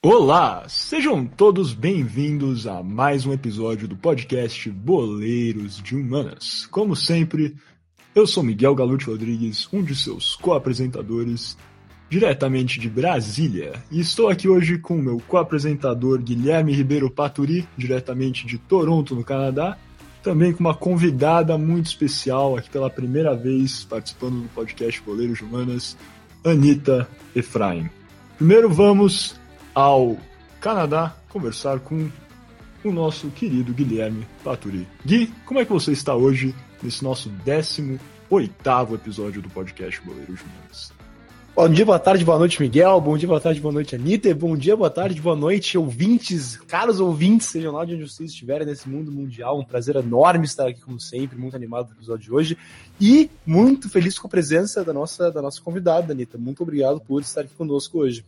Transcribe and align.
Olá, 0.00 0.64
sejam 0.68 1.26
todos 1.26 1.74
bem-vindos 1.74 2.68
a 2.68 2.84
mais 2.84 3.26
um 3.26 3.32
episódio 3.32 3.88
do 3.88 3.96
podcast 3.96 4.70
Boleiros 4.70 5.82
de 5.82 5.96
Humanas. 5.96 6.66
Como 6.66 6.94
sempre, 6.94 7.56
eu 8.14 8.24
sou 8.24 8.44
Miguel 8.44 8.76
Galute 8.76 9.06
Rodrigues, 9.06 9.68
um 9.72 9.82
de 9.82 9.96
seus 9.96 10.36
co-apresentadores, 10.36 11.58
diretamente 12.08 12.78
de 12.78 12.88
Brasília, 12.88 13.72
e 13.90 13.98
estou 13.98 14.28
aqui 14.28 14.48
hoje 14.48 14.78
com 14.78 14.98
meu 14.98 15.20
co-apresentador 15.26 16.22
Guilherme 16.22 16.72
Ribeiro 16.72 17.10
Paturi, 17.10 17.66
diretamente 17.76 18.46
de 18.46 18.56
Toronto, 18.56 19.16
no 19.16 19.24
Canadá, 19.24 19.76
também 20.22 20.52
com 20.52 20.60
uma 20.60 20.76
convidada 20.76 21.58
muito 21.58 21.86
especial 21.86 22.56
aqui 22.56 22.70
pela 22.70 22.88
primeira 22.88 23.34
vez 23.34 23.82
participando 23.82 24.42
do 24.42 24.48
podcast 24.50 25.02
Boleiros 25.02 25.38
de 25.38 25.44
Humanas, 25.44 25.96
Anitta 26.44 27.08
Efraim. 27.34 27.90
Primeiro 28.36 28.70
vamos 28.70 29.36
ao 29.78 30.16
Canadá 30.60 31.14
conversar 31.28 31.78
com 31.78 32.10
o 32.84 32.90
nosso 32.90 33.30
querido 33.30 33.72
Guilherme 33.72 34.26
Paturi. 34.42 34.88
Gui, 35.06 35.32
como 35.46 35.60
é 35.60 35.64
que 35.64 35.72
você 35.72 35.92
está 35.92 36.16
hoje 36.16 36.52
nesse 36.82 37.04
nosso 37.04 37.30
18 37.30 38.00
episódio 38.92 39.40
do 39.40 39.48
podcast 39.48 40.00
Boleiros 40.04 40.40
Humanos? 40.42 40.97
Bom 41.58 41.68
dia, 41.68 41.84
boa 41.84 41.98
tarde, 41.98 42.24
boa 42.24 42.38
noite, 42.38 42.62
Miguel. 42.62 43.00
Bom 43.00 43.18
dia, 43.18 43.26
boa 43.26 43.40
tarde, 43.40 43.60
boa 43.60 43.74
noite, 43.74 43.96
Anitta. 43.96 44.32
Bom 44.32 44.56
dia, 44.56 44.76
boa 44.76 44.88
tarde, 44.88 45.20
boa 45.20 45.34
noite, 45.34 45.76
ouvintes, 45.76 46.56
caros 46.56 47.00
ouvintes, 47.00 47.48
sejam 47.48 47.72
lá 47.72 47.84
de 47.84 47.96
onde 47.96 48.08
vocês 48.08 48.30
estiverem 48.30 48.64
nesse 48.64 48.88
mundo 48.88 49.10
mundial. 49.10 49.58
Um 49.58 49.64
prazer 49.64 49.96
enorme 49.96 50.44
estar 50.44 50.68
aqui, 50.68 50.80
como 50.80 51.00
sempre, 51.00 51.36
muito 51.36 51.56
animado 51.56 51.88
no 51.88 51.96
episódio 51.96 52.26
de 52.26 52.32
hoje. 52.32 52.58
E 53.00 53.28
muito 53.44 53.90
feliz 53.90 54.16
com 54.20 54.28
a 54.28 54.30
presença 54.30 54.84
da 54.84 54.92
nossa, 54.92 55.32
da 55.32 55.42
nossa 55.42 55.60
convidada, 55.60 56.12
Anitta. 56.12 56.38
Muito 56.38 56.62
obrigado 56.62 57.00
por 57.00 57.20
estar 57.20 57.40
aqui 57.40 57.54
conosco 57.58 57.98
hoje. 57.98 58.24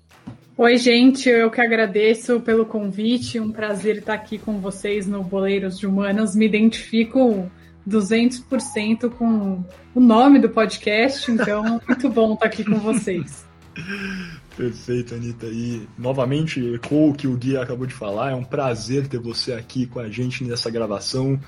Oi, 0.58 0.76
gente, 0.76 1.28
eu 1.28 1.52
que 1.52 1.60
agradeço 1.60 2.40
pelo 2.40 2.66
convite. 2.66 3.38
Um 3.38 3.52
prazer 3.52 3.98
estar 3.98 4.14
aqui 4.14 4.38
com 4.38 4.58
vocês 4.58 5.06
no 5.06 5.22
Boleiros 5.22 5.78
de 5.78 5.87
Humanas. 5.87 6.34
Me 6.34 6.46
identifico 6.46 7.48
200% 7.88 9.10
com 9.10 9.64
o 9.95 10.00
nome 10.00 10.38
do 10.38 10.48
podcast, 10.48 11.30
então 11.30 11.80
muito 11.87 12.09
bom 12.09 12.34
estar 12.34 12.46
aqui 12.46 12.64
com 12.64 12.78
vocês. 12.78 13.45
Perfeito, 14.56 15.14
Anitta. 15.14 15.46
E 15.46 15.88
novamente 15.98 16.74
ecoou 16.74 17.10
o 17.10 17.14
que 17.14 17.26
o 17.26 17.37
Gui 17.37 17.56
acabou 17.56 17.87
de 17.87 17.95
falar. 17.95 18.32
É 18.32 18.34
um 18.34 18.45
prazer 18.45 19.06
ter 19.09 19.18
você 19.18 19.52
aqui 19.52 19.87
com 19.87 20.00
a 20.00 20.09
gente 20.09 20.45
nessa 20.45 20.70
gravação. 20.70 21.40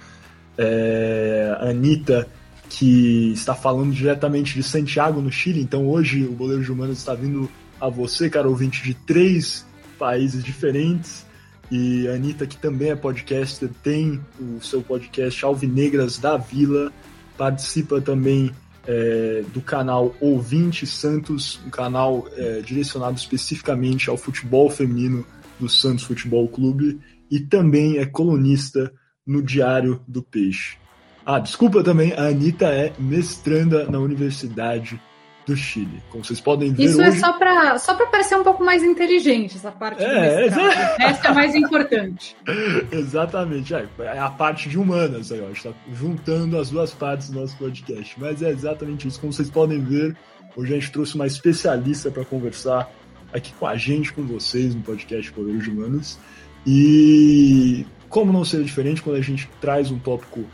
É, 0.56 1.56
Anitta, 1.61 2.28
que 2.70 3.33
está 3.33 3.55
falando 3.55 3.92
diretamente 3.92 4.55
de 4.55 4.62
Santiago, 4.62 5.20
no 5.20 5.30
Chile. 5.30 5.61
Então 5.61 5.86
hoje 5.89 6.24
o 6.24 6.33
Boleiro 6.33 6.62
de 6.62 6.72
Humanas 6.72 6.98
está 6.98 7.14
vindo 7.14 7.50
a 7.80 7.89
você, 7.89 8.30
cara 8.30 8.48
ouvinte, 8.48 8.83
de 8.83 8.94
três 8.94 9.67
países 9.98 10.42
diferentes. 10.42 11.27
E 11.73 12.06
a 12.06 12.12
Anitta, 12.17 12.47
que 12.47 12.59
também 12.59 12.91
é 12.91 12.95
podcaster, 12.95 13.70
tem 13.83 14.20
o 14.39 14.61
seu 14.61 14.83
podcast 14.83 15.42
Alvinegras 15.42 16.19
da 16.19 16.37
Vila, 16.37 16.92
participa 17.39 17.98
também 17.98 18.53
é, 18.87 19.42
do 19.55 19.62
canal 19.62 20.14
Ouvinte 20.20 20.87
Santos, 20.87 21.59
um 21.67 21.70
canal 21.70 22.29
é, 22.37 22.61
direcionado 22.61 23.17
especificamente 23.17 24.11
ao 24.11 24.19
futebol 24.19 24.69
feminino 24.69 25.25
do 25.59 25.67
Santos 25.67 26.05
Futebol 26.05 26.47
Clube, 26.47 27.01
e 27.31 27.41
também 27.41 27.97
é 27.97 28.05
colunista 28.05 28.92
no 29.27 29.42
Diário 29.42 30.03
do 30.07 30.23
Peixe. 30.23 30.77
Ah, 31.25 31.39
desculpa 31.39 31.83
também, 31.83 32.12
a 32.12 32.27
Anitta 32.27 32.67
é 32.67 32.92
mestranda 32.98 33.89
na 33.89 33.98
Universidade 33.98 35.01
do 35.47 35.57
Chile. 35.57 36.03
Como 36.11 36.25
vocês 36.25 36.41
podem 36.41 36.73
ver. 36.73 36.85
Isso 36.85 37.01
é 37.01 37.09
hoje... 37.09 37.19
é 37.19 37.21
só 37.21 37.33
para 37.33 37.79
só 37.79 37.95
parecer 37.95 38.37
um 38.37 38.45
pouco 38.45 38.65
mais 38.65 38.83
inteligente, 38.83 39.57
essa 39.57 39.71
parte 39.71 40.03
é, 40.03 40.48
do 40.48 40.61
Essa 41.01 41.29
é 41.29 41.33
mais 41.33 41.55
importante. 41.55 42.37
Exatamente. 42.93 43.75
É, 43.75 43.87
é, 44.01 44.19
a 44.19 44.31
parte 44.31 44.69
de 44.69 44.79
humanas 44.79 45.33
aí, 45.33 45.41
ó. 45.41 45.47
A 45.47 45.48
gente 45.48 45.63
tá 45.63 45.73
juntando 45.93 46.59
as 46.59 46.70
duas 46.70 46.93
partes 46.93 47.31
do 47.31 47.41
nosso 47.41 47.57
podcast. 47.57 48.14
Mas 48.19 48.42
é 48.42 48.51
exatamente 48.51 49.08
isso. 49.08 49.20
Como 49.20 49.33
vocês 49.33 49.51
podem 49.51 49.81
ver, 49.81 50.17
hoje 50.57 50.73
a 50.73 50.79
gente 50.79 50.92
trouxe 50.92 51.14
uma 51.14 51.27
especialista 51.27 52.11
para 52.11 52.25
conversar 52.25 52.91
aqui 53.33 53.52
com 53.58 53.67
a 53.67 53.77
gente, 53.77 54.13
com 54.13 54.23
vocês, 54.23 54.75
no 54.75 54.83
podcast 54.83 55.33
Poderes 55.33 55.67
Humanos. 55.67 56.19
E 56.67 57.85
como 58.08 58.33
não 58.33 58.45
seria 58.45 58.64
diferente 58.64 59.02
quando 59.02 59.17
a 59.17 59.23
gente 59.23 59.48
traz 59.61 59.91
um 59.91 59.98
tópico 59.98 60.45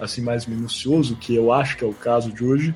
assim 0.00 0.22
mais 0.22 0.46
minucioso, 0.46 1.16
que 1.16 1.34
eu 1.34 1.52
acho 1.52 1.76
que 1.76 1.84
é 1.84 1.86
o 1.86 1.92
caso 1.92 2.32
de 2.32 2.44
hoje, 2.44 2.74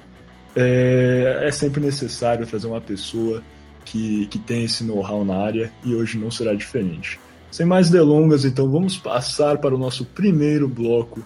é, 0.54 1.40
é 1.42 1.50
sempre 1.50 1.80
necessário 1.80 2.46
trazer 2.46 2.66
uma 2.66 2.80
pessoa 2.80 3.42
que, 3.84 4.26
que 4.26 4.38
tem 4.38 4.64
esse 4.64 4.84
know-how 4.84 5.24
na 5.24 5.36
área 5.36 5.72
e 5.84 5.94
hoje 5.94 6.18
não 6.18 6.30
será 6.30 6.54
diferente. 6.54 7.18
Sem 7.50 7.66
mais 7.66 7.90
delongas, 7.90 8.44
então 8.44 8.70
vamos 8.70 8.96
passar 8.96 9.58
para 9.58 9.74
o 9.74 9.78
nosso 9.78 10.04
primeiro 10.06 10.68
bloco, 10.68 11.22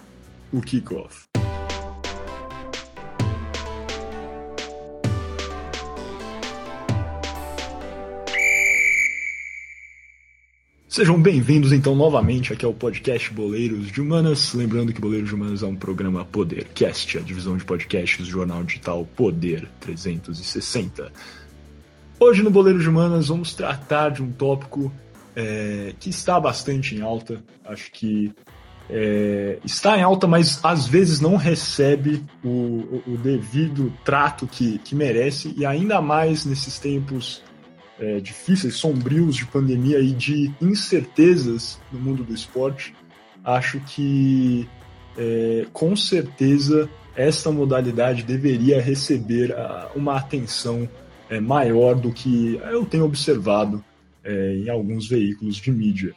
o 0.53 0.61
kickoff. 0.61 1.36
Sejam 10.97 11.21
bem-vindos 11.21 11.73
então 11.73 11.95
novamente 11.95 12.55
aqui 12.55 12.65
ao 12.65 12.73
podcast 12.73 13.31
Boleiros 13.31 13.93
de 13.93 14.01
Humanas. 14.01 14.55
Lembrando 14.55 14.95
que 14.95 14.99
Boleiros 14.99 15.29
de 15.29 15.35
Humanas 15.35 15.63
é 15.63 15.67
um 15.67 15.77
programa 15.77 16.25
Podercast, 16.25 17.19
a 17.19 17.21
divisão 17.21 17.55
de 17.55 17.67
podcasts 17.67 18.25
do 18.25 18.31
jornal 18.31 18.65
digital 18.65 19.07
Poder 19.15 19.69
360. 19.79 21.13
Hoje 22.19 22.43
no 22.43 22.51
Boleiros 22.51 22.83
de 22.83 22.89
Humanas 22.89 23.29
vamos 23.29 23.53
tratar 23.53 24.09
de 24.09 24.23
um 24.23 24.33
tópico 24.33 24.91
é, 25.37 25.93
que 26.01 26.09
está 26.09 26.41
bastante 26.41 26.95
em 26.95 27.03
alta. 27.03 27.45
Acho 27.63 27.93
que 27.93 28.33
é, 28.89 29.59
está 29.67 29.99
em 29.99 30.03
alta, 30.03 30.27
mas 30.27 30.65
às 30.65 30.89
vezes 30.89 31.21
não 31.21 31.37
recebe 31.37 32.25
o, 32.43 32.49
o, 32.49 33.03
o 33.09 33.19
devido 33.19 33.93
trato 34.03 34.47
que, 34.47 34.79
que 34.79 34.95
merece, 34.95 35.53
e 35.59 35.67
ainda 35.67 36.01
mais 36.01 36.47
nesses 36.47 36.79
tempos 36.79 37.43
é, 37.99 38.21
difíceis, 38.21 38.75
sombrios 38.75 39.37
de 39.37 39.47
pandemia 39.47 39.99
e 40.01 40.13
de 40.13 40.53
incertezas 40.61 41.81
no 41.93 41.99
mundo 41.99 42.23
do 42.23 42.35
esporte, 42.35 42.95
acho 43.45 43.81
que 43.81 44.69
é, 45.17 45.67
com 45.73 45.97
certeza 45.97 46.89
esta 47.17 47.51
modalidade 47.51 48.23
deveria 48.23 48.81
receber 48.81 49.53
a, 49.53 49.91
uma 49.95 50.17
atenção 50.17 50.89
é, 51.31 51.41
maior 51.41 51.95
do 51.95 52.13
que 52.13 52.61
eu 52.71 52.85
tenho 52.85 53.05
observado 53.05 53.83
é, 54.23 54.57
em 54.57 54.69
alguns 54.69 55.09
veículos 55.09 55.57
de 55.57 55.71
mídia. 55.71 56.15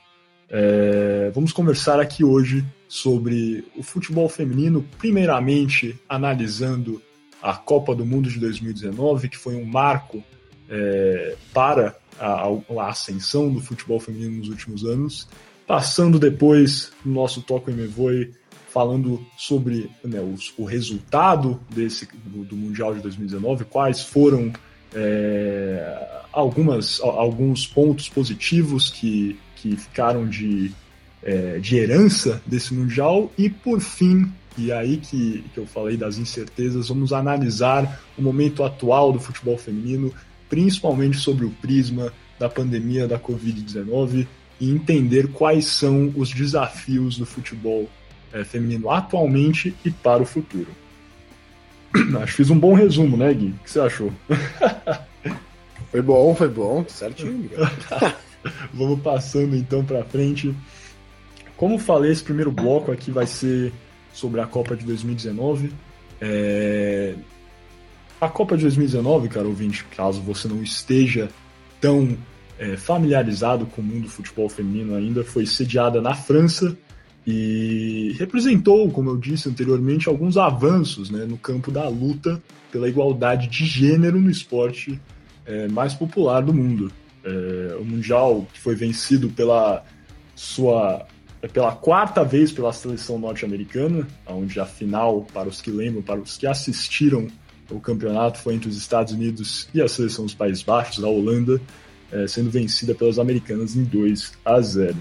É, 0.50 1.32
vamos 1.34 1.54
conversar 1.54 2.00
aqui 2.00 2.24
hoje 2.24 2.66
sobre 2.88 3.64
o 3.78 3.84
futebol 3.84 4.28
feminino, 4.28 4.84
primeiramente 4.98 5.98
analisando 6.10 7.02
a 7.42 7.54
Copa 7.54 7.96
do 7.96 8.06
Mundo 8.06 8.30
de 8.30 8.40
2019, 8.40 9.30
que 9.30 9.38
foi 9.38 9.56
um 9.56 9.64
marco 9.64 10.24
é, 10.70 11.36
para 11.54 11.96
a, 12.20 12.48
a, 12.48 12.90
ascensão 12.90 13.52
do 13.52 13.60
futebol 13.60 14.00
feminino 14.00 14.38
nos 14.38 14.50
últimos 14.50 14.86
anos, 14.86 15.28
passando 15.66 16.20
depois 16.20 16.92
no 17.04 17.14
nosso 17.14 17.42
Toco 17.42 17.72
Me 17.72 17.88
Voe 17.88 18.34
falando 18.70 19.26
sobre 19.36 19.90
né, 20.04 20.20
os, 20.20 20.54
o 20.58 20.64
resultado 20.64 21.60
desse 21.70 22.08
do, 22.26 22.44
do, 22.44 22.56
Mundial 22.56 22.94
de 22.94 23.02
2019, 23.02 23.66
quais 23.66 24.02
foram 24.02 24.54
é, 24.94 26.08
algumas, 26.32 27.00
alguns 27.02 27.66
pontos 27.66 28.08
positivos 28.10 28.90
que, 28.90 29.40
que 29.56 29.76
ficaram 29.76 30.28
de, 30.28 30.72
é, 31.24 31.58
de 31.60 31.78
herança 31.78 32.42
desse 32.46 32.74
Mundial. 32.74 33.32
E, 33.38 33.50
por 33.50 33.82
fim, 33.82 34.32
e 34.58 34.72
aí 34.72 34.98
que, 34.98 35.44
que 35.54 35.60
eu 35.60 35.66
falei 35.66 35.98
das 35.98 36.18
incertezas, 36.18 36.90
vamos 36.90 37.12
analisar 37.12 38.02
o 38.18 38.22
momento 38.22 38.64
atual 38.64 39.12
do 39.12 39.20
futebol 39.20 39.58
feminino, 39.58 40.14
principalmente 40.50 41.18
sobre 41.18 41.46
o 41.46 41.52
prisma 41.52 42.12
da 42.40 42.50
pandemia 42.50 43.08
da 43.08 43.20
Covid-19 43.20 44.28
e 44.60 44.70
entender 44.70 45.28
quais 45.30 45.66
são 45.66 46.12
os 46.16 46.32
desafios 46.32 47.18
do 47.18 47.26
futebol 47.26 47.90
é, 48.34 48.44
feminino 48.44 48.90
atualmente 48.90 49.76
e 49.86 49.92
para 49.92 50.22
o 50.22 50.26
futuro. 50.26 50.68
Acho 52.22 52.26
que 52.26 52.38
fiz 52.38 52.50
um 52.50 52.60
bom 52.60 52.74
resumo, 52.74 53.16
né, 53.16 53.34
Gui? 53.34 53.50
O 53.50 53.64
que 53.64 53.72
você 53.72 53.80
achou? 53.80 54.12
Foi 55.92 56.04
bom, 56.04 56.36
foi 56.36 56.48
bom, 56.48 56.86
certinho. 56.88 57.50
Vamos 58.72 59.02
passando 59.02 59.56
então 59.56 59.84
para 59.84 60.04
frente. 60.04 60.54
Como 61.58 61.80
falei, 61.80 62.12
esse 62.12 62.24
primeiro 62.24 62.52
bloco 62.52 62.92
aqui 62.92 63.10
vai 63.10 63.26
ser 63.26 63.74
sobre 64.14 64.40
a 64.40 64.46
Copa 64.46 64.76
de 64.76 64.86
2019. 64.86 65.74
É... 66.22 67.16
A 68.22 68.28
Copa 68.28 68.58
de 68.58 68.64
2019, 68.64 69.30
cara 69.30 69.48
ouvinte, 69.48 69.86
caso 69.96 70.20
você 70.22 70.48
não 70.48 70.62
esteja 70.62 71.30
tão 71.80 72.18
é, 72.58 72.76
familiarizado 72.76 73.66
com 73.66 73.82
o 73.82 73.86
mundo 73.86 74.04
do 74.04 74.10
futebol 74.10 74.50
feminino 74.50 74.94
ainda, 74.94 75.24
foi 75.24 75.46
sediada 75.46 76.02
na 76.02 76.14
França 76.14 76.78
e 77.26 78.14
representou, 78.20 78.90
como 78.92 79.10
eu 79.10 79.18
disse 79.18 79.48
anteriormente, 79.48 80.10
alguns 80.10 80.36
avanços 80.36 81.10
né, 81.10 81.24
no 81.24 81.38
campo 81.38 81.72
da 81.72 81.88
luta 81.88 82.42
pela 82.70 82.90
igualdade 82.90 83.48
de 83.48 83.66
gênero 83.66 84.20
no 84.20 84.30
esporte 84.30 85.00
é, 85.46 85.70
mais 85.70 85.94
popular 85.94 86.42
do 86.42 86.54
mundo. 86.54 86.92
É, 87.24 87.78
o 87.80 87.86
Mundial 87.86 88.46
que 88.52 88.60
foi 88.60 88.76
vencido 88.76 89.30
pela 89.30 89.84
sua 90.36 91.06
pela 91.54 91.72
quarta 91.72 92.22
vez 92.26 92.52
pela 92.52 92.74
seleção 92.74 93.18
norte-americana, 93.18 94.06
onde 94.28 94.60
a 94.60 94.66
final, 94.66 95.26
para 95.34 95.48
os 95.48 95.62
que 95.62 95.72
lembram, 95.72 96.02
para 96.02 96.20
os 96.20 96.38
que 96.38 96.46
assistiram 96.46 97.30
o 97.70 97.80
campeonato, 97.80 98.40
foi 98.40 98.56
entre 98.56 98.70
os 98.70 98.78
Estados 98.78 99.14
Unidos 99.14 99.68
e 99.74 99.82
a 99.82 99.88
seleção 99.88 100.26
dos 100.26 100.34
Países 100.34 100.64
Baixos, 100.64 101.04
a 101.04 101.08
Holanda, 101.08 101.62
é, 102.12 102.28
sendo 102.28 102.50
vencida 102.50 102.96
pelas 102.96 103.20
americanas 103.20 103.76
em 103.76 103.84
2 103.84 104.34
a 104.44 104.60
0. 104.60 104.96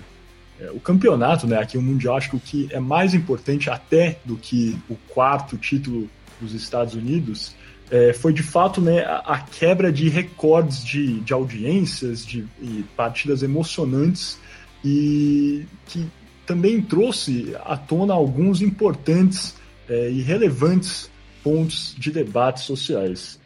É, 0.61 0.71
o 0.71 0.81
campeonato, 0.81 1.47
né, 1.47 1.59
aqui 1.59 1.79
o 1.79 1.83
Mundial, 1.83 2.17
acho 2.17 2.31
que 2.31 2.37
o 2.37 2.41
que 2.41 2.69
é 2.71 2.81
mais 2.81 3.15
importante 3.15 3.71
até 3.71 4.19
do 4.25 4.37
que 4.37 4.79
o 4.89 4.97
quarto 5.09 5.57
título 5.57 6.09
dos 6.41 6.53
Estados 6.55 6.95
Unidos 6.95 7.55
é, 7.91 8.13
foi 8.13 8.33
de 8.33 8.43
fato 8.43 8.81
né, 8.81 9.01
a, 9.05 9.19
a, 9.19 9.39
quebra 9.41 9.91
de 9.91 10.09
recordes 10.09 10.85
de, 10.85 11.21
de 11.21 11.33
audiências, 11.33 12.25
de 12.25 12.45
partidas 12.97 13.43
emocionantes 13.43 14.39
e 14.85 15.65
que 15.87 16.07
também 16.47 16.81
trouxe 16.81 17.55
à 17.65 17.77
tona 17.77 18.15
alguns 18.15 18.63
importantes 18.63 19.55
é, 19.89 20.11
e 20.11 20.21
relevantes 20.21 21.11
pontos 21.43 21.95
de 21.99 22.11
debates 22.11 22.65
sociais. 22.65 23.41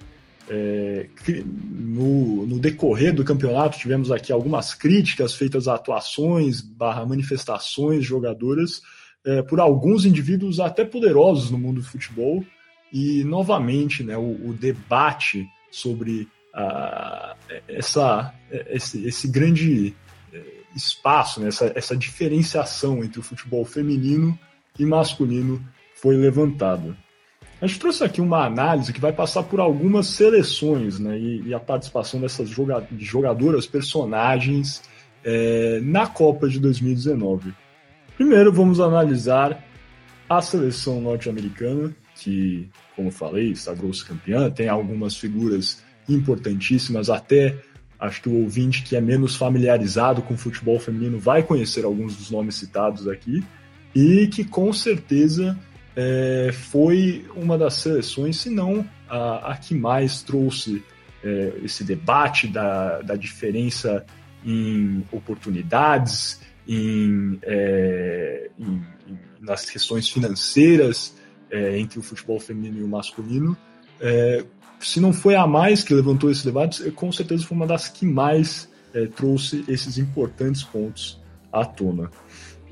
É, 0.48 1.06
no, 1.46 2.46
no, 2.46 2.58
decorrer 2.58 3.14
do 3.14 3.24
campeonato 3.24 3.78
tivemos 3.78 4.10
aqui 4.10 4.32
algumas 4.32 4.74
críticas 4.74 5.34
feitas 5.34 5.68
a 5.68 5.76
atuações 5.76 6.60
barra 6.60 7.06
manifestações 7.06 8.04
jogadoras 8.04 8.82
é, 9.24 9.40
por 9.40 9.60
alguns 9.60 10.04
indivíduos 10.04 10.58
até 10.58 10.84
poderosos 10.84 11.50
no 11.52 11.58
mundo 11.58 11.80
do 11.80 11.86
futebol 11.86 12.44
e 12.92 13.22
novamente 13.22 14.02
né, 14.02 14.16
o, 14.16 14.48
o 14.48 14.52
debate 14.52 15.46
sobre 15.70 16.28
a, 16.52 17.34
essa, 17.68 18.34
esse, 18.50 19.06
esse 19.06 19.28
grande 19.28 19.94
é, 20.32 20.42
espaço, 20.76 21.40
né, 21.40 21.48
essa, 21.48 21.72
essa 21.74 21.96
diferenciação 21.96 23.02
entre 23.02 23.20
o 23.20 23.22
futebol 23.22 23.64
feminino 23.64 24.38
e 24.78 24.84
masculino 24.84 25.64
foi 25.94 26.16
levantado. 26.16 26.96
A 27.62 27.66
gente 27.68 27.78
trouxe 27.78 28.02
aqui 28.02 28.20
uma 28.20 28.44
análise 28.44 28.92
que 28.92 29.00
vai 29.00 29.12
passar 29.12 29.44
por 29.44 29.60
algumas 29.60 30.08
seleções 30.08 30.98
né, 30.98 31.16
e, 31.16 31.42
e 31.46 31.54
a 31.54 31.60
participação 31.60 32.20
dessas 32.20 32.50
jogadoras, 32.98 33.66
personagens 33.68 34.82
é, 35.22 35.78
na 35.80 36.08
Copa 36.08 36.48
de 36.48 36.58
2019. 36.58 37.54
Primeiro, 38.16 38.52
vamos 38.52 38.80
analisar 38.80 39.64
a 40.28 40.42
seleção 40.42 41.00
norte-americana, 41.00 41.94
que, 42.16 42.68
como 42.96 43.12
falei, 43.12 43.54
sagrou-se 43.54 44.04
campeã, 44.04 44.50
tem 44.50 44.68
algumas 44.68 45.16
figuras 45.16 45.84
importantíssimas, 46.08 47.08
até 47.08 47.56
acho 47.96 48.22
que 48.22 48.28
o 48.28 48.42
ouvinte 48.42 48.82
que 48.82 48.96
é 48.96 49.00
menos 49.00 49.36
familiarizado 49.36 50.20
com 50.20 50.36
futebol 50.36 50.80
feminino 50.80 51.16
vai 51.20 51.44
conhecer 51.44 51.84
alguns 51.84 52.16
dos 52.16 52.28
nomes 52.28 52.56
citados 52.56 53.06
aqui, 53.06 53.44
e 53.94 54.26
que 54.26 54.42
com 54.42 54.72
certeza 54.72 55.56
é, 55.96 56.50
foi 56.52 57.26
uma 57.36 57.58
das 57.58 57.74
seleções, 57.74 58.38
se 58.38 58.50
não 58.50 58.86
a, 59.08 59.52
a 59.52 59.56
que 59.56 59.74
mais 59.74 60.22
trouxe 60.22 60.82
é, 61.22 61.52
esse 61.62 61.84
debate 61.84 62.48
da, 62.48 63.02
da 63.02 63.14
diferença 63.14 64.04
em 64.44 65.04
oportunidades, 65.12 66.40
em, 66.66 67.38
é, 67.42 68.50
em, 68.58 68.82
em 69.08 69.18
nas 69.42 69.68
questões 69.68 70.08
financeiras 70.08 71.14
é, 71.50 71.78
entre 71.78 71.98
o 71.98 72.02
futebol 72.02 72.38
feminino 72.38 72.78
e 72.78 72.82
o 72.82 72.88
masculino. 72.88 73.56
É, 74.00 74.44
se 74.80 75.00
não 75.00 75.12
foi 75.12 75.34
a 75.34 75.46
mais 75.46 75.82
que 75.82 75.92
levantou 75.92 76.30
esse 76.30 76.44
debate, 76.44 76.90
com 76.92 77.10
certeza 77.12 77.44
foi 77.44 77.56
uma 77.56 77.66
das 77.66 77.88
que 77.88 78.06
mais 78.06 78.68
é, 78.94 79.06
trouxe 79.06 79.64
esses 79.68 79.98
importantes 79.98 80.62
pontos 80.62 81.20
à 81.52 81.64
tona. 81.64 82.10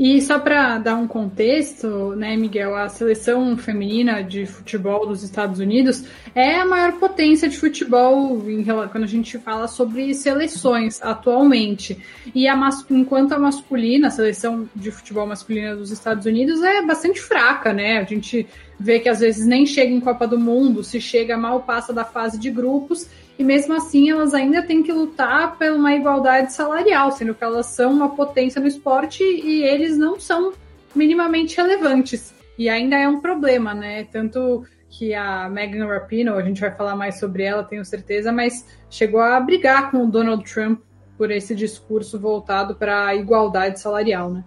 E 0.03 0.19
só 0.23 0.39
para 0.39 0.79
dar 0.79 0.97
um 0.97 1.07
contexto, 1.07 2.17
né, 2.17 2.35
Miguel, 2.35 2.75
a 2.75 2.89
seleção 2.89 3.55
feminina 3.59 4.23
de 4.23 4.47
futebol 4.47 5.07
dos 5.07 5.23
Estados 5.23 5.61
Unidos 5.61 6.05
é 6.35 6.57
a 6.57 6.65
maior 6.65 6.93
potência 6.93 7.47
de 7.47 7.59
futebol 7.59 8.43
em, 8.49 8.65
quando 8.65 9.05
a 9.05 9.07
gente 9.07 9.37
fala 9.37 9.69
sobre 9.69 10.15
seleções 10.15 11.03
atualmente. 11.03 11.99
E 12.35 12.49
a, 12.49 12.59
enquanto 12.89 13.33
a 13.33 13.39
masculina, 13.39 14.07
a 14.09 14.11
seleção 14.11 14.67
de 14.75 14.91
futebol 14.91 15.27
masculina 15.27 15.77
dos 15.77 15.91
Estados 15.91 16.25
Unidos 16.25 16.63
é 16.63 16.81
bastante 16.81 17.21
fraca, 17.21 17.75
né? 17.75 17.99
A 17.99 18.05
gente 18.05 18.47
vê 18.79 19.01
que 19.01 19.09
às 19.11 19.21
vezes 19.21 19.47
nem 19.47 19.67
chega 19.67 19.93
em 19.93 20.01
Copa 20.01 20.27
do 20.27 20.39
Mundo, 20.39 20.83
se 20.83 20.99
chega 20.99 21.37
mal 21.37 21.61
passa 21.61 21.93
da 21.93 22.07
fase 22.07 22.39
de 22.39 22.51
grupos 22.51 23.07
e 23.41 23.43
mesmo 23.43 23.73
assim 23.73 24.11
elas 24.11 24.35
ainda 24.35 24.63
têm 24.63 24.83
que 24.83 24.93
lutar 24.93 25.57
por 25.57 25.71
uma 25.71 25.95
igualdade 25.95 26.53
salarial, 26.53 27.11
sendo 27.11 27.35
que 27.35 27.43
elas 27.43 27.65
são 27.65 27.91
uma 27.91 28.11
potência 28.11 28.61
no 28.61 28.67
esporte 28.67 29.25
e 29.25 29.63
eles 29.63 29.97
não 29.97 30.21
são 30.21 30.53
minimamente 30.95 31.57
relevantes. 31.57 32.35
E 32.59 32.69
ainda 32.69 32.99
é 32.99 33.09
um 33.09 33.19
problema, 33.19 33.73
né? 33.73 34.05
Tanto 34.05 34.67
que 34.91 35.15
a 35.15 35.49
Megan 35.49 35.87
Rapinoe, 35.87 36.39
a 36.39 36.45
gente 36.45 36.61
vai 36.61 36.71
falar 36.71 36.95
mais 36.95 37.19
sobre 37.19 37.45
ela, 37.45 37.65
tenho 37.65 37.83
certeza, 37.83 38.31
mas 38.31 38.67
chegou 38.91 39.23
a 39.23 39.41
brigar 39.41 39.91
com 39.91 40.05
o 40.05 40.11
Donald 40.11 40.45
Trump 40.45 40.81
por 41.17 41.31
esse 41.31 41.55
discurso 41.55 42.21
voltado 42.21 42.75
para 42.75 43.07
a 43.07 43.15
igualdade 43.15 43.81
salarial, 43.81 44.31
né? 44.31 44.45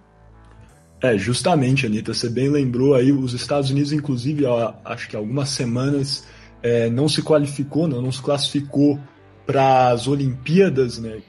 É, 1.02 1.18
justamente, 1.18 1.88
Anitta, 1.88 2.14
você 2.14 2.30
bem 2.30 2.48
lembrou 2.48 2.94
aí, 2.94 3.12
os 3.12 3.34
Estados 3.34 3.72
Unidos, 3.72 3.92
inclusive, 3.92 4.44
acho 4.86 5.10
que 5.10 5.16
algumas 5.16 5.50
semanas 5.50 6.28
é, 6.64 6.90
não 6.90 7.10
se 7.10 7.22
qualificou, 7.22 7.88
não, 7.88 8.02
não 8.02 8.12
se 8.12 8.22
classificou 8.22 8.98
para 9.46 9.90
as 9.90 10.08
Olimpíadas, 10.08 10.98
né? 10.98 11.22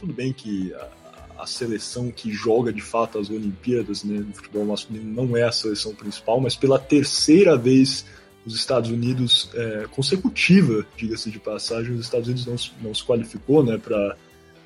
Tudo 0.00 0.12
bem 0.12 0.32
que 0.32 0.74
a, 0.74 1.42
a, 1.42 1.46
seleção 1.46 2.10
que 2.10 2.32
joga 2.32 2.72
de 2.72 2.82
fato 2.82 3.18
as 3.18 3.30
Olimpíadas 3.30 4.02
né, 4.02 4.18
no 4.18 4.34
futebol 4.34 4.64
masculino 4.66 5.24
não 5.24 5.36
é 5.36 5.44
a 5.44 5.52
seleção 5.52 5.94
principal, 5.94 6.40
mas 6.40 6.56
pela 6.56 6.78
terceira 6.78 7.56
vez 7.56 8.04
os 8.44 8.54
Estados 8.54 8.90
Unidos, 8.90 9.48
é, 9.54 9.86
consecutiva, 9.90 10.84
diga-se 10.96 11.30
de 11.30 11.38
passagem, 11.38 11.94
os 11.94 12.00
Estados 12.00 12.26
Unidos 12.28 12.44
não, 12.44 12.88
não 12.88 12.94
se 12.94 13.02
qualificou 13.04 13.64
né, 13.64 13.78
para 13.78 14.16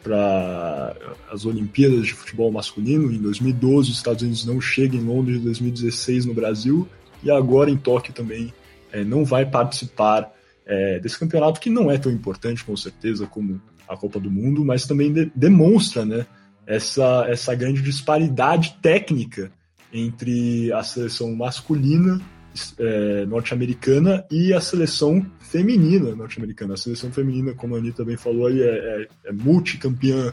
para 0.01 0.97
as 1.31 1.45
Olimpíadas 1.45 2.07
de 2.07 2.15
futebol 2.15 2.51
masculino. 2.53 3.13
Em 3.13 3.19
2012, 3.19 3.91
os 3.91 3.97
Estados 3.97 4.23
Unidos 4.23 4.47
não 4.47 4.61
chegam 4.61 4.99
em 4.99 5.05
Londres, 5.05 5.39
em 5.39 5.45
2016 5.45 6.25
no 6.25 6.33
Brasil 6.33 6.89
e 7.23 7.31
agora 7.31 7.69
em 7.69 7.77
Tóquio 7.77 8.15
também 8.15 8.55
é, 8.93 9.05
não 9.05 9.25
vai 9.25 9.47
participar 9.47 10.33
é, 10.67 10.99
desse 10.99 11.19
campeonato 11.19 11.61
que 11.61 11.71
não 11.71 11.91
é 11.91 11.99
tão 11.99 12.13
importante, 12.13 12.65
com 12.65 12.77
certeza, 12.77 13.27
como 13.27 13.61
a 13.89 13.97
Copa 13.97 14.21
do 14.21 14.31
Mundo, 14.31 14.65
mas 14.65 14.87
também 14.87 15.13
de, 15.13 15.31
demonstra 15.35 16.05
né, 16.05 16.27
essa, 16.67 17.27
essa 17.29 17.55
grande 17.55 17.81
disparidade 17.81 18.77
técnica 18.83 19.51
entre 19.93 20.71
a 20.73 20.83
seleção 20.83 21.35
masculina 21.35 22.21
é, 22.79 23.25
norte-americana 23.27 24.25
e 24.31 24.53
a 24.53 24.61
seleção 24.61 25.25
feminina 25.41 26.15
norte-americana. 26.15 26.75
A 26.75 26.77
seleção 26.77 27.11
feminina, 27.11 27.55
como 27.55 27.75
a 27.75 27.79
Anitta 27.79 27.99
também 27.99 28.17
falou, 28.17 28.47
aí, 28.47 28.61
é, 28.61 28.67
é, 28.67 29.09
é 29.27 29.33
multicampeã 29.33 30.33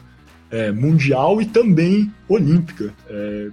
é, 0.50 0.70
mundial 0.70 1.40
e 1.40 1.46
também 1.46 2.12
olímpica. 2.28 2.92
É, 3.08 3.48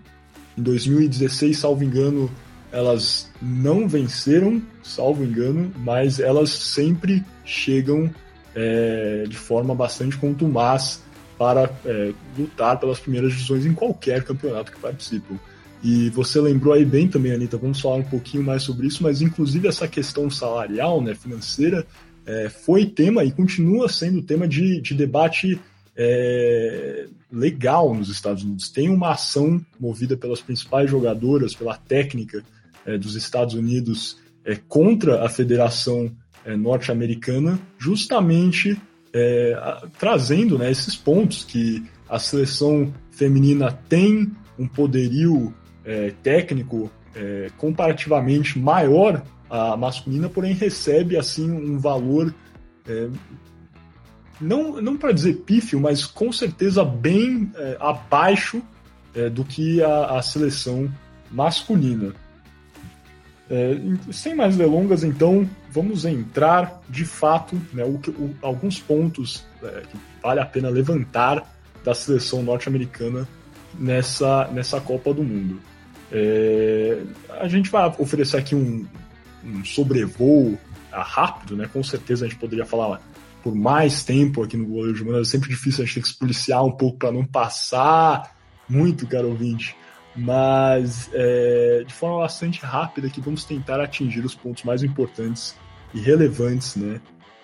em 0.57 0.61
2016, 0.61 1.57
salvo 1.57 1.83
engano, 1.83 2.29
elas 2.73 3.29
não 3.39 3.87
venceram, 3.87 4.59
salvo 4.81 5.23
engano, 5.23 5.71
mas 5.77 6.19
elas 6.19 6.49
sempre 6.49 7.23
chegam 7.45 8.09
é, 8.55 9.25
de 9.29 9.37
forma 9.37 9.75
bastante 9.75 10.17
contumaz 10.17 10.99
para 11.37 11.71
é, 11.85 12.13
lutar 12.35 12.79
pelas 12.79 12.99
primeiras 12.99 13.31
divisões 13.31 13.65
em 13.67 13.73
qualquer 13.73 14.23
campeonato 14.23 14.71
que 14.71 14.79
participam. 14.79 15.35
E 15.83 16.09
você 16.09 16.41
lembrou 16.41 16.73
aí 16.73 16.83
bem 16.83 17.07
também, 17.07 17.31
Anitta, 17.31 17.57
vamos 17.57 17.79
falar 17.79 17.97
um 17.97 18.03
pouquinho 18.03 18.43
mais 18.43 18.63
sobre 18.63 18.87
isso, 18.87 19.03
mas 19.03 19.21
inclusive 19.21 19.67
essa 19.67 19.87
questão 19.87 20.27
salarial, 20.31 20.99
né, 20.99 21.13
financeira, 21.13 21.85
é, 22.25 22.49
foi 22.49 22.87
tema 22.87 23.23
e 23.23 23.31
continua 23.31 23.87
sendo 23.87 24.21
tema 24.23 24.47
de, 24.47 24.81
de 24.81 24.95
debate 24.95 25.59
é, 25.95 27.05
legal 27.31 27.93
nos 27.93 28.09
Estados 28.09 28.43
Unidos. 28.43 28.69
Tem 28.69 28.89
uma 28.89 29.11
ação 29.11 29.63
movida 29.79 30.17
pelas 30.17 30.41
principais 30.41 30.89
jogadoras, 30.89 31.53
pela 31.53 31.77
técnica 31.77 32.43
é, 32.85 32.97
dos 32.97 33.15
Estados 33.15 33.53
Unidos 33.53 34.17
é, 34.45 34.55
contra 34.55 35.25
a 35.25 35.29
Federação 35.29 36.11
é, 36.45 36.55
Norte-Americana, 36.55 37.59
justamente 37.77 38.79
é, 39.13 39.53
a, 39.57 39.87
trazendo 39.97 40.57
né, 40.57 40.69
esses 40.69 40.95
pontos 40.95 41.43
que 41.43 41.83
a 42.09 42.19
seleção 42.19 42.93
feminina 43.11 43.71
tem 43.87 44.31
um 44.59 44.67
poderio 44.67 45.53
é, 45.85 46.13
técnico 46.21 46.91
é, 47.15 47.49
comparativamente 47.57 48.59
maior 48.59 49.23
à 49.49 49.77
masculina, 49.77 50.27
porém 50.27 50.53
recebe 50.53 51.17
assim 51.17 51.49
um 51.49 51.77
valor 51.79 52.33
não, 54.41 54.81
não 54.81 54.97
para 54.97 55.13
dizer 55.13 55.35
pífio, 55.45 55.79
mas 55.79 56.05
com 56.05 56.33
certeza 56.33 56.83
bem 56.83 57.49
abaixo 57.79 58.61
do 59.31 59.45
que 59.45 59.81
a, 59.81 60.17
a 60.17 60.21
seleção 60.21 60.91
masculina. 61.31 62.13
É, 63.53 63.77
sem 64.11 64.33
mais 64.33 64.57
delongas, 64.57 65.03
então, 65.03 65.47
vamos 65.69 66.05
entrar 66.05 66.81
de 66.89 67.05
fato 67.05 67.55
né, 67.71 67.83
o, 67.83 67.99
o, 68.19 68.35
alguns 68.41 68.79
pontos 68.79 69.45
é, 69.61 69.81
que 69.81 69.95
vale 70.23 70.39
a 70.39 70.45
pena 70.45 70.69
levantar 70.69 71.55
da 71.83 71.93
seleção 71.93 72.41
norte-americana 72.41 73.27
nessa, 73.77 74.47
nessa 74.47 74.81
Copa 74.81 75.13
do 75.13 75.23
Mundo. 75.23 75.59
É, 76.11 77.03
a 77.29 77.47
gente 77.47 77.69
vai 77.69 77.93
oferecer 77.99 78.37
aqui 78.37 78.55
um, 78.55 78.87
um 79.45 79.63
sobrevoo 79.63 80.57
ah, 80.91 81.03
rápido, 81.03 81.55
né? 81.55 81.69
Com 81.71 81.83
certeza 81.83 82.25
a 82.25 82.27
gente 82.27 82.39
poderia 82.39 82.65
falar 82.65 83.01
por 83.43 83.53
mais 83.53 84.03
tempo 84.03 84.41
aqui 84.41 84.57
no 84.57 84.65
goleiro 84.65 84.95
de 84.95 85.03
Manas. 85.03 85.27
É 85.27 85.31
sempre 85.31 85.49
difícil 85.49 85.83
a 85.83 85.85
gente 85.85 85.93
ter 85.93 86.01
que 86.01 86.07
se 86.07 86.17
policiar 86.17 86.65
um 86.65 86.71
pouco 86.71 86.97
para 86.97 87.11
não 87.11 87.23
passar 87.23 88.35
muito, 88.67 89.05
caro 89.05 89.29
ouvinte. 89.29 89.75
Mas 90.15 91.09
é, 91.13 91.83
de 91.85 91.93
forma 91.93 92.19
bastante 92.19 92.59
rápida 92.61 93.07
aqui 93.07 93.19
vamos 93.19 93.45
tentar 93.45 93.81
atingir 93.81 94.23
os 94.23 94.35
pontos 94.35 94.63
mais 94.63 94.83
importantes 94.83 95.55
e 95.93 95.99
relevantes 95.99 96.75
né, 96.75 97.01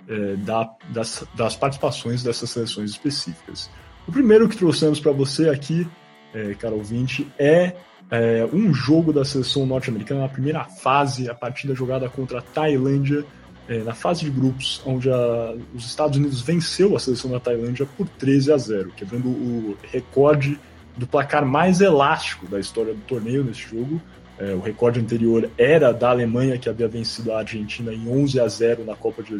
é, 0.07 0.35
da, 0.37 0.69
das, 0.89 1.23
das 1.35 1.55
participações 1.55 2.21
dessas 2.21 2.49
seleções 2.49 2.91
específicas. 2.91 3.69
O 4.07 4.11
primeiro 4.11 4.47
que 4.47 4.55
trouxemos 4.55 4.99
para 4.99 5.11
você 5.11 5.49
aqui, 5.49 5.87
é, 6.33 6.53
caro 6.53 6.75
ouvinte, 6.75 7.27
é, 7.37 7.75
é, 8.11 8.47
um 8.51 8.73
jogo 8.73 9.13
da 9.13 9.23
seleção 9.23 9.65
norte-americana 9.65 10.21
na 10.21 10.29
primeira 10.29 10.63
fase, 10.63 11.29
a 11.29 11.35
partida 11.35 11.75
jogada 11.75 12.09
contra 12.09 12.39
a 12.39 12.41
Tailândia, 12.41 13.23
é, 13.67 13.83
na 13.83 13.93
fase 13.93 14.25
de 14.25 14.31
grupos, 14.31 14.81
onde 14.83 15.09
a, 15.11 15.55
os 15.75 15.85
Estados 15.85 16.17
Unidos 16.17 16.41
venceu 16.41 16.95
a 16.95 16.99
seleção 16.99 17.29
da 17.29 17.39
Tailândia 17.39 17.87
por 17.97 18.07
13 18.07 18.51
a 18.51 18.57
0, 18.57 18.91
quebrando 18.95 19.29
o 19.29 19.77
recorde 19.91 20.59
do 20.99 21.07
placar 21.07 21.45
mais 21.45 21.81
elástico 21.81 22.45
da 22.47 22.59
história 22.59 22.93
do 22.93 23.01
torneio 23.01 23.43
nesse 23.43 23.61
jogo. 23.61 24.01
É, 24.37 24.53
o 24.53 24.59
recorde 24.59 24.99
anterior 24.99 25.49
era 25.57 25.91
da 25.91 26.09
Alemanha, 26.09 26.57
que 26.57 26.69
havia 26.69 26.87
vencido 26.87 27.31
a 27.33 27.39
Argentina 27.39 27.93
em 27.93 28.07
11 28.07 28.39
a 28.39 28.47
0 28.47 28.85
na 28.85 28.95
Copa 28.95 29.23
de 29.23 29.37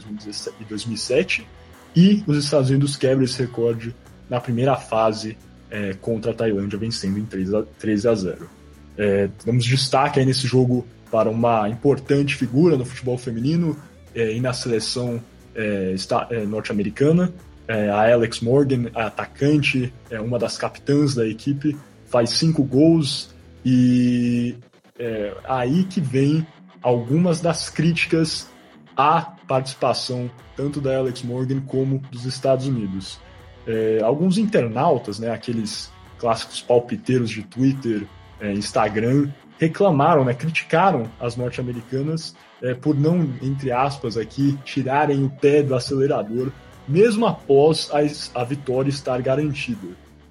2007, 0.68 1.48
e 1.96 2.24
os 2.28 2.38
Estados 2.38 2.70
Unidos 2.70 2.98
quebram 2.98 3.24
esse 3.24 3.42
recorde 3.42 3.96
na 4.30 4.42
primeira 4.42 4.75
fase 4.75 5.38
é, 5.72 5.94
contra 5.94 6.32
a 6.32 6.34
Tailândia, 6.34 6.78
vencendo 6.78 7.18
em 7.18 7.25
3 7.25 7.54
a, 7.54 7.63
13 7.78 8.08
a 8.08 8.16
0. 8.16 8.50
É, 8.98 9.30
damos 9.46 9.66
destaque 9.66 10.20
aí 10.20 10.25
nesse 10.25 10.46
jogo 10.46 10.86
para 11.10 11.30
uma 11.30 11.70
importante 11.70 12.36
figura 12.36 12.78
no 12.78 12.86
futebol 12.86 13.18
feminino 13.18 13.78
é, 14.13 14.34
e 14.34 14.42
na 14.42 14.54
seleção 14.54 15.22
é, 15.56 15.96
é, 16.30 16.46
norte-americana, 16.46 17.34
é, 17.70 17.88
a 17.88 18.12
Alex 18.12 18.40
Morgan, 18.42 18.90
a 18.96 19.06
atacante, 19.06 19.94
é 20.10 20.20
uma 20.20 20.40
das 20.40 20.58
capitãs 20.58 21.14
da 21.14 21.28
equipe, 21.28 21.78
faz 22.08 22.32
cinco 22.32 22.64
gols 22.64 23.30
e 23.64 24.56
é 24.98 25.34
aí 25.46 25.84
que 25.84 26.02
vem 26.02 26.46
algumas 26.82 27.40
das 27.40 27.70
críticas 27.70 28.50
à 28.98 29.22
participação 29.48 30.32
tanto 30.58 30.82
da 30.82 30.98
Alex 30.98 31.22
Morgan 31.22 31.62
como 31.62 32.00
dos 32.12 32.26
Estados 32.26 32.66
Unidos. 32.66 33.20
É, 33.68 34.00
alguns 34.04 34.40
internautas, 34.40 35.20
né, 35.20 35.30
aqueles 35.32 35.92
clássicos 36.18 36.62
palpiteiros 36.62 37.30
de 37.30 37.44
Twitter, 37.44 38.04
é, 38.42 38.52
Instagram, 38.52 39.30
reclamaram, 39.60 40.26
né, 40.26 40.34
criticaram 40.34 41.04
as 41.20 41.36
norte-americanas 41.36 42.36
é, 42.64 42.74
por 42.74 42.96
não, 42.96 43.30
entre 43.44 43.72
aspas, 43.72 44.18
aqui, 44.18 44.58
tirarem 44.66 45.24
o 45.24 45.30
pé 45.30 45.62
do 45.62 45.76
acelerador 45.76 46.52
mesmo 46.89 47.27
após 47.27 47.89
a, 47.91 48.41
a 48.41 48.43
vitória 48.43 48.89
estar 48.89 49.22
garantida. 49.22 49.88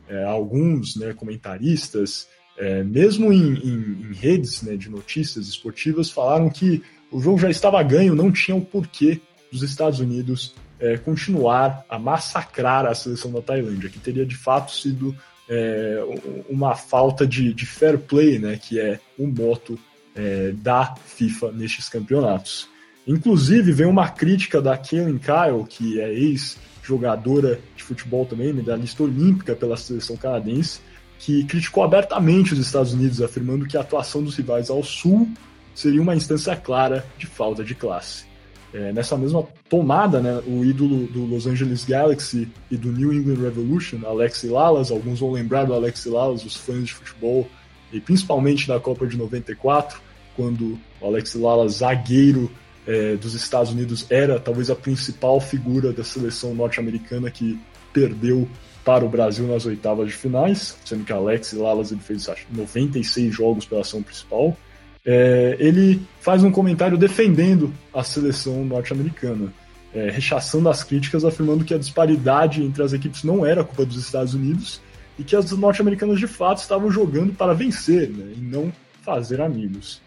É, 0.08 0.24
alguns 0.24 0.96
né, 0.96 1.12
comentaristas, 1.12 2.26
é, 2.56 2.82
mesmo 2.82 3.32
em, 3.32 3.54
em, 3.54 4.10
em 4.10 4.12
redes 4.12 4.62
né, 4.62 4.74
de 4.76 4.90
notícias 4.90 5.46
esportivas, 5.46 6.10
falaram 6.10 6.50
que 6.50 6.82
o 7.10 7.20
jogo 7.20 7.38
já 7.38 7.48
estava 7.48 7.82
ganho, 7.82 8.14
não 8.14 8.32
tinha 8.32 8.56
o 8.56 8.64
porquê 8.64 9.20
dos 9.52 9.62
Estados 9.62 10.00
Unidos 10.00 10.54
é, 10.80 10.96
continuar 10.96 11.84
a 11.88 11.98
massacrar 11.98 12.86
a 12.86 12.94
seleção 12.94 13.32
da 13.32 13.42
Tailândia, 13.42 13.88
que 13.88 13.98
teria 13.98 14.26
de 14.26 14.36
fato 14.36 14.72
sido 14.72 15.14
é, 15.48 16.02
uma 16.48 16.74
falta 16.74 17.26
de, 17.26 17.54
de, 17.54 17.66
fair 17.66 17.98
play, 17.98 18.38
né, 18.38 18.56
que 18.56 18.78
é 18.78 19.00
o 19.18 19.26
moto 19.26 19.78
é, 20.14 20.52
da 20.52 20.94
FIFA 20.94 21.52
nestes 21.52 21.88
campeonatos. 21.88 22.68
Inclusive, 23.08 23.72
vem 23.72 23.86
uma 23.86 24.06
crítica 24.10 24.60
da 24.60 24.76
Kaylin 24.76 25.16
Kyle, 25.16 25.64
que 25.66 25.98
é 25.98 26.12
ex-jogadora 26.12 27.58
de 27.74 27.82
futebol 27.82 28.26
também, 28.26 28.52
medalhista 28.52 29.02
olímpica 29.02 29.56
pela 29.56 29.78
seleção 29.78 30.14
canadense, 30.14 30.80
que 31.18 31.42
criticou 31.44 31.82
abertamente 31.82 32.52
os 32.52 32.58
Estados 32.58 32.92
Unidos, 32.92 33.22
afirmando 33.22 33.66
que 33.66 33.78
a 33.78 33.80
atuação 33.80 34.22
dos 34.22 34.36
rivais 34.36 34.68
ao 34.68 34.82
sul 34.82 35.26
seria 35.74 36.02
uma 36.02 36.14
instância 36.14 36.54
clara 36.54 37.02
de 37.16 37.26
falta 37.26 37.64
de 37.64 37.74
classe. 37.74 38.26
É, 38.74 38.92
nessa 38.92 39.16
mesma 39.16 39.42
tomada, 39.70 40.20
né, 40.20 40.42
o 40.46 40.62
ídolo 40.62 41.06
do 41.06 41.24
Los 41.24 41.46
Angeles 41.46 41.86
Galaxy 41.86 42.46
e 42.70 42.76
do 42.76 42.92
New 42.92 43.14
England 43.14 43.40
Revolution, 43.40 44.00
Alex 44.04 44.42
Lalas, 44.42 44.90
alguns 44.90 45.20
vão 45.20 45.32
lembrar 45.32 45.64
do 45.64 45.72
Alex 45.72 46.04
Lalas, 46.04 46.44
os 46.44 46.56
fãs 46.56 46.84
de 46.84 46.92
futebol, 46.92 47.48
e 47.90 48.00
principalmente 48.00 48.68
da 48.68 48.78
Copa 48.78 49.06
de 49.06 49.16
94, 49.16 49.98
quando 50.36 50.78
o 51.00 51.06
Alex 51.06 51.34
Lalas, 51.34 51.76
zagueiro 51.76 52.50
é, 52.88 53.16
dos 53.16 53.34
Estados 53.34 53.70
Unidos 53.70 54.06
era 54.08 54.40
talvez 54.40 54.70
a 54.70 54.74
principal 54.74 55.38
figura 55.40 55.92
da 55.92 56.02
seleção 56.02 56.54
norte-americana 56.54 57.30
que 57.30 57.60
perdeu 57.92 58.48
para 58.82 59.04
o 59.04 59.08
Brasil 59.10 59.46
nas 59.46 59.66
oitavas 59.66 60.08
de 60.08 60.14
finais, 60.14 60.74
sendo 60.86 61.04
que 61.04 61.12
Alex 61.12 61.52
Lalas 61.52 61.92
ele 61.92 62.00
fez 62.00 62.26
acho, 62.30 62.46
96 62.50 63.34
jogos 63.34 63.66
pela 63.66 63.82
ação 63.82 64.02
principal. 64.02 64.56
É, 65.04 65.54
ele 65.60 66.00
faz 66.20 66.42
um 66.42 66.50
comentário 66.50 66.96
defendendo 66.96 67.70
a 67.92 68.02
seleção 68.02 68.64
norte-americana, 68.64 69.52
é, 69.92 70.08
rechaçando 70.08 70.70
as 70.70 70.82
críticas, 70.82 71.26
afirmando 71.26 71.66
que 71.66 71.74
a 71.74 71.78
disparidade 71.78 72.62
entre 72.62 72.82
as 72.82 72.94
equipes 72.94 73.22
não 73.22 73.44
era 73.44 73.62
culpa 73.62 73.84
dos 73.84 73.98
Estados 73.98 74.32
Unidos 74.32 74.80
e 75.18 75.22
que 75.22 75.36
as 75.36 75.52
norte-americanas 75.52 76.18
de 76.18 76.26
fato 76.26 76.58
estavam 76.58 76.90
jogando 76.90 77.34
para 77.34 77.52
vencer 77.52 78.08
né, 78.08 78.32
e 78.34 78.40
não 78.40 78.72
fazer 79.02 79.42
amigos. 79.42 80.00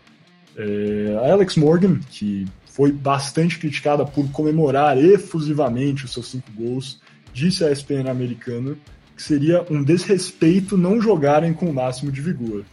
É, 0.57 1.29
Alex 1.31 1.55
Morgan, 1.55 1.99
que 2.09 2.47
foi 2.71 2.91
bastante 2.91 3.59
criticada 3.59 4.05
por 4.05 4.29
comemorar 4.31 4.97
efusivamente 4.97 6.05
os 6.05 6.13
seus 6.13 6.27
cinco 6.29 6.49
gols, 6.53 7.01
disse 7.33 7.65
à 7.65 7.71
ESPN 7.71 8.09
americana 8.09 8.77
que 9.15 9.21
seria 9.21 9.65
um 9.69 9.83
desrespeito 9.83 10.77
não 10.77 11.01
jogarem 11.01 11.53
com 11.53 11.69
o 11.69 11.73
máximo 11.73 12.11
de 12.11 12.21
vigor. 12.21 12.63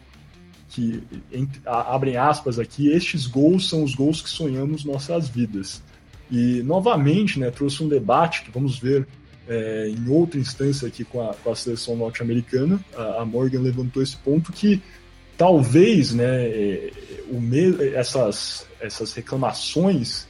Que, 0.68 1.02
entre, 1.32 1.60
abrem 1.66 2.16
aspas 2.16 2.58
aqui, 2.58 2.88
estes 2.88 3.26
gols 3.26 3.68
são 3.68 3.82
os 3.82 3.94
gols 3.94 4.22
que 4.22 4.30
sonhamos 4.30 4.84
nossas 4.84 5.28
vidas. 5.28 5.82
E, 6.30 6.62
novamente, 6.62 7.40
né, 7.40 7.50
trouxe 7.50 7.82
um 7.82 7.88
debate 7.88 8.42
que 8.42 8.50
vamos 8.52 8.78
ver 8.78 9.06
é, 9.48 9.88
em 9.88 10.08
outra 10.08 10.38
instância 10.38 10.86
aqui 10.86 11.04
com 11.04 11.28
a, 11.28 11.34
com 11.34 11.50
a 11.50 11.56
seleção 11.56 11.96
norte-americana. 11.96 12.78
A, 12.96 13.22
a 13.22 13.24
Morgan 13.24 13.60
levantou 13.60 14.02
esse 14.02 14.16
ponto 14.16 14.52
que 14.52 14.80
talvez 15.38 16.12
né, 16.12 16.46
é, 16.46 16.90
o 17.30 17.40
essas, 17.94 18.66
essas 18.80 19.14
reclamações, 19.14 20.26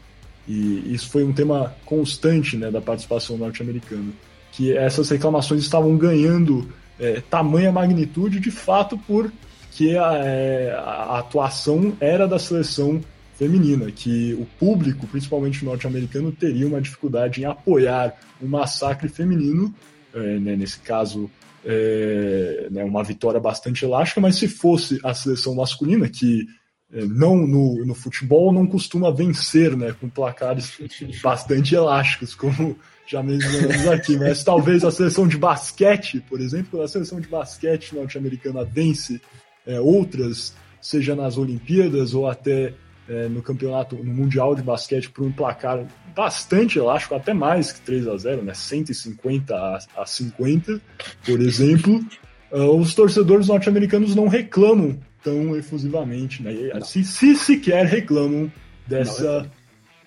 e 0.47 0.95
isso 0.95 1.09
foi 1.11 1.25
um 1.25 1.33
tema 1.33 1.75
constante 1.85 2.57
né, 2.57 2.71
da 2.71 2.81
participação 2.81 3.39
norte-americana, 3.39 4.13
que 4.53 4.77
essas 4.77 5.09
reclamações 5.09 5.63
estavam 5.63 5.97
ganhando 5.97 6.69
é, 7.01 7.23
tamanha 7.23 7.73
magnitude 7.73 8.39
de 8.39 8.51
fato 8.51 8.99
porque 8.99 9.97
a, 9.97 10.15
é, 10.25 10.73
a 10.73 11.19
atuação 11.21 11.97
era 12.01 12.29
da 12.29 12.39
seleção 12.39 13.01
feminina, 13.37 13.91
que 13.91 14.35
o 14.35 14.45
público, 14.59 15.07
principalmente 15.07 15.65
norte-americano, 15.65 16.33
teria 16.33 16.67
uma 16.67 16.81
dificuldade 16.81 17.41
em 17.41 17.45
apoiar 17.45 18.19
o 18.43 18.47
massacre 18.47 19.09
feminino, 19.09 19.73
é, 20.13 20.39
né, 20.39 20.57
nesse 20.57 20.81
caso 20.81 21.31
é, 21.65 22.69
né, 22.71 22.85
uma 22.85 23.03
vitória 23.03 23.41
bastante 23.41 23.85
elástica, 23.85 24.21
mas 24.21 24.37
se 24.37 24.49
fosse 24.49 25.01
a 25.03 25.13
seleção 25.15 25.55
masculina, 25.55 26.09
que 26.09 26.47
é, 26.93 27.05
não 27.05 27.37
no, 27.37 27.85
no 27.85 27.95
futebol 27.95 28.53
não 28.53 28.67
costuma 28.67 29.11
vencer 29.11 29.77
né, 29.77 29.95
com 30.01 30.09
placares 30.09 30.79
bastante 31.23 31.75
elásticos, 31.75 32.35
como 32.35 32.79
já 33.07 33.23
mencionamos 33.23 33.89
aqui, 33.89 34.17
mas 34.17 34.45
talvez 34.45 34.85
a 34.85 34.91
seleção 34.91 35.27
de 35.27 35.37
basquete, 35.37 36.21
por 36.29 36.41
exemplo, 36.41 36.83
a 36.83 36.89
seleção 36.89 37.21
de 37.21 37.29
basquete 37.29 37.95
norte-americana 37.95 38.65
vence 38.65 39.21
é, 39.67 39.81
outras, 39.81 40.55
seja 40.81 41.15
nas 41.15 41.37
Olimpíadas 41.37 42.15
ou 42.15 42.29
até 42.29 42.75
é, 43.09 43.29
no 43.29 43.43
campeonato, 43.43 43.97
no 43.97 44.13
Mundial 44.13 44.55
de 44.55 44.63
Basquete, 44.63 45.11
por 45.11 45.25
um 45.25 45.33
placar 45.33 45.85
bastante 46.15 46.79
elástico, 46.79 47.15
até 47.15 47.33
mais 47.33 47.73
que 47.73 47.81
3 47.81 48.09
a 48.09 48.17
0 48.17 48.43
né? 48.43 48.55
150 48.55 49.55
a, 49.55 49.79
a 49.97 50.07
50, 50.07 50.81
por 51.25 51.41
exemplo. 51.41 52.05
Uh, 52.51 52.77
os 52.79 52.95
torcedores 52.95 53.49
norte-americanos 53.49 54.15
não 54.15 54.27
reclamam 54.27 54.99
tão 55.23 55.57
efusivamente, 55.57 56.43
né? 56.43 56.53
Se, 56.83 57.05
se 57.05 57.35
sequer 57.35 57.85
reclamam 57.87 58.51
dessa, 58.87 59.51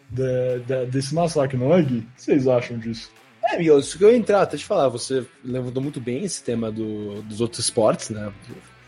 de, 0.10 0.60
de, 0.66 0.86
desse 0.88 1.14
massacre, 1.14 1.58
não 1.58 1.74
é, 1.74 1.82
Gui? 1.82 1.98
O 1.98 2.02
que 2.02 2.08
vocês 2.18 2.48
acham 2.48 2.78
disso? 2.80 3.12
É, 3.44 3.58
Miguel, 3.58 3.80
isso 3.80 3.98
que 3.98 4.04
eu 4.04 4.12
ia 4.12 4.18
entrar, 4.18 4.42
até 4.42 4.58
te 4.58 4.66
falar, 4.66 4.88
você 4.88 5.26
levantou 5.44 5.82
muito 5.82 6.00
bem 6.00 6.24
esse 6.24 6.44
tema 6.44 6.72
do, 6.72 7.22
dos 7.24 7.42
outros 7.42 7.60
esportes, 7.66 8.10
né? 8.10 8.32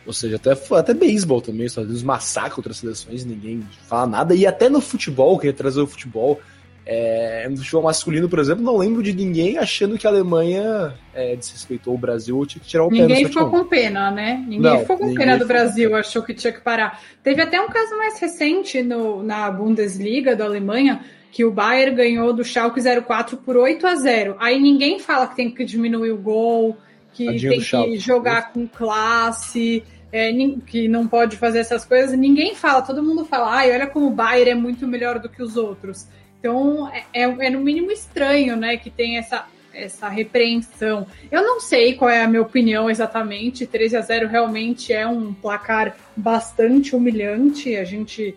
Ou 0.06 0.14
seja, 0.14 0.36
até, 0.36 0.52
até 0.76 0.94
beisebol 0.94 1.42
também, 1.42 1.66
Estados 1.66 1.90
Unidos 1.90 2.04
massacra 2.04 2.58
outras 2.58 2.78
seleções, 2.78 3.24
ninguém 3.24 3.64
fala 3.88 4.08
nada. 4.08 4.36
E 4.36 4.46
até 4.46 4.70
no 4.70 4.82
futebol, 4.82 5.38
queria 5.38 5.54
trazer 5.54 5.82
o 5.82 5.88
futebol, 5.88 6.42
é, 6.86 7.48
no 7.50 7.58
futebol 7.58 7.84
masculino, 7.84 8.28
por 8.28 8.40
exemplo, 8.40 8.62
não 8.62 8.76
lembro 8.76 9.02
de 9.02 9.14
ninguém 9.14 9.58
achando 9.58 9.98
que 9.98 10.06
a 10.06 10.10
Alemanha 10.10 10.94
é, 11.14 11.36
desrespeitou 11.36 11.94
o 11.94 11.98
Brasil 11.98 12.38
ou 12.38 12.46
tinha 12.46 12.62
que 12.62 12.68
tirar 12.68 12.84
o 12.84 12.90
ninguém 12.90 13.08
pé 13.08 13.14
Ninguém 13.14 13.28
ficou 13.28 13.50
com 13.50 13.66
pena, 13.66 14.12
né? 14.12 14.44
Ninguém 14.46 14.60
não, 14.60 14.80
ficou 14.80 14.98
com 14.98 15.14
pena 15.14 15.38
do 15.38 15.46
Brasil, 15.46 15.96
achou 15.96 16.22
que 16.22 16.34
tinha 16.34 16.52
que 16.52 16.60
parar. 16.60 17.02
Teve 17.24 17.42
até 17.42 17.62
um 17.62 17.70
caso 17.70 17.96
mais 17.96 18.20
recente 18.20 18.84
no, 18.84 19.24
na 19.24 19.50
Bundesliga 19.50 20.36
da 20.36 20.44
Alemanha, 20.44 21.02
que 21.32 21.46
o 21.46 21.52
Bayern 21.52 21.96
ganhou 21.96 22.34
do 22.34 22.44
Schalke 22.44 22.82
04 22.82 23.38
por 23.38 23.56
8 23.56 23.88
a 23.88 23.96
0. 23.96 24.36
Aí 24.38 24.60
ninguém 24.60 25.00
fala 25.00 25.28
que 25.28 25.38
tem 25.38 25.54
que 25.54 25.64
diminuir 25.64 26.12
o 26.12 26.18
gol, 26.18 26.78
que 27.14 27.26
Tadinho 27.26 27.62
tem 27.62 27.92
que 27.92 28.00
jogar 28.00 28.52
com 28.52 28.68
classe, 28.68 29.84
é, 30.12 30.32
que 30.66 30.88
não 30.88 31.08
pode 31.08 31.38
fazer 31.38 31.60
essas 31.60 31.86
coisas. 31.86 32.18
Ninguém 32.18 32.56
fala, 32.56 32.82
todo 32.82 33.04
mundo 33.04 33.26
fala, 33.26 33.52
ai, 33.52 33.72
olha 33.72 33.88
como 33.88 34.08
o 34.08 34.12
Bayern 34.12 34.52
é 34.52 34.56
muito 34.56 34.88
melhor 34.88 35.20
do 35.20 35.30
que 35.30 35.42
os 35.42 35.58
outros. 35.58 36.08
Então, 36.40 36.90
é, 36.90 37.06
é, 37.14 37.48
é, 37.48 37.50
no 37.50 37.62
mínimo 37.62 37.92
estranho, 37.92 38.56
né, 38.56 38.78
que 38.78 38.90
tem 38.90 39.18
essa, 39.18 39.46
essa 39.74 40.10
repreensão. 40.10 41.08
Eu 41.32 41.42
não 41.42 41.60
sei 41.60 41.94
qual 41.94 42.10
é 42.10 42.22
a 42.22 42.28
minha 42.28 42.42
opinião 42.42 42.90
exatamente. 42.90 43.66
13 43.66 43.98
a 43.98 44.02
0 44.02 44.28
realmente 44.28 44.92
é 44.92 45.08
um 45.08 45.34
placar 45.34 45.96
bastante 46.16 46.96
humilhante. 46.96 47.76
A 47.76 47.86
gente 47.86 48.36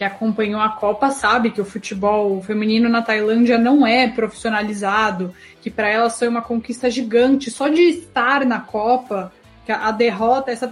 que 0.00 0.04
acompanhou 0.04 0.62
a 0.62 0.70
Copa 0.70 1.10
sabe 1.10 1.50
que 1.50 1.60
o 1.60 1.64
futebol 1.64 2.40
feminino 2.40 2.88
na 2.88 3.02
Tailândia 3.02 3.58
não 3.58 3.86
é 3.86 4.08
profissionalizado, 4.08 5.34
que 5.60 5.70
para 5.70 5.88
elas 5.88 6.18
foi 6.18 6.28
uma 6.28 6.42
conquista 6.42 6.90
gigante. 6.90 7.50
Só 7.50 7.68
de 7.68 7.82
estar 7.82 8.44
na 8.44 8.60
Copa, 8.60 9.32
a 9.68 9.92
derrota, 9.92 10.50
essa 10.50 10.68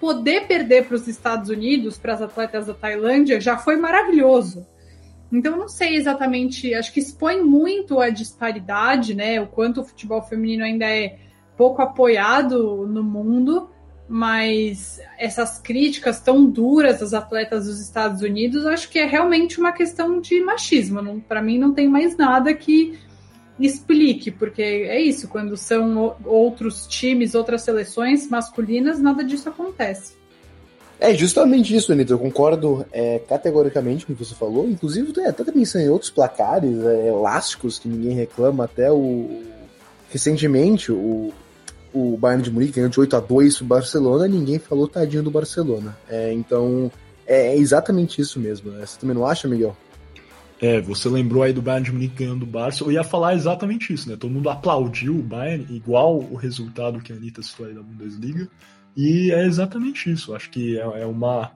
poder 0.00 0.46
perder 0.46 0.86
para 0.86 0.96
os 0.96 1.08
Estados 1.08 1.48
Unidos, 1.48 1.98
para 1.98 2.14
as 2.14 2.22
atletas 2.22 2.66
da 2.66 2.74
Tailândia, 2.74 3.40
já 3.40 3.56
foi 3.56 3.76
maravilhoso. 3.76 4.66
Então, 5.32 5.56
não 5.56 5.68
sei 5.68 5.96
exatamente, 5.96 6.74
acho 6.74 6.92
que 6.92 7.00
expõe 7.00 7.42
muito 7.42 7.98
a 7.98 8.10
disparidade, 8.10 9.14
né? 9.14 9.40
O 9.40 9.46
quanto 9.46 9.80
o 9.80 9.84
futebol 9.84 10.22
feminino 10.22 10.64
ainda 10.64 10.84
é 10.84 11.18
pouco 11.56 11.82
apoiado 11.82 12.86
no 12.86 13.02
mundo, 13.02 13.68
mas 14.08 15.00
essas 15.18 15.58
críticas 15.58 16.20
tão 16.20 16.44
duras 16.44 17.02
às 17.02 17.14
atletas 17.14 17.66
dos 17.66 17.80
Estados 17.80 18.20
Unidos, 18.20 18.66
acho 18.66 18.88
que 18.90 18.98
é 18.98 19.06
realmente 19.06 19.58
uma 19.58 19.72
questão 19.72 20.20
de 20.20 20.40
machismo. 20.40 21.20
Para 21.22 21.42
mim, 21.42 21.58
não 21.58 21.72
tem 21.72 21.88
mais 21.88 22.16
nada 22.16 22.52
que 22.54 22.98
explique, 23.58 24.30
porque 24.30 24.62
é 24.62 25.00
isso, 25.00 25.28
quando 25.28 25.56
são 25.56 26.16
outros 26.24 26.86
times, 26.86 27.34
outras 27.34 27.62
seleções 27.62 28.28
masculinas, 28.28 29.00
nada 29.00 29.22
disso 29.22 29.48
acontece. 29.48 30.14
É 31.00 31.12
justamente 31.12 31.74
isso, 31.74 31.92
Anitta. 31.92 32.12
Eu 32.12 32.18
concordo 32.18 32.86
é, 32.92 33.18
categoricamente 33.18 34.06
com 34.06 34.12
o 34.12 34.16
que 34.16 34.24
você 34.24 34.34
falou. 34.34 34.68
Inclusive, 34.68 35.12
até 35.26 35.44
pensando 35.44 35.82
em 35.82 35.88
outros 35.88 36.10
placares 36.10 36.82
é, 36.84 37.08
elásticos 37.08 37.78
que 37.78 37.88
ninguém 37.88 38.14
reclama. 38.14 38.64
Até 38.64 38.90
o. 38.90 39.42
Recentemente, 40.08 40.92
o, 40.92 41.32
o 41.92 42.16
Bayern 42.16 42.42
de 42.42 42.50
Munique 42.50 42.74
ganhou 42.74 42.88
de 42.88 43.00
8 43.00 43.16
a 43.16 43.20
2 43.20 43.60
o 43.60 43.64
Barcelona. 43.64 44.28
Ninguém 44.28 44.58
falou 44.58 44.86
tadinho 44.86 45.22
do 45.22 45.30
Barcelona. 45.30 45.96
É, 46.08 46.32
então, 46.32 46.90
é, 47.26 47.48
é 47.48 47.56
exatamente 47.56 48.20
isso 48.20 48.38
mesmo. 48.38 48.70
Né? 48.70 48.86
Você 48.86 48.98
também 48.98 49.14
não 49.14 49.26
acha, 49.26 49.48
Miguel? 49.48 49.76
É, 50.64 50.80
você 50.80 51.10
lembrou 51.10 51.42
aí 51.42 51.52
do 51.52 51.60
Bayern 51.60 51.84
de 51.84 51.92
Munique 51.92 52.24
ganhando 52.24 52.44
o 52.44 52.46
Barça. 52.46 52.82
Eu 52.82 52.90
ia 52.90 53.04
falar 53.04 53.34
exatamente 53.34 53.92
isso, 53.92 54.08
né? 54.08 54.16
Todo 54.16 54.32
mundo 54.32 54.48
aplaudiu 54.48 55.14
o 55.14 55.22
Bayern, 55.22 55.66
igual 55.68 56.18
o 56.18 56.36
resultado 56.36 57.02
que 57.02 57.12
a 57.12 57.16
Anitta 57.16 57.42
citou 57.42 57.66
aí 57.66 57.74
da 57.74 57.82
Bundesliga. 57.82 58.48
E 58.96 59.30
é 59.30 59.44
exatamente 59.44 60.10
isso. 60.10 60.34
Acho 60.34 60.48
que 60.48 60.78
é, 60.78 61.02
é 61.02 61.04
uma, 61.04 61.52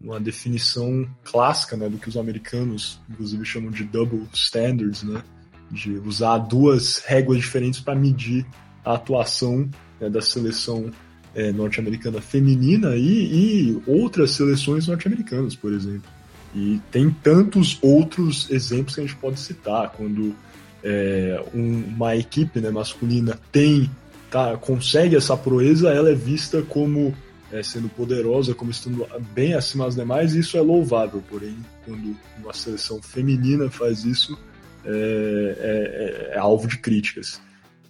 uma 0.00 0.18
definição 0.18 1.06
clássica 1.22 1.76
né, 1.76 1.86
do 1.86 1.98
que 1.98 2.08
os 2.08 2.16
americanos, 2.16 2.98
inclusive, 3.10 3.44
chamam 3.44 3.70
de 3.70 3.84
double 3.84 4.26
standards, 4.32 5.02
né? 5.02 5.22
De 5.70 5.90
usar 5.98 6.38
duas 6.38 7.00
réguas 7.04 7.36
diferentes 7.36 7.80
para 7.80 7.94
medir 7.94 8.46
a 8.82 8.94
atuação 8.94 9.68
né, 10.00 10.08
da 10.08 10.22
seleção 10.22 10.90
é, 11.34 11.52
norte-americana 11.52 12.22
feminina 12.22 12.96
e, 12.96 13.74
e 13.74 13.82
outras 13.86 14.30
seleções 14.30 14.86
norte-americanas, 14.86 15.54
por 15.54 15.74
exemplo. 15.74 16.15
E 16.56 16.80
tem 16.90 17.10
tantos 17.10 17.78
outros 17.82 18.50
exemplos 18.50 18.94
que 18.94 19.02
a 19.02 19.06
gente 19.06 19.16
pode 19.16 19.38
citar, 19.38 19.90
quando 19.90 20.34
é, 20.82 21.44
um, 21.54 21.84
uma 21.94 22.16
equipe 22.16 22.60
né, 22.60 22.70
masculina 22.70 23.38
tem 23.52 23.90
tá, 24.30 24.56
consegue 24.56 25.16
essa 25.16 25.36
proeza, 25.36 25.90
ela 25.90 26.10
é 26.10 26.14
vista 26.14 26.62
como 26.62 27.14
é, 27.52 27.62
sendo 27.62 27.90
poderosa, 27.90 28.54
como 28.54 28.70
estando 28.70 29.06
bem 29.34 29.52
acima 29.52 29.84
das 29.84 29.94
demais, 29.94 30.34
e 30.34 30.40
isso 30.40 30.56
é 30.56 30.60
louvável. 30.62 31.22
Porém, 31.28 31.56
quando 31.84 32.16
uma 32.42 32.54
seleção 32.54 33.02
feminina 33.02 33.70
faz 33.70 34.04
isso, 34.04 34.38
é, 34.82 36.30
é, 36.32 36.36
é 36.36 36.38
alvo 36.38 36.66
de 36.66 36.78
críticas. 36.78 37.38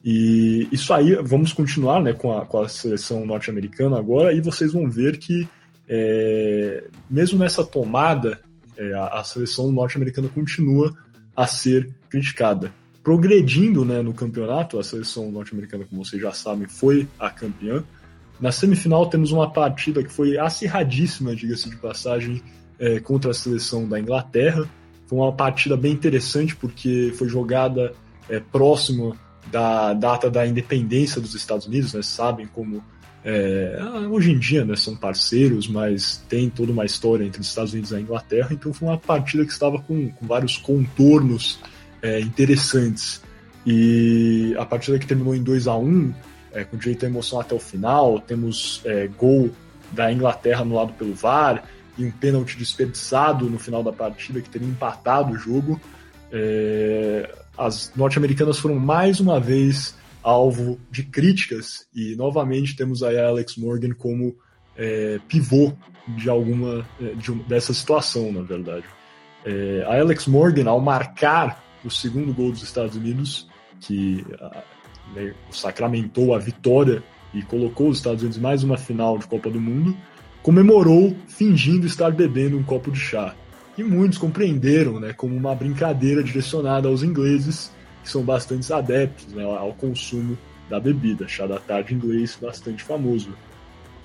E 0.04 0.68
isso 0.72 0.92
aí, 0.92 1.14
vamos 1.22 1.52
continuar 1.52 2.02
né, 2.02 2.12
com, 2.12 2.36
a, 2.36 2.44
com 2.44 2.60
a 2.60 2.68
seleção 2.68 3.24
norte-americana 3.24 3.96
agora, 3.96 4.32
e 4.32 4.40
vocês 4.40 4.72
vão 4.72 4.90
ver 4.90 5.18
que, 5.18 5.48
é, 5.88 6.84
mesmo 7.08 7.38
nessa 7.38 7.64
tomada, 7.64 8.40
é, 8.76 8.92
a, 8.94 9.22
seleção 9.24 9.70
norte-americana 9.72 10.28
continua 10.28 10.96
a 11.34 11.46
ser 11.46 11.90
criticada 12.08 12.72
progredindo 13.02 13.84
né, 13.84 14.02
no 14.02 14.12
campeonato. 14.12 14.78
A 14.78 14.82
seleção 14.82 15.30
norte-americana, 15.30 15.84
como 15.84 16.04
vocês 16.04 16.20
já 16.20 16.32
sabem, 16.32 16.66
foi 16.66 17.06
a 17.18 17.30
campeã. 17.30 17.84
Na 18.40 18.52
semifinal 18.52 19.06
temos 19.06 19.32
uma 19.32 19.50
partida 19.50 20.02
que 20.02 20.12
foi 20.12 20.36
acirradíssima, 20.36 21.34
diga-se 21.34 21.70
de 21.70 21.76
passagem, 21.76 22.42
é, 22.78 23.00
contra 23.00 23.30
a 23.30 23.34
seleção 23.34 23.88
da 23.88 23.98
Inglaterra. 23.98 24.68
Foi 25.06 25.18
uma 25.18 25.32
partida 25.32 25.76
bem 25.76 25.92
interessante 25.92 26.54
porque 26.56 27.12
foi 27.16 27.28
jogada 27.28 27.94
é, 28.28 28.40
próximo 28.40 29.16
da 29.50 29.94
data 29.94 30.28
da 30.28 30.46
independência 30.46 31.20
dos 31.20 31.34
Estados 31.34 31.66
Unidos, 31.66 31.94
né? 31.94 32.02
Sabem 32.02 32.46
como 32.46 32.82
é, 33.28 33.76
hoje 34.08 34.30
em 34.30 34.38
dia 34.38 34.64
né, 34.64 34.76
são 34.76 34.94
parceiros, 34.94 35.66
mas 35.66 36.22
tem 36.28 36.48
toda 36.48 36.70
uma 36.70 36.84
história 36.84 37.24
entre 37.24 37.40
os 37.40 37.48
Estados 37.48 37.72
Unidos 37.72 37.90
e 37.90 37.96
a 37.96 38.00
Inglaterra. 38.00 38.50
Então 38.52 38.72
foi 38.72 38.86
uma 38.86 38.98
partida 38.98 39.44
que 39.44 39.50
estava 39.50 39.80
com, 39.80 40.10
com 40.10 40.26
vários 40.28 40.56
contornos 40.56 41.58
é, 42.00 42.20
interessantes. 42.20 43.20
E 43.66 44.54
a 44.56 44.64
partida 44.64 44.96
que 44.96 45.06
terminou 45.08 45.34
em 45.34 45.42
2 45.42 45.66
a 45.66 45.76
1 45.76 46.14
é, 46.52 46.62
com 46.62 46.76
direito 46.76 47.04
à 47.04 47.08
emoção 47.08 47.40
até 47.40 47.52
o 47.52 47.58
final, 47.58 48.20
temos 48.20 48.80
é, 48.84 49.08
gol 49.08 49.50
da 49.90 50.12
Inglaterra 50.12 50.62
anulado 50.62 50.92
pelo 50.92 51.12
VAR 51.12 51.64
e 51.98 52.04
um 52.04 52.12
pênalti 52.12 52.56
desperdiçado 52.56 53.50
no 53.50 53.58
final 53.58 53.82
da 53.82 53.92
partida 53.92 54.40
que 54.40 54.48
teria 54.48 54.68
empatado 54.68 55.32
o 55.32 55.36
jogo. 55.36 55.80
É, 56.30 57.28
as 57.58 57.90
norte-americanas 57.96 58.56
foram 58.56 58.76
mais 58.76 59.18
uma 59.18 59.40
vez 59.40 59.96
alvo 60.26 60.80
de 60.90 61.04
críticas 61.04 61.86
e 61.94 62.16
novamente 62.16 62.74
temos 62.74 63.00
aí 63.04 63.16
a 63.16 63.28
Alex 63.28 63.56
Morgan 63.56 63.94
como 63.94 64.34
é, 64.76 65.20
pivô 65.28 65.72
de 66.08 66.28
alguma 66.28 66.84
é, 67.00 67.14
de, 67.14 67.32
dessa 67.44 67.72
situação, 67.72 68.32
na 68.32 68.42
verdade. 68.42 68.84
É, 69.44 69.84
a 69.86 70.00
Alex 70.00 70.26
Morgan, 70.26 70.68
ao 70.68 70.80
marcar 70.80 71.64
o 71.84 71.90
segundo 71.90 72.34
gol 72.34 72.50
dos 72.50 72.64
Estados 72.64 72.96
Unidos, 72.96 73.48
que 73.80 74.26
né, 75.14 75.32
sacramentou 75.52 76.34
a 76.34 76.38
vitória 76.40 77.04
e 77.32 77.42
colocou 77.42 77.88
os 77.88 77.98
Estados 77.98 78.22
Unidos 78.22 78.38
mais 78.38 78.64
uma 78.64 78.76
final 78.76 79.18
de 79.18 79.28
Copa 79.28 79.48
do 79.48 79.60
Mundo, 79.60 79.96
comemorou 80.42 81.16
fingindo 81.28 81.86
estar 81.86 82.10
bebendo 82.10 82.58
um 82.58 82.64
copo 82.64 82.90
de 82.90 82.98
chá. 82.98 83.32
E 83.78 83.84
muitos 83.84 84.18
compreenderam 84.18 84.98
né, 84.98 85.12
como 85.12 85.36
uma 85.36 85.54
brincadeira 85.54 86.20
direcionada 86.20 86.88
aos 86.88 87.04
ingleses, 87.04 87.70
que 88.06 88.12
são 88.12 88.22
bastante 88.22 88.72
adeptos 88.72 89.26
né, 89.34 89.42
ao 89.42 89.72
consumo 89.74 90.38
da 90.70 90.78
bebida. 90.78 91.26
Chá 91.26 91.44
da 91.44 91.58
tarde 91.58 91.92
inglês 91.92 92.38
bastante 92.40 92.84
famoso. 92.84 93.30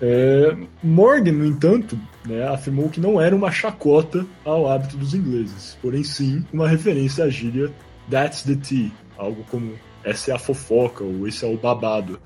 É, 0.02 0.58
Morgan, 0.82 1.34
no 1.34 1.46
entanto, 1.46 1.98
né, 2.26 2.48
afirmou 2.48 2.90
que 2.90 3.00
não 3.00 3.22
era 3.22 3.36
uma 3.36 3.52
chacota 3.52 4.26
ao 4.44 4.68
hábito 4.68 4.98
dos 4.98 5.14
ingleses, 5.14 5.78
porém 5.80 6.04
sim 6.04 6.44
uma 6.52 6.68
referência 6.68 7.26
à 7.26 7.30
gíria 7.30 7.72
That's 8.10 8.42
the 8.42 8.56
tea, 8.56 8.92
algo 9.16 9.46
como 9.52 9.74
essa 10.04 10.32
é 10.32 10.34
a 10.34 10.40
fofoca 10.40 11.04
ou 11.04 11.28
esse 11.28 11.46
é 11.46 11.48
o 11.48 11.56
babado. 11.56 12.20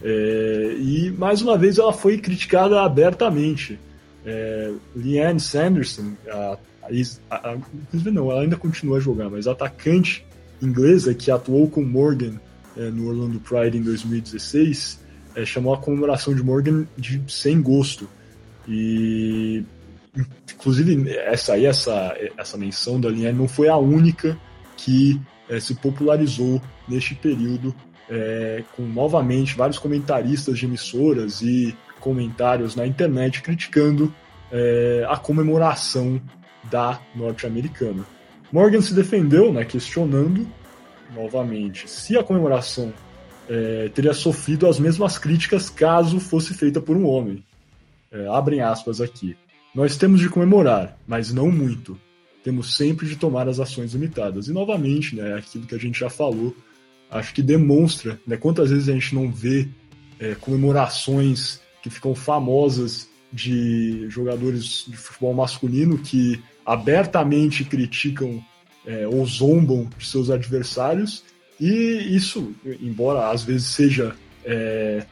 É, 0.00 0.76
e 0.78 1.12
mais 1.18 1.42
uma 1.42 1.58
vez 1.58 1.78
ela 1.78 1.92
foi 1.92 2.18
criticada 2.18 2.80
abertamente. 2.80 3.76
É, 4.24 4.72
Leanne 4.94 5.40
Sanderson, 5.40 6.12
a, 6.30 6.56
a, 7.30 7.36
a, 7.36 7.56
não, 8.12 8.30
ela 8.30 8.42
ainda 8.42 8.56
continua 8.56 8.98
a 8.98 9.00
jogar, 9.00 9.28
mas 9.28 9.48
atacante 9.48 10.24
inglesa 10.60 11.14
que 11.14 11.30
atuou 11.30 11.68
com 11.68 11.82
Morgan 11.82 12.40
é, 12.76 12.90
no 12.90 13.08
Orlando 13.08 13.40
Pride 13.40 13.78
em 13.78 13.82
2016 13.82 15.00
é, 15.34 15.44
chamou 15.44 15.72
a 15.72 15.78
comemoração 15.78 16.34
de 16.34 16.42
Morgan 16.42 16.86
de 16.96 17.22
sem 17.28 17.60
gosto. 17.60 18.08
E 18.66 19.64
inclusive 20.52 21.10
essa 21.16 21.54
aí, 21.54 21.64
essa, 21.64 22.16
essa 22.36 22.56
menção 22.56 23.00
da 23.00 23.08
linha 23.08 23.32
não 23.32 23.46
foi 23.46 23.68
a 23.68 23.76
única 23.76 24.38
que 24.76 25.20
é, 25.48 25.60
se 25.60 25.74
popularizou 25.74 26.60
neste 26.88 27.14
período 27.14 27.74
é, 28.10 28.64
com 28.74 28.82
novamente 28.82 29.56
vários 29.56 29.78
comentaristas 29.78 30.58
de 30.58 30.66
emissoras 30.66 31.40
e 31.42 31.76
comentários 32.00 32.74
na 32.74 32.86
internet 32.86 33.42
criticando 33.42 34.12
é, 34.50 35.06
a 35.08 35.16
comemoração 35.16 36.20
da 36.70 37.00
norte-americana. 37.14 38.04
Morgan 38.52 38.80
se 38.80 38.94
defendeu, 38.94 39.52
né, 39.52 39.64
questionando 39.64 40.46
novamente 41.14 41.88
se 41.88 42.16
a 42.16 42.22
comemoração 42.22 42.92
é, 43.48 43.88
teria 43.94 44.12
sofrido 44.12 44.66
as 44.66 44.78
mesmas 44.78 45.18
críticas 45.18 45.70
caso 45.70 46.20
fosse 46.20 46.54
feita 46.54 46.80
por 46.80 46.96
um 46.96 47.06
homem. 47.06 47.42
É, 48.10 48.26
abrem 48.28 48.60
aspas 48.60 49.00
aqui. 49.00 49.36
Nós 49.74 49.96
temos 49.96 50.20
de 50.20 50.28
comemorar, 50.28 50.98
mas 51.06 51.32
não 51.32 51.50
muito. 51.50 51.98
Temos 52.42 52.76
sempre 52.76 53.06
de 53.06 53.16
tomar 53.16 53.48
as 53.48 53.60
ações 53.60 53.92
limitadas. 53.92 54.48
E 54.48 54.52
novamente, 54.52 55.14
né, 55.14 55.34
aquilo 55.34 55.66
que 55.66 55.74
a 55.74 55.78
gente 55.78 56.00
já 56.00 56.08
falou, 56.08 56.54
acho 57.10 57.34
que 57.34 57.42
demonstra 57.42 58.18
né, 58.26 58.36
quantas 58.36 58.70
vezes 58.70 58.88
a 58.88 58.92
gente 58.92 59.14
não 59.14 59.30
vê 59.30 59.68
é, 60.18 60.34
comemorações 60.34 61.60
que 61.82 61.90
ficam 61.90 62.14
famosas 62.14 63.08
de 63.32 64.08
jogadores 64.08 64.86
de 64.88 64.96
futebol 64.96 65.34
masculino 65.34 65.98
que 65.98 66.42
abertamente 66.68 67.64
criticam 67.64 68.44
é, 68.86 69.08
ou 69.08 69.24
zombam 69.24 69.88
de 69.96 70.06
seus 70.06 70.28
adversários, 70.28 71.24
e 71.58 72.14
isso, 72.14 72.54
embora 72.80 73.30
às 73.30 73.42
vezes 73.42 73.68
seja 73.68 74.14
é, 74.44 75.06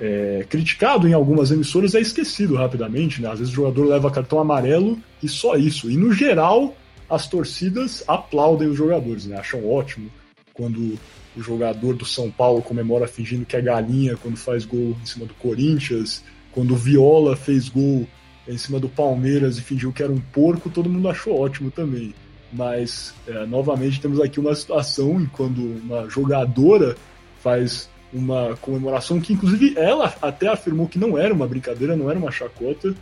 é, 0.00 0.46
criticado 0.48 1.08
em 1.08 1.12
algumas 1.12 1.50
emissoras, 1.50 1.96
é 1.96 2.00
esquecido 2.00 2.54
rapidamente. 2.54 3.20
Né? 3.20 3.28
Às 3.28 3.40
vezes 3.40 3.52
o 3.52 3.56
jogador 3.56 3.86
leva 3.86 4.10
cartão 4.10 4.38
amarelo 4.38 4.96
e 5.20 5.28
só 5.28 5.56
isso. 5.56 5.90
E 5.90 5.96
no 5.96 6.12
geral, 6.12 6.76
as 7.10 7.26
torcidas 7.26 8.04
aplaudem 8.06 8.68
os 8.68 8.76
jogadores, 8.76 9.26
né? 9.26 9.36
acham 9.36 9.68
ótimo 9.68 10.08
quando 10.54 10.96
o 11.36 11.42
jogador 11.42 11.96
do 11.96 12.04
São 12.04 12.30
Paulo 12.30 12.62
comemora 12.62 13.08
fingindo 13.08 13.44
que 13.44 13.56
é 13.56 13.60
galinha 13.60 14.16
quando 14.16 14.36
faz 14.36 14.64
gol 14.64 14.96
em 15.02 15.06
cima 15.06 15.26
do 15.26 15.34
Corinthians, 15.34 16.22
quando 16.52 16.72
o 16.72 16.76
Viola 16.76 17.34
fez 17.34 17.68
gol 17.68 18.06
em 18.46 18.58
cima 18.58 18.78
do 18.78 18.88
Palmeiras 18.88 19.58
e 19.58 19.62
fingiu 19.62 19.92
que 19.92 20.02
era 20.02 20.12
um 20.12 20.20
porco, 20.20 20.70
todo 20.70 20.90
mundo 20.90 21.08
achou 21.08 21.38
ótimo 21.38 21.70
também. 21.70 22.14
Mas, 22.52 23.14
é, 23.26 23.44
novamente, 23.46 24.00
temos 24.00 24.20
aqui 24.20 24.38
uma 24.38 24.54
situação 24.54 25.20
em 25.20 25.26
quando 25.26 25.58
uma 25.58 26.08
jogadora 26.08 26.96
faz 27.40 27.88
uma 28.12 28.56
comemoração 28.60 29.20
que, 29.20 29.32
inclusive, 29.32 29.74
ela 29.76 30.14
até 30.22 30.46
afirmou 30.48 30.86
que 30.86 30.98
não 30.98 31.18
era 31.18 31.34
uma 31.34 31.48
brincadeira, 31.48 31.96
não 31.96 32.08
era 32.08 32.18
uma 32.18 32.30
chacota, 32.30 32.94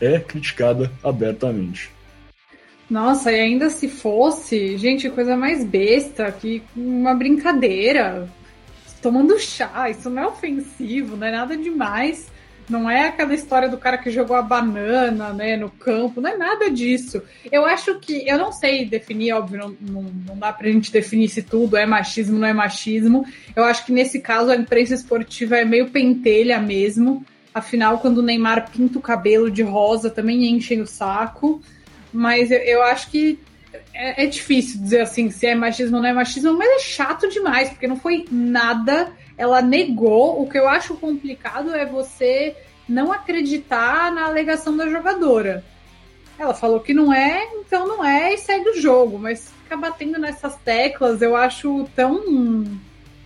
é 0.00 0.18
criticada 0.18 0.90
abertamente. 1.04 1.90
Nossa, 2.90 3.32
e 3.32 3.40
ainda 3.40 3.70
se 3.70 3.88
fosse, 3.88 4.76
gente, 4.76 5.10
coisa 5.10 5.36
mais 5.36 5.64
besta 5.64 6.30
que 6.30 6.62
uma 6.76 7.14
brincadeira. 7.14 8.28
Tomando 9.02 9.38
chá, 9.38 9.88
isso 9.90 10.08
não 10.10 10.22
é 10.22 10.26
ofensivo, 10.26 11.16
não 11.16 11.26
é 11.26 11.32
nada 11.32 11.56
demais. 11.56 12.30
Não 12.68 12.90
é 12.90 13.08
aquela 13.08 13.32
história 13.32 13.68
do 13.68 13.78
cara 13.78 13.96
que 13.96 14.10
jogou 14.10 14.36
a 14.36 14.42
banana, 14.42 15.32
né, 15.32 15.56
no 15.56 15.70
campo, 15.70 16.20
não 16.20 16.30
é 16.30 16.36
nada 16.36 16.70
disso. 16.70 17.22
Eu 17.50 17.64
acho 17.64 17.98
que, 18.00 18.28
eu 18.28 18.36
não 18.38 18.50
sei 18.50 18.84
definir, 18.84 19.32
óbvio, 19.32 19.58
não, 19.58 19.76
não, 19.80 20.02
não 20.28 20.38
dá 20.38 20.52
pra 20.52 20.68
gente 20.68 20.90
definir 20.90 21.28
se 21.28 21.42
tudo 21.42 21.76
é 21.76 21.86
machismo, 21.86 22.38
não 22.38 22.48
é 22.48 22.52
machismo. 22.52 23.24
Eu 23.54 23.64
acho 23.64 23.86
que 23.86 23.92
nesse 23.92 24.20
caso 24.20 24.50
a 24.50 24.56
imprensa 24.56 24.94
esportiva 24.94 25.56
é 25.56 25.64
meio 25.64 25.90
pentelha 25.90 26.58
mesmo. 26.58 27.24
Afinal, 27.54 27.98
quando 27.98 28.18
o 28.18 28.22
Neymar 28.22 28.70
pinta 28.70 28.98
o 28.98 29.02
cabelo 29.02 29.50
de 29.50 29.62
rosa, 29.62 30.10
também 30.10 30.44
enchem 30.50 30.80
o 30.80 30.86
saco. 30.86 31.62
Mas 32.12 32.50
eu, 32.50 32.58
eu 32.58 32.82
acho 32.82 33.10
que 33.10 33.38
é, 33.94 34.24
é, 34.24 34.26
difícil 34.26 34.80
dizer 34.80 35.00
assim 35.00 35.30
se 35.30 35.46
é 35.46 35.54
machismo 35.54 35.96
ou 35.96 36.02
não 36.02 36.08
é 36.08 36.12
machismo, 36.12 36.52
mas 36.56 36.68
é 36.68 36.78
chato 36.80 37.28
demais, 37.28 37.70
porque 37.70 37.86
não 37.86 37.96
foi 37.96 38.24
nada. 38.30 39.12
Ela 39.36 39.60
negou. 39.62 40.40
O 40.40 40.48
que 40.48 40.58
eu 40.58 40.68
acho 40.68 40.96
complicado 40.96 41.74
é 41.74 41.84
você 41.84 42.56
não 42.88 43.12
acreditar 43.12 44.12
na 44.12 44.26
alegação 44.26 44.76
da 44.76 44.88
jogadora. 44.88 45.64
Ela 46.38 46.54
falou 46.54 46.80
que 46.80 46.92
não 46.92 47.12
é, 47.12 47.48
então 47.54 47.86
não 47.86 48.04
é 48.04 48.34
e 48.34 48.38
segue 48.38 48.70
o 48.70 48.80
jogo, 48.80 49.18
mas 49.18 49.50
ficar 49.62 49.76
batendo 49.76 50.18
nessas 50.18 50.54
teclas 50.56 51.22
eu 51.22 51.34
acho 51.34 51.88
tão 51.96 52.64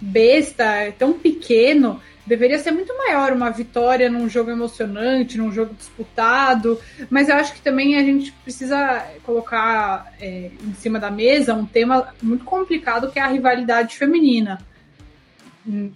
besta, 0.01 0.93
tão 0.97 1.13
pequeno 1.13 2.01
deveria 2.31 2.61
ser 2.61 2.71
muito 2.71 2.97
maior 2.97 3.33
uma 3.33 3.51
vitória 3.51 4.09
num 4.09 4.29
jogo 4.29 4.53
emocionante, 4.53 5.37
num 5.37 5.53
jogo 5.53 5.75
disputado, 5.75 6.79
mas 7.11 7.29
eu 7.29 7.35
acho 7.35 7.53
que 7.55 7.61
também 7.61 7.97
a 7.97 8.05
gente 8.05 8.31
precisa 8.45 9.05
colocar 9.25 10.13
é, 10.21 10.51
em 10.63 10.75
cima 10.75 11.01
da 11.01 11.11
mesa 11.11 11.55
um 11.55 11.67
tema 11.67 12.15
muito 12.23 12.45
complicado 12.45 13.11
que 13.11 13.19
é 13.19 13.23
a 13.23 13.27
rivalidade 13.27 13.97
feminina. 13.97 14.65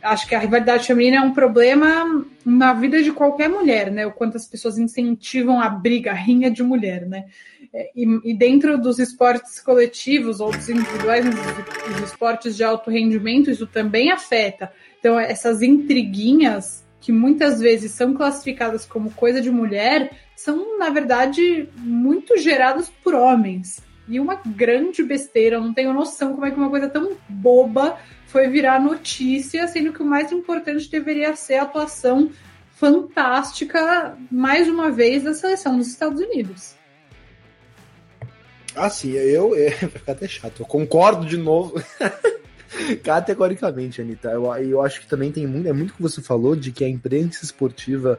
Acho 0.03 0.29
que 0.29 0.35
a 0.35 0.39
rivalidade 0.39 0.87
feminina 0.87 1.17
é 1.17 1.21
um 1.21 1.33
problema 1.33 2.25
na 2.45 2.73
vida 2.73 3.03
de 3.03 3.13
qualquer 3.13 3.49
mulher, 3.49 3.91
né? 3.91 4.07
O 4.07 4.13
quanto 4.13 4.37
as 4.37 4.47
pessoas 4.47 4.79
incentivam 4.79 5.61
a 5.61 5.69
briga, 5.69 6.11
a 6.11 6.15
rinha 6.15 6.51
de 6.51 6.63
mulher, 6.63 7.07
né? 7.07 7.27
É, 7.73 7.91
e, 7.97 8.31
e 8.31 8.35
dentro 8.35 8.79
dos 8.79 8.99
esportes 8.99 9.61
coletivos 9.61 10.41
ou 10.41 10.51
dos 10.51 10.69
individuais, 10.69 11.25
dos 11.25 12.01
esportes 12.05 12.57
de 12.57 12.63
alto 12.63 12.91
rendimento, 12.91 13.51
isso 13.51 13.67
também 13.67 14.13
afeta 14.13 14.71
então, 15.05 15.21
essas 15.21 15.61
intriguinhas 15.61 16.83
que 16.99 17.13
muitas 17.13 17.61
vezes 17.61 17.93
são 17.93 18.15
classificadas 18.15 18.87
como 18.87 19.11
coisa 19.11 19.39
de 19.39 19.51
mulher, 19.51 20.11
são, 20.35 20.79
na 20.79 20.89
verdade, 20.89 21.69
muito 21.77 22.39
geradas 22.39 22.91
por 23.03 23.15
homens. 23.15 23.83
E 24.09 24.19
uma 24.19 24.37
grande 24.37 25.03
besteira, 25.03 25.57
eu 25.57 25.61
não 25.61 25.75
tenho 25.75 25.93
noção 25.93 26.33
como 26.33 26.47
é 26.47 26.51
que 26.51 26.57
uma 26.57 26.71
coisa 26.71 26.89
tão 26.89 27.19
boba 27.29 27.99
foi 28.35 28.49
virar 28.49 28.81
notícia, 28.81 29.69
sendo 29.69 29.93
que 29.93 30.03
o 30.03 30.05
mais 30.05 30.33
importante 30.33 30.91
deveria 30.91 31.37
ser 31.37 31.55
a 31.55 31.63
atuação 31.63 32.33
fantástica, 32.75 34.19
mais 34.29 34.69
uma 34.69 34.91
vez, 34.91 35.23
da 35.23 35.33
seleção 35.33 35.79
dos 35.79 35.87
Estados 35.87 36.21
Unidos. 36.21 36.75
Ah, 38.75 38.91
sim, 38.91 39.13
eu, 39.13 39.51
vai 39.51 39.71
ficar 39.89 40.13
até 40.13 40.27
chato. 40.27 40.63
Eu 40.63 40.67
concordo 40.67 41.25
de 41.25 41.37
novo. 41.37 41.81
Categoricamente, 43.05 44.03
Anitta. 44.03 44.31
Eu, 44.31 44.53
eu 44.57 44.83
acho 44.83 45.03
que 45.03 45.07
também 45.07 45.31
tem 45.31 45.47
muito, 45.47 45.69
é 45.69 45.73
muito 45.73 45.95
que 45.95 46.03
você 46.03 46.21
falou 46.21 46.57
de 46.57 46.73
que 46.73 46.83
a 46.83 46.89
imprensa 46.89 47.45
esportiva, 47.45 48.19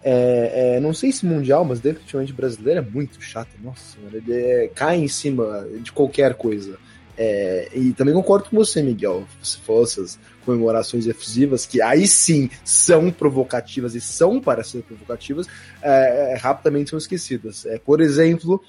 é, 0.00 0.76
é, 0.76 0.80
não 0.80 0.94
sei 0.94 1.10
se 1.10 1.26
mundial, 1.26 1.64
mas 1.64 1.80
definitivamente 1.80 2.32
brasileira, 2.32 2.78
é 2.78 2.88
muito 2.88 3.20
chata. 3.20 3.50
Nossa 3.60 3.96
senhora, 3.96 4.22
é, 4.28 4.70
cai 4.72 4.96
em 4.98 5.08
cima 5.08 5.66
de 5.80 5.90
qualquer 5.90 6.34
coisa. 6.34 6.78
É, 7.18 7.70
e 7.74 7.92
também 7.92 8.14
concordo 8.14 8.50
com 8.50 8.56
você, 8.56 8.82
Miguel. 8.82 9.24
Se 9.42 9.58
fosse 9.58 10.00
essas 10.00 10.18
comemorações 10.44 11.06
efusivas, 11.06 11.66
que 11.66 11.80
aí 11.80 12.06
sim 12.06 12.50
são 12.64 13.10
provocativas 13.10 13.94
e 13.94 14.00
são 14.00 14.40
para 14.40 14.62
ser 14.62 14.82
provocativas, 14.82 15.46
é, 15.82 16.32
é 16.32 16.36
rapidamente 16.36 16.90
são 16.90 16.98
esquecidas. 16.98 17.66
É, 17.66 17.78
por 17.78 18.00
exemplo, 18.00 18.62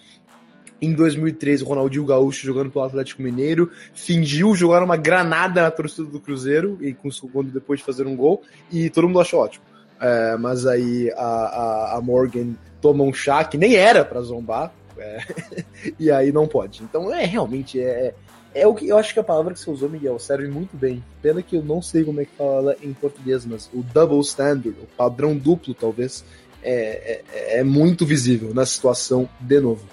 em 0.81 0.93
2013, 0.93 1.63
o 1.63 1.67
Ronaldinho 1.67 2.05
Gaúcho 2.05 2.45
jogando 2.45 2.71
pelo 2.71 2.85
Atlético 2.85 3.21
Mineiro, 3.21 3.71
fingiu 3.93 4.55
jogar 4.55 4.83
uma 4.83 4.95
granada 4.95 5.61
na 5.61 5.71
torcida 5.71 6.07
do 6.07 6.19
Cruzeiro, 6.19 6.77
e 6.81 6.95
segundo 7.11 7.51
depois 7.51 7.79
de 7.79 7.85
fazer 7.85 8.05
um 8.05 8.15
gol, 8.15 8.41
e 8.71 8.89
todo 8.89 9.07
mundo 9.07 9.19
achou 9.19 9.41
ótimo. 9.41 9.65
É, 9.99 10.37
mas 10.37 10.67
aí 10.67 11.11
a, 11.15 11.25
a, 11.25 11.97
a, 11.97 12.01
Morgan 12.01 12.53
toma 12.79 13.03
um 13.03 13.11
chá 13.11 13.43
que 13.43 13.57
nem 13.57 13.75
era 13.75 14.05
para 14.05 14.21
zombar, 14.21 14.71
é, 14.95 15.19
e 15.99 16.11
aí 16.11 16.31
não 16.31 16.47
pode. 16.47 16.83
Então 16.83 17.11
é 17.11 17.25
realmente 17.25 17.79
é, 17.79 18.13
é 18.61 18.67
o 18.67 18.73
que 18.73 18.87
eu 18.87 18.97
acho 18.97 19.13
que 19.13 19.19
a 19.19 19.23
palavra 19.23 19.53
que 19.53 19.59
você 19.59 19.69
usou, 19.69 19.89
Miguel, 19.89 20.17
serve 20.19 20.47
muito 20.47 20.75
bem. 20.75 21.03
Pena 21.21 21.41
que 21.41 21.55
eu 21.55 21.63
não 21.63 21.81
sei 21.81 22.03
como 22.03 22.21
é 22.21 22.25
que 22.25 22.35
fala 22.37 22.75
em 22.81 22.93
português, 22.93 23.45
mas 23.45 23.69
o 23.73 23.83
double 23.83 24.19
standard, 24.21 24.75
o 24.81 24.87
padrão 24.97 25.35
duplo, 25.35 25.73
talvez, 25.73 26.23
é, 26.63 27.23
é, 27.31 27.59
é 27.59 27.63
muito 27.63 28.05
visível 28.05 28.53
na 28.53 28.65
situação 28.65 29.29
de 29.39 29.59
novo. 29.59 29.85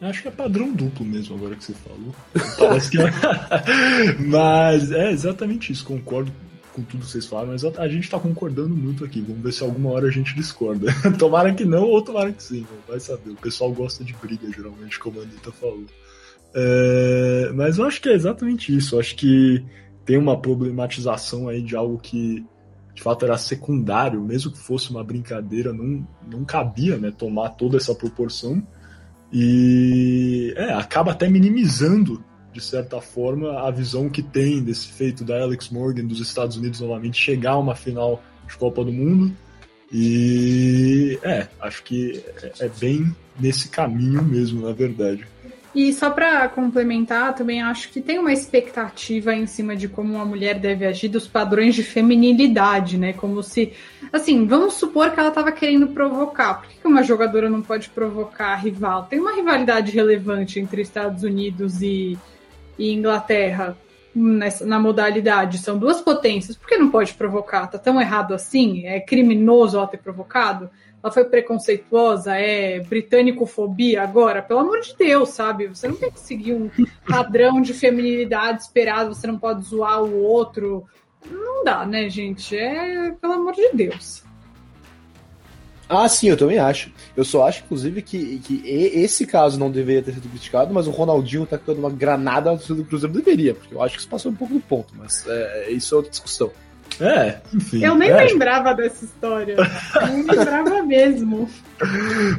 Acho 0.00 0.22
que 0.22 0.28
é 0.28 0.30
padrão 0.32 0.72
duplo 0.72 1.06
mesmo, 1.06 1.36
agora 1.36 1.54
que 1.54 1.64
você 1.64 1.74
falou. 1.74 2.14
Parece 2.58 2.90
que 2.90 2.98
é. 3.00 3.10
mas 4.18 4.90
é 4.90 5.12
exatamente 5.12 5.72
isso, 5.72 5.84
concordo 5.84 6.32
com 6.72 6.82
tudo 6.82 7.04
que 7.04 7.10
vocês 7.10 7.26
falaram, 7.26 7.52
mas 7.52 7.64
a 7.64 7.88
gente 7.88 8.10
tá 8.10 8.18
concordando 8.18 8.74
muito 8.74 9.04
aqui. 9.04 9.20
Vamos 9.20 9.42
ver 9.42 9.52
se 9.52 9.62
alguma 9.62 9.90
hora 9.90 10.08
a 10.08 10.10
gente 10.10 10.34
discorda. 10.34 10.92
tomara 11.18 11.54
que 11.54 11.64
não, 11.64 11.84
ou 11.84 12.02
tomara 12.02 12.32
que 12.32 12.42
sim, 12.42 12.66
vai 12.88 12.98
saber. 12.98 13.30
O 13.30 13.36
pessoal 13.36 13.70
gosta 13.72 14.02
de 14.02 14.12
briga, 14.14 14.50
geralmente, 14.50 14.98
como 14.98 15.20
a 15.20 15.22
Anitta 15.22 15.52
falou. 15.52 15.84
É... 16.54 17.50
mas 17.54 17.78
eu 17.78 17.86
acho 17.86 18.00
que 18.00 18.08
é 18.08 18.14
exatamente 18.14 18.76
isso. 18.76 18.94
Eu 18.94 19.00
acho 19.00 19.16
que 19.16 19.64
tem 20.04 20.18
uma 20.18 20.40
problematização 20.40 21.48
aí 21.48 21.62
de 21.62 21.76
algo 21.76 21.98
que 21.98 22.44
de 22.94 23.02
fato 23.02 23.24
era 23.24 23.38
secundário, 23.38 24.20
mesmo 24.20 24.52
que 24.52 24.58
fosse 24.58 24.90
uma 24.90 25.02
brincadeira, 25.02 25.72
não, 25.72 26.06
não 26.30 26.44
cabia 26.44 26.98
né, 26.98 27.10
tomar 27.10 27.50
toda 27.50 27.76
essa 27.76 27.94
proporção. 27.94 28.62
E 29.32 30.52
é, 30.56 30.74
acaba 30.74 31.12
até 31.12 31.28
minimizando, 31.28 32.22
de 32.52 32.60
certa 32.60 33.00
forma, 33.00 33.66
a 33.66 33.70
visão 33.70 34.10
que 34.10 34.22
tem 34.22 34.62
desse 34.62 34.88
feito 34.88 35.24
da 35.24 35.40
Alex 35.40 35.70
Morgan 35.70 36.04
dos 36.04 36.20
Estados 36.20 36.58
Unidos 36.58 36.80
novamente 36.80 37.18
chegar 37.18 37.52
a 37.52 37.58
uma 37.58 37.74
final 37.74 38.22
de 38.46 38.56
Copa 38.58 38.84
do 38.84 38.92
Mundo. 38.92 39.34
E 39.90 41.18
é, 41.22 41.48
acho 41.60 41.82
que 41.82 42.22
é, 42.42 42.66
é 42.66 42.68
bem 42.68 43.14
nesse 43.40 43.68
caminho 43.68 44.22
mesmo, 44.22 44.66
na 44.66 44.72
verdade. 44.72 45.26
E 45.74 45.90
só 45.92 46.10
para 46.10 46.46
complementar, 46.50 47.34
também 47.34 47.62
acho 47.62 47.88
que 47.88 48.00
tem 48.02 48.18
uma 48.18 48.32
expectativa 48.32 49.34
em 49.34 49.46
cima 49.46 49.74
de 49.74 49.88
como 49.88 50.14
uma 50.14 50.24
mulher 50.24 50.58
deve 50.58 50.84
agir 50.84 51.08
dos 51.08 51.26
padrões 51.26 51.74
de 51.74 51.82
feminilidade, 51.82 52.98
né? 52.98 53.14
Como 53.14 53.42
se, 53.42 53.72
assim, 54.12 54.46
vamos 54.46 54.74
supor 54.74 55.10
que 55.10 55.18
ela 55.18 55.30
estava 55.30 55.50
querendo 55.50 55.88
provocar. 55.88 56.60
Por 56.60 56.68
que 56.68 56.86
uma 56.86 57.02
jogadora 57.02 57.48
não 57.48 57.62
pode 57.62 57.88
provocar 57.88 58.52
a 58.52 58.56
rival? 58.56 59.04
Tem 59.04 59.18
uma 59.18 59.34
rivalidade 59.34 59.92
relevante 59.92 60.60
entre 60.60 60.82
Estados 60.82 61.22
Unidos 61.22 61.80
e, 61.80 62.18
e 62.78 62.92
Inglaterra 62.92 63.74
nessa, 64.14 64.66
na 64.66 64.78
modalidade. 64.78 65.56
São 65.56 65.78
duas 65.78 66.02
potências. 66.02 66.54
Por 66.54 66.68
que 66.68 66.76
não 66.76 66.90
pode 66.90 67.14
provocar? 67.14 67.66
Tá 67.66 67.78
tão 67.78 67.98
errado 67.98 68.34
assim? 68.34 68.86
É 68.86 69.00
criminoso 69.00 69.78
ela 69.78 69.86
ter 69.86 69.98
provocado? 69.98 70.68
Ela 71.02 71.12
foi 71.12 71.24
preconceituosa, 71.24 72.36
é 72.36 72.80
britânico-fobia 72.80 74.02
agora, 74.02 74.40
pelo 74.40 74.60
amor 74.60 74.80
de 74.80 74.94
Deus, 74.96 75.30
sabe? 75.30 75.66
Você 75.66 75.88
não 75.88 75.96
tem 75.96 76.10
que 76.10 76.20
seguir 76.20 76.54
um 76.54 76.70
padrão 77.06 77.60
de 77.60 77.74
feminilidade 77.74 78.62
esperado, 78.62 79.14
você 79.14 79.26
não 79.26 79.38
pode 79.38 79.64
zoar 79.64 80.02
o 80.02 80.22
outro. 80.22 80.84
Não 81.28 81.64
dá, 81.64 81.84
né, 81.84 82.08
gente? 82.08 82.56
É 82.56 83.10
pelo 83.20 83.32
amor 83.32 83.52
de 83.54 83.68
Deus. 83.72 84.22
Ah, 85.88 86.08
sim, 86.08 86.28
eu 86.28 86.36
também 86.36 86.58
acho. 86.58 86.90
Eu 87.16 87.24
só 87.24 87.46
acho, 87.46 87.64
inclusive, 87.64 88.00
que, 88.00 88.38
que 88.38 88.62
esse 88.64 89.26
caso 89.26 89.58
não 89.58 89.70
deveria 89.70 90.02
ter 90.02 90.14
sido 90.14 90.28
criticado, 90.28 90.72
mas 90.72 90.86
o 90.86 90.90
Ronaldinho 90.90 91.44
tacando 91.44 91.80
uma 91.80 91.90
granada 91.90 92.56
do 92.56 92.84
Cruzeiro 92.84 93.12
deveria, 93.14 93.54
porque 93.54 93.74
eu 93.74 93.82
acho 93.82 93.94
que 93.94 94.00
isso 94.00 94.08
passou 94.08 94.32
um 94.32 94.34
pouco 94.34 94.54
do 94.54 94.60
ponto, 94.60 94.94
mas 94.96 95.26
é, 95.28 95.70
isso 95.70 95.94
é 95.94 95.96
outra 95.96 96.10
discussão. 96.10 96.50
É, 97.00 97.40
enfim. 97.54 97.84
Eu 97.84 97.94
nem 97.94 98.10
é. 98.10 98.24
lembrava 98.24 98.74
dessa 98.74 99.04
história. 99.04 99.56
nem 100.08 100.22
lembrava 100.22 100.82
mesmo. 100.82 101.48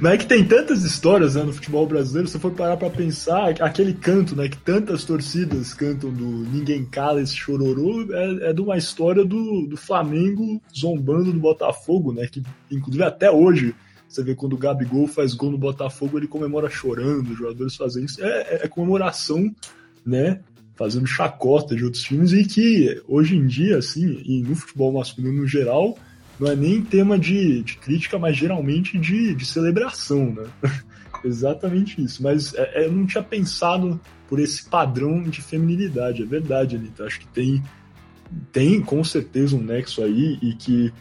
Não 0.02 0.12
é 0.12 0.18
que 0.18 0.26
tem 0.26 0.44
tantas 0.44 0.84
histórias 0.84 1.36
né, 1.36 1.44
no 1.44 1.54
futebol 1.54 1.86
brasileiro, 1.86 2.28
se 2.28 2.40
for 2.40 2.52
parar 2.52 2.78
pra 2.78 2.90
pensar, 2.90 3.50
aquele 3.62 3.94
canto, 3.94 4.36
né, 4.36 4.48
que 4.48 4.58
tantas 4.58 5.04
torcidas 5.04 5.74
cantam 5.74 6.12
do 6.12 6.26
Ninguém 6.26 6.86
Cala 6.86 7.22
esse 7.22 7.36
chororô, 7.36 8.08
é, 8.12 8.50
é 8.50 8.54
de 8.54 8.62
uma 8.62 8.78
história 8.78 9.26
do, 9.26 9.68
do 9.68 9.78
Flamengo 9.78 10.62
zombando 10.76 11.32
do 11.32 11.40
Botafogo, 11.40 12.14
né, 12.14 12.28
que 12.28 12.42
inclusive 12.72 13.04
até 13.04 13.30
hoje, 13.30 13.76
você 14.08 14.24
vê 14.24 14.36
quando 14.36 14.54
o 14.54 14.58
Gabigol 14.58 15.08
faz 15.08 15.34
gol 15.34 15.52
no 15.52 15.58
Botafogo, 15.58 16.18
ele 16.18 16.28
comemora 16.28 16.70
chorando, 16.70 17.32
os 17.32 17.38
jogadores 17.38 17.76
fazem 17.76 18.06
isso, 18.06 18.24
é, 18.24 18.60
é 18.64 18.68
comemoração, 18.68 19.54
né, 20.06 20.40
fazendo 20.76 21.06
chacota 21.06 21.76
de 21.76 21.84
outros 21.84 22.04
times 22.04 22.32
e 22.32 22.46
que 22.46 23.02
hoje 23.08 23.36
em 23.36 23.46
dia, 23.46 23.78
assim, 23.78 24.22
e 24.26 24.42
no 24.42 24.56
futebol 24.56 24.92
masculino 24.92 25.42
no 25.42 25.48
geral, 25.48 25.98
não 26.40 26.52
é 26.52 26.56
nem 26.56 26.82
tema 26.82 27.18
de, 27.18 27.62
de 27.64 27.78
crítica, 27.78 28.18
mas 28.18 28.36
geralmente 28.36 28.98
de, 28.98 29.36
de 29.36 29.46
celebração, 29.46 30.34
né? 30.34 30.46
Exatamente 31.24 32.04
isso. 32.04 32.22
Mas 32.22 32.54
é, 32.54 32.82
é, 32.82 32.86
eu 32.86 32.92
não 32.92 33.06
tinha 33.06 33.24
pensado 33.24 34.00
por 34.28 34.40
esse 34.40 34.68
padrão 34.68 35.22
de 35.24 35.42
feminilidade. 35.42 36.24
É 36.24 36.26
verdade, 36.26 36.76
Anitta. 36.76 37.06
Acho 37.06 37.22
que 37.22 37.28
tem, 37.28 37.64
tem 38.52 38.82
com 38.82 39.04
certeza 39.04 39.56
um 39.56 39.62
nexo 39.62 40.04
aí 40.04 40.38
e 40.42 40.54
que, 40.54 40.92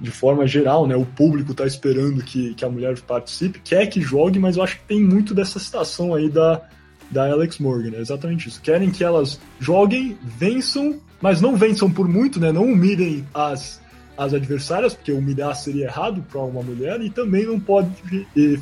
de 0.00 0.10
forma 0.10 0.46
geral, 0.46 0.86
né, 0.86 0.96
o 0.96 1.04
público 1.04 1.52
está 1.52 1.66
esperando 1.66 2.22
que, 2.24 2.54
que 2.54 2.64
a 2.64 2.70
mulher 2.70 2.98
participe, 3.02 3.60
quer 3.60 3.86
que 3.86 4.00
jogue, 4.00 4.38
mas 4.38 4.56
eu 4.56 4.64
acho 4.64 4.78
que 4.78 4.84
tem 4.86 5.04
muito 5.04 5.32
dessa 5.34 5.60
situação 5.60 6.12
aí 6.12 6.28
da, 6.28 6.68
da 7.10 7.30
Alex 7.30 7.58
Morgan, 7.58 7.96
é 7.96 8.00
exatamente 8.00 8.48
isso. 8.48 8.60
Querem 8.60 8.90
que 8.90 9.02
elas 9.02 9.40
joguem, 9.58 10.18
vençam, 10.22 11.00
mas 11.20 11.40
não 11.40 11.56
vençam 11.56 11.90
por 11.90 12.08
muito, 12.08 12.38
né? 12.38 12.52
Não 12.52 12.64
humilhem 12.64 13.26
as, 13.32 13.80
as 14.16 14.34
adversárias, 14.34 14.94
porque 14.94 15.12
humilhar 15.12 15.54
seria 15.56 15.86
errado 15.86 16.24
para 16.30 16.40
uma 16.40 16.62
mulher, 16.62 17.00
e 17.00 17.10
também 17.10 17.46
não 17.46 17.58
pode 17.58 17.90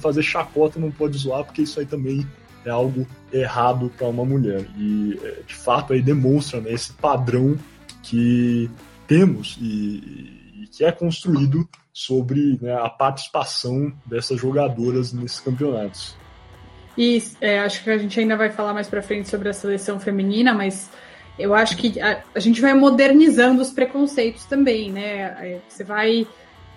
fazer 0.00 0.22
chacota, 0.22 0.78
não 0.78 0.90
pode 0.90 1.18
zoar, 1.18 1.44
porque 1.44 1.62
isso 1.62 1.80
aí 1.80 1.86
também 1.86 2.26
é 2.64 2.70
algo 2.70 3.06
errado 3.32 3.90
para 3.96 4.08
uma 4.08 4.24
mulher. 4.24 4.66
E 4.76 5.18
é, 5.22 5.42
de 5.46 5.54
fato 5.54 5.92
aí 5.92 6.02
demonstra 6.02 6.60
né, 6.60 6.72
esse 6.72 6.92
padrão 6.92 7.56
que 8.02 8.70
temos 9.06 9.56
e, 9.60 10.62
e 10.62 10.66
que 10.70 10.84
é 10.84 10.92
construído 10.92 11.68
sobre 11.92 12.58
né, 12.60 12.74
a 12.74 12.90
participação 12.90 13.92
dessas 14.04 14.38
jogadoras 14.38 15.12
nesses 15.12 15.40
campeonatos. 15.40 16.14
E 16.96 17.22
é, 17.40 17.60
acho 17.60 17.84
que 17.84 17.90
a 17.90 17.98
gente 17.98 18.18
ainda 18.18 18.36
vai 18.36 18.50
falar 18.50 18.72
mais 18.72 18.88
para 18.88 19.02
frente 19.02 19.28
sobre 19.28 19.48
a 19.48 19.52
seleção 19.52 20.00
feminina, 20.00 20.54
mas 20.54 20.90
eu 21.38 21.54
acho 21.54 21.76
que 21.76 22.00
a, 22.00 22.22
a, 22.34 22.40
gente 22.40 22.60
vai 22.60 22.72
modernizando 22.72 23.60
os 23.60 23.70
preconceitos 23.70 24.44
também, 24.46 24.90
né? 24.90 25.36
É, 25.40 25.58
você 25.68 25.84
vai 25.84 26.26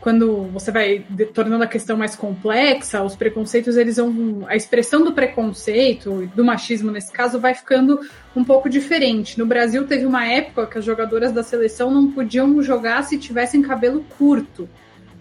quando 0.01 0.43
você 0.53 0.71
vai 0.71 1.05
tornando 1.33 1.63
a 1.63 1.67
questão 1.67 1.97
mais 1.97 2.15
complexa, 2.15 3.03
os 3.03 3.17
preconceitos 3.17 3.75
eles 3.75 3.97
vão 3.97 4.45
a 4.47 4.55
expressão 4.55 5.03
do 5.03 5.11
preconceito 5.11 6.25
do 6.33 6.43
machismo 6.43 6.89
nesse 6.89 7.11
caso 7.11 7.37
vai 7.37 7.53
ficando 7.53 7.99
um 8.35 8.43
pouco 8.43 8.69
diferente. 8.69 9.37
No 9.37 9.45
Brasil 9.45 9.85
teve 9.85 10.05
uma 10.05 10.25
época 10.25 10.67
que 10.67 10.77
as 10.77 10.85
jogadoras 10.85 11.33
da 11.33 11.43
seleção 11.43 11.91
não 11.91 12.11
podiam 12.11 12.61
jogar 12.61 13.03
se 13.03 13.17
tivessem 13.17 13.61
cabelo 13.61 14.05
curto. 14.17 14.69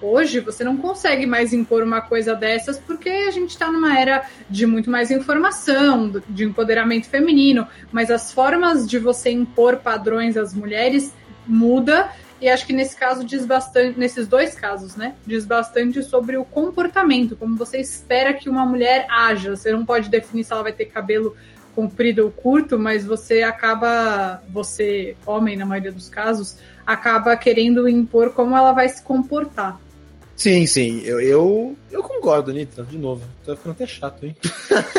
Hoje 0.01 0.39
você 0.39 0.63
não 0.63 0.77
consegue 0.77 1.27
mais 1.27 1.53
impor 1.53 1.83
uma 1.83 2.01
coisa 2.01 2.35
dessas 2.35 2.79
porque 2.79 3.09
a 3.09 3.31
gente 3.33 3.51
está 3.51 3.71
numa 3.71 3.99
era 3.99 4.25
de 4.49 4.65
muito 4.65 4.91
mais 4.91 5.11
informação, 5.11 6.23
de 6.29 6.45
empoderamento 6.45 7.09
feminino, 7.09 7.67
mas 7.91 8.11
as 8.11 8.33
formas 8.33 8.89
de 8.89 8.99
você 8.99 9.31
impor 9.31 9.79
padrões 9.79 10.37
às 10.37 10.55
mulheres 10.55 11.13
muda 11.47 12.11
e 12.41 12.49
acho 12.49 12.67
que 12.67 12.73
nesse 12.73 12.97
caso 12.97 13.25
diz 13.25 13.45
bastante, 13.45 13.99
nesses 13.99 14.29
dois 14.29 14.55
casos, 14.55 14.95
né? 14.95 15.17
Diz 15.27 15.45
bastante 15.45 16.03
sobre 16.05 16.37
o 16.37 16.45
comportamento, 16.45 17.35
como 17.35 17.57
você 17.57 17.79
espera 17.79 18.33
que 18.33 18.49
uma 18.49 18.65
mulher 18.65 19.07
haja. 19.11 19.57
Você 19.57 19.73
não 19.73 19.85
pode 19.85 20.09
definir 20.09 20.45
se 20.45 20.53
ela 20.53 20.63
vai 20.63 20.73
ter 20.73 20.85
cabelo 20.85 21.37
comprido 21.75 22.25
ou 22.25 22.31
curto, 22.31 22.79
mas 22.79 23.05
você 23.05 23.43
acaba, 23.43 24.41
você, 24.51 25.17
homem 25.27 25.57
na 25.57 25.67
maioria 25.67 25.91
dos 25.91 26.09
casos, 26.09 26.59
acaba 26.87 27.37
querendo 27.37 27.89
impor 27.89 28.33
como 28.33 28.57
ela 28.57 28.73
vai 28.73 28.89
se 28.89 29.03
comportar. 29.03 29.81
Sim, 30.39 30.69
sim, 30.69 31.01
eu, 31.01 31.21
eu, 31.21 31.77
eu 31.91 32.01
concordo, 32.01 32.53
Anitta, 32.53 32.85
de 32.85 32.97
novo. 32.97 33.27
Tô 33.45 33.57
ficando 33.57 33.73
até 33.73 33.85
chato, 33.89 34.25
hein? 34.25 34.37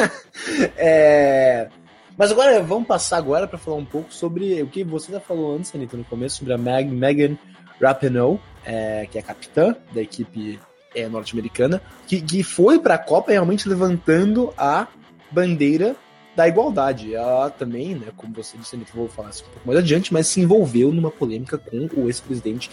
é... 0.76 1.70
Mas 2.18 2.30
agora 2.30 2.62
vamos 2.62 2.86
passar 2.86 3.16
agora 3.16 3.48
para 3.48 3.58
falar 3.58 3.78
um 3.78 3.86
pouco 3.86 4.14
sobre 4.14 4.62
o 4.62 4.68
que 4.68 4.84
você 4.84 5.14
já 5.14 5.20
falou 5.22 5.56
antes, 5.56 5.74
Anitta, 5.74 5.96
no 5.96 6.04
começo, 6.04 6.40
sobre 6.40 6.52
a 6.52 6.58
Meg, 6.58 6.92
Megan 6.92 7.38
Rapinoe, 7.82 8.38
é, 8.66 9.08
que 9.10 9.18
é 9.18 9.22
a 9.22 9.24
capitã 9.24 9.74
da 9.94 10.02
equipe 10.02 10.60
é, 10.94 11.08
norte-americana, 11.08 11.82
que, 12.06 12.22
que 12.22 12.44
foi 12.44 12.78
para 12.78 12.96
a 12.96 13.00
Copa 13.00 13.32
realmente 13.32 13.70
levantando 13.70 14.54
a 14.58 14.90
bandeira 15.32 15.96
da 16.36 16.50
igualdade. 16.50 17.16
Ela 17.16 17.50
também, 17.50 17.96
né, 17.96 18.08
como 18.18 18.34
você 18.34 18.58
disse, 18.58 18.76
Anitta, 18.76 18.92
vou 18.94 19.08
falar 19.08 19.30
isso 19.30 19.46
um 19.48 19.54
pouco 19.54 19.68
mais 19.70 19.80
adiante, 19.80 20.12
mas 20.12 20.28
se 20.28 20.42
envolveu 20.42 20.92
numa 20.92 21.10
polêmica 21.10 21.58
com 21.58 21.88
o 21.96 22.08
ex-presidente 22.08 22.70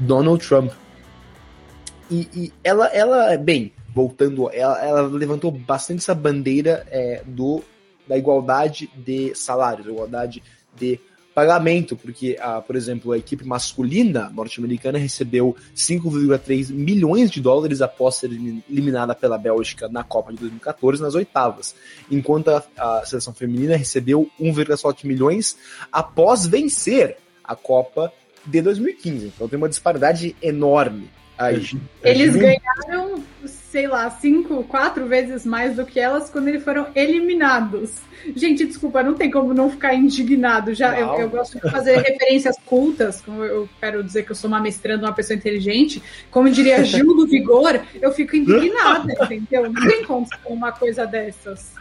Donald 0.00 0.44
Trump 0.44 0.72
e, 2.10 2.28
e, 2.34 2.52
ela, 2.62 2.86
ela, 2.88 3.36
bem, 3.36 3.72
voltando, 3.94 4.50
ela, 4.52 4.78
ela 4.84 5.02
levantou 5.02 5.50
bastante 5.50 5.98
essa 5.98 6.14
bandeira 6.14 6.86
é, 6.90 7.22
do, 7.26 7.62
da 8.06 8.16
igualdade 8.16 8.90
de 8.96 9.34
salários, 9.34 9.86
igualdade 9.86 10.42
de 10.74 11.00
pagamento, 11.34 11.96
porque, 11.96 12.36
ah, 12.40 12.60
por 12.60 12.74
exemplo, 12.74 13.12
a 13.12 13.18
equipe 13.18 13.44
masculina 13.44 14.28
norte-americana 14.28 14.98
recebeu 14.98 15.54
5,3 15.72 16.72
milhões 16.72 17.30
de 17.30 17.40
dólares 17.40 17.80
após 17.80 18.16
ser 18.16 18.28
eliminada 18.68 19.14
pela 19.14 19.38
Bélgica 19.38 19.88
na 19.88 20.02
Copa 20.02 20.32
de 20.32 20.38
2014 20.38 21.00
nas 21.00 21.14
oitavas, 21.14 21.76
enquanto 22.10 22.48
a, 22.48 22.64
a 22.76 23.06
seleção 23.06 23.32
feminina 23.32 23.76
recebeu 23.76 24.28
1,7 24.40 25.04
milhões 25.04 25.56
após 25.92 26.44
vencer 26.44 27.18
a 27.44 27.54
Copa 27.54 28.12
de 28.44 28.60
2015. 28.60 29.26
Então 29.26 29.48
tem 29.48 29.56
uma 29.56 29.68
disparidade 29.68 30.34
enorme 30.42 31.08
Aí, 31.38 31.64
eles 32.02 32.34
ganharam, 32.34 33.22
sei 33.46 33.86
lá, 33.86 34.10
cinco, 34.10 34.64
quatro 34.64 35.06
vezes 35.06 35.46
mais 35.46 35.76
do 35.76 35.86
que 35.86 36.00
elas 36.00 36.28
quando 36.30 36.48
eles 36.48 36.64
foram 36.64 36.88
eliminados. 36.96 37.92
Gente, 38.34 38.66
desculpa, 38.66 39.04
não 39.04 39.14
tem 39.14 39.30
como 39.30 39.54
não 39.54 39.70
ficar 39.70 39.94
indignado. 39.94 40.74
Já 40.74 40.98
eu, 40.98 41.14
eu, 41.14 41.30
gosto 41.30 41.60
de 41.60 41.70
fazer 41.70 41.98
referências 42.02 42.56
cultas, 42.66 43.20
como 43.20 43.44
eu 43.44 43.68
quero 43.78 44.02
dizer 44.02 44.24
que 44.24 44.32
eu 44.32 44.36
sou 44.36 44.48
uma 44.48 44.60
mestranda, 44.60 45.06
uma 45.06 45.14
pessoa 45.14 45.36
inteligente. 45.36 46.02
Como 46.28 46.50
diria 46.50 46.82
Gil 46.82 47.14
do 47.14 47.26
Vigor, 47.26 47.80
eu 48.02 48.12
fico 48.12 48.34
indignada, 48.36 49.12
entendeu? 49.12 49.70
Não 49.70 49.88
tem 49.88 50.04
como 50.04 50.26
uma 50.46 50.72
coisa 50.72 51.06
dessas. 51.06 51.72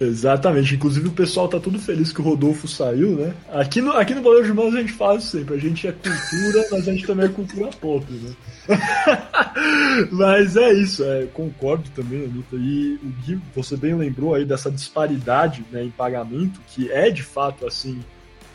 Exatamente, 0.00 0.74
inclusive 0.74 1.06
o 1.08 1.12
pessoal 1.12 1.46
tá 1.46 1.60
tudo 1.60 1.78
feliz 1.78 2.12
que 2.12 2.20
o 2.20 2.24
Rodolfo 2.24 2.66
saiu, 2.66 3.12
né? 3.12 3.34
Aqui 3.48 3.80
no, 3.80 3.92
aqui 3.92 4.12
no 4.12 4.22
Valor 4.22 4.44
de 4.44 4.52
Mãos 4.52 4.74
a 4.74 4.80
gente 4.80 4.92
faz 4.92 5.22
sempre, 5.24 5.54
a 5.54 5.58
gente 5.58 5.86
é 5.86 5.92
cultura, 5.92 6.66
mas 6.70 6.88
a 6.88 6.92
gente 6.92 7.06
também 7.06 7.26
é 7.26 7.28
cultura 7.28 7.70
pop, 7.80 8.04
né? 8.10 8.34
mas 10.10 10.56
é 10.56 10.72
isso, 10.72 11.04
é, 11.04 11.26
concordo 11.26 11.88
também, 11.90 12.24
Anitta. 12.24 12.56
E 12.56 12.98
o 13.02 13.08
Gui, 13.24 13.40
você 13.54 13.76
bem 13.76 13.94
lembrou 13.94 14.34
aí 14.34 14.44
dessa 14.44 14.70
disparidade 14.70 15.64
né, 15.70 15.84
em 15.84 15.90
pagamento, 15.90 16.60
que 16.66 16.90
é 16.90 17.08
de 17.08 17.22
fato 17.22 17.64
assim, 17.64 18.00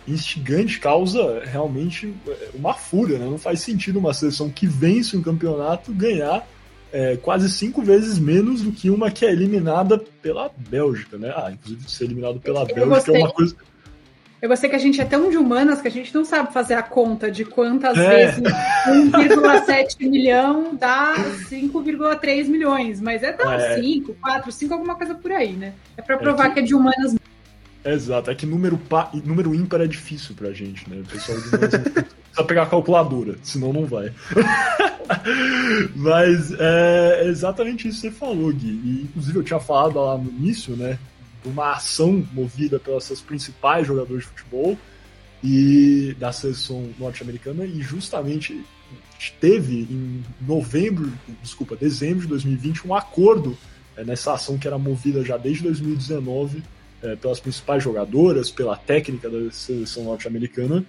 instigante, 0.06 0.78
causa 0.80 1.42
realmente 1.46 2.14
uma 2.54 2.74
fúria, 2.74 3.18
né? 3.18 3.26
Não 3.26 3.38
faz 3.38 3.62
sentido 3.62 3.98
uma 3.98 4.14
seleção 4.14 4.50
que 4.50 4.68
vence 4.68 5.16
um 5.16 5.22
campeonato 5.22 5.94
ganhar 5.94 6.46
é, 6.92 7.18
quase 7.18 7.50
cinco 7.50 7.82
vezes 7.82 8.18
menos 8.18 8.62
do 8.62 8.72
que 8.72 8.90
uma 8.90 9.12
que 9.12 9.26
é 9.26 9.32
eliminada 9.32 9.98
pela 10.22 10.52
Bélgica, 10.58 11.18
né? 11.18 11.34
Ah, 11.36 11.52
inclusive 11.52 11.90
ser 11.90 12.06
eliminado 12.06 12.40
pela 12.40 12.62
Eu 12.62 12.66
Bélgica 12.68 12.86
gostei. 12.88 13.16
é 13.16 13.20
uma 13.20 13.32
coisa. 13.32 13.56
Eu 14.42 14.48
gostei 14.48 14.70
que 14.70 14.76
a 14.76 14.80
gente 14.80 15.02
é 15.02 15.06
tão 15.06 15.30
de 15.30 15.38
humanas 15.38 15.82
que 15.82 15.88
a 15.90 15.92
gente 15.92 16.16
não 16.16 16.24
sabe 16.24 16.54
fazer 16.54 16.76
a 16.76 16.82
conta 16.82 17.30
de 17.30 17.44
quantas 17.44 17.98
é. 17.98 18.28
vezes 18.28 18.42
1,7 18.42 20.00
milhão 20.08 20.76
dá 20.76 21.14
5,3 21.50 22.48
milhões, 22.48 23.02
mas 23.02 23.22
é 23.22 23.34
dar 23.34 23.60
é. 23.60 23.82
5, 23.82 24.14
4, 24.14 24.52
5, 24.52 24.74
alguma 24.74 24.96
coisa 24.96 25.14
por 25.14 25.32
aí, 25.32 25.52
né? 25.52 25.74
É 25.98 26.02
para 26.02 26.18
provar 26.18 26.46
é 26.46 26.48
que... 26.50 26.54
que... 26.54 26.60
é 26.62 26.64
de 26.64 26.74
humanas. 26.74 27.16
Exato, 27.84 28.32
é 28.32 28.36
que 28.36 28.46
número, 28.46 28.78
pa... 28.78 29.10
número 29.26 29.54
ímpar 29.54 29.82
é 29.82 29.88
difícil 29.88 30.34
pra 30.36 30.52
gente, 30.52 30.90
né? 30.90 31.02
O 31.02 31.06
pessoal 31.06 31.38
de 31.38 31.48
humanas 31.48 31.78
precisa 31.82 32.44
pegar 32.48 32.64
a 32.64 32.68
calculadora, 32.68 33.36
senão 33.44 33.74
não 33.74 33.86
vai. 33.86 34.14
mas 35.96 36.52
é 36.60 37.26
exatamente 37.28 37.88
isso 37.88 38.02
que 38.02 38.10
você 38.10 38.12
falou, 38.12 38.52
Gui. 38.54 38.68
E, 38.68 39.02
inclusive 39.04 39.40
eu 39.40 39.44
tinha 39.44 39.60
falado 39.60 40.00
lá 40.00 40.18
no 40.18 40.30
início, 40.30 40.76
né? 40.76 40.98
uma 41.46 41.74
ação 41.74 42.26
movida 42.34 42.80
pelos 42.80 43.04
seus 43.04 43.22
principais 43.22 43.88
jogadores 43.88 44.24
de 44.24 44.30
futebol 44.30 44.78
e 45.44 46.16
da 46.20 46.32
seleção 46.32 46.90
norte-americana 47.00 47.66
e 47.66 47.82
justamente 47.82 48.62
teve 49.40 49.82
em 49.90 50.24
novembro, 50.42 51.12
desculpa, 51.42 51.76
dezembro 51.76 52.22
de 52.22 52.28
2020 52.28 52.88
um 52.88 52.94
acordo 52.94 53.58
é, 53.96 54.04
nessa 54.04 54.34
ação 54.34 54.58
que 54.58 54.68
era 54.68 54.78
movida 54.78 55.24
já 55.24 55.38
desde 55.38 55.64
2019 55.64 56.64
é, 57.02 57.16
pelas 57.16 57.40
principais 57.40 57.84
jogadoras, 57.84 58.52
pela 58.52 58.76
técnica 58.76 59.30
da 59.30 59.52
seleção 59.52 60.04
norte-americana 60.04 60.86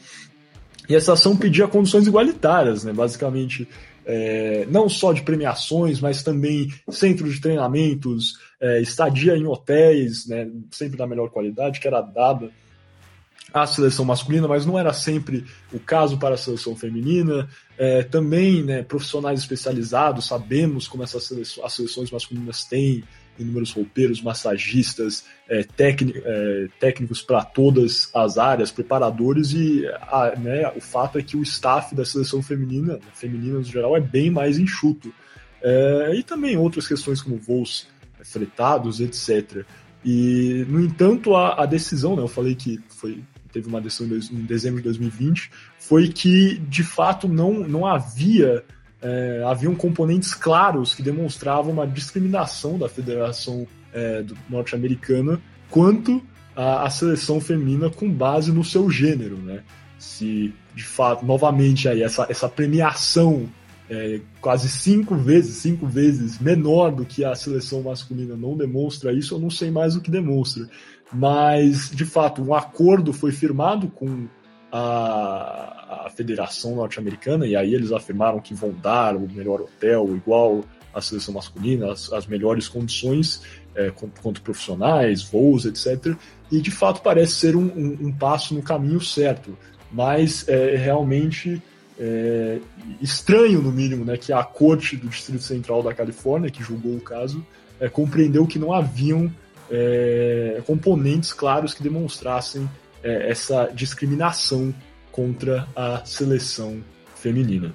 e 0.89 0.97
essa 0.97 1.13
ação 1.13 1.37
pedia 1.37 1.69
condições 1.69 2.09
igualitárias, 2.09 2.83
né? 2.83 2.93
Basicamente, 2.93 3.69
é, 4.13 4.67
não 4.69 4.89
só 4.89 5.13
de 5.13 5.23
premiações, 5.23 6.01
mas 6.01 6.25
também 6.25 6.69
centros 6.89 7.35
de 7.35 7.41
treinamentos, 7.41 8.41
é, 8.61 8.81
estadia 8.81 9.37
em 9.37 9.47
hotéis, 9.47 10.27
né, 10.27 10.51
sempre 10.73 10.99
da 10.99 11.07
melhor 11.07 11.31
qualidade, 11.31 11.79
que 11.79 11.87
era 11.87 12.01
dada 12.01 12.51
à 13.55 13.67
seleção 13.67 14.05
masculina, 14.05 14.49
mas 14.49 14.67
não 14.67 14.77
era 14.77 14.93
sempre 14.93 15.45
o 15.73 15.79
caso 15.79 16.19
para 16.19 16.35
a 16.35 16.39
seleção 16.39 16.75
feminina. 16.75 17.49
É, 17.79 18.03
também 18.03 18.65
né, 18.65 18.83
profissionais 18.83 19.41
especializados, 19.41 20.27
sabemos 20.27 20.89
como 20.89 21.05
essas 21.05 21.25
seleções, 21.25 21.65
as 21.65 21.73
seleções 21.73 22.11
masculinas 22.11 22.65
têm 22.65 23.05
inúmeros 23.41 23.73
roupeiros, 23.73 24.23
massagistas, 24.23 25.25
é, 25.49 25.61
é, 25.61 26.69
técnicos 26.79 27.23
para 27.23 27.45
todas 27.45 28.11
as 28.15 28.39
áreas, 28.39 28.71
preparadores, 28.71 29.53
e 29.53 29.87
a, 29.87 30.35
né, 30.37 30.71
o 30.77 30.81
fato 30.81 31.19
é 31.19 31.23
que 31.23 31.37
o 31.37 31.43
staff 31.43 31.95
da 31.95 32.05
seleção 32.05 32.43
feminina, 32.43 32.99
feminina 33.15 33.59
no 33.59 33.65
geral, 33.65 33.97
é 33.97 34.01
bem 34.01 34.31
mais 34.31 34.59
enxuto. 34.59 35.13
É, 35.63 36.15
e 36.15 36.23
também 36.23 36.57
outras 36.57 36.87
questões 36.87 37.21
como 37.21 37.37
voos 37.37 37.89
fretados, 38.23 39.01
etc. 39.01 39.65
E, 40.05 40.65
no 40.69 40.81
entanto, 40.81 41.35
a, 41.35 41.63
a 41.63 41.67
decisão, 41.67 42.17
né, 42.17 42.23
eu 42.23 42.29
falei 42.29 42.55
que 42.55 42.81
foi, 42.89 43.23
teve 43.53 43.69
uma 43.69 43.81
decisão 43.81 44.07
em 44.33 44.45
dezembro 44.45 44.79
de 44.79 44.85
2020, 44.85 45.51
foi 45.79 46.09
que, 46.09 46.59
de 46.59 46.83
fato, 46.83 47.29
não, 47.29 47.55
não 47.55 47.87
havia 47.87 48.65
é, 49.03 49.43
haviam 49.47 49.75
componentes 49.75 50.35
claros 50.35 50.95
que 50.95 51.03
demonstravam 51.03 51.73
uma 51.73 51.87
discriminação 51.87 52.79
da 52.79 52.89
Federação 52.89 53.67
é, 53.93 54.25
Norte-Americana 54.49 55.41
quanto 55.71 56.23
à, 56.55 56.85
à, 56.85 56.91
seleção 56.91 57.41
feminina 57.41 57.89
com 57.89 58.11
base 58.11 58.53
no 58.53 58.63
seu 58.63 58.91
gênero, 58.91 59.37
né? 59.39 59.63
Se 59.99 60.55
de 60.75 60.85
fato, 60.85 61.25
novamente 61.25 61.89
aí 61.89 62.03
essa, 62.03 62.27
essa 62.29 62.49
premiação 62.49 63.49
é, 63.89 64.21
quase 64.41 64.69
cinco 64.69 65.17
vezes, 65.17 65.57
cinco 65.57 65.87
vezes 65.87 66.39
menor 66.39 66.93
do 66.93 67.05
que 67.05 67.25
a 67.25 67.35
seleção 67.35 67.83
masculina 67.83 68.37
não 68.37 68.57
demonstra 68.57 69.13
isso, 69.13 69.35
eu 69.35 69.39
não 69.39 69.51
sei 69.51 69.71
mais 69.71 69.97
o 69.97 70.01
que 70.01 70.11
demonstra. 70.11 70.69
Mas, 71.13 71.91
de 71.91 72.05
fato, 72.05 72.41
um 72.41 72.55
acordo 72.55 73.13
foi 73.13 73.33
firmado 73.33 73.89
com 73.89 74.29
a, 74.71 75.80
a 75.91 76.09
Federação 76.09 76.77
Norte-Americana, 76.77 77.47
e 77.47 77.57
aí 77.57 77.75
eles 77.75 77.91
afirmaram 77.91 78.39
que 78.39 78.55
vão 78.55 78.71
dar 78.71 79.17
o 79.17 79.29
melhor 79.29 79.61
hotel, 79.61 80.09
igual 80.15 80.65
a 80.95 81.01
seleção 81.01 81.35
masculina, 81.35 81.91
as, 81.91 82.13
as 82.13 82.27
melhores 82.27 82.69
condições 82.69 83.43
é, 83.75 83.91
quanto, 84.23 84.41
profissionais, 84.41 85.23
voos, 85.23 85.65
etc. 85.65 86.15
E 86.51 86.61
de 86.61 86.71
fato 86.71 87.03
parece 87.03 87.33
ser 87.33 87.57
um, 87.57 87.65
um, 87.65 87.99
um 88.07 88.13
passo 88.13 88.55
no 88.55 88.63
caminho 88.63 89.01
certo, 89.01 89.59
mas 89.91 90.49
é 90.49 90.77
realmente 90.77 91.61
é, 91.99 92.61
estranho, 93.01 93.61
no 93.61 93.73
mínimo, 93.73 94.05
né, 94.05 94.17
que 94.17 94.33
a 94.33 94.45
corte 94.45 94.97
do 94.97 95.09
Distrito 95.09 95.43
Central 95.43 95.83
da 95.83 95.93
Califórnia, 95.93 96.51
que 96.51 96.63
julgou 96.63 96.95
o 96.95 97.01
caso, 97.01 97.45
é, 97.81 97.89
compreendeu 97.89 98.47
que 98.47 98.59
não 98.59 98.73
haviam 98.73 99.33
é, 99.71 100.63
componentes 100.67 101.33
claros 101.33 101.75
que 101.75 101.83
demonstrassem 101.83 102.69
é, 103.03 103.31
essa 103.31 103.71
discriminação 103.75 104.73
contra 105.21 105.69
a 105.77 106.03
seleção 106.03 106.83
feminina. 107.15 107.75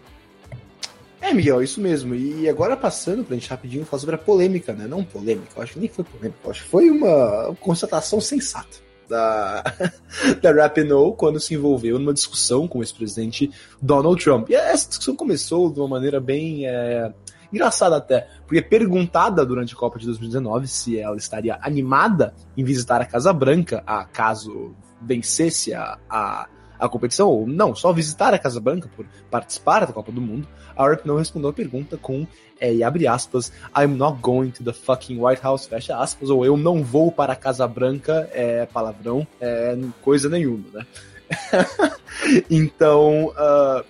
É, 1.21 1.31
Miguel, 1.31 1.61
isso 1.61 1.79
mesmo. 1.79 2.15
E 2.15 2.49
agora 2.49 2.75
passando 2.75 3.23
pra 3.23 3.35
gente 3.35 3.49
rapidinho 3.49 3.85
falar 3.85 3.99
sobre 3.99 4.15
a 4.15 4.17
polêmica, 4.17 4.73
né? 4.73 4.87
Não 4.87 5.03
polêmica, 5.03 5.47
eu 5.55 5.61
acho 5.61 5.73
que 5.73 5.79
nem 5.79 5.87
foi 5.87 6.03
polêmica, 6.03 6.39
eu 6.43 6.51
acho 6.51 6.63
que 6.63 6.69
foi 6.69 6.89
uma 6.89 7.55
constatação 7.59 8.19
sensata 8.19 8.77
da, 9.07 9.63
da 10.41 10.51
Rapinoe 10.51 11.15
quando 11.15 11.39
se 11.39 11.53
envolveu 11.53 11.99
numa 11.99 12.13
discussão 12.13 12.67
com 12.67 12.79
o 12.79 12.81
ex-presidente 12.81 13.51
Donald 13.79 14.23
Trump. 14.23 14.49
E 14.49 14.55
essa 14.55 14.89
discussão 14.89 15.15
começou 15.15 15.71
de 15.71 15.79
uma 15.79 15.87
maneira 15.87 16.19
bem 16.19 16.65
é, 16.67 17.13
engraçada 17.53 17.95
até, 17.95 18.27
porque 18.47 18.61
perguntada 18.61 19.45
durante 19.45 19.75
a 19.75 19.77
Copa 19.77 19.99
de 19.99 20.05
2019 20.07 20.67
se 20.67 20.99
ela 20.99 21.15
estaria 21.15 21.59
animada 21.61 22.33
em 22.57 22.63
visitar 22.63 23.01
a 23.01 23.05
Casa 23.05 23.31
Branca, 23.31 23.83
a 23.85 24.03
caso 24.03 24.75
vencesse 25.01 25.73
a, 25.73 25.99
a, 26.09 26.47
a 26.79 26.89
competição, 26.89 27.27
ou 27.27 27.47
não, 27.47 27.75
só 27.75 27.91
visitar 27.91 28.33
a 28.33 28.39
Casa 28.39 28.59
Branca 28.59 28.89
por 28.95 29.05
participar 29.29 29.85
da 29.85 29.93
Copa 29.93 30.11
do 30.11 30.21
Mundo, 30.21 30.47
a 30.75 30.85
Earp 30.85 31.05
não 31.05 31.17
respondeu 31.17 31.49
a 31.49 31.53
pergunta 31.53 31.97
com, 31.97 32.27
é, 32.59 32.83
abre 32.83 33.07
aspas, 33.07 33.51
I'm 33.77 33.95
not 33.95 34.19
going 34.21 34.51
to 34.51 34.63
the 34.63 34.73
fucking 34.73 35.19
White 35.19 35.41
House, 35.41 35.65
fecha 35.65 35.97
aspas, 35.97 36.29
ou 36.29 36.45
eu 36.45 36.57
não 36.57 36.83
vou 36.83 37.11
para 37.11 37.33
a 37.33 37.35
Casa 37.35 37.67
Branca, 37.67 38.29
é 38.33 38.65
palavrão, 38.65 39.25
é 39.39 39.77
coisa 40.01 40.29
nenhuma, 40.29 40.65
né? 40.73 40.85
então, 42.49 43.27
uh, 43.29 43.83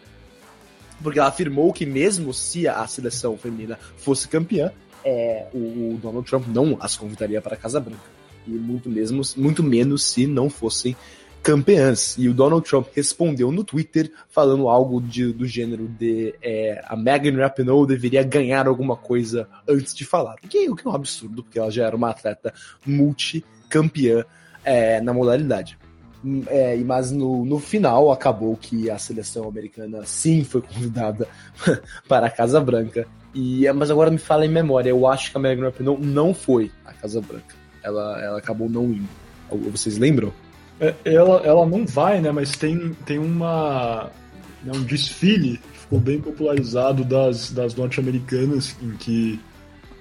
porque 1.02 1.20
ela 1.20 1.28
afirmou 1.28 1.74
que 1.74 1.86
mesmo 1.86 2.34
se 2.34 2.68
a 2.68 2.86
seleção 2.88 3.38
feminina 3.38 3.78
fosse 3.98 4.28
campeã, 4.28 4.72
é, 5.04 5.48
o, 5.54 5.58
o 5.94 6.00
Donald 6.02 6.28
Trump 6.28 6.48
não 6.48 6.78
as 6.80 6.96
convidaria 6.96 7.42
para 7.42 7.56
a 7.56 7.58
Casa 7.58 7.80
Branca 7.80 8.16
e 8.48 8.52
muito 8.52 8.90
mesmo, 8.90 9.22
muito 9.36 9.64
menos 9.64 10.04
se 10.04 10.28
não 10.28 10.50
fossem 10.50 10.96
campeãs. 11.46 12.16
E 12.18 12.28
o 12.28 12.34
Donald 12.34 12.68
Trump 12.68 12.88
respondeu 12.96 13.52
no 13.52 13.64
Twitter 13.64 14.12
falando 14.28 14.68
algo 14.68 15.00
de, 15.00 15.32
do 15.32 15.46
gênero 15.46 15.88
de 15.88 16.34
é, 16.42 16.84
a 16.88 16.96
Megan 16.96 17.40
Rapinoe 17.40 17.86
deveria 17.86 18.24
ganhar 18.24 18.68
alguma 18.68 18.98
coisa 18.98 19.48
antes 19.70 19.94
de 19.94 20.04
falar. 20.04 20.34
O 20.44 20.48
que, 20.48 20.68
o 20.68 20.76
que 20.76 20.88
é 20.88 20.90
um 20.90 20.96
absurdo, 20.96 21.44
porque 21.44 21.60
ela 21.60 21.70
já 21.70 21.86
era 21.86 21.96
uma 21.96 22.10
atleta 22.10 22.52
multicampeã 22.84 24.26
é, 24.64 25.00
na 25.00 25.14
modalidade. 25.14 25.78
É, 26.48 26.76
mas 26.78 27.12
no, 27.12 27.46
no 27.46 27.60
final 27.60 28.12
acabou 28.12 28.58
que 28.58 28.90
a 28.90 28.98
seleção 28.98 29.48
americana 29.48 30.02
sim 30.04 30.44
foi 30.44 30.64
convidada 30.64 31.28
para 32.10 32.26
a 32.26 32.32
Casa 32.32 32.60
Branca. 32.60 33.08
E, 33.36 33.72
mas 33.74 33.92
agora 33.92 34.10
me 34.10 34.18
fala 34.18 34.48
em 34.48 34.50
memória, 34.50 34.90
eu 34.90 35.06
acho 35.06 35.30
que 35.30 35.38
a 35.38 35.40
Megan 35.40 35.66
Rapinoe 35.66 36.00
não 36.02 36.34
foi 36.34 36.72
à 36.84 36.92
Casa 36.92 37.22
Branca 37.22 37.66
ela, 37.86 38.20
ela 38.22 38.38
acabou 38.40 38.68
não 38.68 38.86
indo. 38.86 39.08
Vocês 39.72 39.98
lembram? 39.98 40.34
É, 40.80 40.94
ela, 41.06 41.38
ela 41.46 41.66
não 41.66 41.86
vai, 41.86 42.20
né? 42.22 42.32
Mas 42.32 42.52
tem, 42.52 42.94
tem 43.06 43.18
uma, 43.18 44.12
né, 44.64 44.72
um 44.76 44.84
desfile 44.84 45.58
que 45.58 45.80
ficou 45.80 46.00
bem 46.00 46.20
popularizado 46.20 47.04
das, 47.04 47.52
das 47.52 47.76
norte-americanas, 47.76 48.76
em 48.82 48.92
que 48.98 49.40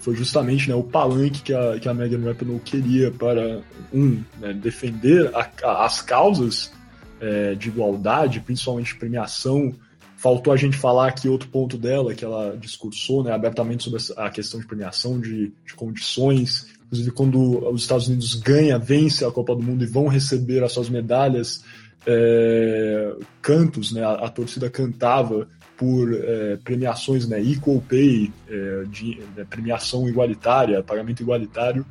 foi 0.01 0.15
justamente 0.15 0.69
né, 0.69 0.75
o 0.75 0.83
palanque 0.83 1.43
que 1.43 1.55
a, 1.55 1.79
que 1.79 1.89
a 1.89 1.95
Megan 1.95 2.23
Rapinoe 2.25 2.61
queria 2.61 3.11
para, 3.11 3.63
um, 3.93 4.23
né, 4.39 4.53
defender 4.53 5.31
a, 5.35 5.51
a, 5.63 5.85
as 5.87 6.03
causas 6.03 6.73
é, 7.21 7.55
de 7.55 7.69
igualdade, 7.69 8.41
principalmente 8.41 8.97
premiação. 8.97 9.73
Faltou 10.17 10.53
a 10.53 10.57
gente 10.57 10.77
falar 10.77 11.09
aqui 11.09 11.29
outro 11.29 11.49
ponto 11.49 11.79
dela, 11.79 12.15
que 12.15 12.25
ela 12.25 12.57
discursou 12.57 13.23
né, 13.23 13.33
abertamente 13.33 13.85
sobre 13.85 14.01
a 14.17 14.29
questão 14.29 14.59
de 14.61 14.67
premiação, 14.67 15.21
de, 15.21 15.53
de 15.65 15.75
condições 15.75 16.74
Inclusive, 16.95 17.11
quando 17.11 17.69
os 17.69 17.83
Estados 17.83 18.07
Unidos 18.07 18.35
ganha, 18.37 18.79
vence 18.79 19.25
a 19.25 19.31
Copa 19.31 19.55
do 19.55 19.63
Mundo 19.63 19.83
e 19.83 19.87
vão 19.87 20.07
receber 20.07 20.63
as 20.63 20.73
suas 20.73 20.89
medalhas, 20.89 21.65
é, 22.07 23.13
cantos, 23.43 23.93
né? 23.93 24.05
A, 24.05 24.13
a, 24.13 24.29
torcida 24.29 24.71
cantava 24.71 25.49
por 25.77 26.13
é, 26.15 26.57
premiações, 26.63 27.27
né? 27.27 27.43
Equal 27.43 27.81
pay, 27.81 28.33
é, 28.49 28.85
de, 28.89 29.21
né? 29.37 29.45
premiação 29.49 30.09
igualitária, 30.09 30.83
pagamento 30.85 31.21
igualitário. 31.21 31.85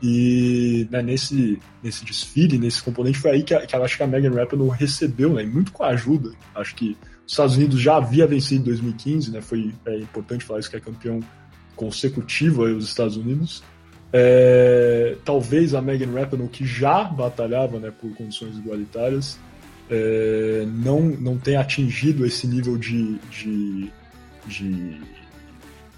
E 0.00 0.86
né, 0.90 1.02
nesse, 1.02 1.58
nesse 1.82 2.04
desfile, 2.04 2.58
nesse 2.58 2.82
componente, 2.82 3.18
foi 3.18 3.30
aí 3.32 3.42
que, 3.42 3.54
a, 3.54 3.66
que 3.66 3.74
acho 3.74 3.96
que 3.96 4.02
a 4.02 4.06
Megan 4.06 4.34
Rapinoe 4.34 4.70
recebeu, 4.70 5.32
né, 5.32 5.42
muito 5.44 5.72
com 5.72 5.82
a 5.82 5.88
ajuda. 5.88 6.30
Acho 6.54 6.74
que 6.74 6.96
os 7.26 7.32
Estados 7.32 7.56
Unidos 7.56 7.80
já 7.80 7.96
havia 7.96 8.26
vencido 8.26 8.60
em 8.60 8.64
2015, 8.64 9.30
né, 9.30 9.40
foi 9.40 9.72
é 9.86 9.96
importante 9.96 10.44
falar 10.44 10.60
isso, 10.60 10.68
que 10.68 10.76
é 10.76 10.80
campeão 10.80 11.20
consecutiva 11.74 12.68
aos 12.68 12.84
Estados 12.84 13.16
Unidos. 13.16 13.62
É, 14.16 15.16
talvez 15.24 15.74
a 15.74 15.82
Megan 15.82 16.12
Rapinoe, 16.12 16.46
que 16.46 16.64
já 16.64 17.02
batalhava 17.02 17.80
né, 17.80 17.90
por 17.90 18.14
condições 18.14 18.56
igualitárias, 18.56 19.36
é, 19.90 20.64
não, 20.68 21.00
não 21.00 21.36
tenha 21.36 21.58
atingido 21.58 22.24
esse 22.24 22.46
nível 22.46 22.78
de, 22.78 23.18
de, 23.28 23.90
de 24.46 25.00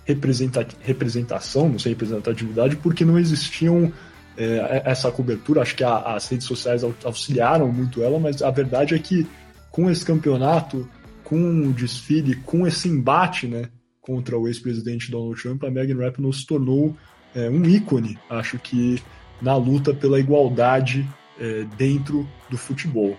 representa, 0.06 0.66
representação, 0.80 1.68
não 1.68 1.78
sei, 1.78 1.92
representatividade, 1.92 2.76
porque 2.76 3.04
não 3.04 3.18
existiam 3.18 3.92
é, 4.34 4.80
essa 4.86 5.10
cobertura. 5.10 5.60
Acho 5.60 5.76
que 5.76 5.84
a, 5.84 5.98
as 6.14 6.26
redes 6.26 6.46
sociais 6.46 6.82
auxiliaram 7.04 7.70
muito 7.70 8.02
ela, 8.02 8.18
mas 8.18 8.40
a 8.40 8.50
verdade 8.50 8.94
é 8.94 8.98
que 8.98 9.26
com 9.70 9.90
esse 9.90 10.06
campeonato, 10.06 10.88
com 11.22 11.68
o 11.68 11.70
desfile, 11.74 12.36
com 12.36 12.66
esse 12.66 12.88
embate 12.88 13.46
né, 13.46 13.68
contra 14.00 14.38
o 14.38 14.48
ex-presidente 14.48 15.10
Donald 15.10 15.38
Trump, 15.38 15.62
a 15.64 15.70
Megan 15.70 16.02
Rapinoe 16.02 16.32
se 16.32 16.46
tornou 16.46 16.96
é, 17.36 17.50
um 17.50 17.62
ícone, 17.64 18.18
acho 18.30 18.58
que, 18.58 19.00
na 19.40 19.54
luta 19.54 19.92
pela 19.92 20.18
igualdade 20.18 21.06
é, 21.38 21.64
dentro 21.76 22.26
do 22.48 22.56
futebol. 22.56 23.16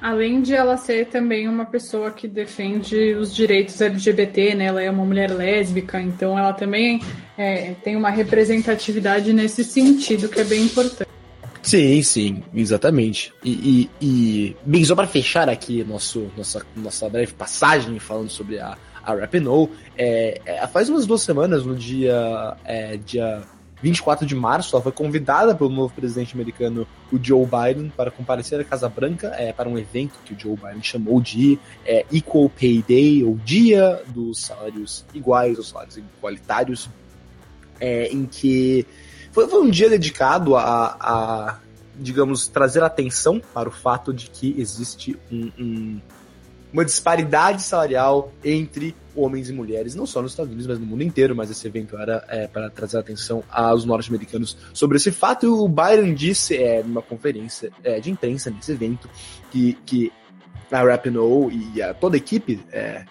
Além 0.00 0.42
de 0.42 0.52
ela 0.52 0.76
ser 0.76 1.06
também 1.06 1.48
uma 1.48 1.64
pessoa 1.64 2.10
que 2.10 2.28
defende 2.28 3.14
os 3.14 3.34
direitos 3.34 3.80
LGBT, 3.80 4.54
né? 4.54 4.66
Ela 4.66 4.82
é 4.82 4.90
uma 4.90 5.04
mulher 5.04 5.30
lésbica, 5.30 6.00
então 6.00 6.38
ela 6.38 6.52
também 6.52 7.00
é, 7.38 7.72
tem 7.82 7.96
uma 7.96 8.10
representatividade 8.10 9.32
nesse 9.32 9.64
sentido 9.64 10.28
que 10.28 10.40
é 10.40 10.44
bem 10.44 10.64
importante. 10.64 11.08
Sim, 11.62 12.00
sim, 12.02 12.42
exatamente. 12.54 13.32
E, 13.42 13.50
e, 13.50 14.06
e 14.06 14.56
bem, 14.64 14.84
só 14.84 14.94
para 14.94 15.06
fechar 15.06 15.48
aqui 15.48 15.82
nosso, 15.82 16.30
nossa, 16.36 16.64
nossa 16.76 17.08
breve 17.08 17.32
passagem 17.32 17.98
falando 17.98 18.28
sobre 18.28 18.60
a, 18.60 18.76
a 19.06 19.14
Rapinoe, 19.14 19.70
é, 19.96 20.40
é, 20.44 20.66
faz 20.66 20.88
umas 20.88 21.06
duas 21.06 21.22
semanas, 21.22 21.64
no 21.64 21.76
dia, 21.76 22.56
é, 22.64 22.96
dia 22.96 23.42
24 23.80 24.26
de 24.26 24.34
março, 24.34 24.74
ela 24.74 24.82
foi 24.82 24.90
convidada 24.90 25.54
pelo 25.54 25.70
novo 25.70 25.94
presidente 25.94 26.34
americano, 26.34 26.86
o 27.12 27.18
Joe 27.22 27.46
Biden, 27.46 27.92
para 27.96 28.10
comparecer 28.10 28.60
à 28.60 28.64
Casa 28.64 28.88
Branca 28.88 29.28
é, 29.38 29.52
para 29.52 29.68
um 29.68 29.78
evento 29.78 30.18
que 30.24 30.34
o 30.34 30.38
Joe 30.38 30.56
Biden 30.56 30.82
chamou 30.82 31.20
de 31.20 31.58
é, 31.84 32.04
Equal 32.10 32.50
Pay 32.50 32.82
Day, 32.82 33.22
ou 33.22 33.36
Dia 33.36 34.02
dos 34.08 34.40
Salários 34.40 35.04
Iguais, 35.14 35.56
ou 35.56 35.64
Salários 35.64 35.96
Igualitários, 35.96 36.90
é, 37.78 38.08
em 38.08 38.26
que 38.26 38.86
foi, 39.30 39.46
foi, 39.46 39.62
um 39.62 39.70
dia 39.70 39.90
dedicado 39.90 40.56
a, 40.56 40.96
a, 40.98 41.58
digamos, 41.94 42.48
trazer 42.48 42.82
atenção 42.82 43.40
para 43.54 43.68
o 43.68 43.72
fato 43.72 44.12
de 44.12 44.30
que 44.30 44.54
existe 44.58 45.16
um, 45.30 45.52
um 45.58 46.00
uma 46.72 46.84
disparidade 46.84 47.62
salarial 47.62 48.32
entre 48.44 48.94
homens 49.14 49.48
e 49.48 49.52
mulheres, 49.52 49.94
não 49.94 50.06
só 50.06 50.20
nos 50.20 50.32
Estados 50.32 50.52
Unidos, 50.52 50.66
mas 50.66 50.78
no 50.78 50.86
mundo 50.86 51.02
inteiro. 51.02 51.34
Mas 51.34 51.50
esse 51.50 51.66
evento 51.66 51.96
era 51.96 52.24
é, 52.28 52.46
para 52.46 52.68
trazer 52.68 52.98
atenção 52.98 53.42
aos 53.50 53.84
norte-americanos 53.84 54.56
sobre 54.72 54.96
esse 54.96 55.10
fato. 55.10 55.46
E 55.46 55.48
o 55.48 55.68
Biden 55.68 56.14
disse 56.14 56.56
é, 56.56 56.82
numa 56.82 57.02
conferência 57.02 57.70
é, 57.82 57.98
de 57.98 58.10
imprensa 58.10 58.50
nesse 58.50 58.72
evento 58.72 59.08
que, 59.50 59.74
que 59.86 60.12
a 60.70 60.82
Rapinoe 60.82 61.70
e 61.74 61.82
a, 61.82 61.94
toda 61.94 62.16
a 62.16 62.18
equipe 62.18 62.60
é, 62.72 63.04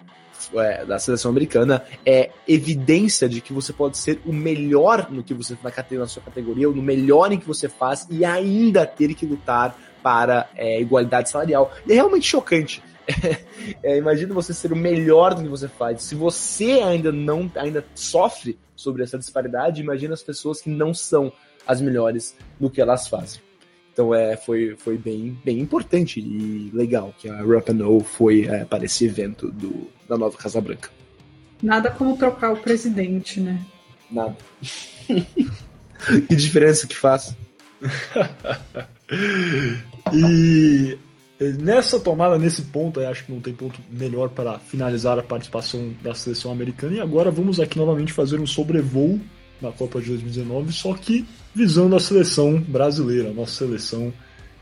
é, 0.53 0.85
da 0.85 0.99
seleção 0.99 1.31
americana 1.31 1.83
é 2.05 2.29
evidência 2.47 3.27
de 3.27 3.41
que 3.41 3.53
você 3.53 3.73
pode 3.73 3.97
ser 3.97 4.19
o 4.25 4.33
melhor 4.33 5.09
no 5.09 5.23
que 5.23 5.33
você 5.33 5.57
na, 5.63 5.99
na 5.99 6.07
sua 6.07 6.21
categoria, 6.21 6.67
ou 6.67 6.75
no 6.75 6.83
melhor 6.83 7.31
em 7.31 7.39
que 7.39 7.47
você 7.47 7.67
faz 7.67 8.05
e 8.09 8.23
ainda 8.23 8.85
ter 8.85 9.13
que 9.15 9.25
lutar 9.25 9.75
para 10.03 10.47
é, 10.55 10.79
igualdade 10.79 11.29
salarial. 11.29 11.73
E 11.87 11.91
é 11.91 11.95
realmente 11.95 12.27
chocante 12.27 12.83
é, 13.83 13.97
imagina 13.97 14.33
você 14.33 14.53
ser 14.53 14.71
o 14.71 14.75
melhor 14.75 15.33
do 15.33 15.43
que 15.43 15.47
você 15.47 15.67
faz. 15.67 16.03
Se 16.03 16.15
você 16.15 16.81
ainda 16.81 17.11
não 17.11 17.51
ainda 17.55 17.85
sofre 17.93 18.57
sobre 18.75 19.03
essa 19.03 19.17
disparidade, 19.17 19.81
imagina 19.81 20.13
as 20.13 20.23
pessoas 20.23 20.61
que 20.61 20.69
não 20.69 20.93
são 20.93 21.31
as 21.65 21.81
melhores 21.81 22.35
no 22.59 22.69
que 22.69 22.81
elas 22.81 23.07
fazem. 23.07 23.41
Então 23.93 24.13
é, 24.13 24.35
foi, 24.35 24.75
foi 24.75 24.97
bem, 24.97 25.39
bem 25.43 25.59
importante 25.59 26.19
e 26.19 26.69
legal 26.73 27.13
que 27.17 27.29
a 27.29 27.37
Rapinoe 27.37 28.03
foi 28.03 28.45
é, 28.45 28.65
para 28.65 28.83
esse 28.83 29.05
evento 29.05 29.49
do, 29.49 29.87
da 30.07 30.17
nova 30.17 30.37
Casa 30.37 30.59
Branca. 30.59 30.89
Nada 31.63 31.89
como 31.89 32.17
trocar 32.17 32.51
o 32.51 32.57
presidente, 32.57 33.39
né? 33.39 33.65
Nada. 34.11 34.35
que 36.27 36.35
diferença 36.35 36.87
que 36.87 36.95
faz. 36.95 37.35
e 40.13 40.97
Nessa 41.39 41.99
tomada, 41.99 42.37
nesse 42.37 42.61
ponto, 42.61 43.01
acho 43.01 43.25
que 43.25 43.31
não 43.31 43.41
tem 43.41 43.53
ponto 43.53 43.79
melhor 43.91 44.29
para 44.29 44.57
finalizar 44.57 45.19
a 45.19 45.23
participação 45.23 45.93
da 46.01 46.13
seleção 46.13 46.51
americana. 46.51 46.95
E 46.95 47.01
agora 47.01 47.29
vamos 47.29 47.59
aqui 47.59 47.77
novamente 47.77 48.13
fazer 48.13 48.39
um 48.39 48.47
sobrevoo 48.47 49.19
na 49.61 49.71
Copa 49.71 49.99
de 49.99 50.07
2019, 50.07 50.71
só 50.71 50.93
que 50.93 51.25
visando 51.53 51.95
a 51.95 51.99
seleção 51.99 52.59
brasileira, 52.61 53.29
a 53.29 53.33
nossa 53.33 53.65
seleção, 53.65 54.13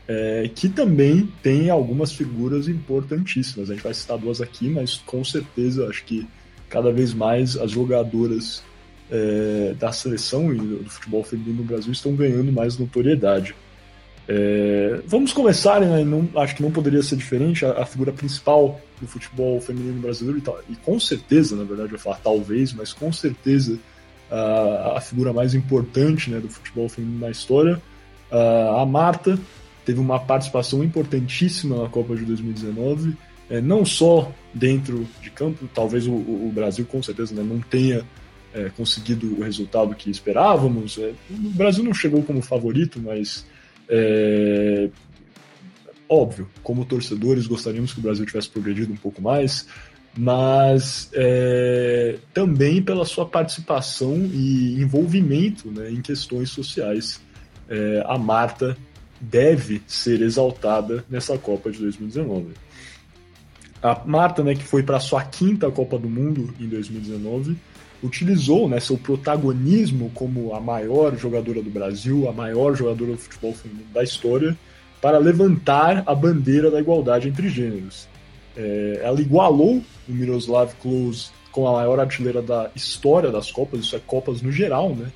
é, 0.06 0.50
que 0.54 0.68
também 0.68 1.28
tem 1.42 1.70
algumas 1.70 2.12
figuras 2.12 2.68
importantíssimas. 2.68 3.70
A 3.70 3.74
gente 3.74 3.82
vai 3.82 3.94
citar 3.94 4.18
duas 4.18 4.40
aqui, 4.40 4.68
mas 4.68 4.96
com 4.96 5.24
certeza 5.24 5.86
acho 5.88 6.04
que 6.04 6.26
cada 6.68 6.92
vez 6.92 7.14
mais 7.14 7.56
as 7.56 7.70
jogadoras 7.70 8.62
é, 9.10 9.74
da 9.78 9.92
seleção 9.92 10.52
e 10.52 10.58
do 10.58 10.90
futebol 10.90 11.22
feminino 11.22 11.58
no 11.58 11.64
Brasil 11.64 11.92
estão 11.92 12.14
ganhando 12.14 12.50
mais 12.50 12.76
notoriedade. 12.76 13.54
É, 14.26 15.00
vamos 15.06 15.32
começar, 15.32 15.80
né? 15.80 16.02
Não, 16.02 16.28
acho 16.36 16.56
que 16.56 16.62
não 16.62 16.70
poderia 16.70 17.02
ser 17.02 17.16
diferente. 17.16 17.64
A, 17.64 17.82
a, 17.82 17.86
figura 17.86 18.12
principal 18.12 18.80
do 19.00 19.06
futebol 19.06 19.60
feminino 19.60 20.00
brasileiro, 20.00 20.38
e, 20.68 20.72
e 20.72 20.76
com 20.76 20.98
certeza, 20.98 21.54
na 21.56 21.64
verdade, 21.64 21.92
eu 21.92 21.98
vou 21.98 21.98
falar 21.98 22.20
talvez, 22.22 22.72
mas 22.72 22.92
com 22.92 23.12
certeza 23.12 23.78
a, 24.30 24.94
a 24.96 25.00
figura 25.00 25.32
mais 25.32 25.54
importante 25.54 26.30
né, 26.30 26.40
do 26.40 26.48
futebol 26.48 26.88
feminino 26.88 27.20
na 27.20 27.30
história. 27.30 27.80
A, 28.30 28.82
a 28.82 28.86
Marta 28.86 29.38
teve 29.84 30.00
uma 30.00 30.18
participação 30.18 30.82
importantíssima 30.82 31.82
na 31.82 31.88
Copa 31.88 32.16
de 32.16 32.24
2019, 32.24 33.14
é, 33.50 33.60
não 33.60 33.84
só 33.84 34.32
dentro 34.54 35.06
de 35.20 35.30
campo, 35.30 35.68
talvez 35.74 36.06
o, 36.06 36.12
o 36.12 36.50
Brasil 36.54 36.86
com 36.86 37.02
certeza 37.02 37.34
né, 37.34 37.42
não 37.42 37.60
tenha 37.60 38.02
é, 38.54 38.70
conseguido 38.70 39.34
o 39.38 39.42
resultado 39.42 39.94
que 39.94 40.10
esperávamos. 40.10 40.96
É, 40.96 41.12
o 41.30 41.50
Brasil 41.50 41.84
não 41.84 41.92
chegou 41.92 42.22
como 42.22 42.40
favorito, 42.40 42.98
mas 43.02 43.44
é... 43.88 44.88
Óbvio, 46.08 46.48
como 46.62 46.84
torcedores, 46.84 47.46
gostaríamos 47.46 47.92
que 47.92 47.98
o 47.98 48.02
Brasil 48.02 48.26
tivesse 48.26 48.48
progredido 48.48 48.92
um 48.92 48.96
pouco 48.96 49.22
mais, 49.22 49.66
mas 50.16 51.10
é... 51.12 52.18
também 52.32 52.82
pela 52.82 53.04
sua 53.04 53.26
participação 53.26 54.16
e 54.32 54.80
envolvimento 54.80 55.70
né, 55.70 55.90
em 55.90 56.00
questões 56.00 56.50
sociais. 56.50 57.20
É... 57.68 58.04
a 58.06 58.18
Marta 58.18 58.76
deve 59.20 59.82
ser 59.86 60.20
exaltada 60.20 61.04
nessa 61.08 61.38
Copa 61.38 61.70
de 61.70 61.78
2019. 61.78 62.52
A 63.82 64.02
Marta, 64.06 64.42
né, 64.42 64.54
que 64.54 64.64
foi 64.64 64.82
para 64.82 65.00
sua 65.00 65.22
quinta 65.22 65.70
Copa 65.70 65.98
do 65.98 66.08
Mundo 66.08 66.54
em 66.58 66.66
2019, 66.66 67.56
utilizou 68.04 68.68
né, 68.68 68.78
seu 68.78 68.98
protagonismo 68.98 70.10
como 70.14 70.54
a 70.54 70.60
maior 70.60 71.16
jogadora 71.16 71.62
do 71.62 71.70
Brasil, 71.70 72.28
a 72.28 72.32
maior 72.32 72.76
jogadora 72.76 73.12
do 73.12 73.18
futebol 73.18 73.54
feminino 73.54 73.88
da 73.92 74.02
história, 74.02 74.56
para 75.00 75.18
levantar 75.18 76.02
a 76.06 76.14
bandeira 76.14 76.70
da 76.70 76.78
igualdade 76.78 77.28
entre 77.28 77.48
gêneros. 77.48 78.06
É, 78.56 79.00
ela 79.02 79.20
igualou 79.20 79.82
o 80.08 80.12
Miroslav 80.12 80.72
Klose 80.80 81.30
com 81.50 81.66
a 81.66 81.72
maior 81.72 81.98
artilheira 81.98 82.42
da 82.42 82.70
história 82.74 83.30
das 83.30 83.50
Copas, 83.50 83.80
isso 83.80 83.96
é 83.96 84.00
Copas 84.00 84.42
no 84.42 84.52
geral, 84.52 84.94
né? 84.94 85.10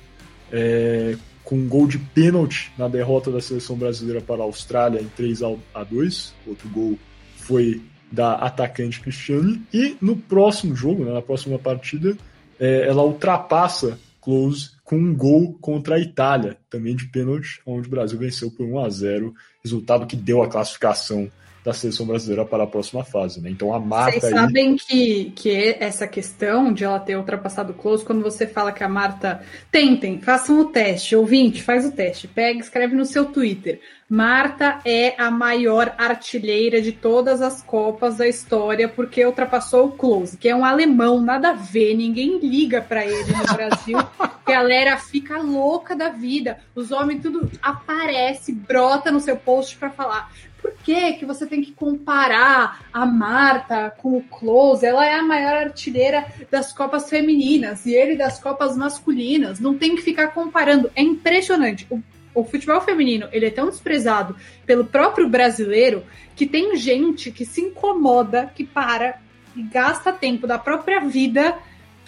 É, 0.51 1.15
com 1.43 1.55
um 1.55 1.67
gol 1.67 1.87
de 1.87 1.97
pênalti 1.97 2.71
na 2.77 2.87
derrota 2.87 3.31
da 3.31 3.41
seleção 3.41 3.75
brasileira 3.75 4.21
para 4.21 4.41
a 4.41 4.45
Austrália 4.45 5.01
em 5.01 5.07
3 5.15 5.41
a 5.73 5.83
2. 5.83 6.33
Outro 6.45 6.69
gol 6.69 6.97
foi 7.35 7.81
da 8.11 8.33
atacante 8.33 8.99
Cristiane. 8.99 9.61
E 9.73 9.97
no 9.99 10.15
próximo 10.15 10.75
jogo, 10.75 11.03
né, 11.03 11.11
na 11.11 11.21
próxima 11.21 11.57
partida, 11.57 12.15
é, 12.59 12.87
ela 12.87 13.03
ultrapassa 13.03 13.97
Close 14.21 14.71
com 14.83 14.97
um 14.97 15.15
gol 15.15 15.57
contra 15.61 15.95
a 15.95 15.99
Itália, 15.99 16.57
também 16.69 16.95
de 16.95 17.07
pênalti, 17.07 17.61
onde 17.65 17.87
o 17.87 17.91
Brasil 17.91 18.19
venceu 18.19 18.51
por 18.51 18.65
1 18.65 18.79
a 18.79 18.89
0 18.89 19.33
resultado 19.63 20.05
que 20.05 20.15
deu 20.15 20.43
a 20.43 20.49
classificação 20.49 21.31
da 21.63 21.73
seleção 21.73 22.05
brasileira 22.05 22.45
para 22.45 22.63
a 22.63 22.67
próxima 22.67 23.03
fase, 23.03 23.41
né? 23.41 23.49
Então 23.49 23.73
a 23.73 23.79
Marta. 23.79 24.19
Vocês 24.19 24.33
sabem 24.33 24.75
que, 24.75 25.31
que 25.35 25.75
essa 25.79 26.07
questão 26.07 26.71
de 26.71 26.83
ela 26.83 26.99
ter 26.99 27.17
ultrapassado 27.17 27.71
o 27.71 27.75
close, 27.75 28.05
quando 28.05 28.21
você 28.21 28.47
fala 28.47 28.71
que 28.71 28.83
a 28.83 28.89
Marta. 28.89 29.41
Tentem, 29.71 30.19
façam 30.21 30.59
o 30.59 30.65
teste, 30.65 31.15
ouvinte, 31.15 31.61
faz 31.61 31.85
o 31.85 31.91
teste, 31.91 32.27
pega, 32.27 32.59
escreve 32.59 32.95
no 32.95 33.05
seu 33.05 33.25
Twitter. 33.25 33.79
Marta 34.09 34.79
é 34.83 35.13
a 35.21 35.29
maior 35.29 35.93
artilheira 35.95 36.81
de 36.81 36.91
todas 36.91 37.43
as 37.43 37.61
Copas 37.61 38.17
da 38.17 38.27
história, 38.27 38.89
porque 38.89 39.23
ultrapassou 39.23 39.85
o 39.85 39.91
Close, 39.91 40.35
que 40.35 40.49
é 40.49 40.55
um 40.55 40.65
alemão, 40.65 41.21
nada 41.21 41.49
a 41.49 41.53
ver, 41.53 41.95
ninguém 41.95 42.39
liga 42.39 42.81
para 42.81 43.05
ele 43.05 43.31
no 43.31 43.53
Brasil. 43.53 43.99
a 43.99 44.31
galera 44.49 44.97
fica 44.97 45.37
louca 45.37 45.95
da 45.95 46.09
vida. 46.09 46.57
Os 46.73 46.91
homens 46.91 47.21
tudo 47.21 47.51
aparece, 47.61 48.51
brota 48.51 49.11
no 49.11 49.19
seu 49.19 49.37
post 49.37 49.77
para 49.77 49.91
falar 49.91 50.31
por 50.61 50.73
que, 50.83 51.13
que 51.13 51.25
você 51.25 51.45
tem 51.45 51.61
que 51.61 51.71
comparar 51.71 52.85
a 52.91 53.05
Marta 53.05 53.93
com 53.97 54.17
o 54.17 54.23
Close? 54.23 54.85
Ela 54.85 55.05
é 55.05 55.15
a 55.15 55.23
maior 55.23 55.55
artilheira 55.57 56.25
das 56.49 56.73
Copas 56.73 57.09
femininas 57.09 57.85
e 57.85 57.93
ele 57.93 58.15
das 58.15 58.39
Copas 58.39 58.77
masculinas. 58.77 59.59
Não 59.59 59.77
tem 59.77 59.95
que 59.95 60.01
ficar 60.01 60.29
comparando. 60.29 60.91
É 60.95 61.01
impressionante. 61.01 61.87
O, 61.89 62.01
o 62.33 62.43
futebol 62.43 62.81
feminino 62.81 63.27
ele 63.31 63.45
é 63.45 63.51
tão 63.51 63.69
desprezado 63.69 64.35
pelo 64.65 64.85
próprio 64.85 65.27
brasileiro 65.27 66.03
que 66.35 66.45
tem 66.45 66.75
gente 66.75 67.31
que 67.31 67.45
se 67.45 67.61
incomoda, 67.61 68.51
que 68.55 68.63
para 68.63 69.19
e 69.55 69.63
gasta 69.63 70.11
tempo 70.11 70.45
da 70.45 70.57
própria 70.57 70.99
vida 71.01 71.57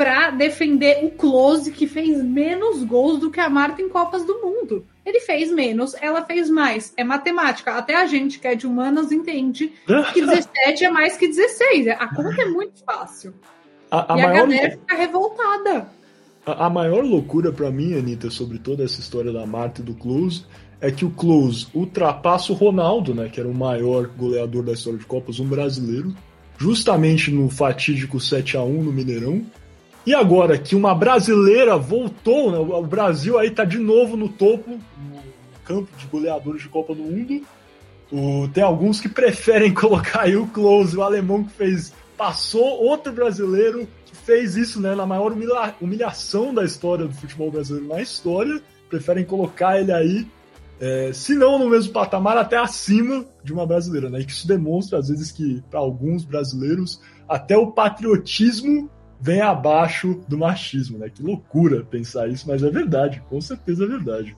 para 0.02 0.32
defender 0.32 1.06
o 1.06 1.12
Close, 1.12 1.72
que 1.72 1.86
fez 1.86 2.24
menos 2.24 2.84
gols 2.84 3.20
do 3.20 3.30
que 3.30 3.40
a 3.40 3.48
Marta 3.48 3.84
em 3.84 3.88
Copas 3.88 4.26
do 4.26 4.42
Mundo. 4.42 4.84
Ele 5.06 5.20
fez 5.20 5.52
menos, 5.52 5.94
ela 6.02 6.26
fez 6.26 6.50
mais. 6.50 6.92
É 6.98 7.04
matemática. 7.04 7.74
Até 7.74 7.96
a 7.96 8.08
gente 8.08 8.40
que 8.40 8.48
é 8.48 8.56
de 8.56 8.66
humanas 8.66 9.12
entende 9.12 9.72
que 10.12 10.22
17 10.26 10.86
é 10.86 10.90
mais 10.90 11.18
que 11.18 11.28
16. 11.28 11.90
A 11.90 12.08
conta 12.16 12.42
é 12.42 12.46
muito 12.46 12.84
fácil. 12.84 13.36
A, 13.92 14.16
a 14.16 14.18
e 14.18 14.22
maior... 14.24 14.30
a 14.30 14.40
galera 14.40 14.72
fica 14.72 14.96
revoltada. 14.96 15.90
A, 16.48 16.66
a 16.66 16.70
maior 16.72 17.04
loucura 17.04 17.52
para 17.52 17.70
mim, 17.70 17.94
Anitta, 17.94 18.32
sobre 18.32 18.58
toda 18.58 18.84
essa 18.84 19.00
história 19.00 19.32
da 19.32 19.46
Marta 19.46 19.82
e 19.82 19.84
do 19.84 19.94
Close 19.94 20.46
é 20.80 20.90
que 20.90 21.06
o 21.06 21.12
Close 21.12 21.68
ultrapassa 21.76 22.52
o 22.52 22.56
Ronaldo, 22.56 23.14
né, 23.14 23.30
que 23.30 23.40
era 23.40 23.48
o 23.48 23.54
maior 23.54 24.08
goleador 24.08 24.64
da 24.64 24.72
história 24.72 24.98
de 24.98 25.06
Copas, 25.06 25.40
um 25.40 25.48
brasileiro, 25.48 26.12
justamente 26.58 27.30
no 27.30 27.52
fatídico 27.52 28.20
7 28.20 28.58
a 28.58 28.64
1 28.64 28.82
no 28.82 28.92
Mineirão. 28.92 29.46
E 30.06 30.16
agora 30.16 30.58
que 30.58 30.76
uma 30.76 30.96
brasileira 30.96 31.78
voltou, 31.78 32.52
né? 32.52 32.58
o 32.58 32.84
Brasil 32.84 33.38
aí 33.38 33.52
tá 33.52 33.64
de 33.64 33.78
novo 33.78 34.18
no 34.18 34.30
topo, 34.30 34.72
no 34.72 35.22
campo 35.64 35.90
de 35.96 36.08
goleadores 36.08 36.64
de 36.64 36.70
Copa 36.70 36.96
do 36.96 37.04
Mundo. 37.04 37.44
O, 38.12 38.48
tem 38.50 38.64
alguns 38.64 39.00
que 39.00 39.08
preferem 39.08 39.74
colocar 39.74 40.22
aí 40.22 40.36
o 40.36 40.48
Close, 40.48 40.98
o 40.98 41.04
alemão 41.04 41.44
que 41.44 41.52
fez. 41.52 41.94
Passou 42.18 42.84
outro 42.84 43.12
brasileiro 43.12 43.88
que 44.06 44.16
fez 44.16 44.56
isso 44.56 44.82
né, 44.82 44.94
na 44.96 45.06
maior 45.06 45.32
humilha, 45.32 45.76
humilhação 45.80 46.54
da 46.54 46.64
história 46.64 47.06
do 47.06 47.14
futebol 47.14 47.52
brasileiro 47.52 47.88
na 47.88 48.02
história. 48.02 48.62
Preferem 48.90 49.24
colocar 49.24 49.80
ele 49.80 49.92
aí, 49.92 50.28
é, 50.80 51.14
se 51.14 51.36
não 51.36 51.58
no 51.58 51.70
mesmo 51.70 51.94
patamar, 51.94 52.38
até 52.38 52.58
acima 52.58 53.26
de 53.44 53.54
uma 53.54 53.66
brasileira. 53.66 54.10
Né? 54.10 54.22
E 54.22 54.26
que 54.26 54.32
isso 54.32 54.48
demonstra, 54.48 54.98
às 54.98 55.10
vezes, 55.10 55.32
que 55.32 55.64
para 55.70 55.80
alguns 55.80 56.24
brasileiros, 56.26 57.00
até 57.30 57.56
o 57.56 57.72
patriotismo 57.72 58.90
vem 59.22 59.40
abaixo 59.40 60.20
do 60.28 60.38
machismo, 60.38 60.98
né? 60.98 61.10
Que 61.14 61.22
loucura 61.22 61.86
pensar 61.90 62.28
isso, 62.28 62.48
mas 62.48 62.64
é 62.64 62.70
verdade, 62.70 63.22
com 63.30 63.40
certeza 63.40 63.86
é 63.86 63.88
verdade. 63.88 64.36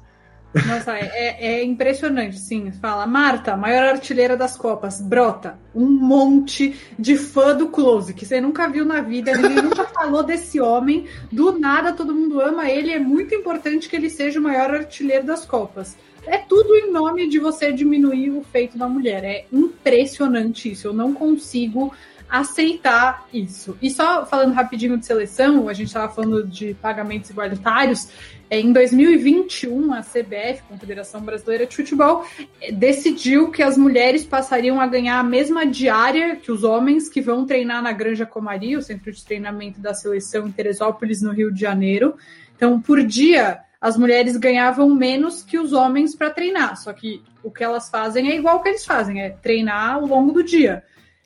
Nossa, 0.67 0.95
é, 0.95 1.37
é, 1.39 1.63
impressionante, 1.63 2.37
sim. 2.37 2.71
Fala, 2.71 3.07
Marta, 3.07 3.57
maior 3.57 3.85
artilheira 3.85 4.37
das 4.37 4.55
Copas, 4.55 5.01
brota 5.01 5.57
um 5.73 5.89
monte 5.89 6.75
de 6.99 7.17
fã 7.17 7.55
do 7.55 7.69
Close, 7.69 8.13
que 8.13 8.23
você 8.23 8.39
nunca 8.39 8.67
viu 8.67 8.85
na 8.85 9.01
vida, 9.01 9.35
ninguém 9.35 9.63
nunca 9.63 9.85
falou 9.89 10.21
desse 10.21 10.59
homem. 10.59 11.07
Do 11.31 11.57
nada, 11.57 11.93
todo 11.93 12.13
mundo 12.13 12.39
ama 12.39 12.69
ele, 12.69 12.91
é 12.91 12.99
muito 12.99 13.33
importante 13.33 13.89
que 13.89 13.95
ele 13.95 14.11
seja 14.11 14.39
o 14.39 14.43
maior 14.43 14.69
artilheiro 14.71 15.25
das 15.25 15.43
Copas. 15.43 15.97
É 16.25 16.37
tudo 16.37 16.75
em 16.75 16.91
nome 16.91 17.27
de 17.27 17.39
você 17.39 17.71
diminuir 17.71 18.29
o 18.29 18.43
feito 18.43 18.77
da 18.77 18.87
mulher. 18.87 19.23
É 19.23 19.45
impressionante 19.51 20.71
isso. 20.71 20.87
Eu 20.87 20.93
não 20.93 21.13
consigo 21.13 21.91
aceitar 22.33 23.27
isso. 23.31 23.77
E 23.79 23.91
só 23.91 24.25
falando 24.25 24.53
rapidinho 24.53 24.97
de 24.97 25.05
seleção, 25.05 25.69
a 25.69 25.73
gente 25.73 25.89
estava 25.89 26.11
falando 26.11 26.47
de 26.47 26.73
pagamentos 26.73 27.29
igualitários. 27.29 28.09
É, 28.49 28.59
em 28.59 28.73
2021, 28.73 29.93
a 29.93 30.01
CBF, 30.01 30.63
Confederação 30.67 31.21
Brasileira 31.21 31.67
de 31.67 31.75
Futebol, 31.75 32.25
é, 32.59 32.71
decidiu 32.71 33.51
que 33.51 33.61
as 33.61 33.77
mulheres 33.77 34.25
passariam 34.25 34.81
a 34.81 34.87
ganhar 34.87 35.19
a 35.19 35.23
mesma 35.23 35.63
diária 35.63 36.35
que 36.35 36.51
os 36.51 36.63
homens 36.63 37.07
que 37.07 37.21
vão 37.21 37.45
treinar 37.45 37.83
na 37.83 37.91
Granja 37.91 38.25
Comari, 38.25 38.75
o 38.75 38.81
centro 38.81 39.11
de 39.11 39.23
treinamento 39.23 39.79
da 39.79 39.93
seleção 39.93 40.47
em 40.47 40.51
Teresópolis, 40.51 41.21
no 41.21 41.31
Rio 41.31 41.53
de 41.53 41.61
Janeiro. 41.61 42.15
Então, 42.55 42.81
por 42.81 43.03
dia, 43.05 43.59
as 43.79 43.95
mulheres 43.95 44.37
ganhavam 44.37 44.89
menos 44.89 45.43
que 45.43 45.59
os 45.59 45.71
homens 45.71 46.15
para 46.15 46.31
treinar. 46.31 46.81
Só 46.81 46.91
que 46.93 47.21
o 47.43 47.51
que 47.51 47.63
elas 47.63 47.91
fazem 47.91 48.31
é 48.31 48.35
igual 48.35 48.63
que 48.63 48.69
eles 48.69 48.83
fazem, 48.83 49.21
é 49.21 49.29
treinar 49.29 49.97
ao 49.97 50.07
longo 50.07 50.31
do 50.31 50.43
dia. 50.43 50.83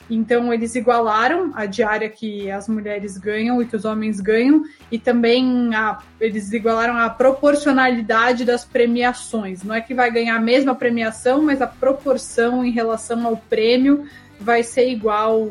Então, 0.09 0.53
eles 0.53 0.75
igualaram 0.75 1.51
a 1.53 1.65
diária 1.65 2.09
que 2.09 2.49
as 2.49 2.67
mulheres 2.67 3.17
ganham 3.17 3.61
e 3.61 3.65
que 3.65 3.75
os 3.75 3.83
homens 3.83 4.21
ganham, 4.21 4.63
e 4.91 4.97
também 4.97 5.73
a, 5.75 5.99
eles 6.19 6.51
igualaram 6.53 6.97
a 6.97 7.09
proporcionalidade 7.09 8.45
das 8.45 8.63
premiações. 8.63 9.63
Não 9.63 9.75
é 9.75 9.81
que 9.81 9.93
vai 9.93 10.09
ganhar 10.09 10.35
a 10.35 10.41
mesma 10.41 10.73
premiação, 10.73 11.43
mas 11.43 11.61
a 11.61 11.67
proporção 11.67 12.63
em 12.63 12.71
relação 12.71 13.25
ao 13.27 13.35
prêmio 13.35 14.05
vai 14.39 14.63
ser 14.63 14.89
igual 14.89 15.49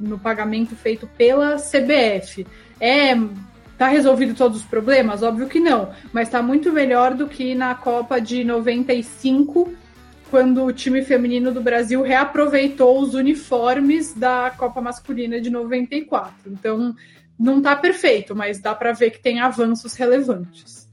no 0.00 0.18
pagamento 0.18 0.74
feito 0.74 1.06
pela 1.16 1.56
CBF. 1.56 2.46
É. 2.80 3.14
Tá 3.78 3.88
resolvido 3.88 4.34
todos 4.34 4.58
os 4.58 4.64
problemas? 4.64 5.24
Óbvio 5.24 5.48
que 5.48 5.58
não, 5.58 5.90
mas 6.12 6.28
está 6.28 6.40
muito 6.40 6.70
melhor 6.70 7.14
do 7.14 7.26
que 7.26 7.52
na 7.52 7.74
Copa 7.74 8.20
de 8.20 8.44
95, 8.44 9.72
quando 10.32 10.64
o 10.64 10.72
time 10.72 11.02
feminino 11.02 11.52
do 11.52 11.60
Brasil 11.60 12.00
reaproveitou 12.00 13.02
os 13.02 13.12
uniformes 13.12 14.14
da 14.14 14.50
Copa 14.50 14.80
Masculina 14.80 15.38
de 15.38 15.50
94. 15.50 16.50
Então, 16.50 16.96
não 17.38 17.58
está 17.58 17.76
perfeito, 17.76 18.34
mas 18.34 18.58
dá 18.58 18.74
para 18.74 18.92
ver 18.92 19.10
que 19.10 19.18
tem 19.20 19.40
avanços 19.40 19.92
relevantes. 19.92 20.88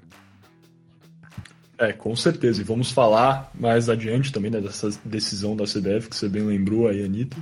É, 1.78 1.94
com 1.94 2.14
certeza. 2.18 2.60
E 2.60 2.66
vamos 2.66 2.92
falar 2.92 3.50
mais 3.58 3.88
adiante 3.88 4.30
também 4.34 4.52
né, 4.52 4.60
dessa 4.60 4.90
decisão 5.06 5.56
da 5.56 5.64
CBF, 5.64 6.10
que 6.10 6.18
você 6.18 6.28
bem 6.28 6.44
lembrou 6.44 6.90
aí, 6.90 7.02
Anitta. 7.02 7.38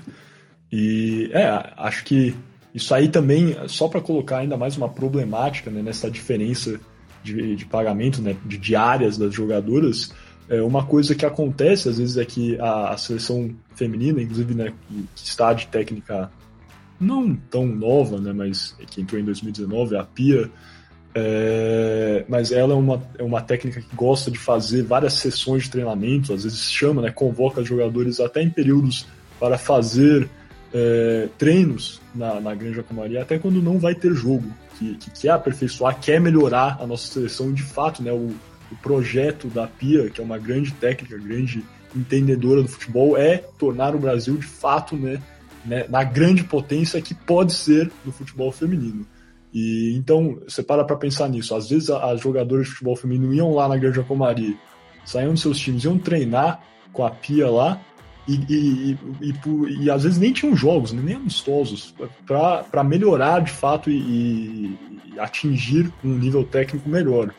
E 0.71 1.31
é, 1.33 1.73
acho 1.77 2.03
que 2.03 2.35
isso 2.75 2.93
aí 2.93 3.09
também, 3.09 3.57
só 3.67 3.87
para 3.87 4.01
colocar 4.01 4.37
ainda 4.37 4.55
mais 4.55 4.77
uma 4.77 4.87
problemática 4.87 5.71
né, 5.71 5.81
nessa 5.81 6.11
diferença 6.11 6.79
de, 7.23 7.55
de 7.55 7.65
pagamento, 7.65 8.21
né, 8.21 8.37
de 8.45 8.59
diárias 8.59 9.17
das 9.17 9.33
jogadoras, 9.33 10.13
é, 10.49 10.61
uma 10.61 10.85
coisa 10.85 11.13
que 11.13 11.25
acontece 11.25 11.89
às 11.89 11.97
vezes 11.97 12.17
é 12.17 12.25
que 12.25 12.59
a, 12.59 12.89
a 12.89 12.97
seleção 12.97 13.53
feminina, 13.75 14.21
inclusive, 14.21 14.53
né, 14.53 14.73
que, 14.87 15.05
que, 15.15 15.27
está 15.27 15.53
de 15.53 15.67
técnica 15.67 16.31
não 16.99 17.35
tão 17.35 17.65
nova, 17.65 18.19
né, 18.19 18.33
mas 18.33 18.75
que 18.89 19.01
entrou 19.01 19.19
em 19.19 19.25
2019, 19.25 19.97
a 19.97 20.03
Pia, 20.03 20.49
é, 21.13 22.25
mas 22.29 22.51
ela 22.51 22.73
é 22.73 22.75
uma, 22.75 23.01
é 23.17 23.23
uma 23.23 23.41
técnica 23.41 23.81
que 23.81 23.95
gosta 23.95 24.31
de 24.31 24.37
fazer 24.37 24.83
várias 24.83 25.13
sessões 25.13 25.63
de 25.63 25.71
treinamento, 25.71 26.33
às 26.33 26.43
vezes 26.43 26.71
chama, 26.71 27.01
né, 27.01 27.11
convoca 27.11 27.63
jogadores 27.63 28.19
até 28.19 28.41
em 28.41 28.49
períodos 28.49 29.05
para 29.39 29.57
fazer 29.57 30.29
é, 30.73 31.27
treinos 31.37 32.01
na, 32.15 32.39
na 32.39 32.55
Granja 32.55 32.83
Comaria, 32.83 33.21
até 33.21 33.37
quando 33.37 33.61
não 33.61 33.79
vai 33.79 33.95
ter 33.95 34.13
jogo, 34.13 34.45
que, 34.77 34.95
que 34.95 35.09
quer 35.21 35.29
aperfeiçoar, 35.29 35.99
quer 35.99 36.21
melhorar 36.21 36.77
a 36.79 36.87
nossa 36.87 37.07
seleção 37.07 37.51
de 37.51 37.63
fato, 37.63 38.01
né, 38.01 38.11
o, 38.11 38.33
o 38.71 38.75
projeto 38.75 39.47
da 39.47 39.67
Pia, 39.67 40.09
que 40.09 40.19
é 40.19 40.23
uma 40.23 40.37
grande 40.37 40.71
técnica, 40.73 41.17
grande 41.17 41.63
entendedora 41.95 42.61
do 42.61 42.67
futebol, 42.67 43.17
é 43.17 43.37
tornar 43.57 43.95
o 43.95 43.99
Brasil 43.99 44.35
de 44.37 44.45
fato 44.45 44.95
né, 44.95 45.21
né, 45.65 45.85
na 45.89 46.03
grande 46.03 46.43
potência 46.43 47.01
que 47.01 47.13
pode 47.13 47.53
ser 47.53 47.91
no 48.05 48.11
futebol 48.11 48.51
feminino. 48.51 49.05
E 49.53 49.95
então 49.97 50.39
você 50.47 50.61
para 50.61 50.83
para 50.83 50.95
pensar 50.95 51.29
nisso. 51.29 51.55
Às 51.55 51.69
vezes 51.69 51.89
as 51.89 52.21
jogadoras 52.21 52.65
de 52.65 52.71
futebol 52.73 52.95
feminino 52.95 53.33
iam 53.33 53.53
lá 53.53 53.67
na 53.67 53.77
Granja 53.77 54.03
Comari, 54.03 54.57
saíam 55.05 55.33
dos 55.33 55.41
seus 55.41 55.57
times, 55.57 55.83
iam 55.83 55.97
treinar 55.97 56.61
com 56.91 57.05
a 57.05 57.11
Pia 57.11 57.49
lá. 57.49 57.81
E, 58.27 58.33
e, 58.49 58.97
e, 59.21 59.31
e, 59.31 59.83
e 59.85 59.89
às 59.89 60.03
vezes 60.03 60.17
nem 60.17 60.33
tinham 60.33 60.53
jogos, 60.53 60.91
nem 60.91 61.15
amistosos, 61.15 61.95
para 62.25 62.83
melhorar 62.83 63.39
de 63.39 63.51
fato 63.51 63.89
e, 63.89 64.77
atingir 65.17 65.91
um 66.03 66.09
nível 66.09 66.43
técnico 66.43 66.89
melhor. 66.89 67.33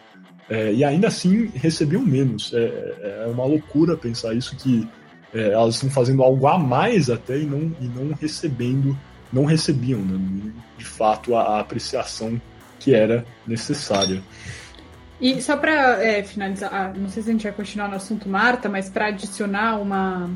É, 0.51 0.73
e 0.73 0.83
ainda 0.83 1.09
assim 1.09 1.51
recebiam 1.55 2.03
menos. 2.03 2.53
É, 2.55 3.25
é 3.25 3.27
uma 3.27 3.45
loucura 3.45 3.97
pensar 3.97 4.35
isso, 4.35 4.57
que 4.57 4.89
é, 5.33 5.53
elas 5.53 5.75
estão 5.75 5.91
fazendo 5.91 6.23
algo 6.23 6.47
a 6.47 6.59
mais 6.59 7.11
até 7.11 7.39
e 7.39 7.45
não, 7.45 7.73
e 7.81 7.87
não 7.87 8.15
recebendo, 8.15 8.97
não 9.33 9.45
recebiam, 9.45 10.01
né, 10.01 10.53
de 10.79 10.85
fato, 10.85 11.37
a, 11.37 11.43
a, 11.43 11.61
apreciação 11.61 12.41
que 12.81 12.95
era 12.95 13.25
necessária. 13.47 14.23
E 15.21 15.43
só 15.43 15.57
para 15.57 16.03
é, 16.03 16.23
finalizar, 16.23 16.73
ah, 16.73 16.93
não 16.97 17.09
sei 17.09 17.23
se 17.23 17.29
a 17.29 17.33
gente 17.33 17.43
vai 17.43 17.53
continuar 17.53 17.89
no 17.89 17.97
assunto 17.97 18.29
Marta, 18.29 18.69
mas 18.69 18.89
para 18.89 19.09
adicionar 19.09 19.81
uma, 19.81 20.31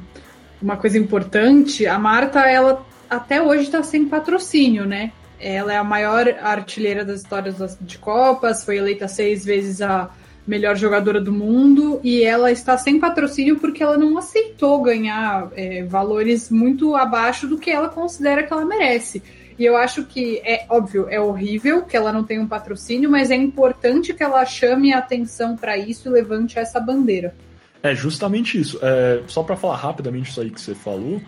uma 0.60 0.76
coisa 0.76 0.98
importante, 0.98 1.86
a 1.86 1.98
Marta, 1.98 2.40
ela 2.40 2.84
até 3.08 3.40
hoje 3.40 3.64
está 3.64 3.82
sem 3.82 4.06
patrocínio, 4.06 4.84
né? 4.84 5.12
Ela 5.42 5.72
é 5.72 5.76
a 5.76 5.84
maior 5.84 6.28
artilheira 6.40 7.04
das 7.04 7.20
histórias 7.20 7.76
de 7.80 7.98
Copas, 7.98 8.64
foi 8.64 8.76
eleita 8.76 9.08
seis 9.08 9.44
vezes 9.44 9.82
a 9.82 10.08
melhor 10.46 10.76
jogadora 10.76 11.20
do 11.20 11.32
mundo 11.32 12.00
e 12.02 12.22
ela 12.22 12.50
está 12.50 12.76
sem 12.76 12.98
patrocínio 12.98 13.58
porque 13.58 13.82
ela 13.82 13.96
não 13.96 14.18
aceitou 14.18 14.82
ganhar 14.82 15.50
é, 15.54 15.84
valores 15.84 16.50
muito 16.50 16.96
abaixo 16.96 17.46
do 17.46 17.58
que 17.58 17.70
ela 17.70 17.88
considera 17.88 18.42
que 18.42 18.52
ela 18.52 18.64
merece. 18.64 19.22
E 19.58 19.64
eu 19.64 19.76
acho 19.76 20.04
que 20.04 20.40
é 20.44 20.66
óbvio, 20.68 21.06
é 21.08 21.20
horrível 21.20 21.82
que 21.82 21.96
ela 21.96 22.12
não 22.12 22.24
tenha 22.24 22.40
um 22.40 22.48
patrocínio, 22.48 23.10
mas 23.10 23.30
é 23.30 23.36
importante 23.36 24.12
que 24.14 24.22
ela 24.22 24.44
chame 24.44 24.92
a 24.92 24.98
atenção 24.98 25.56
para 25.56 25.76
isso 25.76 26.08
e 26.08 26.12
levante 26.12 26.58
essa 26.58 26.80
bandeira. 26.80 27.34
É 27.82 27.94
justamente 27.94 28.60
isso. 28.60 28.78
É, 28.82 29.22
só 29.26 29.42
para 29.42 29.56
falar 29.56 29.76
rapidamente 29.76 30.30
isso 30.30 30.40
aí 30.40 30.50
que 30.50 30.60
você 30.60 30.74
falou, 30.74 31.20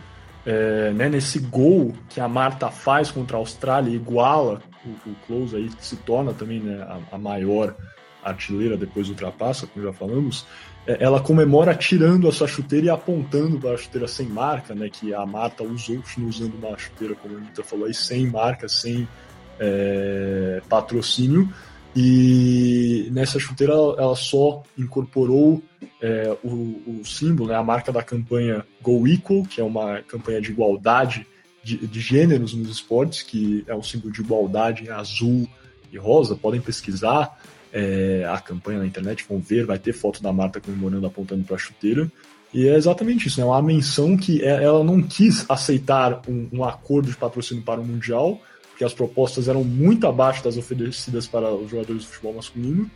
é, 0.46 0.92
né, 0.92 1.08
nesse 1.08 1.38
gol 1.38 1.94
que 2.08 2.20
a 2.20 2.28
Marta 2.28 2.70
faz 2.70 3.10
contra 3.10 3.36
a 3.36 3.40
Austrália 3.40 3.94
iguala 3.94 4.62
o, 4.84 5.10
o 5.10 5.14
Close 5.26 5.56
aí, 5.56 5.68
que 5.68 5.84
se 5.84 5.96
torna 5.96 6.32
também 6.34 6.60
né, 6.60 6.82
a, 6.82 7.16
a, 7.16 7.18
maior 7.18 7.74
artilheira 8.22 8.76
depois 8.76 9.08
ultrapassa, 9.08 9.66
como 9.66 9.84
já 9.84 9.92
falamos, 9.92 10.46
é, 10.86 11.02
ela 11.02 11.20
comemora 11.20 11.74
tirando 11.74 12.28
a 12.28 12.32
sua 12.32 12.46
chuteira 12.46 12.86
e 12.86 12.90
apontando 12.90 13.58
para 13.58 13.72
a 13.72 13.76
chuteira 13.76 14.06
sem 14.06 14.26
marca, 14.26 14.74
né, 14.74 14.88
que 14.90 15.14
a 15.14 15.24
Marta 15.24 15.64
usou, 15.64 16.02
usando 16.18 16.54
uma 16.54 16.76
chuteira, 16.76 17.14
como 17.14 17.34
a 17.34 17.38
Anitta 17.38 17.62
falou 17.62 17.86
aí, 17.86 17.94
sem 17.94 18.26
marca, 18.26 18.68
sem 18.68 19.08
é, 19.58 20.60
patrocínio, 20.68 21.48
e 21.96 23.08
nessa 23.12 23.38
chuteira 23.38 23.72
ela 23.72 24.16
só 24.16 24.62
incorporou 24.76 25.62
é, 26.02 26.36
o, 26.42 27.00
o, 27.00 27.04
símbolo, 27.04 27.50
né, 27.50 27.56
a 27.56 27.62
marca 27.62 27.92
da 27.92 28.02
campanha 28.02 28.64
Go 28.82 29.06
Equal, 29.06 29.44
que 29.44 29.60
é 29.60 29.64
uma 29.64 30.02
campanha 30.02 30.40
de 30.40 30.50
igualdade 30.50 31.26
de, 31.62 31.86
de, 31.86 32.00
gêneros 32.00 32.52
nos 32.52 32.68
esportes, 32.68 33.22
que 33.22 33.64
é 33.66 33.74
um 33.74 33.82
símbolo 33.82 34.12
de 34.12 34.20
igualdade 34.20 34.90
azul 34.90 35.48
e 35.92 35.96
rosa. 35.96 36.34
Podem 36.34 36.60
pesquisar 36.60 37.40
é, 37.72 38.28
a 38.28 38.38
campanha 38.38 38.80
na 38.80 38.86
internet, 38.86 39.24
vão 39.28 39.38
ver, 39.38 39.64
vai 39.64 39.78
ter 39.78 39.92
foto 39.92 40.22
da 40.22 40.32
Marta 40.32 40.60
comemorando, 40.60 41.06
apontando 41.06 41.44
para 41.44 41.56
a 41.56 41.58
chuteira. 41.58 42.10
E 42.52 42.68
é 42.68 42.76
exatamente 42.76 43.28
isso, 43.28 43.40
é 43.40 43.44
né, 43.44 43.50
uma 43.50 43.62
menção 43.62 44.16
que 44.16 44.42
é, 44.42 44.62
ela 44.62 44.84
não 44.84 45.02
quis 45.02 45.44
aceitar 45.48 46.22
um, 46.28 46.48
um 46.52 46.64
acordo 46.64 47.10
de 47.10 47.16
patrocínio 47.16 47.64
para 47.64 47.80
o 47.80 47.84
Mundial, 47.84 48.40
porque 48.74 48.84
as 48.84 48.92
propostas 48.92 49.46
eram 49.46 49.62
muito 49.62 50.04
abaixo 50.04 50.42
das 50.42 50.56
oferecidas 50.56 51.28
para 51.28 51.48
os 51.54 51.70
jogadores 51.70 52.02
de 52.02 52.08
futebol 52.08 52.34
masculino, 52.34 52.90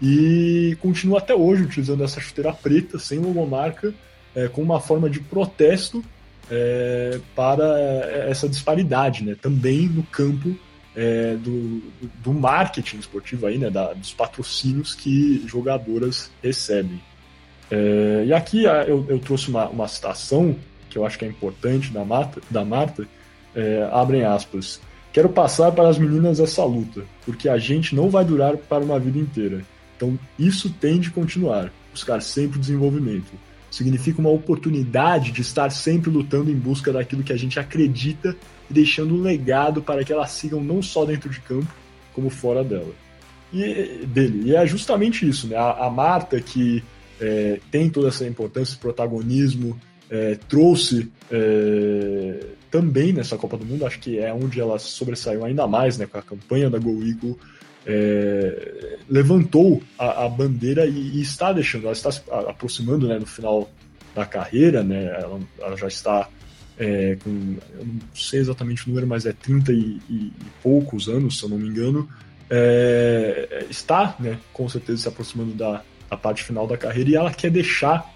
e 0.00 0.76
continua 0.80 1.18
até 1.18 1.34
hoje 1.34 1.64
utilizando 1.64 2.04
essa 2.04 2.20
chuteira 2.20 2.52
preta, 2.52 3.00
sem 3.00 3.18
logomarca, 3.18 3.92
é, 4.34 4.46
como 4.46 4.72
uma 4.72 4.80
forma 4.80 5.10
de 5.10 5.18
protesto 5.18 6.04
é, 6.48 7.18
para 7.34 7.64
essa 8.28 8.48
disparidade, 8.48 9.24
né? 9.24 9.36
também 9.40 9.88
no 9.88 10.04
campo 10.04 10.56
é, 10.94 11.34
do, 11.34 11.82
do, 12.22 12.32
marketing 12.32 12.98
esportivo, 12.98 13.46
aí, 13.46 13.58
né? 13.58 13.70
Da, 13.70 13.92
dos 13.92 14.12
patrocínios 14.12 14.94
que 14.94 15.42
jogadoras 15.48 16.30
recebem. 16.40 17.02
É, 17.70 18.24
e 18.26 18.32
aqui 18.32 18.64
eu, 18.64 19.04
eu 19.08 19.18
trouxe 19.18 19.48
uma, 19.48 19.68
uma, 19.68 19.88
citação 19.88 20.54
que 20.88 20.96
eu 20.96 21.04
acho 21.04 21.18
que 21.18 21.24
é 21.24 21.28
importante 21.28 21.90
da 21.90 22.04
Marta, 22.04 22.40
da 22.48 22.64
Marta 22.64 23.08
é, 23.56 23.88
abrem 23.90 24.22
aspas. 24.22 24.80
Quero 25.14 25.28
passar 25.28 25.70
para 25.70 25.88
as 25.88 25.96
meninas 25.96 26.40
essa 26.40 26.64
luta, 26.64 27.04
porque 27.24 27.48
a 27.48 27.56
gente 27.56 27.94
não 27.94 28.10
vai 28.10 28.24
durar 28.24 28.56
para 28.56 28.82
uma 28.82 28.98
vida 28.98 29.16
inteira. 29.16 29.64
Então, 29.96 30.18
isso 30.36 30.68
tem 30.68 30.98
de 30.98 31.08
continuar, 31.08 31.72
buscar 31.92 32.20
sempre 32.20 32.58
desenvolvimento. 32.58 33.30
Significa 33.70 34.20
uma 34.20 34.30
oportunidade 34.30 35.30
de 35.30 35.40
estar 35.40 35.70
sempre 35.70 36.10
lutando 36.10 36.50
em 36.50 36.56
busca 36.56 36.92
daquilo 36.92 37.22
que 37.22 37.32
a 37.32 37.36
gente 37.36 37.60
acredita 37.60 38.36
e 38.68 38.74
deixando 38.74 39.14
um 39.14 39.22
legado 39.22 39.80
para 39.80 40.02
que 40.02 40.12
elas 40.12 40.32
sigam 40.32 40.60
não 40.60 40.82
só 40.82 41.04
dentro 41.04 41.30
de 41.30 41.38
campo, 41.38 41.72
como 42.12 42.28
fora 42.28 42.64
dela. 42.64 42.92
E, 43.52 44.04
dele. 44.06 44.50
E 44.50 44.56
é 44.56 44.66
justamente 44.66 45.28
isso, 45.28 45.46
né? 45.46 45.54
A, 45.54 45.86
a 45.86 45.90
Marta, 45.90 46.40
que 46.40 46.82
é, 47.20 47.60
tem 47.70 47.88
toda 47.88 48.08
essa 48.08 48.26
importância, 48.26 48.72
esse 48.72 48.80
protagonismo, 48.80 49.78
é, 50.10 50.36
trouxe 50.48 51.08
é, 51.30 52.46
também 52.74 53.12
nessa 53.12 53.38
Copa 53.38 53.56
do 53.56 53.64
Mundo, 53.64 53.86
acho 53.86 54.00
que 54.00 54.18
é 54.18 54.34
onde 54.34 54.60
ela 54.60 54.80
sobressaiu 54.80 55.44
ainda 55.44 55.64
mais, 55.64 55.96
né, 55.96 56.06
com 56.06 56.18
a 56.18 56.22
campanha 56.22 56.68
da 56.68 56.76
Go 56.76 57.04
Eagle, 57.06 57.38
é, 57.86 58.98
levantou 59.08 59.80
a, 59.96 60.24
a 60.24 60.28
bandeira 60.28 60.84
e, 60.84 61.18
e, 61.18 61.22
está 61.22 61.52
deixando, 61.52 61.84
ela 61.84 61.92
está 61.92 62.10
se 62.10 62.20
aproximando 62.28 63.06
né, 63.06 63.16
no 63.16 63.26
final 63.26 63.70
da 64.12 64.26
carreira, 64.26 64.82
né, 64.82 65.04
ela, 65.04 65.38
ela 65.60 65.76
já 65.76 65.86
está 65.86 66.28
é, 66.76 67.16
com, 67.22 67.30
eu 67.78 67.86
não 67.86 68.00
sei 68.12 68.40
exatamente 68.40 68.86
o 68.86 68.88
número, 68.88 69.06
mas 69.06 69.24
é 69.24 69.32
30 69.32 69.72
e, 69.72 69.76
e, 70.10 70.14
e 70.14 70.32
poucos 70.60 71.08
anos, 71.08 71.38
se 71.38 71.44
eu 71.44 71.50
não 71.50 71.58
me 71.58 71.68
engano, 71.68 72.08
é, 72.50 73.66
está, 73.70 74.16
né, 74.18 74.36
com 74.52 74.68
certeza 74.68 75.02
se 75.02 75.08
aproximando 75.08 75.54
da, 75.54 75.80
da 76.10 76.16
parte 76.16 76.42
final 76.42 76.66
da 76.66 76.76
carreira 76.76 77.08
e 77.08 77.14
ela 77.14 77.32
quer 77.32 77.52
deixar, 77.52 78.12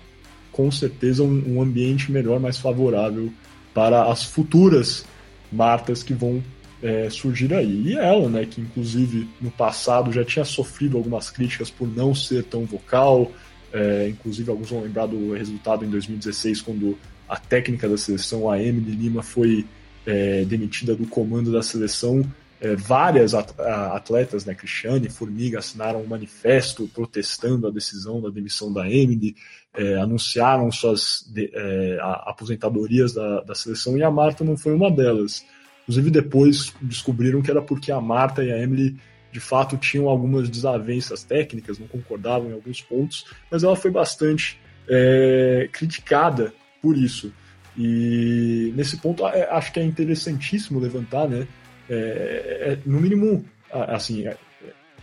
com 0.50 0.68
certeza, 0.68 1.22
um, 1.22 1.44
um 1.46 1.62
ambiente 1.62 2.11
melhor, 2.11 2.40
mais 2.40 2.59
favorável 2.59 3.32
para 3.79 4.11
as 4.11 4.24
futuras 4.24 5.05
Martas 5.53 6.03
que 6.03 6.12
vão 6.12 6.43
é, 6.83 7.09
surgir 7.09 7.55
aí. 7.55 7.85
E 7.87 7.97
ela, 7.97 8.29
né, 8.29 8.45
que 8.45 8.61
inclusive 8.61 9.29
no 9.41 9.53
passado 9.53 10.12
já 10.12 10.24
tinha 10.24 10.45
sofrido 10.45 10.97
algumas 10.97 11.31
críticas 11.31 11.70
por 11.70 11.87
não 11.87 12.12
ser 12.12 12.43
tão 12.43 12.64
vocal, 12.64 13.31
é, 13.72 14.09
inclusive 14.09 14.51
alguns 14.51 14.68
vão 14.68 14.83
lembrar 14.83 15.07
do 15.07 15.33
resultado 15.33 15.85
em 15.85 15.89
2016, 15.89 16.61
quando 16.61 16.99
a 17.29 17.37
técnica 17.37 17.89
da 17.89 17.97
seleção, 17.97 18.51
a 18.51 18.61
Emily 18.61 18.91
Lima, 18.91 19.22
foi 19.22 19.64
é, 20.05 20.45
demitida 20.45 20.97
do 20.97 21.07
comando 21.07 21.53
da 21.53 21.62
seleção. 21.62 22.22
É, 22.61 22.74
várias 22.74 23.34
atletas, 23.34 24.44
né, 24.44 24.54
Cristiane 24.54 25.09
Formiga, 25.09 25.61
assinaram 25.61 26.02
um 26.02 26.06
manifesto 26.06 26.88
protestando 26.88 27.68
a 27.68 27.70
decisão 27.70 28.20
da 28.20 28.30
demissão 28.30 28.72
da 28.72 28.90
Emily 28.90 29.36
é, 29.74 29.94
anunciaram 29.96 30.70
suas 30.72 31.24
de, 31.32 31.50
é, 31.54 31.98
aposentadorias 32.02 33.12
da, 33.12 33.42
da 33.42 33.54
seleção 33.54 33.96
e 33.96 34.02
a 34.02 34.11
Marta 34.11 34.42
não 34.42 34.56
foi 34.56 34.74
uma 34.74 34.90
delas. 34.90 35.44
Inclusive, 35.82 36.11
depois 36.11 36.74
descobriram 36.82 37.40
que 37.40 37.50
era 37.50 37.62
porque 37.62 37.92
a 37.92 38.00
Marta 38.00 38.42
e 38.42 38.50
a 38.50 38.59
Emily 38.59 38.96
de 39.30 39.40
fato 39.40 39.76
tinham 39.76 40.09
algumas 40.09 40.48
desavenças 40.48 41.22
técnicas, 41.22 41.78
não 41.78 41.86
concordavam 41.86 42.50
em 42.50 42.54
alguns 42.54 42.80
pontos, 42.80 43.26
mas 43.50 43.62
ela 43.62 43.76
foi 43.76 43.90
bastante 43.90 44.59
é, 44.88 45.68
criticada 45.72 46.52
por 46.82 46.96
isso. 46.96 47.32
E 47.76 48.72
nesse 48.74 48.96
ponto 48.96 49.26
é, 49.28 49.48
acho 49.50 49.72
que 49.72 49.78
é 49.78 49.84
interessantíssimo 49.84 50.80
levantar, 50.80 51.28
né? 51.28 51.46
É, 51.89 52.72
é, 52.72 52.78
no 52.84 53.01
mínimo, 53.01 53.45
assim, 53.72 54.26
é, 54.26 54.36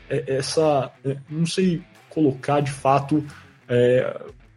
essa, 0.09 0.91
não 1.29 1.45
sei 1.45 1.81
colocar 2.09 2.59
de 2.61 2.71
fato 2.71 3.25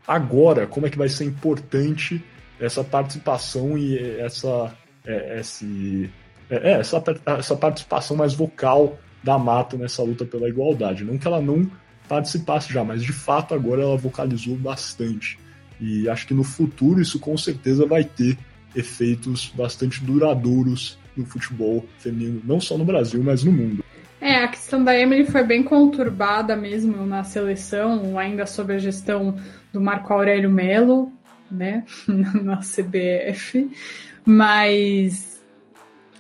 agora 0.07 0.67
como 0.67 0.87
é 0.87 0.91
que 0.91 0.99
vai 0.99 1.09
ser 1.09 1.25
importante 1.25 2.23
essa 2.61 2.85
participação 2.85 3.79
e 3.79 3.99
essa 4.19 4.73
é, 5.09 5.41
esse, 5.41 6.11
é, 6.51 6.57
é, 6.57 6.81
essa, 6.81 7.03
essa 7.39 7.57
participação 7.57 8.15
mais 8.15 8.35
vocal 8.35 8.99
da 9.23 9.39
Mata 9.39 9.77
nessa 9.77 10.03
luta 10.03 10.27
pela 10.27 10.49
igualdade. 10.49 11.03
Não 11.03 11.17
que 11.17 11.27
ela 11.27 11.41
não 11.41 11.69
participasse 12.07 12.73
já, 12.73 12.85
mas 12.85 13.03
de 13.03 13.13
fato 13.13 13.55
agora 13.55 13.83
ela 13.83 13.97
vocalizou 13.97 14.55
bastante. 14.57 15.39
E 15.81 16.09
acho 16.09 16.27
que 16.27 16.35
no 16.35 16.45
futuro 16.45 17.01
isso 17.01 17.19
com 17.19 17.37
certeza 17.39 17.87
vai 17.87 18.05
ter 18.05 18.37
efeitos 18.77 19.51
bastante 19.55 20.05
duradouros 20.05 20.99
no 21.19 21.27
futebol 21.27 21.85
feminino, 21.99 22.41
não 22.45 22.61
só 22.61 22.79
no 22.79 22.85
Brasil, 22.85 23.23
mas 23.23 23.45
no 23.45 23.53
mundo. 23.53 23.85
É, 24.21 24.43
a 24.43 24.49
questão 24.49 24.83
da 24.83 24.99
Emily 24.99 25.25
foi 25.25 25.45
bem 25.45 25.63
conturbada 25.63 26.57
mesmo 26.57 27.07
na 27.07 27.23
seleção, 27.23 28.19
ainda 28.19 28.47
sob 28.47 28.75
a 28.75 28.79
gestão 28.79 29.37
do 29.73 29.81
Marco 29.81 30.13
Aurélio 30.13 30.51
Melo, 30.51 31.13
né, 31.51 31.85
na 32.09 32.59
CBF, 32.59 33.71
mas 34.25 35.41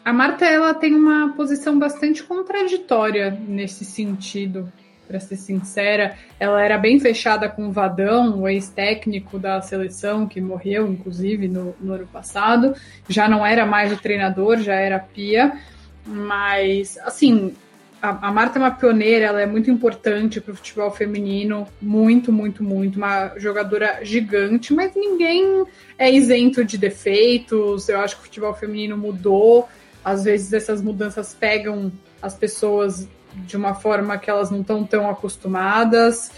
a 0.04 0.12
Marta 0.12 0.46
ela 0.46 0.72
tem 0.74 0.94
uma 0.94 1.32
posição 1.34 1.78
bastante 1.78 2.22
contraditória 2.22 3.30
nesse 3.30 3.84
sentido, 3.84 4.72
para 5.08 5.18
ser 5.18 5.36
sincera. 5.36 6.14
Ela 6.38 6.62
era 6.62 6.76
bem 6.76 7.00
fechada 7.00 7.48
com 7.48 7.68
o 7.68 7.72
Vadão, 7.72 8.40
o 8.40 8.48
ex-técnico 8.48 9.38
da 9.38 9.60
seleção, 9.62 10.28
que 10.28 10.40
morreu, 10.40 10.86
inclusive, 10.86 11.48
no, 11.48 11.74
no 11.80 11.94
ano 11.94 12.06
passado. 12.06 12.74
Já 13.08 13.26
não 13.26 13.44
era 13.44 13.64
mais 13.64 13.90
o 13.90 13.96
treinador, 13.96 14.58
já 14.58 14.74
era 14.74 14.98
Pia. 14.98 15.58
Mas, 16.06 16.98
assim, 16.98 17.54
a, 18.00 18.28
a 18.28 18.32
Marta 18.32 18.58
é 18.58 18.62
uma 18.62 18.70
pioneira, 18.70 19.26
ela 19.26 19.40
é 19.40 19.46
muito 19.46 19.70
importante 19.70 20.40
para 20.40 20.52
o 20.52 20.56
futebol 20.56 20.90
feminino, 20.90 21.66
muito, 21.80 22.32
muito, 22.32 22.62
muito, 22.62 22.96
uma 22.96 23.32
jogadora 23.36 24.00
gigante, 24.02 24.72
mas 24.72 24.94
ninguém 24.94 25.64
é 25.98 26.10
isento 26.10 26.64
de 26.64 26.78
defeitos. 26.78 27.88
Eu 27.88 28.00
acho 28.00 28.16
que 28.16 28.22
o 28.22 28.24
futebol 28.24 28.54
feminino 28.54 28.96
mudou, 28.96 29.68
às 30.04 30.24
vezes 30.24 30.52
essas 30.52 30.80
mudanças 30.80 31.34
pegam 31.34 31.90
as 32.20 32.34
pessoas 32.34 33.08
de 33.34 33.56
uma 33.56 33.74
forma 33.74 34.18
que 34.18 34.30
elas 34.30 34.50
não 34.50 34.60
estão 34.60 34.84
tão 34.84 35.08
acostumadas. 35.08 36.30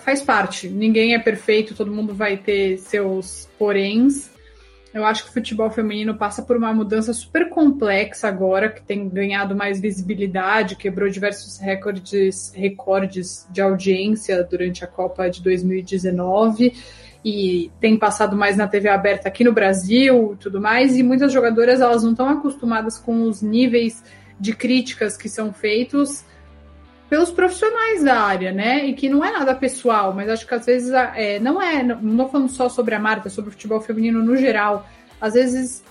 Faz 0.00 0.22
parte, 0.22 0.68
ninguém 0.68 1.14
é 1.14 1.18
perfeito, 1.18 1.74
todo 1.74 1.90
mundo 1.90 2.14
vai 2.14 2.36
ter 2.36 2.78
seus 2.78 3.48
poréns. 3.58 4.30
Eu 4.92 5.04
acho 5.04 5.24
que 5.24 5.30
o 5.30 5.32
futebol 5.32 5.70
feminino 5.70 6.16
passa 6.16 6.42
por 6.42 6.56
uma 6.56 6.72
mudança 6.72 7.12
super 7.12 7.50
complexa 7.50 8.26
agora, 8.26 8.70
que 8.70 8.82
tem 8.82 9.08
ganhado 9.08 9.54
mais 9.54 9.80
visibilidade, 9.80 10.76
quebrou 10.76 11.08
diversos 11.10 11.58
recordes, 11.58 12.52
recordes 12.54 13.46
de 13.50 13.60
audiência 13.60 14.42
durante 14.42 14.84
a 14.84 14.86
Copa 14.86 15.28
de 15.28 15.42
2019 15.42 16.72
e 17.24 17.70
tem 17.80 17.98
passado 17.98 18.36
mais 18.36 18.56
na 18.56 18.66
TV 18.66 18.88
aberta 18.88 19.28
aqui 19.28 19.44
no 19.44 19.52
Brasil 19.52 20.36
tudo 20.40 20.60
mais, 20.60 20.96
e 20.96 21.02
muitas 21.02 21.32
jogadoras 21.32 21.80
elas 21.80 22.02
não 22.02 22.12
estão 22.12 22.28
acostumadas 22.28 22.98
com 22.98 23.22
os 23.22 23.42
níveis 23.42 24.02
de 24.38 24.54
críticas 24.54 25.16
que 25.16 25.28
são 25.28 25.52
feitos 25.52 26.24
pelos 27.08 27.30
profissionais 27.30 28.04
da 28.04 28.20
área, 28.20 28.52
né? 28.52 28.84
E 28.86 28.92
que 28.92 29.08
não 29.08 29.24
é 29.24 29.32
nada 29.32 29.54
pessoal, 29.54 30.12
mas 30.12 30.28
acho 30.28 30.46
que 30.46 30.54
às 30.54 30.66
vezes 30.66 30.92
é, 30.92 31.38
não 31.38 31.60
é, 31.60 31.82
não 31.82 32.10
estou 32.12 32.28
falando 32.28 32.50
só 32.50 32.68
sobre 32.68 32.94
a 32.94 33.00
Marta, 33.00 33.30
sobre 33.30 33.48
o 33.48 33.52
futebol 33.52 33.80
feminino 33.80 34.22
no 34.22 34.36
geral. 34.36 34.86
Às 35.20 35.34
vezes 35.34 35.82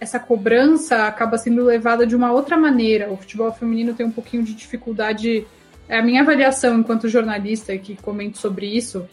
essa 0.00 0.18
cobrança 0.18 1.06
acaba 1.06 1.38
sendo 1.38 1.64
levada 1.64 2.06
de 2.06 2.14
uma 2.14 2.32
outra 2.32 2.56
maneira. 2.56 3.10
O 3.10 3.16
futebol 3.16 3.52
feminino 3.52 3.94
tem 3.94 4.06
um 4.06 4.10
pouquinho 4.10 4.42
de 4.42 4.54
dificuldade. 4.54 5.46
É 5.88 5.98
a 5.98 6.02
minha 6.02 6.22
avaliação 6.22 6.78
enquanto 6.78 7.08
jornalista 7.08 7.76
que 7.78 7.96
comento 7.96 8.38
sobre 8.38 8.66
isso. 8.66 9.08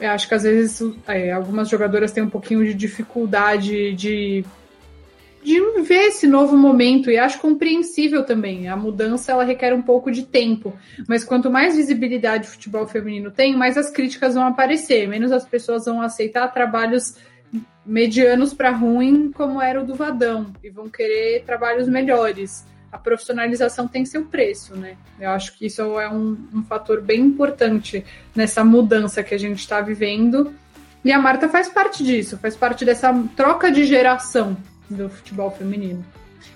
Eu 0.00 0.10
acho 0.10 0.28
que 0.28 0.34
às 0.34 0.42
vezes 0.42 0.82
é, 1.06 1.32
algumas 1.32 1.68
jogadoras 1.68 2.12
têm 2.12 2.22
um 2.22 2.30
pouquinho 2.30 2.64
de 2.64 2.74
dificuldade 2.74 3.94
de 3.94 4.44
de 5.42 5.60
ver 5.82 6.08
esse 6.08 6.26
novo 6.26 6.56
momento 6.56 7.10
e 7.10 7.18
acho 7.18 7.38
compreensível 7.38 8.24
também. 8.24 8.68
A 8.68 8.76
mudança 8.76 9.32
ela 9.32 9.44
requer 9.44 9.72
um 9.72 9.82
pouco 9.82 10.10
de 10.10 10.24
tempo, 10.24 10.76
mas 11.08 11.24
quanto 11.24 11.50
mais 11.50 11.76
visibilidade 11.76 12.48
o 12.48 12.50
futebol 12.50 12.86
feminino 12.86 13.30
tem, 13.30 13.56
mais 13.56 13.76
as 13.76 13.90
críticas 13.90 14.34
vão 14.34 14.44
aparecer, 14.44 15.06
menos 15.06 15.30
as 15.30 15.44
pessoas 15.44 15.84
vão 15.84 16.02
aceitar 16.02 16.48
trabalhos 16.48 17.16
medianos 17.84 18.52
para 18.52 18.70
ruim, 18.70 19.30
como 19.32 19.62
era 19.62 19.80
o 19.80 19.86
do 19.86 19.94
Vadão, 19.94 20.52
e 20.62 20.68
vão 20.68 20.88
querer 20.88 21.44
trabalhos 21.44 21.88
melhores. 21.88 22.66
A 22.90 22.98
profissionalização 22.98 23.86
tem 23.86 24.04
seu 24.04 24.24
preço, 24.24 24.74
né? 24.74 24.96
Eu 25.20 25.30
acho 25.30 25.56
que 25.56 25.66
isso 25.66 25.82
é 26.00 26.08
um, 26.08 26.36
um 26.52 26.64
fator 26.64 27.00
bem 27.00 27.20
importante 27.20 28.04
nessa 28.34 28.64
mudança 28.64 29.22
que 29.22 29.34
a 29.34 29.38
gente 29.38 29.58
está 29.58 29.80
vivendo. 29.80 30.52
E 31.04 31.12
a 31.12 31.18
Marta 31.20 31.48
faz 31.48 31.68
parte 31.68 32.02
disso, 32.02 32.38
faz 32.38 32.56
parte 32.56 32.84
dessa 32.84 33.12
troca 33.36 33.70
de 33.70 33.84
geração 33.84 34.56
do 34.90 35.08
futebol 35.08 35.50
feminino. 35.50 36.04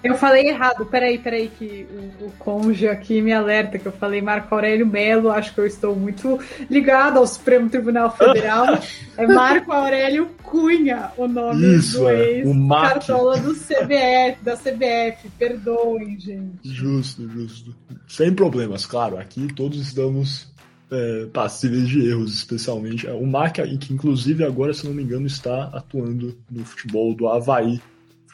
Eu 0.03 0.15
falei 0.15 0.49
errado, 0.49 0.87
peraí, 0.87 1.19
peraí, 1.19 1.49
que 1.49 1.87
o, 2.21 2.27
o 2.27 2.33
conge 2.39 2.89
aqui 2.89 3.21
me 3.21 3.33
alerta 3.33 3.79
que 3.79 3.87
eu 3.87 3.93
falei 3.93 4.23
Marco 4.23 4.55
Aurélio 4.55 4.87
Melo, 4.87 5.31
acho 5.31 5.53
que 5.53 5.61
eu 5.61 5.67
estou 5.67 5.95
muito 5.95 6.39
ligado 6.71 7.19
ao 7.19 7.27
Supremo 7.27 7.69
Tribunal 7.69 8.17
Federal. 8.17 8.79
é 9.19 9.27
Marco 9.27 9.71
Aurélio 9.71 10.31
Cunha, 10.43 11.11
o 11.19 11.29
nome 11.29 11.77
Isso, 11.77 11.99
do 11.99 12.09
é, 12.09 12.39
ex-cartola 12.39 13.37
do 13.39 13.55
CBF, 13.55 14.43
da 14.43 14.57
CBF, 14.57 15.29
perdoem, 15.39 16.19
gente. 16.19 16.59
Justo, 16.63 17.29
justo. 17.29 17.77
Sem 18.09 18.33
problemas, 18.33 18.87
claro, 18.87 19.19
aqui 19.19 19.53
todos 19.53 19.79
estamos 19.79 20.51
é, 20.91 21.27
passíveis 21.27 21.87
de 21.87 22.09
erros, 22.09 22.33
especialmente. 22.33 23.07
O 23.07 23.27
Mark, 23.27 23.57
que 23.57 23.93
inclusive 23.93 24.45
agora, 24.45 24.73
se 24.73 24.87
não 24.87 24.95
me 24.95 25.03
engano, 25.03 25.27
está 25.27 25.65
atuando 25.75 26.39
no 26.51 26.65
futebol 26.65 27.15
do 27.15 27.29
Havaí 27.29 27.81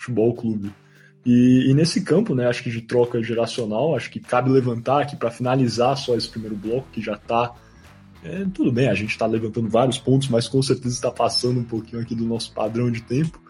Futebol 0.06 0.34
Clube. 0.34 0.72
E, 1.24 1.70
e, 1.70 1.74
nesse 1.74 2.02
campo, 2.02 2.34
né, 2.34 2.46
acho 2.46 2.62
que 2.62 2.70
de 2.70 2.82
troca 2.82 3.20
geracional, 3.20 3.96
acho 3.96 4.10
que 4.10 4.20
cabe 4.20 4.48
levantar 4.48 5.02
aqui 5.02 5.16
para 5.16 5.30
finalizar 5.30 5.96
só 5.96 6.14
esse 6.14 6.28
primeiro 6.28 6.54
bloco, 6.54 6.86
que 6.92 7.02
já 7.02 7.14
está. 7.14 7.52
É, 8.22 8.46
tudo 8.54 8.70
bem, 8.70 8.88
a 8.88 8.94
gente 8.94 9.10
está 9.10 9.26
levantando 9.26 9.68
vários 9.68 9.98
pontos, 9.98 10.28
mas 10.28 10.46
com 10.46 10.62
certeza 10.62 10.94
está 10.94 11.10
passando 11.10 11.58
um 11.58 11.64
pouquinho 11.64 12.00
aqui 12.00 12.14
do 12.14 12.24
nosso 12.24 12.52
padrão 12.52 12.90
de 12.90 13.02
tempo. 13.02 13.40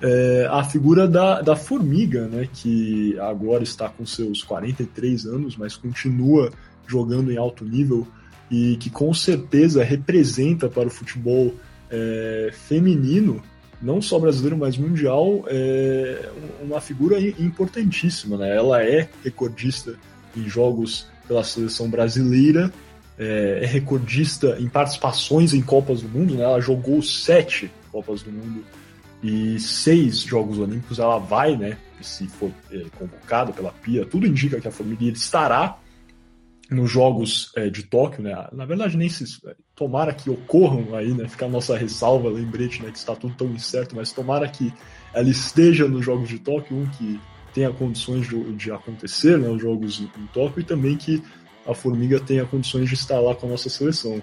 É, 0.00 0.48
a 0.50 0.62
figura 0.62 1.08
da, 1.08 1.40
da 1.40 1.56
Formiga, 1.56 2.28
né, 2.28 2.48
que 2.52 3.18
agora 3.18 3.64
está 3.64 3.88
com 3.88 4.06
seus 4.06 4.42
43 4.44 5.26
anos, 5.26 5.56
mas 5.56 5.76
continua 5.76 6.52
jogando 6.86 7.32
em 7.32 7.36
alto 7.36 7.64
nível 7.64 8.06
e 8.50 8.76
que 8.76 8.90
com 8.90 9.12
certeza 9.12 9.82
representa 9.82 10.68
para 10.68 10.86
o 10.86 10.90
futebol 10.90 11.52
é, 11.90 12.50
feminino 12.52 13.42
não 13.84 14.00
só 14.00 14.18
brasileiro, 14.18 14.56
mas 14.56 14.78
mundial, 14.78 15.44
é 15.46 16.30
uma 16.62 16.80
figura 16.80 17.20
importantíssima. 17.20 18.38
Né? 18.38 18.56
Ela 18.56 18.82
é 18.82 19.08
recordista 19.22 19.96
em 20.34 20.48
jogos 20.48 21.06
pela 21.28 21.44
seleção 21.44 21.88
brasileira, 21.88 22.72
é, 23.18 23.60
é 23.62 23.66
recordista 23.66 24.56
em 24.58 24.68
participações 24.68 25.52
em 25.52 25.60
Copas 25.60 26.00
do 26.00 26.08
Mundo. 26.08 26.34
Né? 26.34 26.42
Ela 26.42 26.60
jogou 26.60 27.02
sete 27.02 27.70
Copas 27.92 28.22
do 28.22 28.32
Mundo 28.32 28.64
e 29.22 29.60
seis 29.60 30.20
Jogos 30.20 30.58
Olímpicos. 30.58 30.98
Ela 30.98 31.18
vai, 31.18 31.56
né, 31.56 31.76
se 32.00 32.26
for 32.26 32.50
é, 32.72 32.84
convocada 32.98 33.52
pela 33.52 33.70
PIA, 33.70 34.06
tudo 34.06 34.26
indica 34.26 34.60
que 34.60 34.68
a 34.68 34.72
família 34.72 35.12
estará 35.12 35.78
nos 36.70 36.90
Jogos 36.90 37.52
é, 37.56 37.68
de 37.68 37.82
Tóquio, 37.82 38.22
né? 38.22 38.48
Na 38.52 38.64
verdade, 38.64 38.96
nem 38.96 39.08
se 39.08 39.24
tomara 39.76 40.12
que 40.12 40.30
ocorram 40.30 40.94
aí, 40.94 41.12
né? 41.12 41.28
Fica 41.28 41.46
a 41.46 41.48
nossa 41.48 41.76
ressalva, 41.76 42.28
lembrete, 42.28 42.82
né? 42.82 42.90
Que 42.90 42.98
está 42.98 43.14
tudo 43.14 43.34
tão 43.34 43.48
incerto, 43.48 43.96
mas 43.96 44.12
tomara 44.12 44.48
que 44.48 44.72
ela 45.12 45.28
esteja 45.28 45.88
nos 45.88 46.04
Jogos 46.04 46.28
de 46.28 46.38
Tóquio, 46.38 46.76
um 46.76 46.86
que 46.86 47.20
tenha 47.52 47.72
condições 47.72 48.28
de, 48.28 48.52
de 48.52 48.70
acontecer, 48.70 49.38
né? 49.38 49.48
Os 49.48 49.60
Jogos 49.60 50.00
em, 50.00 50.04
em 50.20 50.26
Tóquio 50.32 50.60
e 50.60 50.64
também 50.64 50.96
que 50.96 51.22
a 51.66 51.74
Formiga 51.74 52.20
tenha 52.20 52.44
condições 52.44 52.88
de 52.88 52.94
estar 52.94 53.18
lá 53.20 53.34
com 53.34 53.46
a 53.46 53.50
nossa 53.50 53.68
seleção. 53.68 54.22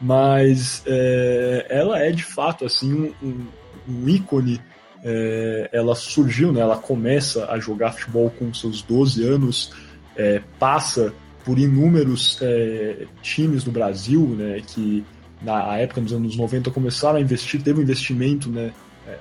Mas 0.00 0.82
é, 0.86 1.66
ela 1.68 1.98
é 1.98 2.10
de 2.10 2.24
fato 2.24 2.64
assim 2.64 2.92
um, 2.92 3.14
um, 3.22 3.46
um 3.88 4.08
ícone. 4.08 4.60
É, 5.02 5.70
ela 5.72 5.94
surgiu, 5.94 6.52
né? 6.52 6.60
Ela 6.60 6.76
começa 6.76 7.50
a 7.50 7.58
jogar 7.58 7.92
futebol 7.92 8.30
com 8.30 8.52
seus 8.52 8.82
12 8.82 9.26
anos, 9.26 9.72
é, 10.14 10.42
passa 10.58 11.14
por 11.44 11.58
inúmeros 11.58 12.38
é, 12.40 13.06
times 13.22 13.64
no 13.64 13.72
Brasil, 13.72 14.26
né, 14.36 14.60
que 14.66 15.04
na 15.42 15.78
época 15.78 16.00
dos 16.00 16.12
anos 16.12 16.36
90 16.36 16.70
começaram 16.70 17.18
a 17.18 17.20
investir, 17.20 17.62
teve 17.62 17.80
um 17.80 17.82
investimento, 17.82 18.50
né, 18.50 18.72
é, 19.06 19.18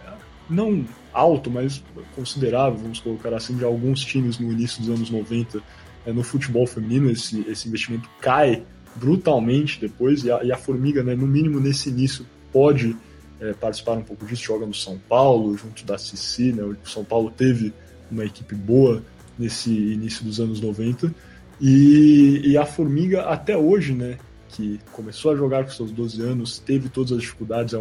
não 0.49 0.85
alto, 1.13 1.49
mas 1.49 1.83
considerável, 2.15 2.79
vamos 2.79 2.99
colocar 2.99 3.33
assim, 3.33 3.55
de 3.55 3.63
alguns 3.63 4.03
times 4.03 4.37
no 4.37 4.51
início 4.51 4.81
dos 4.81 4.89
anos 4.89 5.09
90 5.09 5.61
é, 6.05 6.11
no 6.11 6.23
futebol 6.23 6.65
feminino, 6.67 7.09
esse, 7.09 7.45
esse 7.47 7.67
investimento 7.67 8.09
cai 8.21 8.63
brutalmente 8.95 9.79
depois, 9.79 10.23
e 10.23 10.31
a, 10.31 10.43
e 10.43 10.51
a 10.51 10.57
Formiga, 10.57 11.03
né, 11.03 11.15
no 11.15 11.27
mínimo 11.27 11.59
nesse 11.59 11.89
início, 11.89 12.25
pode 12.51 12.95
é, 13.39 13.53
participar 13.53 13.93
um 13.93 14.03
pouco 14.03 14.25
disso, 14.25 14.43
joga 14.43 14.65
no 14.65 14.73
São 14.73 14.99
Paulo, 15.07 15.57
junto 15.57 15.85
da 15.85 15.97
Cici, 15.97 16.51
né, 16.51 16.63
o 16.63 16.75
São 16.83 17.03
Paulo 17.03 17.31
teve 17.31 17.73
uma 18.11 18.25
equipe 18.25 18.55
boa 18.55 19.03
nesse 19.37 19.71
início 19.71 20.25
dos 20.25 20.39
anos 20.39 20.59
90, 20.59 21.13
e, 21.61 22.41
e, 22.45 22.57
a 22.57 22.65
Formiga, 22.65 23.23
até 23.23 23.57
hoje, 23.57 23.93
né, 23.93 24.17
que 24.49 24.79
começou 24.91 25.31
a 25.31 25.35
jogar 25.35 25.63
com 25.63 25.71
seus 25.71 25.91
12 25.91 26.21
anos, 26.21 26.59
teve 26.59 26.89
todas 26.89 27.11
as 27.11 27.21
dificuldades, 27.21 27.73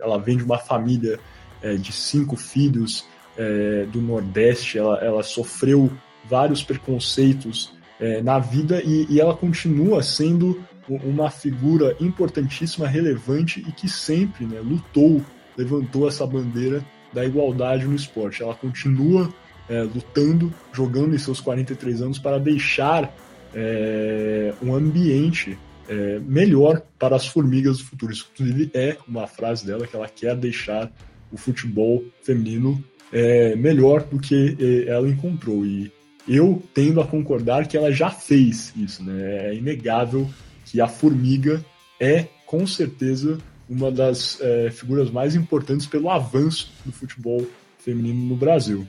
ela, 0.00 0.18
vem 0.18 0.36
de 0.36 0.44
uma 0.44 0.58
família 0.58 1.18
é, 1.62 1.74
de 1.74 1.92
cinco 1.92 2.36
filhos 2.36 3.04
é, 3.36 3.86
do 3.90 4.00
Nordeste, 4.00 4.78
ela, 4.78 4.98
ela 4.98 5.22
sofreu 5.22 5.90
vários 6.28 6.62
preconceitos 6.62 7.72
é, 8.00 8.22
na 8.22 8.38
vida 8.38 8.82
e, 8.82 9.06
e, 9.08 9.20
ela 9.20 9.34
continua 9.34 10.02
sendo 10.02 10.62
uma 10.88 11.30
figura 11.30 11.96
importantíssima, 11.98 12.86
relevante 12.86 13.64
e 13.66 13.72
que 13.72 13.88
sempre 13.88 14.44
né, 14.44 14.60
lutou, 14.60 15.22
levantou 15.56 16.06
essa 16.06 16.26
bandeira 16.26 16.84
da 17.12 17.24
igualdade 17.24 17.86
no 17.86 17.94
esporte. 17.94 18.42
Ela 18.42 18.54
continua 18.54 19.32
é, 19.68 19.82
lutando, 19.82 20.52
jogando 20.72 21.14
em 21.14 21.18
seus 21.18 21.40
43 21.40 22.02
anos 22.02 22.18
para 22.18 22.38
deixar 22.38 23.14
é, 23.54 24.52
um 24.62 24.74
ambiente 24.74 25.58
é, 25.88 26.18
melhor 26.20 26.82
para 26.98 27.16
as 27.16 27.26
formigas 27.26 27.78
do 27.78 27.84
futuro. 27.84 28.12
Isso, 28.12 28.28
inclusive, 28.32 28.70
é 28.74 28.96
uma 29.06 29.26
frase 29.26 29.66
dela 29.66 29.86
que 29.86 29.94
ela 29.94 30.08
quer 30.08 30.36
deixar 30.36 30.90
o 31.32 31.36
futebol 31.36 32.04
feminino 32.22 32.82
é, 33.12 33.54
melhor 33.54 34.02
do 34.02 34.18
que 34.18 34.56
é, 34.58 34.90
ela 34.90 35.08
encontrou. 35.08 35.64
E 35.64 35.92
eu 36.26 36.62
tendo 36.72 37.00
a 37.00 37.06
concordar 37.06 37.66
que 37.66 37.76
ela 37.76 37.92
já 37.92 38.10
fez 38.10 38.72
isso. 38.76 39.02
Né? 39.04 39.48
É 39.48 39.54
inegável 39.54 40.28
que 40.64 40.80
a 40.80 40.88
formiga 40.88 41.64
é, 42.00 42.26
com 42.46 42.66
certeza, 42.66 43.38
uma 43.68 43.90
das 43.90 44.40
é, 44.40 44.70
figuras 44.70 45.10
mais 45.10 45.34
importantes 45.34 45.86
pelo 45.86 46.10
avanço 46.10 46.72
do 46.84 46.92
futebol 46.92 47.46
feminino 47.78 48.26
no 48.26 48.36
Brasil. 48.36 48.86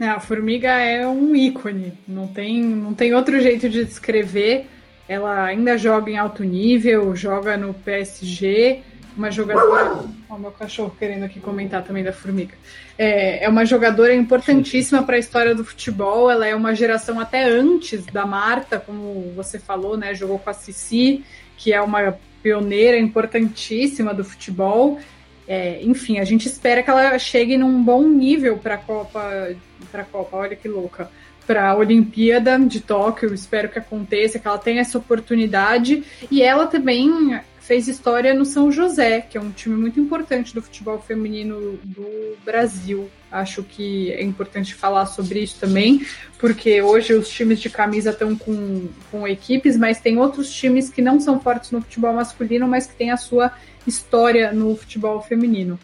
É, 0.00 0.08
a 0.08 0.20
Formiga 0.20 0.70
é 0.70 1.06
um 1.06 1.34
ícone, 1.34 1.92
não 2.06 2.28
tem, 2.28 2.62
não 2.62 2.94
tem 2.94 3.14
outro 3.14 3.40
jeito 3.40 3.68
de 3.68 3.84
descrever. 3.84 4.66
Ela 5.08 5.44
ainda 5.44 5.76
joga 5.76 6.10
em 6.10 6.16
alto 6.16 6.44
nível, 6.44 7.16
joga 7.16 7.56
no 7.56 7.74
PSG, 7.74 8.82
uma 9.16 9.30
jogadora. 9.30 10.04
Ó, 10.30 10.38
meu 10.38 10.52
cachorro 10.52 10.94
querendo 10.96 11.24
aqui 11.24 11.40
comentar 11.40 11.82
também 11.82 12.04
da 12.04 12.12
Formiga. 12.12 12.54
É, 12.96 13.44
é 13.44 13.48
uma 13.48 13.64
jogadora 13.64 14.14
importantíssima 14.14 15.02
para 15.02 15.16
a 15.16 15.18
história 15.18 15.54
do 15.54 15.64
futebol. 15.64 16.30
Ela 16.30 16.46
é 16.46 16.54
uma 16.54 16.74
geração 16.74 17.18
até 17.18 17.44
antes 17.44 18.06
da 18.06 18.24
Marta, 18.24 18.78
como 18.78 19.32
você 19.34 19.58
falou, 19.58 19.96
né? 19.96 20.14
Jogou 20.14 20.38
com 20.38 20.50
a 20.50 20.54
Cici, 20.54 21.24
que 21.56 21.72
é 21.72 21.80
uma 21.80 22.16
pioneira 22.40 22.96
importantíssima 22.96 24.14
do 24.14 24.24
futebol. 24.24 25.00
É, 25.48 25.82
enfim, 25.82 26.18
a 26.18 26.24
gente 26.24 26.46
espera 26.46 26.82
que 26.82 26.90
ela 26.90 27.18
chegue 27.18 27.56
num 27.56 27.82
bom 27.82 28.06
nível 28.06 28.58
para 28.58 28.74
a 28.74 28.78
Copa, 28.78 29.56
para 29.90 30.04
Copa, 30.04 30.36
olha 30.36 30.54
que 30.54 30.68
louca, 30.68 31.10
para 31.46 31.70
a 31.70 31.74
Olimpíada 31.74 32.58
de 32.58 32.80
Tóquio. 32.80 33.32
Espero 33.32 33.70
que 33.70 33.78
aconteça, 33.78 34.38
que 34.38 34.46
ela 34.46 34.58
tenha 34.58 34.82
essa 34.82 34.98
oportunidade 34.98 36.04
e 36.30 36.42
ela 36.42 36.66
também 36.66 37.40
fez 37.68 37.86
história 37.86 38.32
no 38.32 38.46
São 38.46 38.72
José, 38.72 39.20
que 39.20 39.36
é 39.36 39.40
um 39.40 39.50
time 39.50 39.76
muito 39.76 40.00
importante 40.00 40.54
do 40.54 40.62
futebol 40.62 40.98
feminino 40.98 41.78
do 41.84 42.34
Brasil. 42.42 43.10
Acho 43.30 43.62
que 43.62 44.10
é 44.10 44.22
importante 44.22 44.74
falar 44.74 45.04
sobre 45.04 45.40
isso 45.40 45.58
também, 45.60 46.00
porque 46.38 46.80
hoje 46.80 47.12
os 47.12 47.28
times 47.28 47.60
de 47.60 47.68
camisa 47.68 48.08
estão 48.08 48.34
com, 48.34 48.88
com 49.10 49.28
equipes, 49.28 49.76
mas 49.76 50.00
tem 50.00 50.16
outros 50.16 50.50
times 50.50 50.88
que 50.88 51.02
não 51.02 51.20
são 51.20 51.38
fortes 51.38 51.70
no 51.70 51.82
futebol 51.82 52.14
masculino, 52.14 52.66
mas 52.66 52.86
que 52.86 52.96
têm 52.96 53.10
a 53.10 53.18
sua 53.18 53.52
história 53.86 54.50
no 54.50 54.74
futebol 54.74 55.20
feminino. 55.20 55.78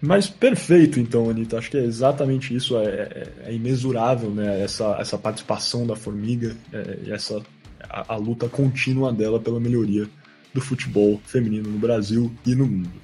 Mas 0.00 0.28
perfeito, 0.28 0.98
então, 0.98 1.28
Anitta. 1.28 1.58
Acho 1.58 1.70
que 1.70 1.76
é 1.76 1.84
exatamente 1.84 2.56
isso. 2.56 2.76
É, 2.78 2.84
é, 2.84 3.32
é 3.48 3.54
imensurável, 3.54 4.30
né? 4.30 4.62
Essa, 4.62 4.96
essa 4.98 5.18
participação 5.18 5.86
da 5.86 5.94
Formiga 5.94 6.56
é, 6.72 7.12
essa 7.12 7.40
a, 7.88 8.14
a, 8.14 8.16
luta 8.16 8.48
contínua 8.48 9.12
dela 9.12 9.38
pela 9.38 9.60
melhoria 9.60 10.08
do 10.52 10.60
futebol 10.60 11.20
feminino 11.24 11.70
no 11.70 11.78
Brasil 11.78 12.32
e 12.46 12.54
no 12.54 12.66
mundo. 12.66 13.02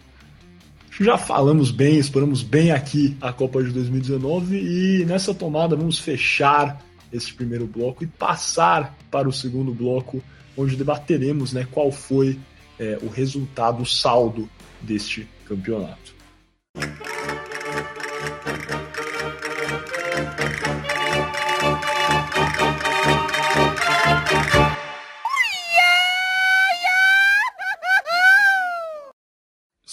Já 1.00 1.16
falamos 1.16 1.70
bem, 1.70 1.96
exploramos 1.96 2.42
bem 2.42 2.72
aqui 2.72 3.16
a 3.20 3.32
Copa 3.32 3.62
de 3.62 3.70
2019 3.70 4.56
e 4.56 5.04
nessa 5.04 5.32
tomada 5.32 5.76
vamos 5.76 5.98
fechar 5.98 6.84
esse 7.12 7.32
primeiro 7.32 7.66
bloco 7.66 8.02
e 8.02 8.06
passar 8.06 8.96
para 9.10 9.28
o 9.28 9.32
segundo 9.32 9.72
bloco, 9.72 10.22
onde 10.56 10.76
debateremos 10.76 11.52
né, 11.52 11.66
qual 11.70 11.92
foi 11.92 12.38
é, 12.78 12.98
o 13.00 13.08
resultado, 13.08 13.82
o 13.82 13.86
saldo 13.86 14.48
deste 14.82 15.28
campeonato. 15.46 16.14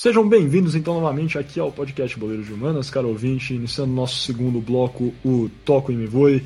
Sejam 0.06 0.30
bem-vindos 0.30 0.76
então 0.76 0.94
novamente 0.94 1.36
aqui 1.36 1.60
ao 1.60 1.72
podcast 1.72 2.20
Boleiros 2.20 2.46
de 2.46 2.54
Humanas, 2.54 2.92
caro 2.92 3.08
ouvinte, 3.08 3.56
iniciando 3.56 3.92
nosso 3.92 4.20
segundo 4.20 4.62
bloco, 4.62 5.12
o 5.26 5.50
Toco 5.66 5.92
e 5.92 5.96
Me 5.96 6.06
Voe. 6.06 6.44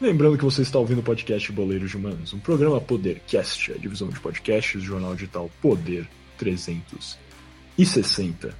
Lembrando 0.00 0.36
que 0.36 0.42
você 0.42 0.62
está 0.62 0.76
ouvindo 0.76 0.98
o 0.98 1.04
podcast 1.04 1.52
Boleiros 1.52 1.88
de 1.88 1.96
Humanas, 1.96 2.32
um 2.32 2.40
programa 2.40 2.80
Podercast, 2.80 3.70
a 3.70 3.76
divisão 3.76 4.08
de 4.08 4.18
podcasts 4.18 4.82
do 4.82 4.84
jornal 4.84 5.14
digital 5.14 5.48
Poder 5.62 6.04
360. 6.36 8.56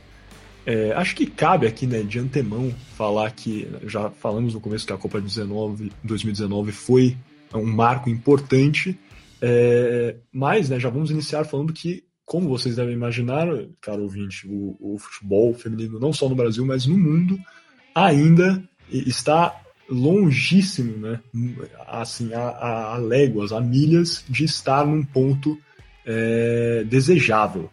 É, 0.65 0.93
acho 0.93 1.17
que 1.17 1.27
cabe 1.27 1.67
aqui, 1.67 1.89
né, 1.89 2.05
de 2.05 2.21
antemão, 2.21 2.73
falar 2.97 3.33
que 3.33 3.69
já 3.83 4.11
falamos 4.11 4.55
no 4.55 4.61
começo 4.61 4.87
que 4.87 4.93
a 4.93 4.97
Copa 4.97 5.21
19, 5.21 5.91
2019 6.05 6.71
foi 6.71 7.17
um 7.53 7.67
marco 7.67 8.09
importante, 8.09 8.97
é, 9.43 10.15
mas 10.33 10.69
né, 10.69 10.79
já 10.79 10.89
vamos 10.89 11.11
iniciar 11.11 11.43
falando 11.43 11.73
que 11.73 12.09
como 12.31 12.49
vocês 12.49 12.77
devem 12.77 12.95
imaginar, 12.95 13.49
caro 13.81 14.05
ouvinte, 14.05 14.47
o, 14.47 14.77
o, 14.79 14.97
futebol 15.01 15.53
feminino, 15.53 15.99
não 15.99 16.13
só 16.13 16.29
no 16.29 16.37
Brasil, 16.37 16.65
mas 16.65 16.87
no 16.87 16.97
mundo, 16.97 17.37
ainda 17.93 18.63
está 18.89 19.61
longíssimo, 19.89 20.97
né? 20.97 21.21
Assim, 21.89 22.33
a, 22.33 22.93
a 22.93 22.99
léguas, 22.99 23.51
a 23.51 23.61
milhas 23.61 24.25
de 24.29 24.45
estar 24.45 24.87
num 24.87 25.03
ponto 25.03 25.59
é, 26.07 26.85
desejável. 26.87 27.69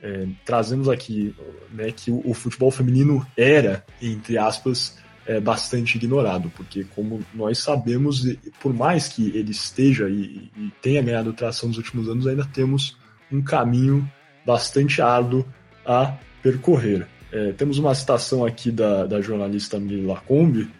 É, 0.00 0.28
trazemos 0.44 0.88
aqui 0.88 1.34
né, 1.72 1.90
que 1.90 2.12
o, 2.12 2.22
o, 2.24 2.32
futebol 2.32 2.70
feminino 2.70 3.26
era, 3.36 3.84
entre 4.00 4.38
aspas, 4.38 4.96
é, 5.26 5.40
bastante 5.40 5.96
ignorado, 5.96 6.48
porque 6.56 6.84
como 6.94 7.24
nós 7.34 7.58
sabemos, 7.58 8.24
por 8.60 8.72
mais 8.72 9.08
que 9.08 9.36
ele 9.36 9.50
esteja 9.50 10.08
e, 10.08 10.48
e 10.56 10.72
tenha 10.80 11.02
ganhado 11.02 11.32
tração 11.32 11.70
nos 11.70 11.78
últimos 11.78 12.08
anos, 12.08 12.24
ainda 12.28 12.44
temos 12.44 12.96
um 13.30 13.42
caminho 13.42 14.08
bastante 14.44 15.02
árduo 15.02 15.46
a 15.84 16.14
percorrer. 16.42 17.06
É, 17.32 17.52
temos 17.52 17.78
uma 17.78 17.94
citação 17.94 18.44
aqui 18.44 18.70
da, 18.70 19.06
da 19.06 19.20
jornalista 19.20 19.78
Mili 19.78 20.06
Lacombe 20.06 20.70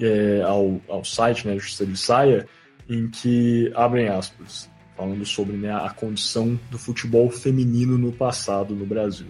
é, 0.00 0.42
ao, 0.42 0.80
ao 0.88 1.04
site, 1.04 1.46
né, 1.46 1.54
Justiça 1.54 1.86
de 1.86 1.96
Saia, 1.96 2.46
em 2.88 3.08
que, 3.08 3.70
abrem 3.74 4.08
aspas, 4.08 4.68
falando 4.96 5.24
sobre 5.24 5.56
né, 5.56 5.72
a 5.72 5.90
condição 5.90 6.58
do 6.70 6.78
futebol 6.78 7.30
feminino 7.30 7.98
no 7.98 8.12
passado 8.12 8.74
no 8.74 8.86
Brasil. 8.86 9.28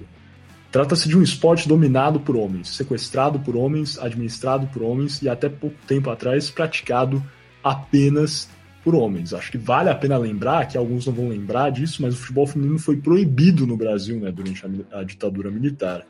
Trata-se 0.71 1.09
de 1.09 1.17
um 1.17 1.23
esporte 1.23 1.69
dominado 1.69 2.19
por 2.19 2.37
homens, 2.37 2.69
sequestrado 2.69 3.39
por 3.39 3.57
homens, 3.57 3.99
administrado 3.99 4.67
por 4.67 4.83
homens 4.83 5.23
e 5.23 5.29
até 5.29 5.49
pouco 5.49 5.77
tempo 5.87 6.11
atrás 6.11 6.51
praticado 6.51 7.23
apenas 7.63 8.49
por 8.85 8.95
homens. 8.95 9.33
Acho 9.33 9.51
que 9.51 9.57
vale 9.57 9.89
a 9.89 9.95
pena 9.95 10.19
lembrar, 10.19 10.69
que 10.69 10.77
alguns 10.77 11.07
não 11.07 11.15
vão 11.15 11.29
lembrar 11.31 11.71
disso, 11.71 12.03
mas 12.03 12.15
o 12.15 12.19
futebol 12.19 12.47
feminino 12.47 12.79
foi 12.79 12.99
proibido 12.99 13.67
no 13.67 13.77
Brasil 13.77 14.21
né, 14.21 14.31
durante 14.31 14.63
a, 14.65 15.01
a 15.01 15.03
ditadura 15.03 15.51
militar. 15.51 16.07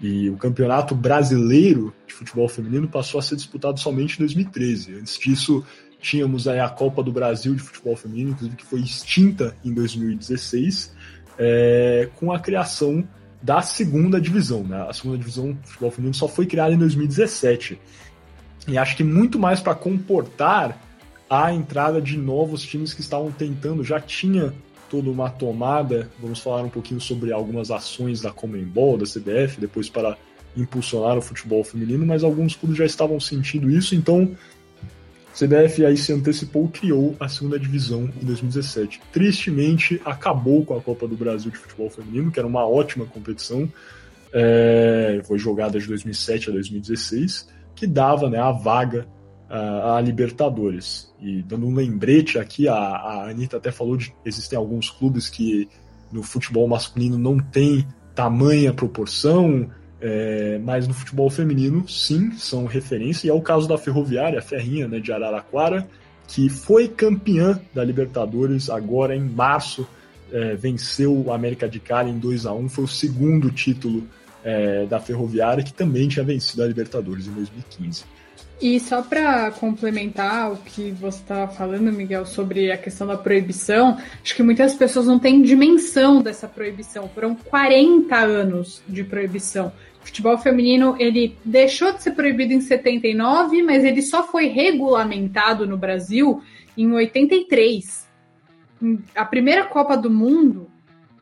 E 0.00 0.30
o 0.30 0.36
campeonato 0.36 0.94
brasileiro 0.94 1.94
de 2.06 2.14
futebol 2.14 2.48
feminino 2.48 2.88
passou 2.88 3.20
a 3.20 3.22
ser 3.22 3.36
disputado 3.36 3.78
somente 3.78 4.16
em 4.16 4.18
2013. 4.20 4.94
Antes 4.94 5.18
disso, 5.18 5.62
tínhamos 6.00 6.48
aí 6.48 6.58
a 6.58 6.68
Copa 6.68 7.02
do 7.02 7.12
Brasil 7.12 7.54
de 7.54 7.62
futebol 7.62 7.94
feminino, 7.94 8.30
inclusive 8.30 8.56
que 8.56 8.64
foi 8.64 8.80
extinta 8.80 9.54
em 9.62 9.72
2016, 9.72 10.94
é, 11.38 12.08
com 12.16 12.32
a 12.32 12.40
criação 12.40 13.06
da 13.42 13.60
segunda 13.60 14.18
divisão. 14.18 14.64
Né? 14.64 14.84
A 14.88 14.92
segunda 14.94 15.18
divisão 15.18 15.52
de 15.52 15.68
futebol 15.68 15.90
feminino 15.90 16.14
só 16.14 16.26
foi 16.26 16.46
criada 16.46 16.74
em 16.74 16.78
2017. 16.78 17.78
E 18.66 18.78
acho 18.78 18.96
que 18.96 19.04
muito 19.04 19.38
mais 19.38 19.60
para 19.60 19.74
comportar 19.74 20.80
a 21.42 21.52
entrada 21.52 22.00
de 22.00 22.16
novos 22.16 22.62
times 22.62 22.94
que 22.94 23.00
estavam 23.00 23.32
tentando, 23.32 23.82
já 23.82 24.00
tinha 24.00 24.54
toda 24.88 25.10
uma 25.10 25.28
tomada. 25.28 26.08
Vamos 26.20 26.38
falar 26.38 26.62
um 26.62 26.68
pouquinho 26.68 27.00
sobre 27.00 27.32
algumas 27.32 27.70
ações 27.70 28.20
da 28.20 28.30
Comembol, 28.30 28.96
da 28.96 29.04
CBF, 29.04 29.60
depois 29.60 29.88
para 29.88 30.16
impulsionar 30.56 31.18
o 31.18 31.22
futebol 31.22 31.64
feminino, 31.64 32.06
mas 32.06 32.22
alguns 32.22 32.54
clubes 32.54 32.78
já 32.78 32.84
estavam 32.84 33.18
sentindo 33.18 33.68
isso, 33.68 33.96
então 33.96 34.36
a 35.32 35.36
CBF 35.36 35.84
aí 35.84 35.96
se 35.96 36.12
antecipou, 36.12 36.68
criou 36.68 37.16
a 37.18 37.28
segunda 37.28 37.58
divisão 37.58 38.04
em 38.22 38.24
2017. 38.24 39.00
Tristemente, 39.12 40.00
acabou 40.04 40.64
com 40.64 40.76
a 40.76 40.80
Copa 40.80 41.08
do 41.08 41.16
Brasil 41.16 41.50
de 41.50 41.58
futebol 41.58 41.90
feminino, 41.90 42.30
que 42.30 42.38
era 42.38 42.46
uma 42.46 42.64
ótima 42.64 43.04
competição, 43.04 43.68
é, 44.32 45.20
foi 45.24 45.38
jogada 45.38 45.80
de 45.80 45.88
2007 45.88 46.50
a 46.50 46.52
2016, 46.52 47.48
que 47.74 47.88
dava 47.88 48.30
né, 48.30 48.38
a 48.38 48.52
vaga 48.52 49.08
a, 49.48 50.00
Libertadores. 50.00 51.12
E 51.20 51.42
dando 51.42 51.66
um 51.66 51.74
lembrete 51.74 52.38
aqui, 52.38 52.68
a, 52.68 52.74
a 52.74 53.30
Anitta 53.30 53.56
até 53.56 53.70
falou 53.70 53.96
de 53.96 54.14
existem 54.24 54.58
alguns 54.58 54.90
clubes 54.90 55.28
que 55.28 55.68
no 56.12 56.22
futebol 56.22 56.66
masculino 56.68 57.18
não 57.18 57.38
tem 57.38 57.86
tamanha 58.14 58.72
proporção, 58.72 59.68
é, 60.00 60.58
mas 60.62 60.86
no 60.86 60.94
futebol 60.94 61.28
feminino, 61.30 61.88
sim, 61.88 62.32
são 62.32 62.66
referência. 62.66 63.26
E 63.26 63.30
é 63.30 63.34
o 63.34 63.40
caso 63.40 63.66
da 63.66 63.78
Ferroviária, 63.78 64.38
a 64.38 64.42
Ferrinha, 64.42 64.86
né, 64.86 65.00
de 65.00 65.12
Araraquara, 65.12 65.88
que 66.26 66.48
foi 66.48 66.88
campeã 66.88 67.60
da 67.72 67.84
Libertadores 67.84 68.70
agora 68.70 69.14
em 69.14 69.22
março, 69.22 69.86
é, 70.32 70.54
venceu 70.54 71.16
o 71.16 71.32
América 71.32 71.68
de 71.68 71.78
Cali 71.78 72.10
em 72.10 72.18
2 72.18 72.46
a 72.46 72.52
1 72.52 72.68
foi 72.68 72.84
o 72.84 72.88
segundo 72.88 73.50
título 73.50 74.06
é, 74.42 74.84
da 74.86 74.98
Ferroviária, 75.00 75.62
que 75.62 75.72
também 75.72 76.08
tinha 76.08 76.24
vencido 76.24 76.62
a 76.62 76.66
Libertadores 76.66 77.26
em 77.26 77.32
2015. 77.32 78.04
E 78.60 78.78
só 78.78 79.02
para 79.02 79.50
complementar 79.50 80.52
o 80.52 80.56
que 80.56 80.90
você 80.92 81.18
estava 81.18 81.52
falando, 81.52 81.92
Miguel, 81.92 82.24
sobre 82.24 82.70
a 82.70 82.78
questão 82.78 83.06
da 83.06 83.16
proibição, 83.16 83.98
acho 84.22 84.34
que 84.34 84.42
muitas 84.42 84.74
pessoas 84.74 85.06
não 85.06 85.18
têm 85.18 85.42
dimensão 85.42 86.22
dessa 86.22 86.46
proibição. 86.46 87.08
Foram 87.08 87.34
40 87.34 88.16
anos 88.16 88.82
de 88.88 89.02
proibição. 89.02 89.72
O 90.00 90.06
futebol 90.06 90.38
feminino 90.38 90.96
ele 90.98 91.36
deixou 91.44 91.92
de 91.92 92.02
ser 92.02 92.12
proibido 92.12 92.52
em 92.52 92.60
79, 92.60 93.62
mas 93.62 93.84
ele 93.84 94.02
só 94.02 94.22
foi 94.22 94.46
regulamentado 94.46 95.66
no 95.66 95.76
Brasil 95.76 96.42
em 96.76 96.90
83. 96.92 98.08
A 99.14 99.24
primeira 99.24 99.64
Copa 99.64 99.96
do 99.96 100.10
Mundo 100.10 100.70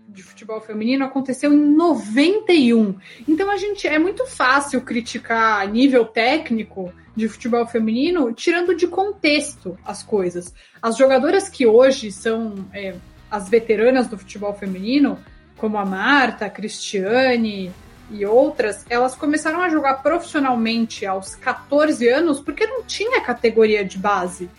de 0.09 0.22
futebol 0.22 0.61
feminino 0.61 1.05
aconteceu 1.05 1.53
em 1.53 1.57
91. 1.57 2.95
Então 3.26 3.51
a 3.51 3.57
gente 3.57 3.89
é 3.89 3.99
muito 3.99 4.26
fácil 4.26 4.83
criticar 4.83 5.66
nível 5.68 6.05
técnico 6.05 6.93
de 7.14 7.28
futebol 7.28 7.66
feminino, 7.66 8.32
tirando 8.32 8.74
de 8.74 8.86
contexto 8.86 9.78
as 9.84 10.02
coisas. 10.02 10.54
As 10.80 10.96
jogadoras 10.96 11.48
que 11.48 11.66
hoje 11.66 12.10
são 12.10 12.66
é, 12.72 12.94
as 13.30 13.48
veteranas 13.48 14.06
do 14.06 14.18
futebol 14.18 14.54
feminino, 14.54 15.18
como 15.56 15.78
a 15.78 15.84
Marta, 15.84 16.46
a 16.46 16.50
Cristiane 16.50 17.72
e 18.10 18.26
outras, 18.26 18.84
elas 18.90 19.14
começaram 19.14 19.60
a 19.60 19.68
jogar 19.68 20.02
profissionalmente 20.02 21.06
aos 21.06 21.34
14 21.34 22.08
anos 22.08 22.40
porque 22.40 22.66
não 22.66 22.82
tinha 22.82 23.20
categoria 23.20 23.84
de 23.84 23.96
base. 23.98 24.50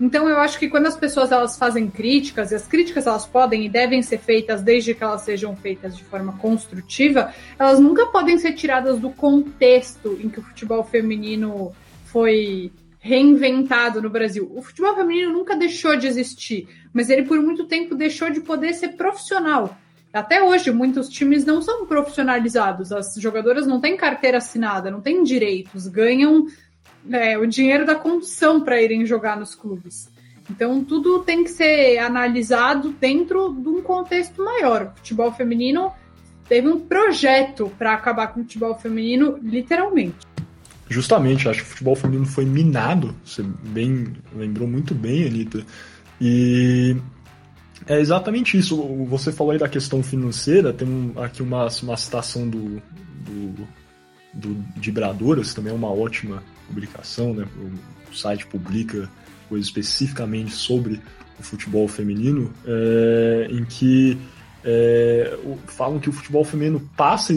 Então 0.00 0.28
eu 0.28 0.38
acho 0.38 0.58
que 0.58 0.68
quando 0.68 0.86
as 0.86 0.96
pessoas 0.96 1.32
elas 1.32 1.58
fazem 1.58 1.90
críticas, 1.90 2.52
e 2.52 2.54
as 2.54 2.66
críticas 2.66 3.06
elas 3.06 3.26
podem 3.26 3.66
e 3.66 3.68
devem 3.68 4.02
ser 4.02 4.18
feitas 4.18 4.62
desde 4.62 4.94
que 4.94 5.02
elas 5.02 5.22
sejam 5.22 5.54
feitas 5.56 5.96
de 5.96 6.04
forma 6.04 6.34
construtiva, 6.34 7.32
elas 7.58 7.78
nunca 7.78 8.06
podem 8.06 8.38
ser 8.38 8.52
tiradas 8.52 8.98
do 8.98 9.10
contexto 9.10 10.18
em 10.22 10.28
que 10.28 10.40
o 10.40 10.42
futebol 10.42 10.84
feminino 10.84 11.72
foi 12.12 12.70
reinventado 13.00 14.00
no 14.00 14.10
Brasil. 14.10 14.50
O 14.54 14.62
futebol 14.62 14.94
feminino 14.94 15.32
nunca 15.32 15.56
deixou 15.56 15.96
de 15.96 16.06
existir, 16.06 16.68
mas 16.92 17.10
ele 17.10 17.24
por 17.24 17.40
muito 17.40 17.64
tempo 17.64 17.94
deixou 17.94 18.30
de 18.30 18.40
poder 18.40 18.74
ser 18.74 18.90
profissional. 18.90 19.76
Até 20.12 20.42
hoje, 20.42 20.70
muitos 20.70 21.08
times 21.08 21.44
não 21.44 21.62
são 21.62 21.86
profissionalizados, 21.86 22.92
as 22.92 23.14
jogadoras 23.14 23.66
não 23.66 23.80
têm 23.80 23.96
carteira 23.96 24.38
assinada, 24.38 24.90
não 24.90 25.00
têm 25.00 25.24
direitos, 25.24 25.86
ganham 25.86 26.46
é, 27.10 27.38
o 27.38 27.46
dinheiro 27.46 27.86
da 27.86 27.94
condução 27.94 28.60
para 28.60 28.80
irem 28.80 29.06
jogar 29.06 29.38
nos 29.38 29.54
clubes. 29.54 30.10
Então, 30.50 30.84
tudo 30.84 31.20
tem 31.20 31.42
que 31.42 31.50
ser 31.50 31.98
analisado 31.98 32.90
dentro 32.90 33.54
de 33.54 33.68
um 33.68 33.80
contexto 33.80 34.44
maior. 34.44 34.82
O 34.92 34.96
futebol 34.98 35.32
feminino 35.32 35.90
teve 36.46 36.68
um 36.68 36.78
projeto 36.78 37.72
para 37.78 37.94
acabar 37.94 38.26
com 38.28 38.40
o 38.40 38.42
futebol 38.42 38.74
feminino, 38.74 39.38
literalmente. 39.42 40.31
Justamente, 40.92 41.48
acho 41.48 41.60
que 41.60 41.66
o 41.66 41.70
futebol 41.70 41.96
feminino 41.96 42.26
foi 42.26 42.44
minado, 42.44 43.14
você 43.24 43.42
bem 43.42 44.12
lembrou 44.36 44.68
muito 44.68 44.94
bem, 44.94 45.26
Anitta. 45.26 45.64
E 46.20 46.94
é 47.86 47.98
exatamente 47.98 48.58
isso. 48.58 48.76
Você 49.08 49.32
falou 49.32 49.52
aí 49.52 49.58
da 49.58 49.68
questão 49.68 50.02
financeira, 50.02 50.72
tem 50.72 51.12
aqui 51.16 51.42
uma, 51.42 51.66
uma 51.82 51.96
citação 51.96 52.48
do, 52.48 52.82
do, 53.24 53.68
do 54.34 54.64
de 54.76 54.92
Bradoras, 54.92 55.54
também 55.54 55.72
é 55.72 55.74
uma 55.74 55.90
ótima 55.90 56.42
publicação, 56.68 57.32
né? 57.34 57.46
O 58.10 58.14
site 58.14 58.46
publica 58.46 59.08
coisas 59.48 59.66
especificamente 59.68 60.52
sobre 60.52 61.00
o 61.40 61.42
futebol 61.42 61.88
feminino, 61.88 62.52
é, 62.66 63.48
em 63.50 63.64
que 63.64 64.18
é, 64.64 65.36
falam 65.66 65.98
que 65.98 66.08
o 66.08 66.12
futebol 66.12 66.44
feminino 66.44 66.80
passa, 66.96 67.32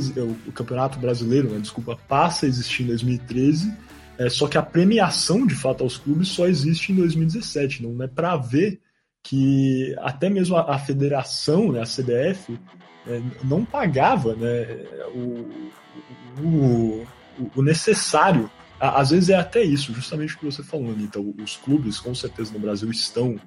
o 0.47 0.51
Campeonato 0.51 0.99
Brasileiro, 0.99 1.49
né, 1.49 1.59
desculpa, 1.59 1.97
passa 2.07 2.45
a 2.45 2.49
existir 2.49 2.84
em 2.84 2.88
2013, 2.88 3.73
é, 4.17 4.30
só 4.30 4.47
que 4.47 4.57
a 4.57 4.63
premiação 4.63 5.45
de 5.45 5.55
fato 5.55 5.84
aos 5.84 5.97
clubes 5.97 6.30
só 6.30 6.47
existe 6.47 6.91
em 6.91 6.95
2017. 6.95 7.84
Não 7.84 8.01
é 8.01 8.07
para 8.07 8.36
ver 8.38 8.80
que 9.21 9.95
até 9.99 10.30
mesmo 10.30 10.55
a, 10.55 10.76
a 10.76 10.80
federação, 10.80 11.71
né, 11.71 11.82
a 11.82 11.86
CBF, 11.86 12.57
é, 13.07 13.21
não 13.43 13.65
pagava 13.65 14.36
né, 14.36 14.86
o, 15.13 15.49
o, 16.41 17.07
o, 17.55 17.61
necessário. 17.61 18.49
Às 18.80 19.09
vezes 19.09 19.30
é 19.30 19.36
até 19.36 19.63
isso, 19.63 19.93
justamente 19.93 20.36
o 20.36 20.39
que 20.39 20.45
você 20.45 20.63
falou, 20.63 20.91
Anitta. 20.91 21.19
Os 21.19 21.57
clubes, 21.57 21.99
com 21.99 22.13
certeza, 22.13 22.53
no 22.53 22.59
Brasil 22.59 22.89
estão 22.91 23.39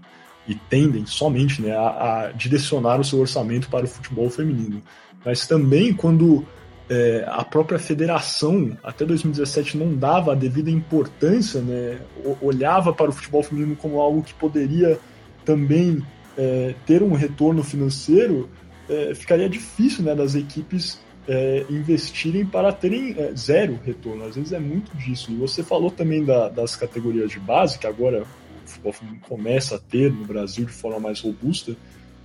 e 0.48 0.54
tendem 0.54 1.04
somente 1.04 1.60
né, 1.60 1.76
a, 1.76 2.28
a 2.28 2.32
direcionar 2.32 2.98
o 2.98 3.04
seu 3.04 3.20
orçamento 3.20 3.68
para 3.68 3.84
o 3.84 3.88
futebol 3.88 4.30
feminino. 4.30 4.82
Mas 5.24 5.46
também 5.46 5.92
quando 5.92 6.44
é, 6.88 7.24
a 7.28 7.44
própria 7.44 7.78
federação, 7.78 8.76
até 8.82 9.04
2017, 9.04 9.76
não 9.76 9.94
dava 9.94 10.32
a 10.32 10.34
devida 10.34 10.70
importância, 10.70 11.60
né, 11.60 12.00
olhava 12.40 12.92
para 12.92 13.10
o 13.10 13.12
futebol 13.12 13.42
feminino 13.42 13.76
como 13.76 14.00
algo 14.00 14.22
que 14.22 14.32
poderia 14.32 14.98
também 15.44 16.02
é, 16.36 16.74
ter 16.86 17.02
um 17.02 17.12
retorno 17.12 17.62
financeiro, 17.62 18.48
é, 18.88 19.14
ficaria 19.14 19.48
difícil 19.48 20.02
né, 20.02 20.14
das 20.14 20.34
equipes 20.34 20.98
é, 21.28 21.66
investirem 21.68 22.46
para 22.46 22.72
terem 22.72 23.14
é, 23.18 23.32
zero 23.36 23.78
retorno. 23.84 24.24
Às 24.24 24.36
vezes 24.36 24.52
é 24.52 24.58
muito 24.58 24.96
disso. 24.96 25.30
E 25.30 25.36
você 25.36 25.62
falou 25.62 25.90
também 25.90 26.24
da, 26.24 26.48
das 26.48 26.74
categorias 26.74 27.30
de 27.30 27.38
base, 27.38 27.78
que 27.78 27.86
agora 27.86 28.24
futebol 28.68 28.94
começa 29.22 29.76
a 29.76 29.78
ter 29.78 30.12
no 30.12 30.24
Brasil 30.24 30.64
de 30.64 30.72
forma 30.72 31.00
mais 31.00 31.20
robusta. 31.20 31.76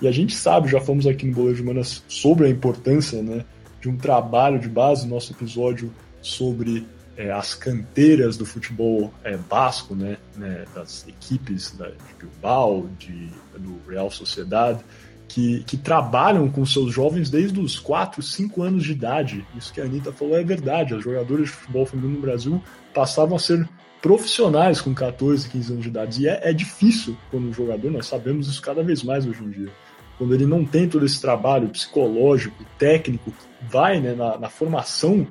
E 0.02 0.08
a 0.08 0.12
gente 0.12 0.36
sabe, 0.36 0.70
já 0.70 0.82
fomos 0.82 1.08
aqui 1.08 1.26
no 1.26 1.34
Boleiro 1.34 1.58
de 1.58 1.64
Manas 1.64 2.04
sobre 2.08 2.48
a 2.48 2.50
importância 2.50 3.22
né, 3.22 3.46
de 3.80 3.90
um 3.90 3.98
trabalho 3.98 4.60
de 4.60 4.68
base, 4.68 5.08
nosso 5.08 5.32
episódio 5.32 5.92
sobre 6.22 6.86
é, 7.16 7.32
as 7.32 7.54
canteiras 7.54 8.38
do 8.38 8.46
futebol 8.46 9.14
é, 9.24 9.38
basco, 9.38 9.96
né, 9.96 10.18
né, 10.36 10.66
das 10.74 11.08
equipes 11.08 11.72
da, 11.72 11.88
de 11.90 12.14
Bilbao, 12.20 12.90
de, 12.98 13.30
do 13.58 13.80
Real 13.88 14.10
Sociedade, 14.10 14.84
que, 15.28 15.64
que 15.64 15.78
trabalham 15.78 16.50
com 16.50 16.66
seus 16.66 16.94
jovens 16.94 17.30
desde 17.30 17.60
os 17.60 17.80
4, 17.80 18.22
5 18.22 18.62
anos 18.62 18.84
de 18.84 18.92
idade. 18.92 19.46
Isso 19.56 19.74
que 19.74 19.82
a 19.82 19.86
Anitta 19.86 20.12
falou 20.12 20.38
é 20.38 20.44
verdade. 20.44 20.94
As 20.94 21.04
jogadoras 21.04 21.46
de 21.46 21.52
futebol 21.52 21.86
feminino 21.86 22.16
no 22.16 22.22
Brasil 22.22 22.62
passavam 22.94 23.36
a 23.36 23.40
ser 23.40 23.68
profissionais 24.04 24.82
com 24.82 24.94
14, 24.94 25.48
15 25.48 25.72
anos 25.72 25.84
de 25.84 25.90
idade. 25.90 26.22
E 26.22 26.28
é, 26.28 26.50
é 26.50 26.54
difícil 26.54 27.16
quando 27.32 27.48
um 27.48 27.54
jogador, 27.54 27.90
nós 27.90 28.06
sabemos 28.06 28.50
isso 28.50 28.62
cada 28.62 28.84
vez 28.84 29.02
mais 29.02 29.26
hoje 29.26 29.42
em 29.42 29.50
dia, 29.50 29.70
quando 30.18 30.36
ele 30.36 30.46
não 30.46 30.66
tem 30.66 30.90
todo 30.90 31.06
esse 31.06 31.22
trabalho 31.22 31.70
psicológico, 31.70 32.66
técnico, 32.78 33.34
vai 33.62 34.02
né, 34.02 34.14
na, 34.14 34.38
na 34.38 34.50
formação 34.50 35.26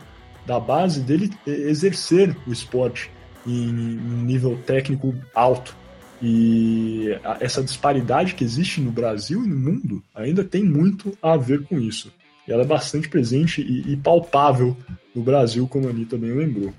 da 0.47 0.59
base 0.59 1.03
dele 1.03 1.31
exercer 1.47 2.35
o 2.47 2.53
esporte 2.53 3.11
em, 3.47 3.69
em 3.69 4.25
nível 4.25 4.59
técnico 4.67 5.15
alto. 5.35 5.77
E 6.23 7.11
essa 7.41 7.63
disparidade 7.63 8.35
que 8.35 8.43
existe 8.43 8.81
no 8.81 8.91
Brasil 8.91 9.45
e 9.45 9.49
no 9.49 9.57
mundo 9.57 10.03
ainda 10.15 10.43
tem 10.43 10.65
muito 10.65 11.17
a 11.21 11.37
ver 11.37 11.63
com 11.65 11.79
isso. 11.79 12.11
E 12.49 12.53
ela 12.53 12.63
é 12.63 12.67
bastante 12.67 13.09
presente 13.09 13.61
e, 13.61 13.93
e 13.93 13.97
palpável 13.99 14.75
no 15.15 15.23
Brasil, 15.23 15.69
como 15.69 15.89
a 15.89 15.91
Anitta 15.91 16.17
bem 16.17 16.33
lembrou. 16.33 16.73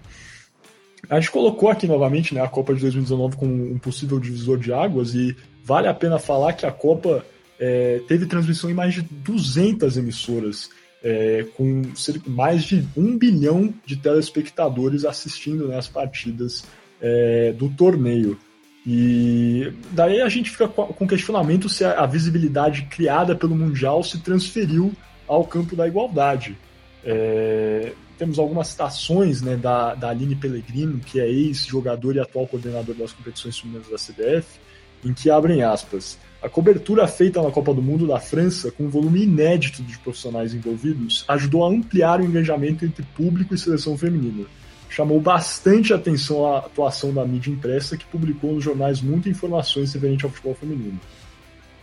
A 1.10 1.20
gente 1.20 1.32
colocou 1.32 1.70
aqui 1.70 1.86
novamente 1.86 2.34
né, 2.34 2.42
a 2.42 2.48
Copa 2.48 2.74
de 2.74 2.82
2019 2.82 3.36
como 3.36 3.52
um 3.52 3.78
possível 3.78 4.20
divisor 4.20 4.58
de 4.58 4.72
águas 4.72 5.14
e 5.14 5.36
vale 5.64 5.88
a 5.88 5.94
pena 5.94 6.18
falar 6.18 6.54
que 6.54 6.66
a 6.66 6.72
Copa 6.72 7.26
é, 7.60 8.02
teve 8.08 8.26
transmissão 8.26 8.70
em 8.70 8.74
mais 8.74 8.94
de 8.94 9.02
200 9.02 9.98
emissoras 9.98 10.70
é, 11.04 11.46
com 11.58 11.82
mais 12.26 12.64
de 12.64 12.88
um 12.96 13.18
bilhão 13.18 13.74
de 13.86 13.98
telespectadores 13.98 15.04
assistindo 15.04 15.68
né, 15.68 15.78
as 15.78 15.88
partidas 15.88 16.64
é, 17.02 17.52
do 17.52 17.70
torneio. 17.70 18.40
E 18.86 19.72
daí 19.92 20.22
a 20.22 20.30
gente 20.30 20.50
fica 20.50 20.68
com 20.68 21.08
questionamento 21.08 21.70
se 21.70 21.84
a, 21.84 22.06
visibilidade 22.06 22.84
criada 22.84 23.36
pelo 23.36 23.56
Mundial 23.56 24.04
se 24.04 24.20
transferiu 24.20 24.94
ao 25.28 25.46
campo 25.46 25.76
da 25.76 25.88
igualdade. 25.88 26.58
É, 27.04 27.94
temos 28.18 28.40
algumas 28.40 28.68
citações 28.68 29.42
né, 29.42 29.56
da, 29.56 29.96
da 29.96 30.10
Aline 30.10 30.36
Pellegrino, 30.36 31.00
que 31.00 31.20
é 31.20 31.28
ex-jogador 31.30 32.16
e 32.16 32.20
atual 32.20 32.48
coordenador 32.48 32.96
das 32.96 33.12
competições 33.12 33.58
femininas 33.58 33.90
da 33.90 33.98
CBF, 33.98 34.60
em 35.04 35.14
que 35.14 35.30
abrem 35.30 35.64
aspas. 35.64 36.18
A 36.42 36.50
cobertura 36.50 37.08
feita 37.08 37.42
na 37.42 37.52
Copa 37.52 37.74
do 37.74 37.82
Mundo 37.82 38.06
da 38.06 38.20
França, 38.20 38.72
com 38.72 38.84
um 38.84 38.90
volume 38.90 39.24
inédito 39.24 39.82
de 39.82 39.98
profissionais 40.00 40.54
envolvidos, 40.54 41.24
ajudou 41.28 41.66
a 41.66 41.70
ampliar 41.70 42.20
o 42.22 42.26
engajamento 42.26 42.86
entre 42.86 43.04
público 43.16 43.54
e 43.54 43.58
seleção 43.58 43.98
feminina. 43.98 44.46
Chamou 44.90 45.20
bastante 45.20 45.94
atenção 45.94 46.46
a 46.46 46.60
atuação 46.60 47.14
da 47.14 47.26
mídia 47.26 47.50
impressa, 47.50 47.98
que 47.98 48.06
publicou 48.06 48.54
nos 48.54 48.64
jornais 48.64 49.02
muitas 49.02 49.32
informações 49.32 49.94
referentes 49.94 50.26
ao 50.26 50.30
futebol 50.30 50.54
feminino. 50.54 51.00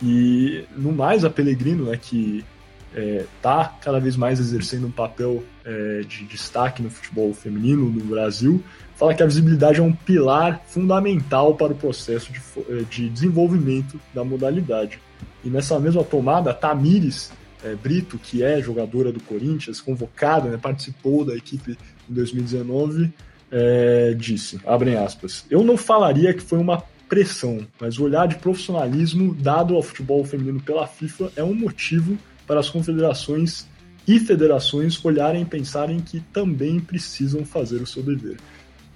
E, 0.01 0.63
no 0.75 0.91
mais, 0.91 1.25
a 1.25 1.29
Pellegrino, 1.29 1.85
né, 1.85 1.97
que 2.01 2.45
está 2.93 3.01
é, 3.01 3.25
tá 3.41 3.77
cada 3.81 3.99
vez 3.99 4.15
mais 4.15 4.39
exercendo 4.39 4.87
um 4.87 4.91
papel 4.91 5.43
é, 5.63 6.01
de 6.07 6.25
destaque 6.25 6.81
no 6.81 6.89
futebol 6.89 7.33
feminino 7.33 7.89
no 7.89 8.03
Brasil, 8.03 8.63
fala 8.95 9.13
que 9.13 9.23
a 9.23 9.25
visibilidade 9.25 9.79
é 9.79 9.83
um 9.83 9.93
pilar 9.93 10.61
fundamental 10.67 11.55
para 11.55 11.71
o 11.71 11.75
processo 11.75 12.31
de, 12.31 12.39
eh, 12.69 12.83
de 12.87 13.09
desenvolvimento 13.09 13.99
da 14.13 14.23
modalidade. 14.23 14.99
E 15.43 15.49
nessa 15.49 15.79
mesma 15.79 16.03
tomada, 16.03 16.53
Tamires 16.53 17.31
é, 17.63 17.73
Brito, 17.75 18.19
que 18.19 18.43
é 18.43 18.61
jogadora 18.61 19.11
do 19.11 19.19
Corinthians, 19.19 19.81
convocada, 19.81 20.49
né, 20.49 20.57
participou 20.57 21.25
da 21.25 21.35
equipe 21.35 21.77
em 22.09 22.13
2019, 22.13 23.11
é, 23.51 24.13
disse, 24.17 24.59
abrem 24.65 24.95
aspas, 24.95 25.45
eu 25.49 25.63
não 25.63 25.77
falaria 25.77 26.33
que 26.33 26.41
foi 26.41 26.59
uma 26.59 26.83
pressão, 27.09 27.67
mas 27.79 27.97
o 27.97 28.03
olhar 28.03 28.27
de 28.27 28.35
profissionalismo 28.35 29.33
dado 29.33 29.75
ao 29.75 29.83
futebol 29.83 30.23
feminino 30.23 30.61
pela 30.61 30.87
FIFA 30.87 31.31
é 31.35 31.43
um 31.43 31.53
motivo 31.53 32.17
para 32.47 32.59
as 32.59 32.69
confederações 32.69 33.67
e 34.07 34.19
federações 34.19 35.03
olharem 35.03 35.43
e 35.43 35.45
pensarem 35.45 35.99
que 35.99 36.19
também 36.33 36.79
precisam 36.79 37.45
fazer 37.45 37.77
o 37.77 37.85
seu 37.85 38.01
dever. 38.01 38.37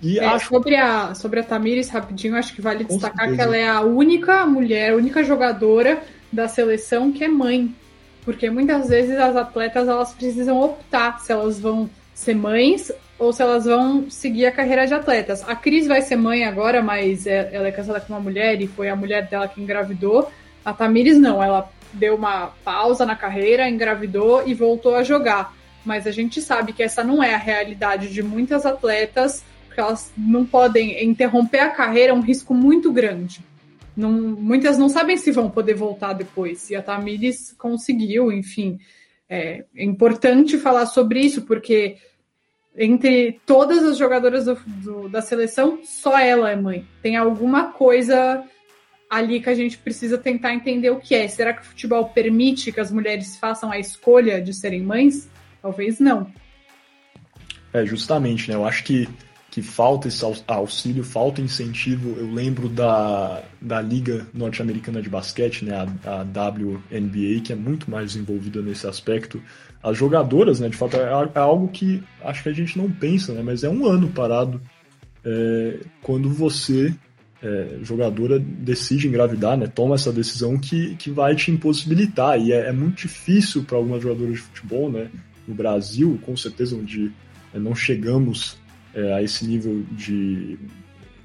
E 0.02 0.20
é, 0.20 0.26
acho... 0.26 0.50
sobre, 0.50 0.76
a, 0.76 1.16
sobre 1.16 1.40
a 1.40 1.44
Tamires, 1.44 1.90
rapidinho, 1.90 2.36
acho 2.36 2.54
que 2.54 2.62
vale 2.62 2.84
Com 2.84 2.94
destacar 2.94 3.28
certeza. 3.28 3.36
que 3.36 3.42
ela 3.42 3.58
é 3.58 3.68
a 3.68 3.82
única 3.82 4.46
mulher, 4.46 4.92
a 4.92 4.96
única 4.96 5.24
jogadora 5.24 6.02
da 6.32 6.48
seleção 6.48 7.12
que 7.12 7.24
é 7.24 7.28
mãe. 7.28 7.74
Porque 8.24 8.50
muitas 8.50 8.90
vezes 8.90 9.18
as 9.18 9.36
atletas 9.36 9.88
elas 9.88 10.14
precisam 10.14 10.60
optar 10.60 11.20
se 11.20 11.32
elas 11.32 11.60
vão 11.60 11.90
ser 12.14 12.36
mães 12.36 12.92
ou 13.18 13.32
se 13.32 13.42
elas 13.42 13.66
vão 13.66 14.10
seguir 14.10 14.48
a 14.48 14.52
carreira 14.52 14.86
de 14.86 14.94
atletas. 14.94 15.48
A 15.48 15.56
Cris 15.56 15.88
vai 15.88 16.02
ser 16.02 16.16
mãe 16.16 16.44
agora, 16.44 16.82
mas 16.82 17.26
é, 17.28 17.50
ela 17.54 17.68
é 17.68 17.72
casada 17.72 18.00
com 18.00 18.14
uma 18.14 18.20
mulher 18.20 18.60
e 18.62 18.68
foi 18.68 18.90
a 18.90 18.96
mulher 18.96 19.28
dela 19.28 19.48
que 19.48 19.62
engravidou. 19.62 20.30
A 20.64 20.74
Tamires 20.74 21.18
não, 21.18 21.42
ela 21.42 21.70
deu 21.96 22.16
uma 22.16 22.48
pausa 22.64 23.06
na 23.06 23.16
carreira, 23.16 23.70
engravidou 23.70 24.48
e 24.48 24.54
voltou 24.54 24.96
a 24.96 25.04
jogar. 25.04 25.54
Mas 25.84 26.08
a 26.08 26.12
gente 26.12 26.42
sabe 26.42 26.74
que 26.74 26.84
essa 26.84 27.04
não 27.04 27.24
é 27.24 27.34
a 27.34 27.40
realidade 27.40 28.12
de 28.12 28.22
muitas 28.22 28.66
atletas 28.66 29.44
porque 29.76 29.82
elas 29.82 30.14
não 30.18 30.46
podem 30.46 31.04
interromper 31.04 31.60
a 31.60 31.70
carreira, 31.70 32.12
é 32.12 32.16
um 32.16 32.22
risco 32.22 32.54
muito 32.54 32.94
grande. 32.94 33.42
Não, 33.96 34.10
muitas 34.10 34.78
não 34.78 34.88
sabem 34.88 35.18
se 35.18 35.32
vão 35.32 35.50
poder 35.50 35.74
voltar 35.74 36.14
depois. 36.14 36.70
E 36.70 36.76
a 36.76 36.82
Tamires 36.82 37.54
conseguiu, 37.58 38.32
enfim. 38.32 38.80
É, 39.30 39.66
é 39.76 39.84
importante 39.84 40.58
falar 40.58 40.86
sobre 40.86 41.20
isso, 41.20 41.42
porque 41.42 41.98
entre 42.78 43.40
todas 43.46 43.84
as 43.84 43.98
jogadoras 43.98 44.46
do, 44.46 44.56
do, 44.66 45.10
da 45.10 45.22
seleção, 45.22 45.80
só 45.84 46.18
ela 46.18 46.50
é 46.50 46.56
mãe. 46.56 46.86
Tem 47.02 47.18
alguma 47.18 47.74
coisa 47.74 48.44
ali 49.16 49.40
que 49.40 49.50
a 49.50 49.56
gente 49.56 49.78
precisa 49.78 50.18
tentar 50.18 50.54
entender 50.54 50.90
o 50.90 51.00
que 51.00 51.16
é. 51.16 51.28
Será 51.28 51.54
que 51.54 51.62
o 51.62 51.66
futebol 51.66 52.06
permite 52.10 52.72
que 52.72 52.80
as 52.80 52.92
mulheres 52.92 53.38
façam 53.38 53.72
a 53.72 53.80
escolha 53.80 54.42
de 54.42 54.54
serem 54.54 54.82
mães? 54.82 55.30
Talvez 55.62 56.00
não. 56.00 56.28
É, 57.74 57.86
justamente, 57.86 58.50
né? 58.50 58.56
Eu 58.56 58.66
acho 58.66 58.84
que, 58.84 59.08
que 59.50 59.62
falta 59.62 60.10
esse 60.10 60.24
auxílio, 60.48 61.02
falta 61.02 61.40
incentivo. 61.40 62.20
Eu 62.20 62.30
lembro 62.30 62.68
da, 62.68 63.42
da 63.62 63.82
Liga 63.82 64.28
Norte-Americana 64.34 65.02
de 65.02 65.10
Basquete, 65.10 65.64
né? 65.64 65.74
A, 66.04 66.20
a 66.20 66.50
WNBA, 66.50 67.42
que 67.42 67.54
é 67.54 67.56
muito 67.56 67.90
mais 67.90 68.18
envolvida 68.18 68.62
nesse 68.62 68.86
aspecto. 68.86 69.42
As 69.82 69.98
jogadoras, 69.98 70.60
né? 70.60 70.68
De 70.68 70.76
fato, 70.76 70.98
é, 70.98 71.32
é 71.36 71.40
algo 71.40 71.70
que 71.70 72.04
acho 72.22 72.44
que 72.44 72.50
a 72.50 72.54
gente 72.54 72.78
não 72.78 72.92
pensa, 72.92 73.34
né? 73.34 73.42
Mas 73.42 73.64
é 73.64 73.70
um 73.70 73.86
ano 73.86 74.10
parado 74.10 74.62
é, 75.24 75.80
quando 76.02 76.30
você 76.30 76.94
é, 77.42 77.80
jogadora 77.82 78.40
decide 78.40 79.08
engravidar, 79.08 79.58
né, 79.58 79.68
toma 79.68 79.96
essa 79.96 80.12
decisão 80.12 80.58
que, 80.58 80.96
que 80.96 81.12
vai 81.12 81.36
te 81.36 81.52
impossibilitar. 81.52 82.40
E 82.40 82.52
é, 82.52 82.70
é 82.70 82.72
muito 82.72 83.02
difícil 83.02 83.64
para 83.64 83.78
algumas 83.78 84.02
jogadoras 84.02 84.36
de 84.36 84.42
futebol, 84.42 84.92
né, 84.92 85.10
no 85.48 85.54
Brasil, 85.54 86.20
com 86.24 86.36
certeza, 86.36 86.76
onde 86.76 87.12
é, 87.54 87.60
não 87.60 87.76
chegamos 87.76 88.58
é, 88.94 89.14
a 89.14 89.22
esse 89.22 89.46
nível 89.46 89.84
de, 89.92 90.58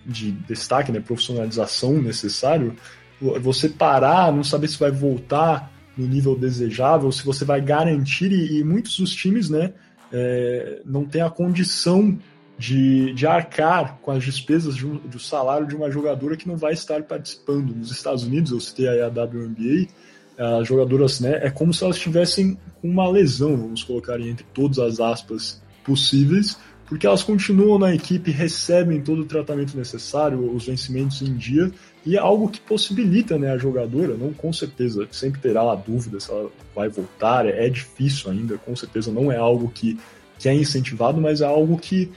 de 0.05 0.33
destaque, 0.33 0.93
né, 0.93 1.01
profissionalização 1.01 2.01
necessário, 2.01 2.75
você 3.21 3.69
parar, 3.69 4.33
não 4.33 4.43
saber 4.43 4.69
se 4.69 4.79
vai 4.79 4.91
voltar 4.91 5.71
no 5.97 6.07
nível 6.07 6.35
desejável, 6.37 7.13
se 7.13 7.25
você 7.25 7.45
vai 7.45 7.61
garantir, 7.61 8.33
e, 8.33 8.61
e 8.61 8.65
muitos 8.65 8.99
dos 8.99 9.15
times, 9.15 9.51
né, 9.51 9.73
é, 10.13 10.81
não 10.85 11.05
tem 11.05 11.23
a 11.23 11.31
condição 11.31 12.19
de, 12.61 13.15
de 13.15 13.27
arcar 13.27 13.97
com 14.03 14.11
as 14.11 14.23
despesas 14.23 14.77
de 14.77 14.87
um, 14.87 14.97
do 14.97 15.19
salário 15.19 15.67
de 15.67 15.75
uma 15.75 15.91
jogadora 15.91 16.37
que 16.37 16.47
não 16.47 16.59
vai 16.59 16.75
estar 16.75 17.03
participando. 17.05 17.75
Nos 17.75 17.91
Estados 17.91 18.23
Unidos, 18.23 18.53
eu 18.53 18.61
citei 18.61 18.87
aí 18.87 19.01
a 19.01 19.09
WNBA, 19.09 19.89
as 20.37 20.69
jogadoras, 20.69 21.21
né, 21.21 21.41
é 21.43 21.51
como 21.51 21.73
se 21.73 21.83
elas 21.83 21.97
estivessem 21.97 22.59
com 22.83 22.89
uma 22.89 23.09
lesão, 23.09 23.57
vamos 23.57 23.83
colocar 23.83 24.21
entre 24.21 24.45
todas 24.53 24.79
as 24.79 25.01
aspas 25.01 25.63
possíveis, 25.83 26.59
porque 26.85 27.07
elas 27.07 27.23
continuam 27.23 27.79
na 27.79 27.95
equipe, 27.95 28.31
recebem 28.31 29.01
todo 29.01 29.23
o 29.23 29.27
tratamento 29.27 29.75
necessário, 29.75 30.55
os 30.55 30.67
vencimentos 30.67 31.23
em 31.23 31.35
dia, 31.35 31.73
e 32.05 32.15
é 32.15 32.19
algo 32.19 32.51
que 32.51 32.61
possibilita 32.61 33.39
né, 33.39 33.51
a 33.51 33.57
jogadora, 33.57 34.15
não 34.19 34.35
com 34.35 34.53
certeza, 34.53 35.09
sempre 35.11 35.41
terá 35.41 35.63
a 35.63 35.75
dúvida 35.75 36.21
se 36.21 36.31
ela 36.31 36.51
vai 36.77 36.91
voltar, 36.91 37.47
é, 37.47 37.67
é 37.67 37.71
difícil 37.71 38.31
ainda, 38.31 38.59
com 38.59 38.77
certeza 38.77 39.11
não 39.11 39.33
é 39.33 39.39
algo 39.39 39.71
que, 39.71 39.99
que 40.39 40.47
é 40.47 40.55
incentivado, 40.55 41.19
mas 41.23 41.41
é 41.41 41.47
algo 41.47 41.79
que 41.79 42.11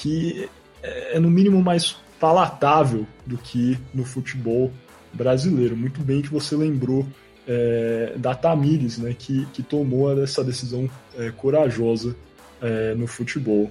que 0.00 0.48
é, 0.82 1.16
é 1.16 1.20
no 1.20 1.30
mínimo 1.30 1.62
mais 1.62 1.96
palatável 2.18 3.06
do 3.26 3.36
que 3.36 3.78
no 3.94 4.04
futebol 4.04 4.72
brasileiro. 5.12 5.76
Muito 5.76 6.00
bem 6.00 6.22
que 6.22 6.28
você 6.28 6.56
lembrou 6.56 7.06
é, 7.46 8.14
da 8.16 8.34
Tamires, 8.34 8.98
né, 8.98 9.14
que, 9.16 9.46
que 9.46 9.62
tomou 9.62 10.22
essa 10.22 10.42
decisão 10.42 10.88
é, 11.18 11.30
corajosa 11.30 12.16
é, 12.62 12.94
no 12.94 13.06
futebol. 13.06 13.70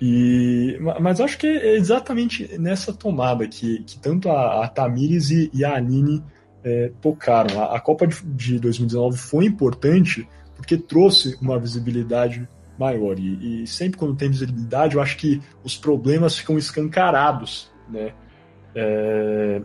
E, 0.00 0.78
mas 1.00 1.20
acho 1.20 1.38
que 1.38 1.46
é 1.46 1.74
exatamente 1.74 2.58
nessa 2.58 2.92
tomada 2.92 3.48
que, 3.48 3.82
que 3.84 3.98
tanto 3.98 4.28
a, 4.28 4.64
a 4.64 4.68
Tamires 4.68 5.30
e, 5.30 5.50
e, 5.54 5.64
a 5.64 5.74
Anine 5.74 6.22
é, 6.62 6.92
tocaram. 7.00 7.60
A, 7.60 7.76
a 7.76 7.80
Copa 7.80 8.06
de, 8.06 8.20
de 8.22 8.58
2019 8.60 9.16
foi 9.16 9.46
importante 9.46 10.28
porque 10.54 10.76
trouxe 10.76 11.36
uma 11.40 11.58
visibilidade 11.58 12.46
maior. 12.78 13.18
E, 13.18 13.62
e, 13.62 13.66
sempre 13.66 13.98
quando 13.98 14.16
tem 14.16 14.30
visibilidade, 14.30 14.96
eu 14.96 15.02
acho 15.02 15.16
que 15.16 15.40
os 15.64 15.76
problemas 15.76 16.36
ficam 16.36 16.58
escancarados, 16.58 17.70
né? 17.88 18.12
É, 18.74 19.62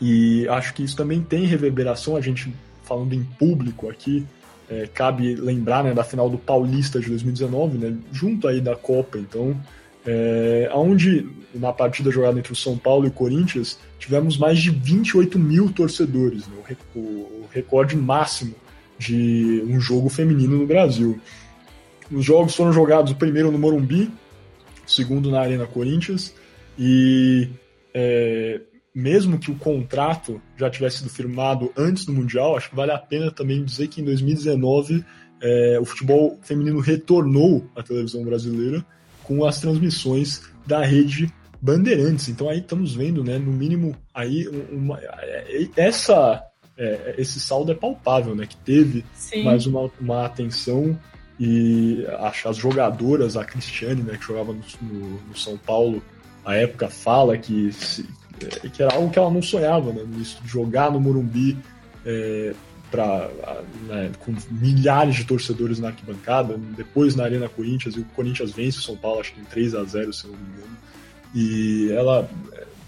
e 0.00 0.46
acho 0.48 0.74
que 0.74 0.82
isso 0.82 0.96
também 0.96 1.20
tem 1.20 1.44
reverberação, 1.44 2.16
a 2.16 2.20
gente 2.20 2.52
falando 2.84 3.14
em 3.14 3.24
público 3.24 3.88
aqui, 3.88 4.26
é, 4.68 4.86
cabe 4.86 5.34
lembrar 5.34 5.84
né, 5.84 5.92
da 5.92 6.04
final 6.04 6.28
do 6.28 6.38
Paulista 6.38 7.00
de 7.00 7.08
2019, 7.08 7.78
né, 7.78 7.96
junto 8.12 8.48
aí 8.48 8.60
da 8.60 8.76
Copa, 8.76 9.18
então, 9.18 9.58
é, 10.06 10.70
onde 10.74 11.26
na 11.54 11.72
partida 11.72 12.10
jogada 12.10 12.38
entre 12.38 12.52
o 12.52 12.56
São 12.56 12.76
Paulo 12.76 13.06
e 13.06 13.08
o 13.08 13.12
Corinthians, 13.12 13.78
tivemos 13.98 14.36
mais 14.36 14.58
de 14.58 14.70
28 14.70 15.38
mil 15.38 15.70
torcedores, 15.72 16.46
né, 16.46 16.76
o, 16.94 16.98
o 16.98 17.48
recorde 17.50 17.96
máximo 17.96 18.54
de 18.98 19.62
um 19.66 19.80
jogo 19.80 20.08
feminino 20.08 20.56
no 20.58 20.66
Brasil. 20.66 21.20
Os 22.10 22.24
jogos 22.24 22.54
foram 22.54 22.72
jogados 22.72 23.12
o 23.12 23.16
primeiro 23.16 23.50
no 23.50 23.58
Morumbi, 23.58 24.10
o 24.86 24.90
segundo 24.90 25.30
na 25.30 25.40
Arena 25.40 25.66
Corinthians, 25.66 26.34
e 26.78 27.48
é, 27.92 28.60
mesmo 28.94 29.38
que 29.38 29.50
o 29.50 29.56
contrato 29.56 30.40
já 30.56 30.70
tivesse 30.70 30.98
sido 30.98 31.10
firmado 31.10 31.72
antes 31.76 32.04
do 32.04 32.12
Mundial, 32.12 32.56
acho 32.56 32.70
que 32.70 32.76
vale 32.76 32.92
a 32.92 32.98
pena 32.98 33.30
também 33.30 33.64
dizer 33.64 33.88
que 33.88 34.00
em 34.00 34.04
2019 34.04 35.04
é, 35.40 35.78
o 35.80 35.84
futebol 35.84 36.38
feminino 36.42 36.80
retornou 36.80 37.66
à 37.74 37.82
televisão 37.82 38.22
brasileira 38.24 38.84
com 39.24 39.44
as 39.44 39.60
transmissões 39.60 40.42
da 40.66 40.84
rede 40.84 41.32
Bandeirantes. 41.60 42.28
Então 42.28 42.48
aí 42.48 42.58
estamos 42.58 42.94
vendo, 42.94 43.24
né, 43.24 43.38
no 43.38 43.52
mínimo 43.52 43.96
aí 44.12 44.46
uma, 44.70 44.98
é, 45.00 45.68
essa 45.76 46.42
é, 46.76 47.14
esse 47.18 47.40
saldo 47.40 47.72
é 47.72 47.74
palpável, 47.74 48.34
né, 48.34 48.46
que 48.46 48.56
teve 48.56 49.04
Sim. 49.14 49.44
mais 49.44 49.66
uma, 49.66 49.90
uma 50.00 50.26
atenção 50.26 50.98
e 51.38 52.06
as 52.44 52.56
jogadoras, 52.56 53.36
a 53.36 53.44
Cristiane, 53.44 54.02
né, 54.02 54.16
que 54.16 54.24
jogava 54.24 54.52
no, 54.52 54.62
no, 54.80 55.20
no 55.28 55.36
São 55.36 55.56
Paulo, 55.56 56.02
a 56.44 56.54
época 56.54 56.88
fala 56.88 57.36
que, 57.36 57.72
se, 57.72 58.08
é, 58.40 58.68
que 58.68 58.82
era 58.82 58.94
algo 58.94 59.10
que 59.10 59.18
ela 59.18 59.30
não 59.30 59.42
sonhava, 59.42 59.92
né, 59.92 60.02
jogar 60.44 60.92
no 60.92 61.00
Morumbi 61.00 61.58
é, 62.06 62.54
pra, 62.90 63.28
né, 63.88 64.12
com 64.20 64.32
milhares 64.50 65.16
de 65.16 65.24
torcedores 65.24 65.80
na 65.80 65.88
arquibancada, 65.88 66.56
depois 66.76 67.16
na 67.16 67.24
Arena 67.24 67.48
Corinthians, 67.48 67.96
e 67.96 68.00
o 68.00 68.04
Corinthians 68.14 68.52
vence 68.52 68.78
o 68.78 68.82
São 68.82 68.96
Paulo, 68.96 69.20
acho 69.20 69.34
que 69.34 69.40
em 69.40 69.44
3 69.44 69.74
a 69.74 69.82
0 69.82 70.12
se 70.12 70.26
não 70.28 70.34
me 70.34 70.42
engano. 70.42 70.76
E 71.34 71.90
ela, 71.90 72.30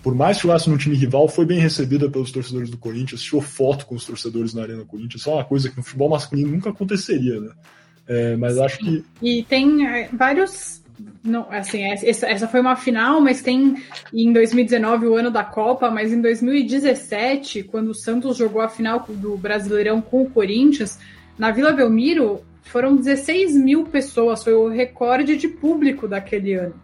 por 0.04 0.14
mais 0.14 0.36
que 0.36 0.44
jogasse 0.44 0.70
no 0.70 0.78
time 0.78 0.94
rival, 0.94 1.26
foi 1.26 1.44
bem 1.44 1.58
recebida 1.58 2.08
pelos 2.08 2.30
torcedores 2.30 2.70
do 2.70 2.78
Corinthians, 2.78 3.22
tirou 3.22 3.42
foto 3.42 3.86
com 3.86 3.96
os 3.96 4.04
torcedores 4.04 4.54
na 4.54 4.62
Arena 4.62 4.84
Corinthians, 4.84 5.22
isso 5.22 5.30
é 5.30 5.34
uma 5.34 5.44
coisa 5.44 5.68
que 5.68 5.76
no 5.76 5.82
futebol 5.82 6.10
masculino 6.10 6.52
nunca 6.52 6.70
aconteceria, 6.70 7.40
né? 7.40 7.50
É, 8.08 8.36
mas 8.36 8.54
Sim. 8.54 8.64
acho 8.64 8.78
que. 8.78 9.04
E 9.22 9.42
tem 9.42 9.86
é, 9.86 10.08
vários. 10.12 10.82
Não, 11.22 11.46
assim, 11.50 11.82
essa, 11.82 12.26
essa 12.26 12.48
foi 12.48 12.60
uma 12.60 12.76
final, 12.76 13.20
mas 13.20 13.42
tem 13.42 13.76
em 14.14 14.32
2019 14.32 15.06
o 15.06 15.16
ano 15.16 15.30
da 15.30 15.44
Copa, 15.44 15.90
mas 15.90 16.12
em 16.12 16.20
2017, 16.20 17.64
quando 17.64 17.88
o 17.88 17.94
Santos 17.94 18.36
jogou 18.36 18.62
a 18.62 18.68
final 18.68 19.04
do 19.06 19.36
Brasileirão 19.36 20.00
com 20.00 20.22
o 20.22 20.30
Corinthians, 20.30 20.98
na 21.38 21.50
Vila 21.50 21.72
Belmiro 21.72 22.42
foram 22.62 22.96
16 22.96 23.56
mil 23.56 23.84
pessoas, 23.84 24.42
foi 24.42 24.54
o 24.54 24.68
recorde 24.68 25.36
de 25.36 25.48
público 25.48 26.08
daquele 26.08 26.54
ano, 26.54 26.74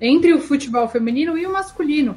entre 0.00 0.32
o 0.32 0.40
futebol 0.40 0.88
feminino 0.88 1.36
e 1.36 1.44
o 1.44 1.52
masculino. 1.52 2.16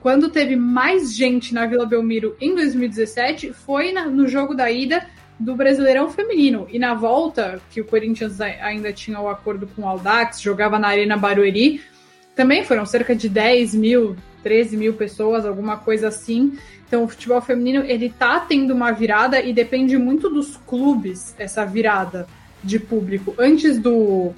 Quando 0.00 0.30
teve 0.30 0.56
mais 0.56 1.14
gente 1.14 1.52
na 1.52 1.66
Vila 1.66 1.84
Belmiro 1.84 2.36
em 2.40 2.54
2017 2.54 3.52
foi 3.52 3.92
na, 3.92 4.06
no 4.06 4.26
jogo 4.26 4.54
da 4.54 4.70
ida 4.70 5.06
do 5.38 5.54
Brasileirão 5.54 6.10
Feminino. 6.10 6.66
E 6.70 6.78
na 6.78 6.94
volta, 6.94 7.60
que 7.70 7.80
o 7.80 7.84
Corinthians 7.84 8.40
ainda 8.40 8.92
tinha 8.92 9.20
o 9.20 9.28
acordo 9.28 9.66
com 9.68 9.82
o 9.82 9.88
Aldax, 9.88 10.40
jogava 10.40 10.78
na 10.78 10.88
Arena 10.88 11.16
Barueri, 11.16 11.80
também 12.34 12.64
foram 12.64 12.84
cerca 12.86 13.14
de 13.14 13.28
10 13.28 13.74
mil, 13.74 14.16
13 14.42 14.76
mil 14.76 14.94
pessoas, 14.94 15.44
alguma 15.44 15.76
coisa 15.76 16.08
assim. 16.08 16.58
Então 16.86 17.04
o 17.04 17.08
futebol 17.08 17.40
feminino 17.40 17.84
ele 17.84 18.10
tá 18.10 18.40
tendo 18.40 18.72
uma 18.72 18.90
virada 18.92 19.40
e 19.40 19.52
depende 19.52 19.96
muito 19.98 20.30
dos 20.30 20.56
clubes 20.56 21.34
essa 21.38 21.64
virada 21.64 22.26
de 22.62 22.78
público. 22.78 23.34
Antes 23.38 23.78
do, 23.78 24.32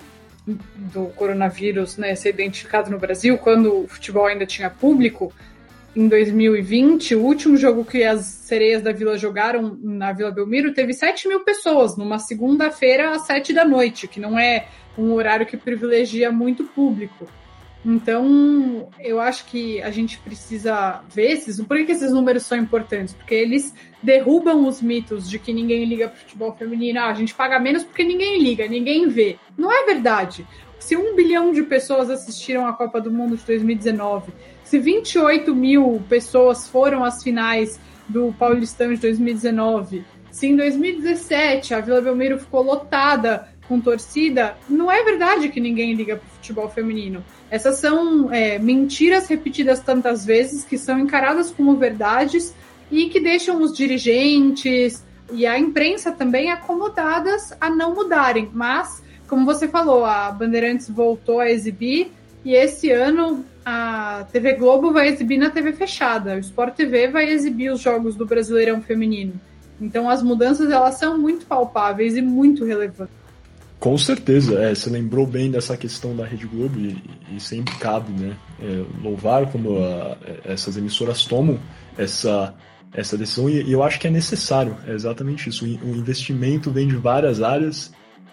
do 0.46 1.06
coronavírus 1.16 1.96
né, 1.96 2.14
ser 2.14 2.30
identificado 2.30 2.90
no 2.90 2.98
Brasil, 2.98 3.38
quando 3.38 3.84
o 3.84 3.88
futebol 3.88 4.26
ainda 4.26 4.44
tinha 4.44 4.68
público, 4.68 5.32
em 5.94 6.08
2020, 6.08 7.16
o 7.16 7.22
último 7.22 7.56
jogo 7.56 7.84
que 7.84 8.04
as 8.04 8.24
sereias 8.24 8.82
da 8.82 8.92
Vila 8.92 9.18
jogaram 9.18 9.76
na 9.82 10.12
Vila 10.12 10.30
Belmiro 10.30 10.72
teve 10.72 10.92
7 10.92 11.26
mil 11.26 11.40
pessoas, 11.40 11.96
numa 11.96 12.18
segunda-feira 12.18 13.10
às 13.10 13.26
7 13.26 13.52
da 13.52 13.64
noite, 13.64 14.06
que 14.06 14.20
não 14.20 14.38
é 14.38 14.68
um 14.96 15.12
horário 15.12 15.46
que 15.46 15.56
privilegia 15.56 16.30
muito 16.30 16.64
público. 16.64 17.26
Então, 17.84 18.90
eu 19.00 19.18
acho 19.18 19.46
que 19.46 19.80
a 19.80 19.90
gente 19.90 20.18
precisa 20.18 21.02
ver 21.08 21.32
esses. 21.32 21.60
Por 21.62 21.84
que 21.84 21.92
esses 21.92 22.12
números 22.12 22.44
são 22.44 22.58
importantes? 22.58 23.14
Porque 23.14 23.34
eles 23.34 23.74
derrubam 24.02 24.68
os 24.68 24.82
mitos 24.82 25.28
de 25.28 25.38
que 25.38 25.52
ninguém 25.52 25.86
liga 25.86 26.08
para 26.08 26.18
futebol 26.18 26.54
feminino. 26.54 27.00
Ah, 27.00 27.08
a 27.08 27.14
gente 27.14 27.34
paga 27.34 27.58
menos 27.58 27.82
porque 27.82 28.04
ninguém 28.04 28.42
liga, 28.42 28.68
ninguém 28.68 29.08
vê. 29.08 29.38
Não 29.56 29.72
é 29.72 29.86
verdade. 29.86 30.46
Se 30.78 30.94
um 30.94 31.16
bilhão 31.16 31.52
de 31.52 31.62
pessoas 31.62 32.10
assistiram 32.10 32.66
a 32.66 32.72
Copa 32.74 33.00
do 33.00 33.10
Mundo 33.10 33.36
de 33.36 33.44
2019 33.44 34.30
se 34.70 34.78
28 34.78 35.52
mil 35.52 36.00
pessoas 36.08 36.68
foram 36.68 37.04
às 37.04 37.24
finais 37.24 37.80
do 38.08 38.32
Paulistão 38.38 38.94
de 38.94 39.00
2019, 39.00 40.04
se 40.30 40.46
em 40.46 40.54
2017 40.54 41.74
a 41.74 41.80
Vila 41.80 42.00
Belmiro 42.00 42.38
ficou 42.38 42.62
lotada 42.62 43.48
com 43.66 43.80
torcida, 43.80 44.56
não 44.68 44.88
é 44.88 45.02
verdade 45.02 45.48
que 45.48 45.58
ninguém 45.58 45.94
liga 45.94 46.14
para 46.14 46.24
o 46.24 46.30
futebol 46.36 46.68
feminino. 46.68 47.24
Essas 47.50 47.78
são 47.78 48.32
é, 48.32 48.60
mentiras 48.60 49.26
repetidas 49.26 49.80
tantas 49.80 50.24
vezes 50.24 50.64
que 50.64 50.78
são 50.78 51.00
encaradas 51.00 51.50
como 51.50 51.76
verdades 51.76 52.54
e 52.92 53.08
que 53.08 53.18
deixam 53.18 53.60
os 53.60 53.76
dirigentes 53.76 55.04
e 55.32 55.46
a 55.46 55.58
imprensa 55.58 56.12
também 56.12 56.52
acomodadas 56.52 57.52
a 57.60 57.68
não 57.68 57.92
mudarem. 57.92 58.48
Mas, 58.54 59.02
como 59.26 59.44
você 59.44 59.66
falou, 59.66 60.04
a 60.04 60.30
Bandeirantes 60.30 60.88
voltou 60.88 61.40
a 61.40 61.50
exibir 61.50 62.12
e 62.44 62.54
esse 62.54 62.92
ano 62.92 63.44
a 63.64 64.26
TV 64.32 64.54
Globo 64.54 64.92
vai 64.92 65.08
exibir 65.08 65.38
na 65.38 65.50
TV 65.50 65.72
fechada. 65.72 66.34
O 66.34 66.38
Sport 66.38 66.74
TV 66.74 67.08
vai 67.08 67.28
exibir 67.30 67.72
os 67.72 67.80
jogos 67.80 68.16
do 68.16 68.26
Brasileirão 68.26 68.80
Feminino. 68.80 69.34
Então 69.80 70.08
as 70.08 70.22
mudanças 70.22 70.70
elas 70.70 70.96
são 70.96 71.18
muito 71.18 71.46
palpáveis 71.46 72.16
e 72.16 72.22
muito 72.22 72.64
relevantes. 72.64 73.20
Com 73.78 73.96
certeza, 73.96 74.60
é, 74.60 74.74
você 74.74 74.90
lembrou 74.90 75.26
bem 75.26 75.50
dessa 75.50 75.74
questão 75.74 76.14
da 76.14 76.26
Rede 76.26 76.46
Globo 76.46 76.78
e, 76.78 77.02
e 77.34 77.40
sempre 77.40 77.74
cabe 77.76 78.12
né, 78.12 78.36
é, 78.60 78.84
louvar 79.02 79.50
quando 79.50 79.78
a, 79.78 80.18
essas 80.44 80.76
emissoras 80.76 81.24
tomam 81.24 81.58
essa, 81.96 82.54
essa 82.92 83.16
decisão 83.16 83.48
e, 83.48 83.62
e, 83.62 83.72
eu 83.72 83.82
acho 83.82 83.98
que 83.98 84.06
é 84.06 84.10
necessário, 84.10 84.76
é 84.86 84.92
exatamente 84.92 85.48
isso. 85.48 85.64
O 85.64 85.96
investimento 85.96 86.70
vem 86.70 86.88
de 86.88 86.96
várias 86.96 87.40
áreas 87.40 87.90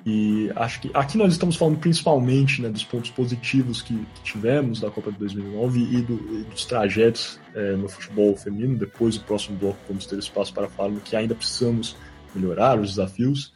e 0.10 0.50
acho 0.56 0.80
que 0.80 0.90
aqui 0.94 1.18
nós 1.18 1.34
estamos 1.34 1.58
falando 1.58 1.80
principalmente 1.80 2.62
né, 2.62 2.70
dos 2.70 2.86
pontos 2.86 3.12
positivos 3.12 3.82
que, 3.82 3.94
que, 3.94 4.22
tivemos 4.24 4.80
da 4.80 4.90
Copa 4.90 5.12
de 5.12 5.18
2009 5.18 5.82
e, 5.82 6.02
do, 6.02 6.14
e 6.14 6.44
dos 6.46 6.64
trajetos 6.64 7.38
é, 7.54 7.76
no 7.76 7.90
futebol 7.90 8.34
feminino. 8.38 8.78
Depois, 8.78 9.18
no 9.18 9.24
próximo 9.24 9.58
bloco, 9.58 9.78
vamos 9.86 10.06
ter 10.06 10.18
espaço 10.18 10.54
para 10.54 10.70
falar 10.70 10.98
que 11.02 11.14
ainda 11.14 11.36
precisamos 11.36 11.98
melhorar, 12.34 12.80
os 12.80 12.92
desafios. 12.92 13.52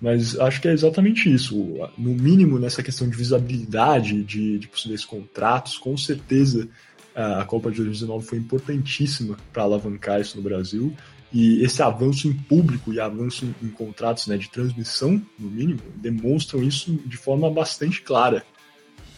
Mas 0.00 0.36
acho 0.40 0.60
que 0.60 0.66
é 0.66 0.72
exatamente 0.72 1.32
isso. 1.32 1.54
No 1.96 2.10
mínimo, 2.10 2.58
nessa 2.58 2.82
questão 2.82 3.08
de 3.08 3.16
visibilidade, 3.16 4.24
de, 4.24 4.58
de 4.58 4.66
possíveis 4.66 5.04
contratos, 5.04 5.78
com 5.78 5.96
certeza 5.96 6.68
a 7.14 7.44
Copa 7.44 7.70
de 7.70 7.76
2019 7.76 8.26
foi 8.26 8.38
importantíssima 8.38 9.36
para 9.52 9.62
alavancar 9.62 10.20
isso 10.20 10.36
no 10.36 10.42
Brasil. 10.42 10.92
E 11.32 11.62
esse 11.64 11.82
avanço 11.82 12.28
em 12.28 12.32
público 12.32 12.92
e 12.92 13.00
avanço 13.00 13.46
em, 13.62 13.68
contratos 13.68 14.26
né, 14.26 14.36
de 14.36 14.50
transmissão, 14.50 15.20
no 15.38 15.50
mínimo, 15.50 15.80
demonstram 15.96 16.62
isso 16.62 16.92
de 17.06 17.16
forma 17.16 17.50
bastante 17.50 18.02
clara. 18.02 18.44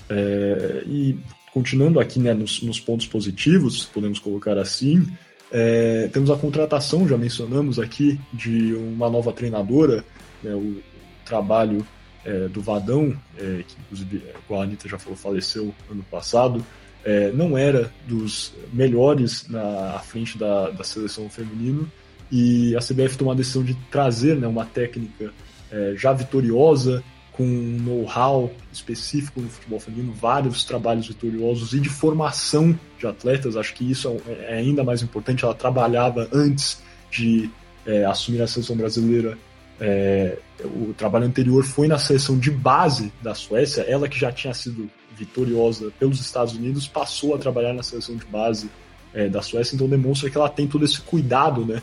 É, 0.08 0.84
e 0.86 1.18
continuando 1.52 1.98
aqui 1.98 2.20
né, 2.20 2.32
nos, 2.32 2.62
nos, 2.62 2.78
pontos 2.78 3.06
positivos, 3.06 3.84
podemos 3.86 4.18
colocar 4.20 4.56
assim, 4.58 5.08
é, 5.50 6.08
temos 6.12 6.30
a 6.30 6.36
contratação, 6.36 7.08
já 7.08 7.18
mencionamos 7.18 7.80
aqui, 7.80 8.20
de 8.32 8.74
uma 8.74 9.10
nova 9.10 9.32
treinadora, 9.32 10.04
né, 10.42 10.54
o 10.54 10.80
trabalho 11.24 11.84
é, 12.24 12.48
do 12.48 12.60
Vadão, 12.60 13.16
é, 13.36 13.64
que 13.66 13.76
inclusive, 13.80 14.22
como 14.46 14.60
a 14.60 14.64
Anitta 14.64 14.88
já 14.88 14.98
falou, 14.98 15.16
faleceu 15.16 15.74
ano 15.90 16.04
passado, 16.10 16.64
é, 17.04 17.30
não 17.32 17.56
era 17.58 17.92
dos 18.06 18.54
melhores 18.72 19.46
na 19.48 19.94
à 19.94 19.98
frente 19.98 20.38
da, 20.38 20.70
da 20.70 20.82
seleção 20.82 21.28
feminino, 21.28 21.90
e 22.30 22.74
a 22.76 22.80
CBF 22.80 23.16
tomou 23.18 23.32
a 23.32 23.36
decisão 23.36 23.62
de 23.62 23.74
trazer 23.90 24.36
né, 24.36 24.46
uma 24.46 24.64
técnica 24.64 25.32
é, 25.70 25.94
já 25.96 26.12
vitoriosa, 26.12 27.02
com 27.32 27.42
um 27.42 27.78
know-how 27.82 28.50
específico 28.72 29.40
no 29.40 29.48
futebol 29.48 29.80
feminino, 29.80 30.12
vários 30.12 30.64
trabalhos 30.64 31.08
vitoriosos 31.08 31.72
e 31.72 31.80
de 31.80 31.88
formação 31.88 32.78
de 32.98 33.06
atletas. 33.06 33.56
Acho 33.56 33.74
que 33.74 33.90
isso 33.90 34.20
é, 34.26 34.54
é 34.54 34.58
ainda 34.58 34.84
mais 34.84 35.02
importante. 35.02 35.44
Ela 35.44 35.54
trabalhava 35.54 36.28
antes 36.32 36.80
de 37.10 37.50
é, 37.84 38.04
assumir 38.04 38.40
a 38.40 38.46
seleção 38.46 38.76
brasileira. 38.76 39.36
É, 39.80 40.38
o 40.64 40.94
trabalho 40.94 41.26
anterior 41.26 41.64
foi 41.64 41.88
na 41.88 41.98
seleção 41.98 42.38
de 42.38 42.52
base 42.52 43.12
da 43.20 43.34
Suécia. 43.34 43.82
Ela 43.82 44.08
que 44.08 44.18
já 44.18 44.30
tinha 44.30 44.54
sido 44.54 44.88
vitoriosa 45.16 45.92
pelos 45.98 46.20
Estados 46.20 46.54
Unidos 46.54 46.86
passou 46.86 47.34
a 47.34 47.38
trabalhar 47.38 47.72
na 47.72 47.82
seleção 47.82 48.16
de 48.16 48.24
base 48.26 48.70
é, 49.12 49.28
da 49.28 49.42
Suécia. 49.42 49.74
Então 49.74 49.88
demonstra 49.88 50.30
que 50.30 50.36
ela 50.36 50.48
tem 50.48 50.68
todo 50.68 50.84
esse 50.84 51.00
cuidado, 51.00 51.64
né? 51.64 51.82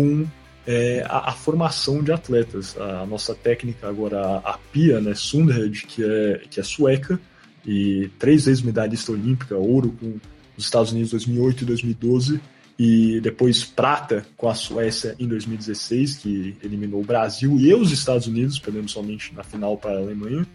Com 0.00 0.26
é, 0.66 1.04
a, 1.06 1.30
a, 1.30 1.32
formação 1.32 2.02
de 2.02 2.10
atletas. 2.10 2.76
A, 2.78 3.04
nossa 3.04 3.34
técnica 3.34 3.86
agora, 3.86 4.38
a 4.38 4.58
Pia 4.72 5.00
né, 5.00 5.14
Sundhed, 5.14 5.86
que 5.86 6.02
é, 6.02 6.42
que 6.50 6.58
é 6.58 6.62
sueca 6.62 7.20
e 7.66 8.10
três 8.18 8.46
vezes 8.46 8.62
medalhista 8.62 9.12
olímpica, 9.12 9.56
ouro 9.56 9.94
com 10.00 10.18
os 10.56 10.64
Estados 10.64 10.92
Unidos 10.92 11.10
em 11.10 11.16
2008 11.16 11.62
e 11.62 11.66
2012, 11.66 12.40
e 12.78 13.20
depois 13.20 13.62
prata 13.62 14.24
com 14.38 14.48
a 14.48 14.54
Suécia 14.54 15.14
em 15.18 15.28
2016, 15.28 16.16
que 16.16 16.56
eliminou 16.62 17.02
o 17.02 17.04
Brasil 17.04 17.58
e 17.58 17.74
os 17.74 17.92
Estados 17.92 18.26
Unidos, 18.26 18.58
perdendo 18.58 18.88
somente 18.90 19.34
na 19.34 19.42
final 19.42 19.76
para 19.76 19.92
a 19.92 19.98
Alemanha. 19.98 20.46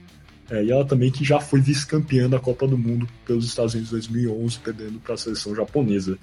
É, 0.50 0.64
e 0.64 0.72
ela 0.72 0.86
também 0.86 1.12
que 1.12 1.24
já 1.24 1.40
foi 1.40 1.60
vice-campeã 1.60 2.28
da 2.28 2.40
Copa 2.40 2.68
do 2.68 2.78
Mundo 2.78 3.08
pelos 3.26 3.46
Estados 3.46 3.74
Unidos 3.74 3.92
em 3.92 3.96
2011, 3.96 4.60
perdendo 4.60 5.00
para 5.00 5.14
a 5.14 5.18
seleção 5.18 5.56
japonesa. 5.56 6.18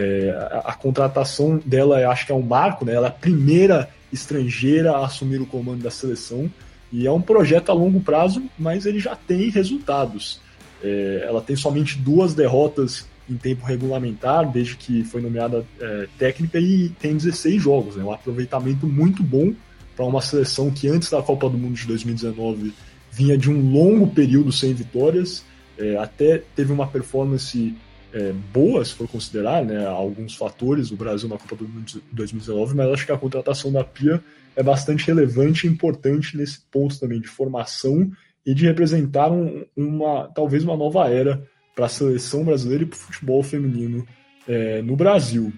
É, 0.00 0.30
a, 0.30 0.70
a, 0.70 0.74
contratação 0.74 1.60
dela, 1.64 2.06
acho 2.08 2.24
que 2.24 2.30
é 2.30 2.34
um 2.34 2.42
marco, 2.42 2.84
né? 2.84 2.94
Ela 2.94 3.08
é 3.08 3.10
a 3.10 3.12
primeira 3.12 3.88
estrangeira 4.12 4.92
a 4.92 5.06
assumir 5.06 5.40
o 5.40 5.46
comando 5.46 5.82
da 5.82 5.90
seleção 5.90 6.48
e 6.92 7.04
é 7.04 7.10
um 7.10 7.20
projeto 7.20 7.70
a 7.70 7.74
longo 7.74 8.00
prazo, 8.00 8.42
mas 8.56 8.86
ele 8.86 9.00
já 9.00 9.16
tem 9.16 9.50
resultados. 9.50 10.40
É, 10.82 11.24
ela 11.26 11.40
tem 11.40 11.56
somente 11.56 11.98
duas 11.98 12.32
derrotas 12.32 13.06
em 13.28 13.36
tempo 13.36 13.66
regulamentar, 13.66 14.48
desde 14.48 14.76
que 14.76 15.02
foi 15.02 15.20
nomeada 15.20 15.66
é, 15.80 16.06
técnica, 16.16 16.60
e 16.60 16.90
tem 17.00 17.16
16 17.16 17.60
jogos. 17.60 17.96
Né? 17.96 18.04
Um 18.04 18.12
aproveitamento 18.12 18.86
muito 18.86 19.22
bom 19.22 19.52
para 19.96 20.06
uma 20.06 20.22
seleção 20.22 20.70
que 20.70 20.86
antes 20.86 21.10
da 21.10 21.20
Copa 21.20 21.50
do 21.50 21.58
Mundo 21.58 21.74
de 21.74 21.86
2019 21.88 22.72
vinha 23.10 23.36
de 23.36 23.50
um 23.50 23.72
longo 23.72 24.06
período 24.06 24.52
sem 24.52 24.72
vitórias, 24.72 25.44
é, 25.76 25.96
até 25.96 26.40
teve 26.54 26.72
uma 26.72 26.86
performance 26.86 27.74
é, 28.12 28.32
boa, 28.52 28.84
se 28.84 28.94
for 28.94 29.08
considerar, 29.08 29.64
né, 29.64 29.86
alguns 29.86 30.34
fatores 30.34 30.90
do 30.90 30.96
Brasil 30.96 31.28
na 31.28 31.36
Copa 31.36 31.56
do 31.56 31.68
Mundo 31.68 31.84
de 31.84 32.02
2019, 32.12 32.74
mas 32.74 32.88
acho 32.88 33.06
que 33.06 33.12
a 33.12 33.18
contratação 33.18 33.70
da 33.70 33.84
Pia 33.84 34.22
é 34.56 34.62
bastante 34.62 35.06
relevante 35.06 35.66
e 35.66 35.70
importante 35.70 36.36
nesse 36.36 36.60
ponto 36.70 36.98
também 36.98 37.20
de 37.20 37.28
formação 37.28 38.10
e 38.44 38.54
de 38.54 38.66
representar 38.66 39.30
um, 39.30 39.64
uma 39.76 40.28
talvez 40.34 40.64
uma 40.64 40.76
nova 40.76 41.08
era 41.08 41.42
para 41.74 41.86
a 41.86 41.88
seleção 41.88 42.44
brasileira 42.44 42.82
e 42.82 42.86
para 42.86 42.96
o 42.96 42.98
futebol 42.98 43.42
feminino 43.42 44.06
é, 44.48 44.80
no 44.82 44.96
Brasil. 44.96 45.52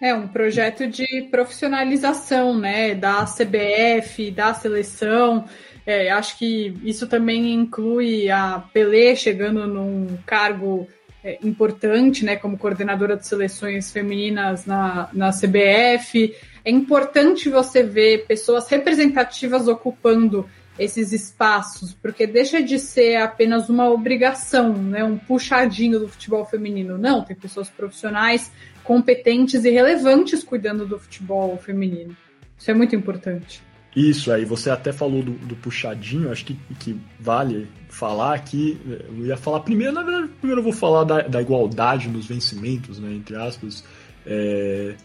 É 0.00 0.14
um 0.14 0.28
projeto 0.28 0.86
de 0.86 1.06
profissionalização, 1.30 2.58
né, 2.58 2.94
da 2.94 3.24
CBF, 3.24 4.30
da 4.30 4.52
seleção. 4.52 5.44
É, 5.86 6.10
acho 6.10 6.36
que 6.38 6.74
isso 6.82 7.06
também 7.06 7.54
inclui 7.54 8.28
a 8.28 8.62
Pelé 8.72 9.14
chegando 9.14 9.66
num 9.66 10.18
cargo 10.26 10.86
é, 11.26 11.40
importante, 11.42 12.24
né, 12.24 12.36
como 12.36 12.56
coordenadora 12.56 13.16
de 13.16 13.26
seleções 13.26 13.90
femininas 13.90 14.64
na, 14.64 15.10
na 15.12 15.30
CBF. 15.32 16.36
É 16.64 16.70
importante 16.70 17.50
você 17.50 17.82
ver 17.82 18.26
pessoas 18.28 18.68
representativas 18.68 19.66
ocupando 19.66 20.48
esses 20.78 21.12
espaços, 21.12 21.92
porque 21.94 22.28
deixa 22.28 22.62
de 22.62 22.78
ser 22.78 23.16
apenas 23.16 23.68
uma 23.68 23.90
obrigação, 23.90 24.72
né, 24.74 25.02
um 25.02 25.18
puxadinho 25.18 25.98
do 25.98 26.08
futebol 26.08 26.44
feminino. 26.44 26.96
Não, 26.96 27.24
tem 27.24 27.34
pessoas 27.34 27.68
profissionais 27.68 28.52
competentes 28.84 29.64
e 29.64 29.70
relevantes 29.70 30.44
cuidando 30.44 30.86
do 30.86 30.96
futebol 30.96 31.56
feminino. 31.56 32.16
Isso 32.56 32.70
é 32.70 32.74
muito 32.74 32.94
importante. 32.94 33.65
Isso, 33.96 34.30
aí 34.30 34.44
você 34.44 34.68
até 34.68 34.92
falou 34.92 35.22
do, 35.22 35.32
do 35.32 35.56
puxadinho, 35.56 36.30
acho 36.30 36.44
que, 36.44 36.54
que 36.78 37.00
vale 37.18 37.66
falar 37.88 38.34
aqui. 38.34 38.78
Eu 39.08 39.24
ia 39.24 39.38
falar 39.38 39.60
primeiro, 39.60 39.94
na 39.94 40.02
verdade, 40.02 40.28
primeiro 40.38 40.60
eu 40.60 40.64
vou 40.64 40.72
falar 40.74 41.04
da, 41.04 41.22
da 41.22 41.40
igualdade 41.40 42.06
nos 42.06 42.26
vencimentos, 42.26 42.98
né, 42.98 43.14
entre 43.14 43.34
aspas, 43.36 43.82
é, 44.26 44.96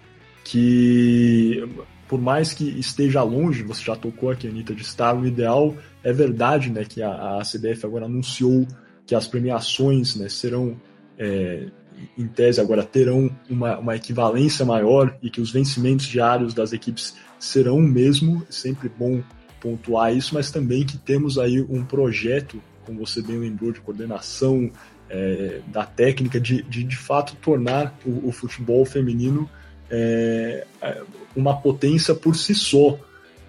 que 0.43 1.63
por 2.05 2.19
mais 2.19 2.53
que 2.53 2.65
esteja 2.65 3.23
longe, 3.23 3.63
você 3.63 3.81
já 3.81 3.95
tocou 3.95 4.29
aqui, 4.29 4.45
Anitta, 4.45 4.75
de 4.75 4.81
estar 4.81 5.15
no 5.15 5.25
ideal, 5.25 5.73
é 6.03 6.11
verdade 6.11 6.69
né, 6.69 6.83
que 6.83 7.01
a, 7.01 7.37
a 7.37 7.41
CBF 7.43 7.85
agora 7.85 8.03
anunciou 8.03 8.67
que 9.05 9.15
as 9.15 9.25
premiações 9.25 10.17
né, 10.17 10.27
serão, 10.27 10.75
é, 11.17 11.67
em 12.17 12.27
tese, 12.27 12.59
agora 12.59 12.83
terão 12.83 13.33
uma, 13.49 13.77
uma 13.77 13.95
equivalência 13.95 14.65
maior 14.65 15.17
e 15.21 15.29
que 15.29 15.39
os 15.39 15.49
vencimentos 15.49 16.05
diários 16.05 16.53
das 16.53 16.73
equipes 16.73 17.15
serão 17.41 17.77
o 17.77 17.81
mesmo, 17.81 18.45
sempre 18.49 18.87
bom 18.87 19.21
pontuar 19.59 20.15
isso, 20.15 20.33
mas 20.33 20.51
também 20.51 20.85
que 20.85 20.97
temos 20.97 21.37
aí 21.37 21.59
um 21.61 21.83
projeto, 21.83 22.61
como 22.85 22.99
você 22.99 23.21
bem 23.21 23.37
lembrou, 23.37 23.71
de 23.71 23.81
coordenação 23.81 24.71
é, 25.09 25.59
da 25.67 25.85
técnica, 25.85 26.39
de, 26.39 26.61
de 26.63 26.83
de 26.83 26.95
fato 26.95 27.35
tornar 27.35 27.97
o, 28.05 28.29
o 28.29 28.31
futebol 28.31 28.85
feminino 28.85 29.49
é, 29.89 30.65
é 30.81 31.01
uma 31.35 31.57
potência 31.57 32.15
por 32.15 32.35
si 32.35 32.55
só. 32.55 32.97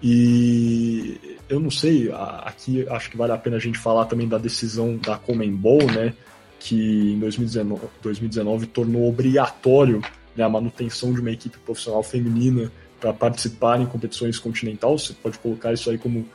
E 0.01 1.37
eu 1.47 1.59
não 1.59 1.71
sei, 1.71 2.11
aqui 2.11 2.85
acho 2.89 3.09
que 3.09 3.17
vale 3.17 3.31
a 3.31 3.37
pena 3.37 3.55
a 3.55 3.59
gente 3.59 3.77
falar 3.77 4.05
também 4.05 4.27
da 4.27 4.37
decisão 4.37 4.97
da 4.97 5.17
Comembol, 5.17 5.85
né, 5.85 6.13
que 6.59 7.13
em 7.13 7.19
2019, 7.19 7.81
2019 8.01 8.67
tornou 8.67 9.07
obrigatório 9.07 10.01
né, 10.35 10.43
a 10.43 10.49
manutenção 10.49 11.13
de 11.13 11.21
uma 11.21 11.31
equipe 11.31 11.57
profissional 11.59 12.03
feminina 12.03 12.71
para 13.03 13.11
participar 13.11 13.81
em 13.81 13.85
competições 13.85 14.39
continentais. 14.39 15.07
Você 15.07 15.13
pode 15.13 15.37
colocar 15.37 15.73
isso 15.73 15.89
aí 15.89 15.97
como 15.97 16.25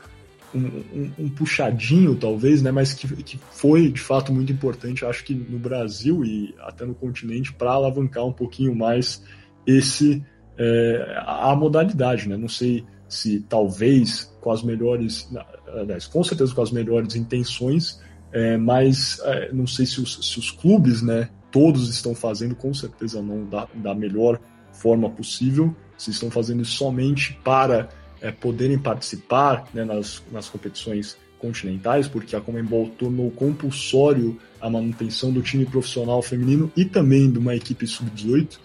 um, 0.55 0.59
um, 0.59 1.11
um, 1.19 1.29
puxadinho, 1.31 2.15
talvez, 2.15 2.61
né? 2.61 2.71
mas 2.71 2.93
que, 2.93 3.09
que 3.23 3.41
foi 3.51 3.91
de 3.91 4.01
fato 4.01 4.31
muito 4.35 4.53
importante, 4.53 5.03
acho 5.03 5.25
que 5.25 5.33
no 5.33 5.59
Brasil 5.59 6.23
e 6.27 6.55
até 6.61 6.85
no 6.85 6.95
continente, 6.95 7.55
para 7.55 7.71
alavancar 7.71 8.27
um 8.27 8.33
pouquinho 8.33 8.75
mais 8.75 9.23
esse 9.67 10.23
é, 10.59 11.23
a 11.25 11.57
modalidade, 11.57 12.29
né? 12.29 12.37
Não 12.37 12.49
sei 12.49 12.85
se 13.09 13.41
talvez 13.49 14.31
com 14.41 14.51
as 14.51 14.63
melhores, 14.63 15.31
aliás, 15.69 16.07
com 16.07 16.23
certeza 16.23 16.55
com 16.55 16.61
as 16.61 16.71
melhores 16.71 17.15
intenções, 17.15 17.99
é, 18.31 18.59
mas 18.59 19.21
é, 19.25 19.53
não 19.53 19.67
sei 19.67 19.87
se 19.87 20.01
os, 20.01 20.19
se 20.31 20.39
os, 20.39 20.51
clubes, 20.51 21.01
né, 21.01 21.31
todos 21.51 21.89
estão 21.89 22.15
fazendo, 22.15 22.55
com 22.55 22.75
certeza 22.75 23.23
não 23.23 23.47
da, 23.47 23.67
da 23.75 23.95
melhor 23.95 24.39
forma 24.73 25.09
possível, 25.09 25.75
se 25.99 26.11
estão 26.11 26.31
fazendo 26.31 26.65
somente 26.65 27.39
para 27.45 27.89
é, 28.23 28.31
poderem 28.31 28.79
participar 28.79 29.69
né, 29.75 29.85
nas, 29.85 30.23
nas 30.33 30.49
competições 30.49 31.19
continentais, 31.39 32.09
porque 32.09 32.35
a 32.35 32.41
Comembol 32.41 32.89
tornou 32.99 33.31
compulsório 33.31 34.39
a 34.61 34.71
manutenção 34.71 35.33
do 35.33 35.43
time 35.43 35.67
profissional 35.67 36.23
feminino 36.23 36.73
e 36.77 36.85
também 36.85 37.31
de 37.31 37.39
uma 37.39 37.55
equipe 37.55 37.87
sub-18, 37.87 38.59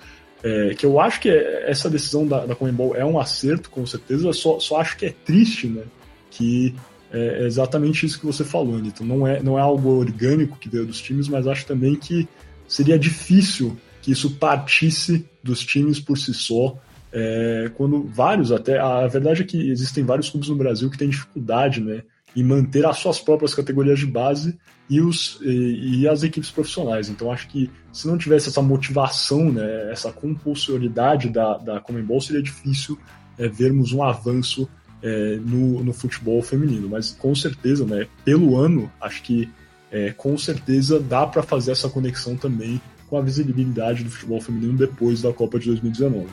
é, 0.43 0.73
que 0.73 0.85
eu 0.85 0.99
acho 0.99 1.22
que 1.22 1.30
essa 1.30 1.89
decisão 1.89 2.27
da, 2.27 2.45
da 2.45 2.55
Comembol 2.55 2.95
é 2.95 3.05
um 3.05 3.19
acerto, 3.19 3.69
com 3.69 3.85
certeza, 3.85 4.31
só, 4.34 4.60
só 4.60 4.80
acho 4.80 4.97
que 4.97 5.05
é 5.05 5.14
triste, 5.26 5.68
né, 5.68 5.84
que 6.31 6.76
é 7.11 7.45
exatamente 7.45 8.07
isso 8.07 8.19
que 8.19 8.26
você 8.26 8.43
falou, 8.43 8.76
Anitta, 8.76 9.03
não 9.03 9.27
é, 9.27 9.41
não 9.41 9.57
é 9.57 9.61
algo 9.61 9.89
orgânico 9.89 10.57
que 10.57 10.68
veio 10.68 10.84
dos 10.85 10.99
times, 10.99 11.27
mas 11.27 11.45
acho 11.45 11.64
também 11.68 11.95
que 11.95 12.27
seria 12.68 12.97
difícil 12.97 13.77
que 14.01 14.11
isso 14.11 14.31
partisse 14.31 15.23
dos 15.43 15.64
times 15.64 15.99
por 15.99 16.18
si 16.18 16.34
só, 16.34 16.76
é, 17.14 17.72
quando 17.76 18.03
vários 18.07 18.52
até, 18.52 18.80
a 18.80 19.06
verdade 19.06 19.44
é 19.44 19.45
que 19.45 19.69
existem 19.69 20.03
vários 20.03 20.31
clubes 20.31 20.49
no 20.49 20.56
Brasil 20.56 20.90
que 20.90 20.98
têm 20.98 21.10
dificuldade, 21.10 21.80
né, 21.80 22.02
em 22.35 22.44
manter 22.44 22.84
as 22.85 22.98
suas 22.98 23.19
próprias 23.19 23.53
categorias 23.53 23.99
de 23.99 24.07
base 24.07 24.57
e, 24.90 24.99
os, 24.99 25.40
e, 25.44 26.02
e, 26.02 26.07
as 26.07 26.23
equipes 26.23 26.49
profissionais. 26.49 27.10
Então 27.10 27.31
acho 27.31 27.48
que 27.48 27.69
se 27.91 28.07
não 28.07 28.18
tivesse 28.18 28.49
essa 28.49 28.64
motivação, 28.64 29.52
né, 29.52 29.91
essa 29.91 30.11
compulsoriedade 30.11 31.30
da, 31.30 31.57
da 31.60 31.80
Comembol, 31.80 32.19
seria 32.19 32.41
difícil 32.41 32.98
é, 33.38 33.48
vermos 33.48 33.94
um 33.94 34.02
avanço 34.02 34.68
é, 35.03 35.38
no, 35.38 35.84
no 35.84 35.94
futebol 35.94 36.41
feminino. 36.41 36.90
Mas 36.90 37.11
com 37.11 37.35
certeza, 37.35 37.85
né, 37.85 38.07
pelo 38.26 38.57
ano, 38.57 38.91
acho 38.99 39.22
que 39.22 39.48
é, 39.91 40.11
com 40.11 40.35
certeza 40.35 40.99
dá 40.99 41.27
para 41.27 41.44
fazer 41.44 41.73
essa 41.73 41.88
conexão 41.88 42.35
também 42.35 42.81
com 43.07 43.18
a 43.18 43.22
visibilidade 43.22 44.03
do 44.03 44.10
futebol 44.10 44.41
feminino 44.41 44.76
depois 44.76 45.22
da 45.22 45.31
Copa 45.31 45.60
de 45.60 45.68
2019. 45.68 46.27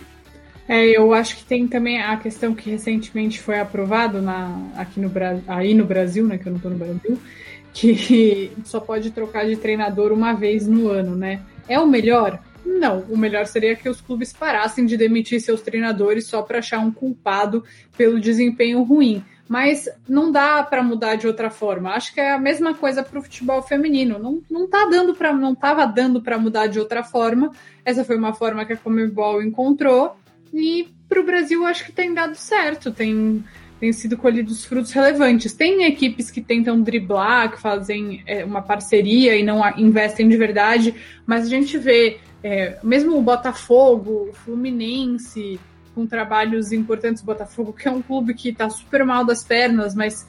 É, 0.70 0.96
eu 0.96 1.12
acho 1.12 1.36
que 1.36 1.44
tem 1.44 1.66
também 1.66 2.00
a 2.00 2.16
questão 2.16 2.54
que 2.54 2.70
recentemente 2.70 3.40
foi 3.40 3.58
aprovado 3.58 4.22
na, 4.22 4.56
aqui 4.76 5.00
no, 5.00 5.10
aí 5.48 5.74
no 5.74 5.84
Brasil, 5.84 6.24
né, 6.24 6.38
que 6.38 6.46
eu 6.46 6.50
não 6.50 6.58
estou 6.58 6.70
no 6.70 6.78
Brasil, 6.78 7.18
que 7.74 8.52
só 8.64 8.78
pode 8.78 9.10
trocar 9.10 9.48
de 9.48 9.56
treinador 9.56 10.12
uma 10.12 10.32
vez 10.32 10.68
no 10.68 10.86
ano, 10.86 11.16
né? 11.16 11.42
É 11.68 11.80
o 11.80 11.88
melhor? 11.88 12.38
Não, 12.64 13.00
o 13.10 13.18
melhor 13.18 13.46
seria 13.46 13.74
que 13.74 13.88
os 13.88 14.00
clubes 14.00 14.32
parassem 14.32 14.86
de 14.86 14.96
demitir 14.96 15.40
seus 15.40 15.60
treinadores 15.60 16.28
só 16.28 16.40
para 16.40 16.60
achar 16.60 16.78
um 16.78 16.92
culpado 16.92 17.64
pelo 17.96 18.20
desempenho 18.20 18.84
ruim. 18.84 19.24
Mas 19.48 19.88
não 20.08 20.30
dá 20.30 20.62
para 20.62 20.84
mudar 20.84 21.16
de 21.16 21.26
outra 21.26 21.50
forma. 21.50 21.90
Acho 21.90 22.14
que 22.14 22.20
é 22.20 22.30
a 22.30 22.38
mesma 22.38 22.74
coisa 22.74 23.02
para 23.02 23.18
o 23.18 23.22
futebol 23.22 23.60
feminino. 23.60 24.20
Não, 24.20 24.40
não 24.48 24.68
tá 24.68 24.86
dando 24.88 25.16
para, 25.16 25.32
não 25.32 25.52
estava 25.52 25.84
dando 25.84 26.22
para 26.22 26.38
mudar 26.38 26.68
de 26.68 26.78
outra 26.78 27.02
forma. 27.02 27.50
Essa 27.84 28.04
foi 28.04 28.16
uma 28.16 28.32
forma 28.32 28.64
que 28.64 28.74
a 28.74 28.76
Comebol 28.76 29.42
encontrou 29.42 30.16
e 30.52 30.88
para 31.08 31.20
o 31.20 31.24
Brasil 31.24 31.64
acho 31.66 31.84
que 31.84 31.92
tem 31.92 32.14
dado 32.14 32.34
certo, 32.34 32.92
tem, 32.92 33.44
tem 33.80 33.92
sido 33.92 34.16
colhidos 34.16 34.64
frutos 34.64 34.92
relevantes. 34.92 35.52
Tem 35.52 35.84
equipes 35.84 36.30
que 36.30 36.40
tentam 36.40 36.80
driblar, 36.80 37.52
que 37.52 37.60
fazem 37.60 38.22
é, 38.26 38.44
uma 38.44 38.62
parceria 38.62 39.36
e 39.36 39.42
não 39.42 39.60
investem 39.76 40.28
de 40.28 40.36
verdade, 40.36 40.94
mas 41.26 41.46
a 41.46 41.48
gente 41.48 41.76
vê 41.78 42.18
é, 42.42 42.78
mesmo 42.82 43.16
o 43.16 43.22
Botafogo, 43.22 44.28
o 44.30 44.32
Fluminense, 44.32 45.58
com 45.94 46.06
trabalhos 46.06 46.72
importantes, 46.72 47.22
o 47.22 47.26
Botafogo, 47.26 47.72
que 47.72 47.88
é 47.88 47.90
um 47.90 48.00
clube 48.00 48.34
que 48.34 48.50
está 48.50 48.70
super 48.70 49.04
mal 49.04 49.24
das 49.24 49.44
pernas, 49.44 49.94
mas 49.94 50.26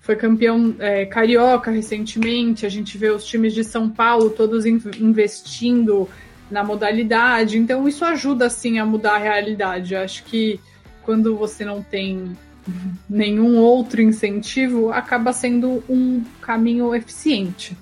foi 0.00 0.16
campeão 0.16 0.74
é, 0.78 1.06
carioca 1.06 1.70
recentemente. 1.70 2.66
A 2.66 2.68
gente 2.68 2.96
vê 2.96 3.10
os 3.10 3.24
times 3.24 3.54
de 3.54 3.64
São 3.64 3.88
Paulo 3.88 4.30
todos 4.30 4.64
investindo 4.66 6.08
na 6.50 6.64
modalidade. 6.64 7.58
Então 7.58 7.86
isso 7.88 8.04
ajuda 8.04 8.46
assim 8.46 8.78
a 8.78 8.86
mudar 8.86 9.16
a 9.16 9.18
realidade. 9.18 9.94
Eu 9.94 10.00
acho 10.00 10.24
que 10.24 10.58
quando 11.02 11.36
você 11.36 11.64
não 11.64 11.82
tem 11.82 12.36
nenhum 13.08 13.58
outro 13.58 14.02
incentivo, 14.02 14.92
acaba 14.92 15.32
sendo 15.32 15.82
um 15.88 16.24
caminho 16.40 16.94
eficiente. 16.94 17.76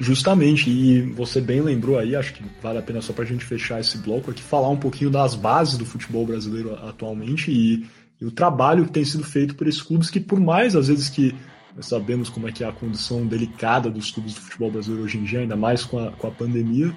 Justamente, 0.00 0.70
e 0.70 1.02
você 1.02 1.40
bem 1.40 1.60
lembrou 1.60 1.98
aí, 1.98 2.14
acho 2.14 2.32
que 2.32 2.44
vale 2.62 2.78
a 2.78 2.82
pena 2.82 3.02
só 3.02 3.12
para 3.12 3.24
a 3.24 3.26
gente 3.26 3.44
fechar 3.44 3.80
esse 3.80 3.98
bloco 3.98 4.30
aqui, 4.30 4.40
falar 4.40 4.68
um 4.68 4.76
pouquinho 4.76 5.10
das 5.10 5.34
bases 5.34 5.76
do 5.76 5.84
futebol 5.84 6.24
brasileiro 6.24 6.72
atualmente 6.86 7.50
e, 7.50 7.84
e, 8.20 8.24
o 8.24 8.30
trabalho 8.30 8.84
que 8.84 8.92
tem 8.92 9.04
sido 9.04 9.24
feito 9.24 9.56
por 9.56 9.66
esses 9.66 9.82
clubes 9.82 10.08
que, 10.08 10.20
por 10.20 10.38
mais 10.38 10.76
às 10.76 10.86
vezes 10.86 11.08
que 11.08 11.34
sabemos 11.80 12.28
como 12.28 12.48
é 12.48 12.52
que 12.52 12.62
é 12.62 12.68
a 12.68 12.72
condição 12.72 13.26
delicada 13.26 13.90
dos 13.90 14.12
clubes 14.12 14.34
do 14.34 14.40
futebol 14.40 14.70
brasileiro 14.70 15.04
hoje 15.04 15.18
em 15.18 15.24
dia, 15.24 15.40
ainda 15.40 15.56
mais 15.56 15.84
com 15.84 15.98
a, 15.98 16.12
com 16.12 16.28
a 16.28 16.30
pandemia, 16.30 16.96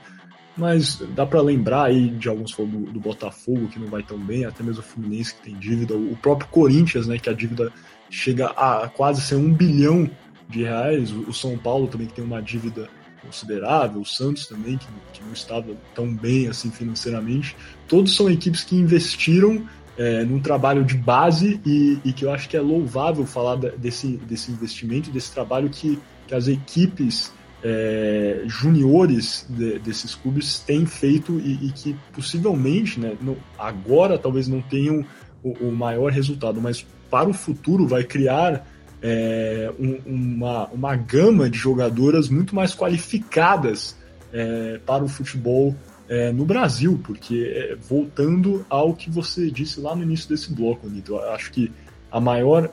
mas 0.56 1.02
dá 1.16 1.26
para 1.26 1.42
lembrar 1.42 1.86
aí 1.86 2.10
de 2.10 2.28
alguns 2.28 2.54
do, 2.54 2.66
do, 2.66 3.00
Botafogo 3.00 3.68
que 3.68 3.80
não 3.80 3.88
vai 3.88 4.04
tão 4.04 4.18
bem, 4.18 4.46
até 4.46 4.64
mesmo 4.64 4.82
o 4.82 4.86
Fluminense 4.86 5.36
que 5.36 5.44
tem 5.44 5.56
dívida, 5.58 5.96
o 5.96 6.16
próprio 6.18 6.50
Corinthians, 6.50 7.08
né, 7.08 7.18
que 7.18 7.30
a 7.30 7.34
dívida 7.34 7.72
chega 8.10 8.48
a 8.48 8.90
quase 8.90 9.22
ser 9.22 9.36
um 9.36 9.54
bilhão 9.54 10.10
de 10.50 10.64
reais, 10.64 11.12
o 11.12 11.32
São 11.34 11.58
Paulo 11.58 11.88
também 11.88 12.08
que 12.08 12.14
tem 12.14 12.26
uma 12.26 12.42
dívida 12.42 12.90
considerável, 13.22 14.02
o 14.02 14.06
Santos 14.06 14.48
também 14.48 14.78
que, 14.78 14.88
que 15.14 15.24
não 15.24 15.32
estava 15.32 15.74
tão 15.96 16.14
bem 16.14 16.48
assim 16.48 16.70
financeiramente, 16.70 17.56
todos 17.88 18.16
são 18.16 18.30
equipes 18.30 18.64
que 18.64 18.76
investiram 18.76 19.66
é, 19.98 20.24
num 20.24 20.40
trabalho 20.40 20.84
de 20.84 20.96
base 20.96 21.62
e, 21.66 22.00
e, 22.04 22.12
que 22.12 22.26
eu 22.26 22.32
acho 22.32 22.50
que 22.50 22.58
é 22.58 22.62
louvável 22.62 23.26
falar 23.26 23.56
desse, 23.56 24.18
desse 24.18 24.52
investimento, 24.52 25.12
desse 25.12 25.32
trabalho 25.32 25.70
que, 25.70 26.00
que 26.28 26.34
as 26.34 26.48
equipes 26.48 27.32
é, 27.64 28.42
juniores 28.48 29.46
de, 29.50 29.80
desses 29.80 30.16
clubes 30.16 30.60
têm 30.60 30.86
feito 30.86 31.40
e, 31.40 31.68
e 31.68 31.72
que 31.72 31.96
possivelmente, 32.14 33.00
né, 33.00 33.16
agora 33.58 34.18
talvez 34.18 34.48
não 34.48 34.62
tenham 34.62 35.06
o, 35.44 35.68
o, 35.68 35.72
maior 35.72 36.12
resultado, 36.12 36.60
mas 36.60 36.86
para 37.10 37.30
o 37.30 37.34
futuro 37.34 37.88
vai 37.88 38.04
criar 38.04 38.68
é, 39.02 39.72
um, 39.80 40.00
uma, 40.06 40.68
uma 40.68 40.96
gama 40.96 41.50
de 41.50 41.58
jogadoras 41.58 42.30
muito 42.30 42.56
mais 42.56 42.74
qualificadas 42.74 43.96
é, 44.34 44.80
para 44.86 45.04
o 45.04 45.08
futebol 45.08 45.76
é, 46.10 46.32
no 46.32 46.46
Brasil, 46.46 47.00
porque 47.04 47.52
é, 47.56 47.76
voltando 47.76 48.66
ao 48.70 48.94
que 48.94 49.10
você 49.10 49.50
disse 49.52 49.80
lá 49.80 49.96
no 49.96 50.04
início 50.04 50.30
desse 50.30 50.52
bloco, 50.52 50.88
eu 51.08 51.32
acho 51.32 51.52
que 51.52 51.72
a 52.12 52.20
maior, 52.20 52.70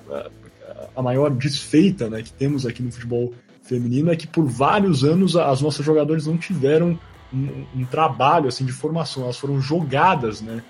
a 0.97 1.03
maior 1.03 1.31
desfeita 1.31 2.11
né, 2.11 2.23
que 2.23 2.33
temos 2.33 2.67
aqui 2.67 2.83
no 2.83 2.91
futebol 2.91 3.33
feminino 3.69 4.11
é 4.11 4.17
que 4.17 4.27
por 4.27 4.47
vários 4.47 5.05
anos 5.05 5.37
as 5.37 5.61
nossas 5.61 5.85
jogadoras 5.85 6.27
não 6.27 6.39
tiveram 6.39 6.99
um, 7.33 7.67
um 7.77 7.85
trabalho 7.85 8.49
assim 8.49 8.65
de 8.65 8.73
formação, 8.73 9.25
elas 9.25 9.37
foram 9.37 9.61
jogadas, 9.61 10.41
né? 10.41 10.63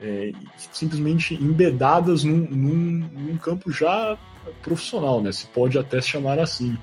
É, 0.00 0.32
simplesmente 0.72 1.34
embedadas 1.34 2.22
num, 2.22 2.36
num, 2.36 3.08
num, 3.14 3.36
campo 3.38 3.72
já 3.72 4.16
profissional, 4.62 5.22
né? 5.22 5.32
Se 5.32 5.46
pode 5.46 5.78
até 5.78 6.00
se 6.00 6.08
chamar 6.08 6.38
assim. 6.38 6.76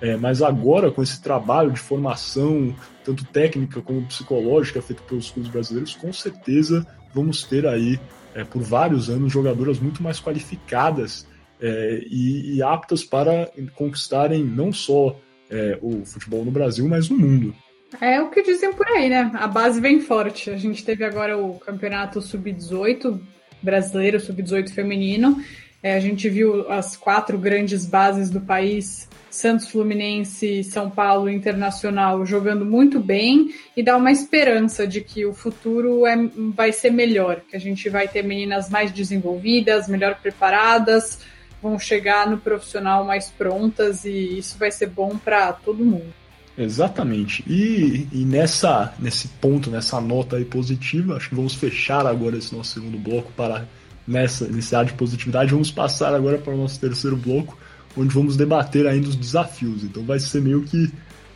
É, 0.00 0.16
mas 0.16 0.40
agora, 0.40 0.90
com 0.90 1.02
esse 1.02 1.20
trabalho 1.20 1.72
de 1.72 1.80
formação, 1.80 2.74
tanto 3.04 3.24
técnica 3.24 3.82
como 3.82 4.06
psicológica, 4.06 4.80
feito 4.80 5.02
pelos 5.02 5.30
clubes 5.30 5.50
brasileiros, 5.50 5.94
com 5.94 6.12
certeza 6.12 6.86
vamos 7.12 7.42
ter 7.42 7.66
aí, 7.66 7.98
é, 8.34 8.44
por 8.44 8.62
vários 8.62 9.10
anos, 9.10 9.32
jogadoras 9.32 9.78
muito 9.78 10.02
mais 10.02 10.20
qualificadas 10.20 11.26
é, 11.60 12.00
e, 12.10 12.56
e, 12.56 12.62
aptas 12.62 13.04
para 13.04 13.50
conquistarem 13.74 14.42
não 14.42 14.72
só 14.72 15.16
é, 15.50 15.78
o 15.82 16.04
futebol 16.04 16.44
no 16.44 16.50
Brasil, 16.50 16.88
mas 16.88 17.08
no 17.08 17.18
mundo. 17.18 17.54
É 18.00 18.20
o 18.20 18.30
que 18.30 18.42
dizem 18.42 18.72
por 18.72 18.86
aí, 18.86 19.08
né? 19.08 19.30
A 19.34 19.48
base 19.48 19.80
vem 19.80 20.00
forte. 20.00 20.50
A 20.50 20.56
gente 20.56 20.84
teve 20.84 21.04
agora 21.04 21.36
o 21.36 21.58
campeonato 21.58 22.22
sub-18 22.22 23.20
brasileiro, 23.60 24.20
sub-18 24.20 24.70
feminino. 24.70 25.42
É, 25.82 25.94
a 25.94 26.00
gente 26.00 26.28
viu 26.28 26.70
as 26.70 26.96
quatro 26.96 27.38
grandes 27.38 27.86
bases 27.86 28.30
do 28.30 28.40
país, 28.40 29.08
Santos, 29.30 29.68
Fluminense, 29.68 30.62
São 30.62 30.90
Paulo, 30.90 31.30
Internacional, 31.30 32.24
jogando 32.26 32.66
muito 32.66 33.00
bem 33.00 33.54
e 33.76 33.82
dá 33.82 33.96
uma 33.96 34.12
esperança 34.12 34.86
de 34.86 35.00
que 35.00 35.24
o 35.24 35.32
futuro 35.32 36.06
é, 36.06 36.16
vai 36.54 36.70
ser 36.72 36.90
melhor, 36.90 37.40
que 37.48 37.56
a 37.56 37.60
gente 37.60 37.88
vai 37.88 38.06
ter 38.06 38.22
meninas 38.22 38.68
mais 38.68 38.92
desenvolvidas, 38.92 39.88
melhor 39.88 40.16
preparadas, 40.20 41.20
vão 41.62 41.78
chegar 41.78 42.28
no 42.28 42.38
profissional 42.38 43.04
mais 43.04 43.30
prontas 43.30 44.04
e 44.04 44.38
isso 44.38 44.58
vai 44.58 44.70
ser 44.70 44.88
bom 44.88 45.16
para 45.16 45.52
todo 45.52 45.84
mundo. 45.84 46.12
Exatamente. 46.56 47.42
E, 47.46 48.06
e, 48.12 48.24
nessa, 48.24 48.92
nesse 48.98 49.28
ponto, 49.28 49.70
nessa 49.70 50.00
nota 50.00 50.36
aí 50.36 50.44
positiva, 50.44 51.16
acho 51.16 51.30
que 51.30 51.34
vamos 51.34 51.54
fechar 51.54 52.06
agora 52.06 52.36
esse 52.36 52.54
nosso 52.54 52.74
segundo 52.74 52.98
bloco 52.98 53.32
para 53.36 53.66
nessa 54.06 54.46
nesse 54.46 54.74
ar 54.74 54.84
de 54.84 54.92
positividade. 54.92 55.52
Vamos 55.52 55.70
passar 55.70 56.14
agora 56.14 56.38
para 56.38 56.52
o 56.52 56.56
nosso 56.56 56.78
terceiro 56.80 57.16
bloco, 57.16 57.56
onde 57.96 58.12
vamos 58.12 58.36
debater 58.36 58.86
ainda 58.86 59.08
os 59.08 59.16
desafios. 59.16 59.84
Então 59.84 60.04
vai 60.04 60.18
ser 60.18 60.42
meio 60.42 60.62
que 60.62 60.92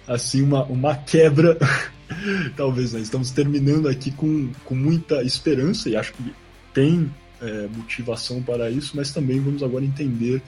assim 0.06 0.42
uma, 0.42 0.64
uma 0.64 0.94
quebra. 0.94 1.56
Talvez 2.56 2.92
né? 2.92 3.00
estamos 3.00 3.30
terminando 3.30 3.88
aqui 3.88 4.10
com, 4.10 4.50
com 4.64 4.74
muita 4.74 5.22
esperança 5.22 5.88
e 5.88 5.96
acho 5.96 6.12
que 6.12 6.34
tem 6.74 7.10
é, 7.44 7.68
motivação 7.68 8.42
para 8.42 8.70
isso, 8.70 8.96
mas 8.96 9.12
também 9.12 9.40
vamos 9.40 9.62
agora 9.62 9.84
entender 9.84 10.42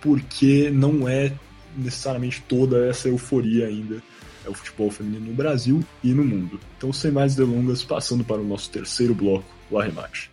por 0.00 0.20
que 0.20 0.70
não 0.70 1.08
é 1.08 1.32
necessariamente 1.76 2.42
toda 2.48 2.86
essa 2.86 3.08
euforia 3.08 3.66
ainda 3.66 4.02
é 4.44 4.50
o 4.50 4.54
futebol 4.54 4.90
feminino 4.90 5.26
no 5.26 5.34
Brasil 5.34 5.84
e 6.02 6.12
no 6.12 6.24
mundo. 6.24 6.58
Então, 6.76 6.92
sem 6.92 7.12
mais 7.12 7.34
delongas, 7.34 7.84
passando 7.84 8.24
para 8.24 8.40
o 8.40 8.44
nosso 8.44 8.70
terceiro 8.70 9.14
bloco, 9.14 9.48
o 9.70 9.78
arremate. 9.78 10.31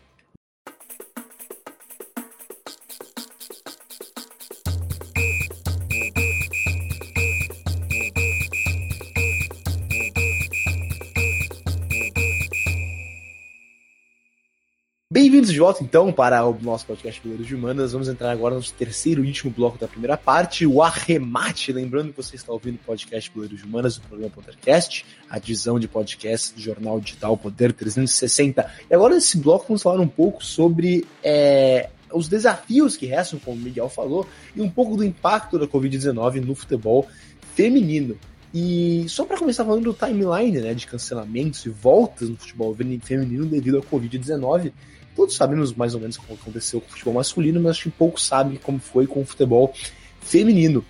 Bem-vindos 15.40 15.53
de 15.53 15.60
volta 15.61 15.82
então 15.82 16.11
para 16.11 16.45
o 16.45 16.57
nosso 16.61 16.86
podcast 16.86 17.22
Goleiros 17.22 17.48
de 17.48 17.56
Humanas. 17.56 17.94
Vamos 17.94 18.10
entrar 18.10 18.30
agora 18.30 18.56
no 18.56 18.61
terceiro 18.61 19.24
e 19.24 19.28
último 19.30 19.49
bloco 19.49 19.78
da 19.78 19.88
primeira 19.88 20.18
parte, 20.18 20.68
o 20.68 20.84
arremate. 20.84 21.72
Lembrando 21.72 22.11
que 22.11 22.18
você 22.18 22.36
está 22.36 22.52
ouvindo 22.52 22.76
o 22.76 22.80
podcast 22.80 23.32
Goleiros 23.34 23.57
de 23.57 23.66
Humanas, 23.66 23.95
o 23.95 24.02
programa 24.02 24.30
Podercast, 24.32 25.06
a 25.30 25.40
divisão 25.40 25.80
de 25.80 25.88
podcast 25.88 26.53
do 26.53 26.60
jornal 26.60 26.99
digital 26.99 27.38
Poder 27.38 27.72
360. 27.72 28.70
E 28.90 28.94
agora 28.94 29.16
nesse 29.16 29.38
bloco 29.38 29.64
vamos 29.70 29.82
falar 29.82 30.02
um 30.02 30.10
pouco 30.10 30.44
sobre 30.44 31.07
é, 31.24 31.90
os 32.11 32.28
desafios 32.28 32.98
que 32.98 33.06
restam, 33.06 33.40
como 33.40 33.56
o 33.56 33.61
Miguel 33.61 33.88
falou, 33.88 34.28
e 34.53 34.60
um 34.60 34.70
pouco 34.70 34.98
do 34.98 35.06
impacto 35.06 35.57
da 35.57 35.66
Covid-19 35.66 36.44
no 36.44 36.53
futebol 36.53 37.07
feminino. 37.56 38.18
E 38.53 39.06
só 39.07 39.24
para 39.24 39.38
começar 39.38 39.64
falando 39.64 39.86
do 39.86 39.94
timeline 39.94 40.60
né, 40.60 40.74
de 40.74 40.86
cancelamentos 40.86 41.66
e 41.66 41.70
voltas 41.70 42.28
no 42.28 42.36
futebol 42.36 42.76
feminino 42.76 43.45
devido 43.45 43.78
à 43.78 43.82
Covid-19, 43.82 44.74
Todos 45.20 45.36
sabemos 45.36 45.74
mais 45.74 45.94
ou 45.94 46.00
menos 46.00 46.16
como 46.16 46.40
aconteceu 46.40 46.80
com 46.80 46.88
o 46.88 46.91
futebol 46.91 47.16
masculino, 47.16 47.60
mas 47.60 47.72
acho 47.72 47.84
que 47.84 47.90
poucos 47.90 48.26
sabem 48.26 48.56
como 48.56 48.80
foi 48.80 49.06
com 49.06 49.20
o 49.20 49.26
futebol 49.26 49.74
feminino. 50.22 50.82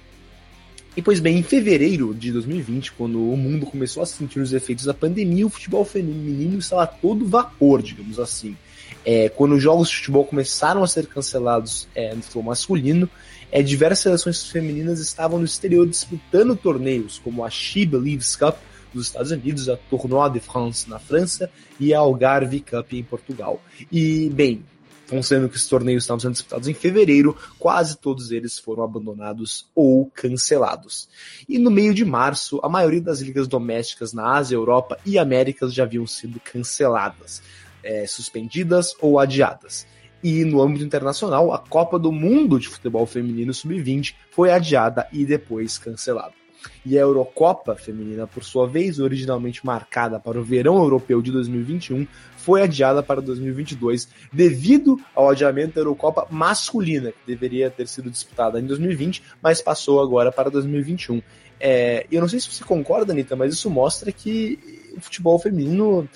E 0.95 1.01
pois 1.01 1.19
bem, 1.19 1.39
em 1.39 1.41
fevereiro 1.41 2.13
de 2.13 2.31
2020, 2.31 2.91
quando 2.91 3.19
o 3.19 3.35
mundo 3.35 3.65
começou 3.65 4.03
a 4.03 4.05
sentir 4.05 4.39
os 4.39 4.53
efeitos 4.53 4.85
da 4.85 4.93
pandemia, 4.93 5.47
o 5.47 5.49
futebol 5.49 5.83
feminino 5.83 6.59
estava 6.59 6.85
todo 6.85 7.25
vapor, 7.25 7.81
digamos 7.81 8.19
assim. 8.19 8.55
É, 9.03 9.29
quando 9.29 9.55
os 9.55 9.63
jogos 9.63 9.89
de 9.89 9.95
futebol 9.95 10.23
começaram 10.23 10.83
a 10.83 10.87
ser 10.87 11.07
cancelados 11.07 11.87
é, 11.95 12.13
no 12.13 12.21
futebol 12.21 12.43
masculino, 12.43 13.09
é, 13.51 13.63
diversas 13.63 14.01
seleções 14.01 14.45
femininas 14.45 14.99
estavam 14.99 15.39
no 15.39 15.45
exterior 15.45 15.87
disputando 15.87 16.55
torneios, 16.55 17.17
como 17.17 17.43
a 17.43 17.49
She 17.49 17.83
Believes 17.83 18.35
Cup, 18.35 18.57
dos 18.93 19.07
Estados 19.07 19.31
Unidos, 19.31 19.69
a 19.69 19.77
Tournoi 19.77 20.31
de 20.31 20.39
France 20.39 20.89
na 20.89 20.99
França 20.99 21.49
e 21.79 21.93
a 21.93 21.99
Algarve 21.99 22.59
Cup 22.59 22.93
em 22.93 23.03
Portugal. 23.03 23.61
E, 23.91 24.29
bem, 24.29 24.63
considerando 25.09 25.49
que 25.49 25.57
os 25.57 25.67
torneios 25.67 26.03
estavam 26.03 26.19
sendo 26.19 26.33
disputados 26.33 26.67
em 26.67 26.73
fevereiro, 26.73 27.35
quase 27.57 27.97
todos 27.97 28.31
eles 28.31 28.59
foram 28.59 28.83
abandonados 28.83 29.67
ou 29.73 30.09
cancelados. 30.13 31.09
E 31.47 31.57
no 31.57 31.71
meio 31.71 31.93
de 31.93 32.05
março, 32.05 32.59
a 32.63 32.69
maioria 32.69 33.01
das 33.01 33.19
ligas 33.19 33.47
domésticas 33.47 34.13
na 34.13 34.35
Ásia, 34.35 34.55
Europa 34.55 34.97
e 35.05 35.17
Américas 35.17 35.73
já 35.73 35.83
haviam 35.83 36.05
sido 36.05 36.39
canceladas, 36.39 37.41
é, 37.83 38.05
suspendidas 38.05 38.93
ou 39.01 39.19
adiadas. 39.19 39.87
E 40.21 40.43
no 40.43 40.61
âmbito 40.61 40.83
internacional, 40.83 41.53
a 41.53 41.57
Copa 41.57 41.97
do 41.97 42.11
Mundo 42.11 42.59
de 42.59 42.67
Futebol 42.67 43.05
Feminino 43.05 43.53
Sub-20 43.53 44.15
foi 44.31 44.51
adiada 44.51 45.07
e 45.13 45.25
depois 45.25 45.77
cancelada. 45.77 46.38
E 46.85 46.97
a 46.97 47.01
Eurocopa 47.01 47.75
feminina, 47.75 48.27
por 48.27 48.43
sua 48.43 48.67
vez, 48.67 48.99
originalmente 48.99 49.65
marcada 49.65 50.19
para 50.19 50.39
o 50.39 50.43
verão 50.43 50.77
europeu 50.77 51.21
de 51.21 51.31
2021, 51.31 52.07
foi 52.37 52.61
adiada 52.61 53.03
para 53.03 53.21
2022 53.21 54.09
devido 54.31 54.99
ao 55.13 55.29
adiamento 55.29 55.75
da 55.75 55.81
Eurocopa 55.81 56.27
masculina, 56.29 57.11
que 57.11 57.27
deveria 57.27 57.69
ter 57.69 57.87
sido 57.87 58.09
disputada 58.09 58.59
em 58.59 58.65
2020, 58.65 59.23
mas 59.41 59.61
passou 59.61 60.01
agora 60.01 60.31
para 60.31 60.49
2021. 60.49 61.21
É, 61.59 62.05
eu 62.11 62.21
não 62.21 62.27
sei 62.27 62.39
se 62.39 62.49
você 62.49 62.63
concorda, 62.63 63.11
Anitta, 63.11 63.35
mas 63.35 63.53
isso 63.53 63.69
mostra 63.69 64.11
que 64.11 64.57
o 64.95 65.01
futebol 65.01 65.37
feminino, 65.37 66.07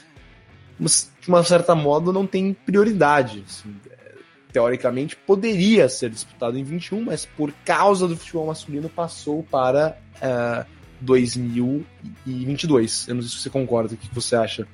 de 0.79 1.27
uma 1.27 1.43
certa 1.43 1.75
modo, 1.75 2.13
não 2.13 2.25
tem 2.25 2.53
prioridade. 2.53 3.43
Assim, 3.47 3.75
teoricamente 4.53 5.15
poderia 5.15 5.89
ser 5.89 6.11
disputado 6.11 6.55
em 6.57 6.63
21, 6.63 7.05
mas 7.05 7.25
por 7.25 7.51
causa 7.65 8.07
do 8.07 8.15
futebol 8.15 8.45
masculino 8.45 8.87
passou 8.87 9.41
para 9.49 9.97
uh, 10.17 10.19
é, 10.21 10.63
2022. 11.01 13.07
Eu 13.07 13.15
não 13.15 13.23
sei 13.23 13.31
se 13.31 13.39
você 13.39 13.49
concorda, 13.49 13.95
o 13.95 13.97
que 13.97 14.13
você 14.13 14.35
acha? 14.35 14.67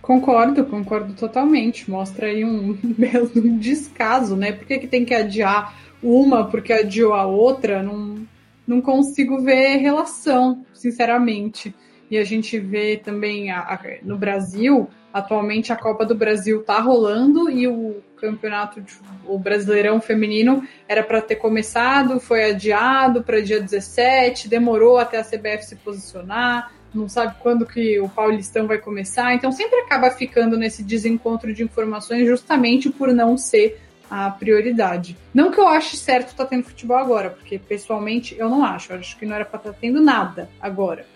Concordo, 0.00 0.64
concordo 0.64 1.12
totalmente. 1.12 1.90
Mostra 1.90 2.28
aí 2.28 2.42
um 2.44 2.72
belo 2.96 3.28
descaso, 3.58 4.34
né? 4.34 4.52
Por 4.52 4.66
que, 4.66 4.78
que 4.78 4.88
tem 4.88 5.04
que 5.04 5.14
adiar 5.14 5.78
uma 6.02 6.46
porque 6.46 6.72
adiou 6.72 7.12
a 7.12 7.26
outra? 7.26 7.82
Não, 7.82 8.26
não 8.66 8.80
consigo 8.80 9.42
ver 9.42 9.76
relação, 9.76 10.64
sinceramente. 10.72 11.74
E 12.10 12.16
a 12.16 12.24
gente 12.24 12.58
vê 12.58 12.96
também 12.96 13.50
a, 13.50 13.60
a, 13.60 13.78
no 14.02 14.16
Brasil 14.16 14.88
Atualmente 15.12 15.72
a 15.72 15.76
Copa 15.76 16.06
do 16.06 16.14
Brasil 16.14 16.62
tá 16.62 16.78
rolando 16.78 17.50
e 17.50 17.66
o 17.66 17.96
campeonato, 18.20 18.80
de, 18.80 18.92
o 19.26 19.38
Brasileirão 19.38 20.00
Feminino 20.00 20.62
era 20.86 21.02
para 21.02 21.22
ter 21.22 21.36
começado, 21.36 22.20
foi 22.20 22.50
adiado 22.50 23.22
para 23.22 23.40
dia 23.40 23.60
17, 23.60 24.48
demorou 24.48 24.98
até 24.98 25.18
a 25.18 25.24
CBF 25.24 25.64
se 25.64 25.76
posicionar, 25.76 26.72
não 26.94 27.08
sabe 27.08 27.36
quando 27.40 27.64
que 27.64 28.00
o 28.00 28.08
Paulistão 28.08 28.66
vai 28.66 28.78
começar, 28.78 29.34
então 29.34 29.52
sempre 29.52 29.80
acaba 29.80 30.10
ficando 30.10 30.56
nesse 30.56 30.82
desencontro 30.82 31.54
de 31.54 31.62
informações 31.62 32.26
justamente 32.26 32.90
por 32.90 33.12
não 33.12 33.36
ser 33.36 33.80
a 34.10 34.28
prioridade. 34.28 35.16
Não 35.32 35.52
que 35.52 35.60
eu 35.60 35.68
ache 35.68 35.96
certo 35.96 36.30
estar 36.30 36.44
tá 36.44 36.50
tendo 36.50 36.64
futebol 36.64 36.96
agora, 36.96 37.30
porque 37.30 37.58
pessoalmente 37.58 38.34
eu 38.36 38.48
não 38.48 38.64
acho, 38.64 38.92
eu 38.92 38.98
acho 38.98 39.16
que 39.16 39.24
não 39.24 39.36
era 39.36 39.44
para 39.44 39.58
estar 39.58 39.72
tá 39.72 39.78
tendo 39.80 40.00
nada 40.00 40.50
agora. 40.60 41.06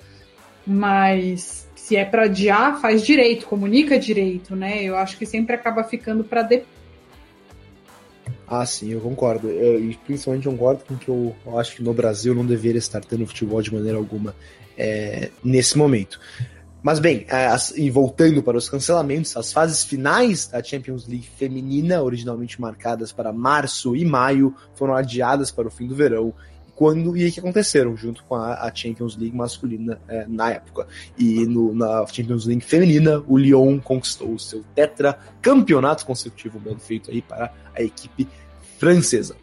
Mas 0.64 1.68
se 1.74 1.96
é 1.96 2.04
para 2.04 2.24
adiar, 2.24 2.80
faz 2.80 3.04
direito, 3.04 3.46
comunica 3.46 3.98
direito, 3.98 4.54
né? 4.56 4.82
Eu 4.82 4.96
acho 4.96 5.18
que 5.18 5.26
sempre 5.26 5.54
acaba 5.54 5.84
ficando 5.84 6.24
para 6.24 6.42
depois. 6.42 6.73
Ah, 8.46 8.64
sim, 8.66 8.90
eu 8.90 9.00
concordo. 9.00 9.48
Eu, 9.48 9.82
e 9.82 9.94
principalmente 9.94 10.48
concordo 10.48 10.84
com 10.84 10.96
que 10.96 11.08
eu, 11.08 11.34
eu, 11.46 11.58
acho 11.58 11.76
que 11.76 11.82
no 11.82 11.94
Brasil 11.94 12.34
não 12.34 12.44
deveria 12.44 12.78
estar 12.78 13.00
tendo 13.00 13.26
futebol 13.26 13.60
de 13.62 13.72
maneira 13.72 13.96
alguma 13.96 14.34
é, 14.76 15.30
nesse 15.42 15.78
momento. 15.78 16.20
Mas 16.82 16.98
bem, 16.98 17.24
as, 17.30 17.70
e 17.70 17.88
voltando 17.88 18.42
para 18.42 18.58
os 18.58 18.68
cancelamentos, 18.68 19.34
as 19.38 19.50
fases 19.50 19.82
finais 19.84 20.48
da 20.48 20.62
Champions 20.62 21.06
League 21.06 21.26
feminina, 21.38 22.02
originalmente 22.02 22.60
marcadas 22.60 23.10
para 23.10 23.32
março 23.32 23.96
e 23.96 24.04
maio, 24.04 24.54
foram 24.74 24.94
adiadas 24.94 25.50
para 25.50 25.66
o 25.66 25.70
fim 25.70 25.86
do 25.86 25.94
verão 25.94 26.34
quando 26.74 27.16
e 27.16 27.30
que 27.30 27.40
aconteceram 27.40 27.96
junto 27.96 28.24
com 28.24 28.34
a, 28.34 28.54
a 28.54 28.74
Champions 28.74 29.16
League 29.16 29.36
masculina 29.36 29.98
é, 30.08 30.26
na 30.26 30.50
época. 30.50 30.86
E 31.16 31.46
no, 31.46 31.74
na 31.74 32.06
Champions 32.06 32.46
League 32.46 32.64
feminina, 32.64 33.22
o 33.26 33.36
Lyon 33.36 33.78
conquistou 33.78 34.32
o 34.32 34.38
seu 34.38 34.64
tetra 34.74 35.18
campeonato 35.40 36.04
consecutivo, 36.04 36.58
bem 36.58 36.78
feito 36.78 37.10
aí 37.10 37.22
para 37.22 37.52
a 37.74 37.82
equipe 37.82 38.28
francesa. 38.78 39.36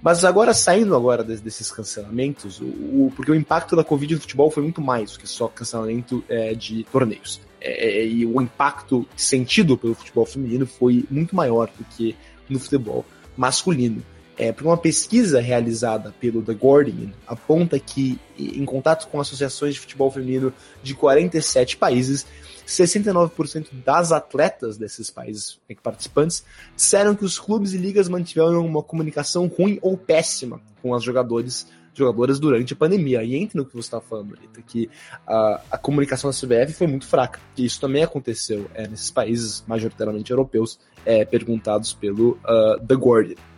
Mas 0.00 0.24
agora, 0.24 0.54
saindo 0.54 0.94
agora 0.94 1.22
desses 1.24 1.70
cancelamentos, 1.70 2.60
o, 2.60 2.64
o, 2.64 3.12
porque 3.14 3.30
o 3.30 3.34
impacto 3.34 3.76
da 3.76 3.84
Covid 3.84 4.14
no 4.14 4.20
futebol 4.20 4.50
foi 4.50 4.62
muito 4.62 4.80
mais 4.80 5.12
do 5.12 5.18
que 5.18 5.28
só 5.28 5.48
cancelamento 5.48 6.24
é, 6.28 6.54
de 6.54 6.84
torneios. 6.84 7.40
É, 7.60 8.00
é, 8.00 8.06
e 8.06 8.26
o 8.26 8.40
impacto 8.40 9.06
sentido 9.16 9.76
pelo 9.76 9.94
futebol 9.94 10.26
feminino 10.26 10.66
foi 10.66 11.04
muito 11.10 11.34
maior 11.34 11.68
do 11.78 11.84
que 11.84 12.16
no 12.48 12.58
futebol 12.58 13.04
masculino. 13.36 14.02
É, 14.38 14.50
por 14.50 14.66
uma 14.66 14.78
pesquisa 14.78 15.40
realizada 15.40 16.14
pelo 16.18 16.42
The 16.42 16.54
Guardian, 16.54 17.12
aponta 17.26 17.78
que, 17.78 18.18
em 18.38 18.64
contato 18.64 19.08
com 19.08 19.20
associações 19.20 19.74
de 19.74 19.80
futebol 19.80 20.10
feminino 20.10 20.52
de 20.82 20.94
47 20.94 21.76
países, 21.76 22.26
69% 22.66 23.68
das 23.84 24.12
atletas 24.12 24.76
desses 24.76 25.10
países 25.10 25.60
participantes 25.82 26.44
disseram 26.74 27.14
que 27.14 27.24
os 27.24 27.38
clubes 27.38 27.72
e 27.74 27.76
ligas 27.76 28.08
mantiveram 28.08 28.64
uma 28.64 28.82
comunicação 28.82 29.46
ruim 29.46 29.78
ou 29.82 29.96
péssima 29.96 30.60
com 30.80 30.94
as 30.94 31.02
jogadores, 31.02 31.66
jogadoras 31.94 32.38
durante 32.38 32.72
a 32.72 32.76
pandemia. 32.76 33.22
E 33.22 33.36
entre 33.36 33.58
no 33.58 33.66
que 33.66 33.72
você 33.72 33.86
está 33.86 34.00
falando, 34.00 34.34
Rita, 34.34 34.62
que 34.62 34.88
a, 35.26 35.60
a, 35.72 35.78
comunicação 35.78 36.30
da 36.30 36.36
CBF 36.36 36.72
foi 36.72 36.86
muito 36.86 37.06
fraca. 37.06 37.40
E 37.56 37.64
isso 37.64 37.80
também 37.80 38.02
aconteceu 38.02 38.70
é, 38.74 38.88
nesses 38.88 39.10
países, 39.10 39.62
majoritariamente 39.66 40.30
europeus, 40.30 40.78
é, 41.04 41.24
perguntados 41.24 41.92
pelo 41.92 42.38
uh, 42.44 42.80
The 42.86 42.94
Guardian. 42.94 43.51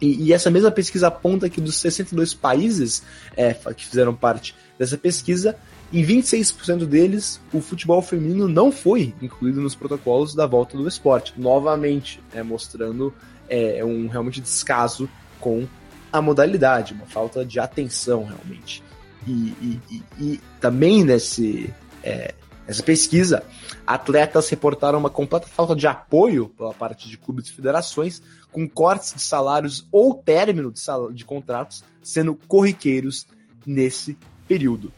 E, 0.00 0.24
e, 0.24 0.32
essa 0.32 0.50
mesma 0.50 0.70
pesquisa 0.70 1.08
aponta 1.08 1.48
que 1.48 1.60
dos 1.60 1.76
62 1.76 2.34
países 2.34 3.02
é, 3.36 3.54
que 3.54 3.86
fizeram 3.86 4.14
parte 4.14 4.54
dessa 4.78 4.98
pesquisa, 4.98 5.56
em 5.92 6.04
26% 6.04 6.84
deles, 6.84 7.40
o 7.52 7.60
futebol 7.60 8.02
feminino 8.02 8.46
não 8.48 8.70
foi 8.70 9.14
incluído 9.22 9.60
nos 9.60 9.74
protocolos 9.74 10.34
da 10.34 10.46
volta 10.46 10.76
do 10.76 10.86
esporte. 10.86 11.32
Novamente, 11.36 12.20
é, 12.34 12.42
mostrando 12.42 13.14
é, 13.48 13.84
um 13.84 14.06
realmente 14.08 14.40
descaso 14.40 15.08
com 15.40 15.66
a 16.12 16.20
modalidade, 16.20 16.92
uma 16.92 17.06
falta 17.06 17.44
de 17.44 17.58
atenção 17.58 18.24
realmente. 18.24 18.82
e, 19.26 19.80
e, 19.90 20.02
e 20.20 20.40
também 20.60 21.04
nesse, 21.04 21.72
é, 22.02 22.34
nessa 22.66 22.82
pesquisa, 22.82 23.42
atletas 23.86 24.48
reportaram 24.48 24.98
uma 24.98 25.10
completa 25.10 25.46
falta 25.46 25.74
de 25.74 25.86
apoio 25.86 26.48
pela 26.48 26.74
parte 26.74 27.08
de 27.08 27.16
clubes 27.16 27.48
e 27.48 27.52
federações, 27.52 28.22
com 28.50 28.68
cortes 28.68 29.14
de 29.14 29.20
salários 29.20 29.86
ou 29.92 30.14
término 30.14 30.72
de, 30.72 30.80
de 31.14 31.24
contratos 31.24 31.84
sendo 32.02 32.34
corriqueiros 32.48 33.26
nesse 33.64 34.16
período. 34.46 34.92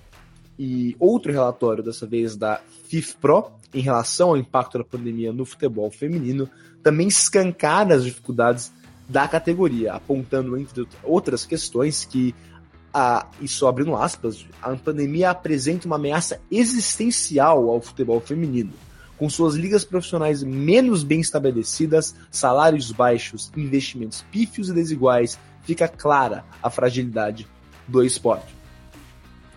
E 0.58 0.96
outro 0.98 1.30
relatório, 1.30 1.84
dessa 1.84 2.06
vez 2.06 2.36
da 2.36 2.60
FIFPRO, 2.88 3.52
em 3.72 3.80
relação 3.80 4.30
ao 4.30 4.36
impacto 4.36 4.78
da 4.78 4.84
pandemia 4.84 5.32
no 5.32 5.44
futebol 5.44 5.90
feminino, 5.90 6.48
também 6.82 7.08
escancara 7.08 7.94
as 7.94 8.04
dificuldades 8.04 8.72
da 9.08 9.26
categoria, 9.26 9.94
apontando, 9.94 10.56
entre 10.56 10.86
outras 11.02 11.46
questões, 11.46 12.04
que, 12.04 12.34
a, 12.93 13.27
isso 13.40 13.66
abrindo 13.66 13.94
aspas, 13.97 14.47
a 14.62 14.74
pandemia 14.77 15.31
apresenta 15.31 15.86
uma 15.86 15.97
ameaça 15.97 16.40
existencial 16.51 17.69
ao 17.69 17.81
futebol 17.81 18.20
feminino. 18.20 18.73
Com 19.16 19.28
suas 19.28 19.55
ligas 19.55 19.85
profissionais 19.85 20.43
menos 20.43 21.02
bem 21.02 21.20
estabelecidas, 21.20 22.15
salários 22.31 22.93
baixos, 22.93 23.51
investimentos 23.56 24.24
pífios 24.31 24.69
e 24.69 24.73
desiguais, 24.73 25.39
fica 25.65 25.89
clara 25.89 26.44
a 26.62 26.70
fragilidade 26.70 27.47
do 27.86 28.02
esporte. 28.02 28.55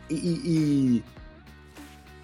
E, 0.09 0.15
e, 0.15 1.03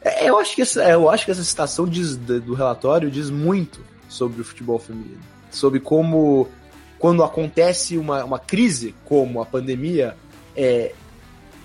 é, 0.02 0.30
eu 0.30 0.38
acho 0.38 0.56
que 0.56 0.62
essa, 0.62 0.84
eu 0.84 1.10
acho 1.10 1.26
que 1.26 1.32
essa 1.32 1.44
citação 1.44 1.88
diz, 1.88 2.18
do 2.18 2.54
relatório 2.54 3.10
diz 3.10 3.30
muito 3.30 3.80
sobre 4.10 4.42
o 4.42 4.44
futebol 4.44 4.80
feminino, 4.80 5.22
sobre 5.52 5.80
como 5.80 6.50
quando 6.98 7.24
acontece 7.24 7.98
uma, 7.98 8.24
uma 8.24 8.40
crise 8.40 8.96
como 9.06 9.42
a 9.42 9.46
pandemia, 9.46 10.18
é, 10.58 10.92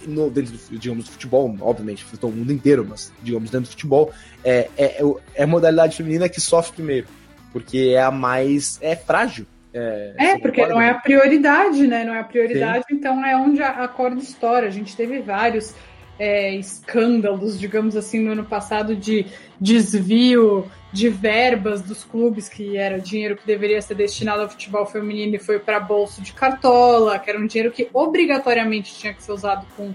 no, 0.06 0.30
dentro 0.30 0.52
do, 0.52 0.78
digamos, 0.78 1.06
do 1.06 1.10
futebol, 1.12 1.56
obviamente, 1.60 2.04
afetou 2.04 2.30
o 2.30 2.32
mundo 2.32 2.52
inteiro, 2.52 2.86
mas, 2.88 3.12
digamos, 3.22 3.50
dentro 3.50 3.68
do 3.68 3.70
futebol, 3.70 4.12
é, 4.44 4.68
é, 4.76 5.02
é 5.34 5.42
a 5.44 5.46
modalidade 5.46 5.96
feminina 5.96 6.28
que 6.28 6.40
sofre 6.40 6.74
primeiro, 6.74 7.06
porque 7.52 7.94
é 7.96 8.02
a 8.02 8.10
mais 8.10 8.78
é 8.82 8.94
frágil. 8.94 9.46
É, 9.74 10.14
é 10.18 10.38
porque 10.38 10.66
não 10.66 10.80
é 10.80 10.90
a 10.90 10.94
prioridade, 10.94 11.86
né? 11.86 12.04
Não 12.04 12.14
é 12.14 12.20
a 12.20 12.24
prioridade, 12.24 12.84
Sim. 12.88 12.96
então 12.96 13.24
é 13.24 13.34
onde 13.34 13.62
a, 13.62 13.84
a 13.84 13.88
corda 13.88 14.20
estoura. 14.20 14.66
A 14.66 14.70
gente 14.70 14.94
teve 14.94 15.20
vários 15.20 15.74
é, 16.22 16.54
escândalos, 16.54 17.58
digamos 17.58 17.96
assim, 17.96 18.20
no 18.20 18.30
ano 18.30 18.44
passado 18.44 18.94
de 18.94 19.26
desvio 19.60 20.70
de 20.92 21.08
verbas 21.08 21.82
dos 21.82 22.04
clubes, 22.04 22.48
que 22.48 22.76
era 22.76 23.00
dinheiro 23.00 23.36
que 23.36 23.44
deveria 23.44 23.82
ser 23.82 23.96
destinado 23.96 24.42
ao 24.42 24.48
futebol 24.48 24.86
feminino 24.86 25.34
e 25.34 25.40
foi 25.40 25.58
para 25.58 25.80
bolso 25.80 26.22
de 26.22 26.32
cartola, 26.32 27.18
que 27.18 27.28
era 27.28 27.40
um 27.40 27.44
dinheiro 27.44 27.72
que 27.72 27.88
obrigatoriamente 27.92 28.94
tinha 28.94 29.12
que 29.12 29.20
ser 29.20 29.32
usado 29.32 29.66
com 29.76 29.92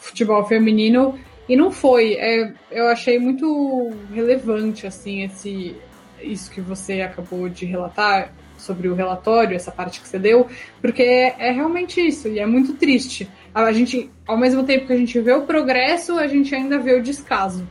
futebol 0.00 0.44
feminino 0.46 1.16
e 1.48 1.54
não 1.54 1.70
foi. 1.70 2.14
É, 2.14 2.52
eu 2.72 2.88
achei 2.88 3.20
muito 3.20 3.90
relevante 4.12 4.84
assim 4.84 5.22
esse 5.22 5.76
isso 6.20 6.50
que 6.50 6.60
você 6.60 7.02
acabou 7.02 7.48
de 7.48 7.64
relatar 7.64 8.34
sobre 8.56 8.88
o 8.88 8.94
relatório, 8.96 9.54
essa 9.54 9.70
parte 9.70 10.00
que 10.00 10.08
você 10.08 10.18
deu, 10.18 10.48
porque 10.80 11.04
é, 11.04 11.36
é 11.38 11.52
realmente 11.52 12.04
isso 12.04 12.26
e 12.26 12.40
é 12.40 12.46
muito 12.46 12.74
triste 12.74 13.30
a 13.66 13.72
gente, 13.72 14.10
ao 14.26 14.36
mesmo 14.36 14.64
tempo 14.64 14.86
que 14.86 14.92
a 14.92 14.96
gente 14.96 15.20
vê 15.20 15.32
o 15.32 15.42
progresso, 15.42 16.18
a 16.18 16.26
gente 16.26 16.54
ainda 16.54 16.78
vê 16.78 16.94
o 16.94 17.02
descaso. 17.02 17.66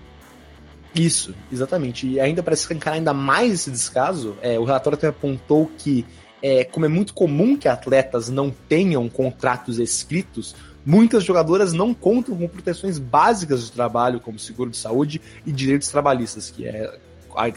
Isso, 0.94 1.34
exatamente. 1.52 2.08
E 2.08 2.20
ainda 2.20 2.42
para 2.42 2.54
escancarar 2.54 2.98
ainda 2.98 3.14
mais 3.14 3.54
esse 3.54 3.72
descaso, 3.72 4.36
é, 4.42 4.58
o 4.60 4.64
relatório 4.64 4.98
também 4.98 5.16
apontou 5.16 5.72
que, 5.78 6.06
é, 6.42 6.64
como 6.64 6.86
é 6.86 6.90
muito 6.90 7.14
comum 7.14 7.56
que 7.56 7.68
atletas 7.68 8.30
não 8.30 8.50
tenham 8.50 9.08
contratos 9.08 9.80
escritos, 9.80 10.56
muitas 10.86 11.24
jogadoras 11.24 11.74
não 11.74 11.94
contam 11.94 12.36
com 12.36 12.48
proteções 12.48 12.98
básicas 12.98 13.66
de 13.66 13.72
trabalho, 13.72 14.20
como 14.20 14.40
seguro 14.40 14.70
de 14.70 14.78
saúde 14.78 15.22
e 15.46 15.52
direitos 15.52 15.90
trabalhistas, 15.90 16.50
que 16.50 16.66
é 16.66 16.98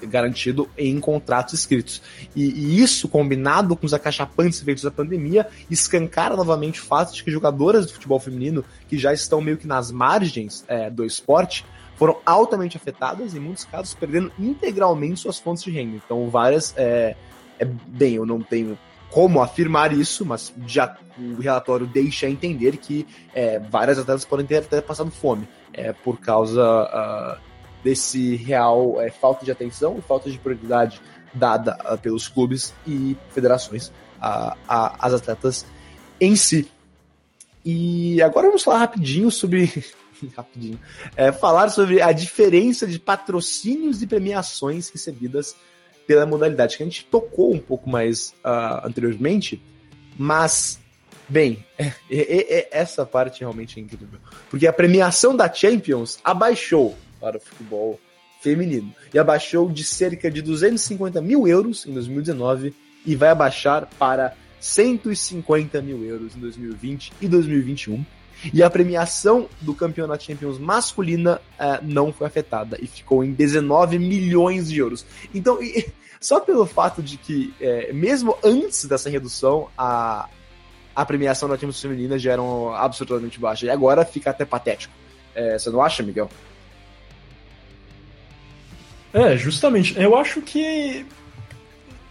garantido 0.08 0.68
em 0.76 0.98
contratos 1.00 1.54
escritos. 1.54 2.02
E, 2.34 2.44
e, 2.44 2.82
isso, 2.82 3.08
combinado 3.08 3.74
com 3.74 3.86
os 3.86 3.94
acachapantes 3.94 4.60
feitos 4.60 4.84
da 4.84 4.90
pandemia, 4.90 5.46
escancara 5.70 6.36
novamente 6.36 6.80
o 6.80 6.84
fato 6.84 7.14
de 7.14 7.24
que 7.24 7.30
jogadoras 7.30 7.86
de 7.86 7.94
futebol 7.94 8.20
feminino, 8.20 8.64
que 8.88 8.98
já 8.98 9.12
estão 9.12 9.40
meio 9.40 9.56
que 9.56 9.66
nas 9.66 9.90
margens 9.90 10.64
é, 10.68 10.90
do 10.90 11.04
esporte, 11.04 11.64
foram 11.96 12.16
altamente 12.24 12.76
afetadas, 12.76 13.34
em 13.34 13.40
muitos 13.40 13.64
casos 13.64 13.94
perdendo 13.94 14.32
integralmente 14.38 15.20
suas 15.20 15.38
fontes 15.38 15.62
de 15.62 15.70
renda. 15.70 16.00
Então, 16.04 16.28
várias. 16.28 16.74
É, 16.76 17.14
é, 17.58 17.64
bem, 17.64 18.14
eu 18.14 18.24
não 18.24 18.40
tenho 18.40 18.78
como 19.10 19.42
afirmar 19.42 19.92
isso, 19.92 20.24
mas 20.24 20.54
já 20.66 20.96
o 21.18 21.40
relatório 21.40 21.86
deixa 21.86 22.28
entender 22.28 22.76
que 22.76 23.06
é, 23.34 23.58
várias 23.58 23.98
atletas 23.98 24.24
podem 24.24 24.46
ter, 24.46 24.64
ter 24.64 24.82
passado 24.82 25.10
fome 25.10 25.46
é, 25.72 25.92
por 25.92 26.18
causa 26.18 26.62
uh, 26.62 27.49
desse 27.82 28.36
real 28.36 29.00
é, 29.00 29.10
falta 29.10 29.44
de 29.44 29.50
atenção 29.50 29.96
e 29.98 30.02
falta 30.02 30.30
de 30.30 30.38
prioridade 30.38 31.00
dada 31.32 31.78
uh, 31.90 31.98
pelos 31.98 32.28
clubes 32.28 32.74
e 32.86 33.16
federações 33.30 33.92
às 34.68 35.14
atletas 35.14 35.64
em 36.20 36.36
si. 36.36 36.70
E 37.64 38.20
agora 38.22 38.48
vamos 38.48 38.62
falar 38.62 38.78
rapidinho 38.78 39.30
sobre. 39.30 39.84
rapidinho. 40.36 40.78
É, 41.16 41.32
falar 41.32 41.70
sobre 41.70 42.02
a 42.02 42.12
diferença 42.12 42.86
de 42.86 42.98
patrocínios 42.98 44.02
e 44.02 44.06
premiações 44.06 44.90
recebidas 44.90 45.56
pela 46.06 46.26
modalidade, 46.26 46.76
que 46.76 46.82
a 46.82 46.86
gente 46.86 47.04
tocou 47.06 47.54
um 47.54 47.58
pouco 47.58 47.88
mais 47.88 48.34
uh, 48.44 48.84
anteriormente, 48.84 49.62
mas. 50.18 50.78
Bem, 51.28 51.64
é, 51.78 51.92
é, 52.10 52.68
essa 52.72 53.06
parte 53.06 53.40
realmente 53.40 53.78
é 53.78 53.82
incrível. 53.82 54.18
Porque 54.50 54.66
a 54.66 54.72
premiação 54.72 55.36
da 55.36 55.50
Champions 55.50 56.18
abaixou 56.24 56.96
para 57.20 57.36
o 57.36 57.40
futebol 57.40 58.00
feminino. 58.40 58.92
E 59.12 59.18
abaixou 59.18 59.68
de 59.70 59.84
cerca 59.84 60.30
de 60.30 60.42
250 60.42 61.20
mil 61.20 61.46
euros 61.46 61.86
em 61.86 61.92
2019 61.92 62.74
e 63.04 63.14
vai 63.14 63.28
abaixar 63.28 63.88
para 63.98 64.34
150 64.58 65.80
mil 65.82 66.04
euros 66.04 66.36
em 66.36 66.40
2020 66.40 67.12
e 67.20 67.28
2021. 67.28 68.04
E 68.54 68.62
a 68.62 68.70
premiação 68.70 69.48
do 69.60 69.74
campeonato 69.74 70.24
Champions 70.24 70.58
masculina 70.58 71.40
uh, 71.58 71.78
não 71.82 72.10
foi 72.10 72.26
afetada 72.26 72.78
e 72.80 72.86
ficou 72.86 73.22
em 73.22 73.32
19 73.32 73.98
milhões 73.98 74.70
de 74.70 74.78
euros. 74.78 75.04
Então, 75.34 75.62
e, 75.62 75.92
só 76.18 76.40
pelo 76.40 76.64
fato 76.64 77.02
de 77.02 77.18
que, 77.18 77.52
é, 77.60 77.92
mesmo 77.92 78.36
antes 78.42 78.86
dessa 78.86 79.10
redução, 79.10 79.68
a, 79.76 80.28
a 80.94 81.04
premiação 81.04 81.48
da 81.48 81.54
Champions 81.56 81.80
feminina 81.80 82.18
já 82.18 82.32
era 82.32 82.42
absolutamente 82.76 83.38
baixa. 83.38 83.66
E 83.66 83.70
agora 83.70 84.06
fica 84.06 84.30
até 84.30 84.46
patético. 84.46 84.94
É, 85.34 85.58
você 85.58 85.68
não 85.68 85.82
acha, 85.82 86.02
Miguel? 86.02 86.30
É, 89.12 89.36
justamente. 89.36 89.98
Eu 89.98 90.16
acho 90.16 90.40
que 90.40 91.04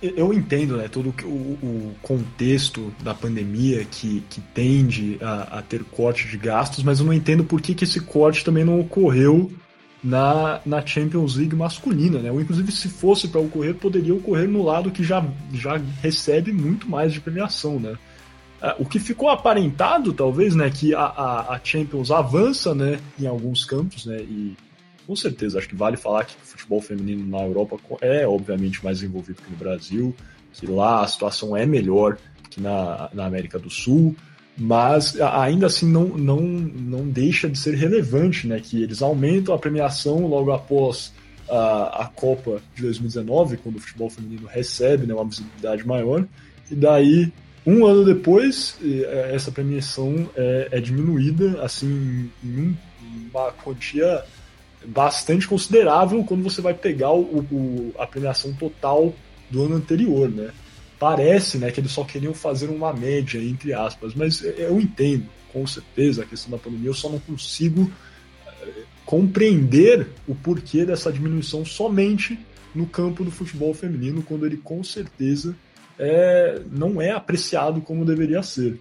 eu 0.02 0.34
entendo 0.34 0.78
né, 0.78 0.88
todo 0.88 1.14
o, 1.24 1.28
o, 1.28 1.96
contexto 2.02 2.94
da 3.02 3.14
pandemia 3.14 3.84
que, 3.86 4.24
que 4.30 4.40
tende 4.40 5.18
a, 5.22 5.60
a, 5.60 5.62
ter 5.62 5.84
corte 5.84 6.28
de 6.28 6.38
gastos, 6.38 6.84
mas 6.84 7.00
eu 7.00 7.06
não 7.06 7.14
entendo 7.14 7.44
por 7.44 7.62
que, 7.62 7.76
que 7.76 7.84
esse 7.84 8.00
corte 8.00 8.46
também 8.46 8.64
não 8.64 8.80
ocorreu 8.80 9.52
na, 10.02 10.62
na 10.66 10.86
Champions 10.86 11.36
League 11.36 11.56
masculina. 11.56 12.20
Né? 12.20 12.32
Ou, 12.32 12.40
inclusive, 12.40 12.72
se 12.72 12.88
fosse 12.88 13.28
para 13.28 13.42
ocorrer, 13.42 13.76
poderia 13.76 14.16
ocorrer 14.16 14.48
no 14.48 14.64
lado 14.64 14.92
que 14.92 15.04
já, 15.04 15.26
já 15.54 15.80
recebe 16.02 16.54
muito 16.54 16.90
mais 16.90 17.12
de 17.12 17.20
premiação. 17.20 17.78
Né? 17.78 17.98
É, 18.62 18.76
o 18.80 18.86
que 18.86 19.00
ficou 19.00 19.30
aparentado, 19.30 20.14
talvez, 20.14 20.56
né, 20.56 20.70
que 20.70 20.96
a, 20.96 21.02
a, 21.02 21.56
a 21.56 21.60
Champions 21.62 22.10
avança 22.10 22.74
né, 22.74 23.00
em 23.20 23.28
alguns 23.28 23.66
campos, 23.66 24.06
né, 24.06 24.18
e 24.22 24.56
com 25.10 25.16
certeza, 25.16 25.58
acho 25.58 25.68
que 25.68 25.76
vale 25.76 25.98
falar 25.98 26.24
que 26.24 26.36
o 26.36 26.46
futebol 26.46 26.80
feminino 26.80 27.26
na 27.26 27.44
Europa 27.44 27.80
é 28.00 28.28
obviamente 28.28 28.86
mais 28.86 29.02
envolvido 29.02 29.42
que 29.42 29.50
no 29.50 29.58
Brasil, 29.58 30.16
que 30.54 30.68
lá 30.68 31.02
a 31.02 31.08
situação 31.08 31.58
é 31.58 31.66
melhor 31.66 32.16
que 32.48 32.62
na, 32.62 33.10
na 33.12 33.26
América 33.26 33.58
do 33.58 33.72
Sul, 33.72 34.16
mas 34.56 35.20
ainda 35.20 35.66
assim 35.66 35.92
não, 35.92 36.10
não, 36.10 36.40
não 36.40 37.08
deixa 37.08 37.50
de 37.50 37.58
ser 37.58 37.74
relevante, 37.74 38.46
né? 38.46 38.60
Que 38.60 38.84
eles 38.84 39.02
aumentam 39.02 39.56
a 39.56 39.58
premiação 39.58 40.28
logo 40.28 40.52
após 40.52 41.12
a, 41.50 42.04
a 42.04 42.06
Copa 42.06 42.62
de 42.76 42.84
2019, 42.84 43.58
quando 43.58 43.78
o 43.78 43.80
futebol 43.80 44.12
feminino 44.12 44.46
recebe 44.46 45.08
né, 45.08 45.14
uma 45.16 45.26
visibilidade 45.26 45.88
maior, 45.88 46.24
e 46.70 46.76
daí 46.76 47.34
um 47.66 47.84
ano 47.84 48.06
depois 48.06 48.78
é, 48.84 49.32
essa 49.34 49.52
premiação 49.52 50.30
é, 50.36 50.68
é 50.72 50.80
diminuída 50.80 51.64
assim 51.64 52.30
em 52.44 52.78
uma 53.34 53.52
quantia 53.54 54.24
bastante 54.86 55.48
considerável 55.48 56.24
quando 56.24 56.44
você 56.44 56.62
vai 56.62 56.74
pegar 56.74 57.12
o, 57.12 57.46
o, 57.52 57.94
a 57.98 58.08
premiação 58.08 58.54
total 58.54 59.14
do 59.50 59.64
ano 59.64 59.76
anterior, 59.76 60.30
né? 60.30 60.52
Parece, 60.98 61.58
né, 61.58 61.72
que 61.72 61.80
eles 61.80 61.92
só 61.92 62.04
queriam 62.04 62.34
fazer 62.34 62.68
uma 62.68 62.92
média, 62.94 63.42
entre 63.42 63.74
aspas, 63.74 64.14
mas 64.14 64.44
eu 64.44 64.80
entendo, 64.80 65.26
com 65.52 65.66
certeza, 65.66 66.24
a 66.24 66.26
questão 66.26 66.52
da 66.52 66.58
pandemia, 66.58 66.90
eu 66.90 66.94
só 66.94 67.10
não 67.10 67.20
consigo 67.20 67.90
eh, 68.46 68.84
compreender 69.06 70.08
o 70.28 70.36
porquê 70.36 70.84
dessa 70.84 71.10
diminuição 71.10 71.64
somente 71.64 72.38
no 72.76 72.86
campo 72.86 73.24
do 73.24 73.32
futebol 73.32 73.74
feminino, 73.74 74.22
quando 74.22 74.46
ele 74.46 74.58
com 74.58 74.84
certeza 74.84 75.56
é, 75.98 76.62
não 76.72 77.02
é 77.02 77.12
apreciado 77.12 77.82
como 77.82 78.06
deveria 78.06 78.42
ser. 78.42 78.80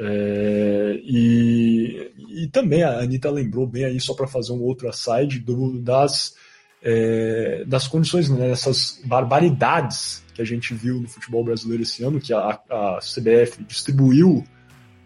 É, 0.00 1.00
e, 1.02 2.12
e 2.28 2.46
também 2.48 2.84
a 2.84 3.00
Anitta 3.00 3.30
lembrou 3.30 3.66
bem 3.66 3.84
aí, 3.84 4.00
só 4.00 4.14
para 4.14 4.28
fazer 4.28 4.52
um 4.52 4.62
outro 4.62 4.88
aside, 4.88 5.40
do, 5.40 5.80
das, 5.80 6.34
é, 6.82 7.64
das 7.66 7.88
condições, 7.88 8.28
né, 8.28 8.48
dessas 8.48 9.00
barbaridades 9.04 10.22
que 10.32 10.40
a 10.40 10.44
gente 10.44 10.72
viu 10.72 11.00
no 11.00 11.08
futebol 11.08 11.42
brasileiro 11.42 11.82
esse 11.82 12.04
ano, 12.04 12.20
que 12.20 12.32
a, 12.32 12.60
a 12.70 12.98
CBF 13.00 13.64
distribuiu 13.64 14.44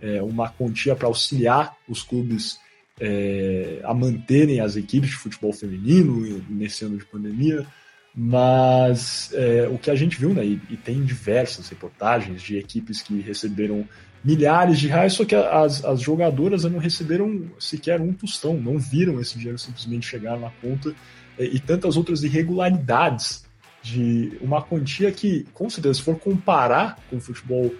é, 0.00 0.22
uma 0.22 0.50
quantia 0.50 0.94
para 0.94 1.06
auxiliar 1.06 1.74
os 1.88 2.02
clubes 2.02 2.58
é, 3.00 3.80
a 3.84 3.94
manterem 3.94 4.60
as 4.60 4.76
equipes 4.76 5.10
de 5.10 5.16
futebol 5.16 5.52
feminino 5.52 6.44
nesse 6.50 6.84
ano 6.84 6.98
de 6.98 7.04
pandemia. 7.06 7.66
Mas 8.14 9.30
é, 9.32 9.66
o 9.68 9.78
que 9.78 9.90
a 9.90 9.94
gente 9.94 10.18
viu, 10.18 10.34
né, 10.34 10.44
e, 10.44 10.60
e, 10.68 10.76
tem 10.76 11.02
diversas 11.02 11.68
reportagens 11.68 12.42
de 12.42 12.58
equipes 12.58 13.00
que 13.00 13.20
receberam 13.20 13.88
milhares 14.22 14.78
de 14.78 14.86
reais, 14.86 15.14
só 15.14 15.24
que 15.24 15.34
as, 15.34 15.82
as 15.84 16.00
jogadoras 16.00 16.64
não 16.64 16.78
receberam 16.78 17.50
sequer 17.58 18.00
um 18.00 18.12
tostão, 18.12 18.54
não 18.54 18.78
viram 18.78 19.18
esse 19.18 19.36
dinheiro 19.38 19.58
simplesmente 19.58 20.06
chegar 20.06 20.38
na 20.38 20.50
conta, 20.60 20.94
é, 21.38 21.44
e 21.44 21.58
tantas 21.58 21.96
outras 21.96 22.22
irregularidades 22.22 23.44
de 23.82 24.36
uma 24.40 24.62
quantia 24.62 25.10
que, 25.10 25.46
com 25.54 25.70
certeza, 25.70 25.94
se 25.94 26.02
for 26.02 26.18
comparar 26.18 26.98
com 27.08 27.16
o 27.16 27.20
futebol 27.20 27.72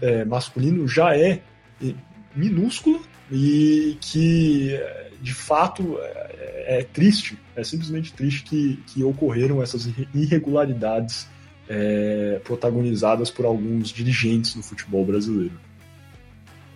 é, 0.00 0.24
masculino, 0.24 0.88
já 0.88 1.16
é 1.16 1.40
minúscula 2.34 3.00
e 3.32 3.96
que 3.98 4.78
de 5.22 5.32
fato 5.32 5.96
é, 6.00 6.80
é, 6.80 6.82
triste, 6.84 7.38
é 7.56 7.64
simplesmente 7.64 8.12
triste 8.12 8.42
que, 8.42 8.76
que 8.86 9.02
ocorreram 9.02 9.62
essas 9.62 9.88
irregularidades 10.14 11.26
é, 11.68 12.40
protagonizadas 12.44 13.30
por 13.30 13.46
alguns 13.46 13.88
dirigentes 13.88 14.54
do 14.54 14.62
futebol 14.62 15.04
brasileiro. 15.06 15.58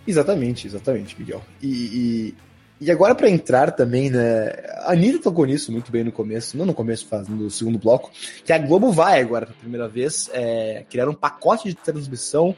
Exatamente, 0.07 0.65
exatamente, 0.65 1.19
Miguel. 1.19 1.43
E, 1.61 1.67
e, 1.67 2.35
e 2.79 2.91
agora 2.91 3.13
para 3.13 3.29
entrar 3.29 3.71
também, 3.71 4.09
né? 4.09 4.49
A 4.85 4.93
Anitta 4.93 5.19
tocou 5.19 5.45
nisso 5.45 5.71
muito 5.71 5.91
bem 5.91 6.05
no 6.05 6.11
começo, 6.11 6.57
não 6.57 6.65
no 6.65 6.73
começo, 6.73 7.05
fazendo 7.07 7.43
no 7.43 7.51
segundo 7.51 7.77
bloco, 7.77 8.09
que 8.45 8.53
a 8.53 8.57
Globo 8.57 8.91
vai 8.91 9.19
agora, 9.19 9.45
pela 9.45 9.57
primeira 9.57 9.87
vez, 9.87 10.29
é, 10.33 10.85
criar 10.89 11.09
um 11.09 11.13
pacote 11.13 11.67
de 11.67 11.75
transmissão 11.75 12.55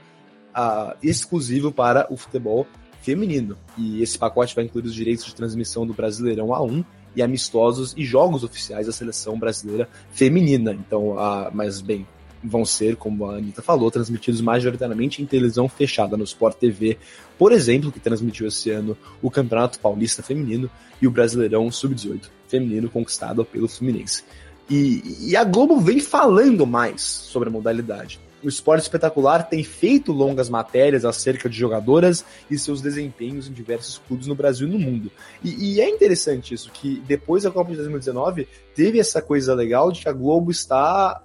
uh, 0.56 0.96
exclusivo 1.02 1.72
para 1.72 2.06
o 2.14 2.16
futebol 2.16 2.68
feminino. 3.02 3.58
E 3.78 4.02
esse 4.02 4.18
pacote 4.18 4.56
vai 4.56 4.66
incluir 4.66 4.86
os 4.86 4.94
direitos 4.94 5.26
de 5.26 5.36
transmissão 5.36 5.86
do 5.86 5.94
Brasileirão 5.94 6.48
A1 6.48 6.84
e 7.16 7.22
amistosos 7.22 7.94
e 7.98 8.06
jogos 8.06 8.44
oficiais 8.44 8.88
da 8.88 8.94
seleção 8.94 9.38
brasileira 9.38 9.90
feminina. 10.12 10.74
Então, 10.74 11.12
uh, 11.14 11.50
mas 11.54 11.82
bem, 11.82 12.06
vão 12.44 12.64
ser, 12.66 12.96
como 12.96 13.26
a 13.26 13.38
Anitta 13.38 13.62
falou, 13.62 13.90
transmitidos 13.92 14.42
majoritariamente 14.42 15.22
em 15.22 15.26
televisão 15.26 15.68
fechada 15.68 16.16
no 16.16 16.24
Sport 16.24 16.58
TV, 16.58 16.98
por 17.38 17.52
exemplo, 17.52 17.92
que 17.92 18.00
transmitiu 18.00 18.48
esse 18.48 18.70
ano 18.70 18.98
o 19.22 19.30
Campeonato 19.30 19.80
Paulista 19.80 20.24
Feminino 20.24 20.70
e 21.02 21.08
o 21.08 21.12
Brasileirão 21.12 21.70
Sub-18 21.72 22.30
Feminino 22.48 22.90
conquistado 22.90 23.44
pelo 23.46 23.68
Fluminense. 23.68 24.24
E, 24.70 25.30
e 25.30 25.36
a 25.36 25.44
Globo 25.44 25.80
vem 25.80 26.00
falando 26.00 26.66
mais 26.66 27.02
sobre 27.02 27.50
a 27.50 27.52
modalidade 27.52 28.20
o 28.44 28.48
Esporte 28.48 28.84
Espetacular 28.84 29.44
tem 29.44 29.64
feito 29.64 30.12
longas 30.12 30.50
matérias 30.50 31.06
acerca 31.06 31.50
de 31.50 31.58
jogadoras 31.58 32.24
e 32.50 32.58
seus 32.58 32.82
desempenhos 32.82 33.48
em 33.48 33.54
diversos 33.54 33.98
clubes 33.98 34.28
no 34.28 34.36
Brasil 34.36 34.68
e 34.68 34.72
no 34.72 34.80
mundo. 34.80 35.12
E, 35.44 35.74
e, 35.74 35.82
é 35.82 35.90
interessante 35.90 36.54
isso, 36.54 36.72
que 36.72 37.02
depois 37.06 37.44
da 37.44 37.52
Copa 37.52 37.72
de 37.72 37.78
2019 37.78 38.48
teve 38.76 39.00
essa 39.00 39.22
coisa 39.22 39.54
legal 39.54 39.92
de 39.92 40.02
que 40.02 40.10
a 40.10 40.14
Globo 40.14 40.52
está. 40.52 41.22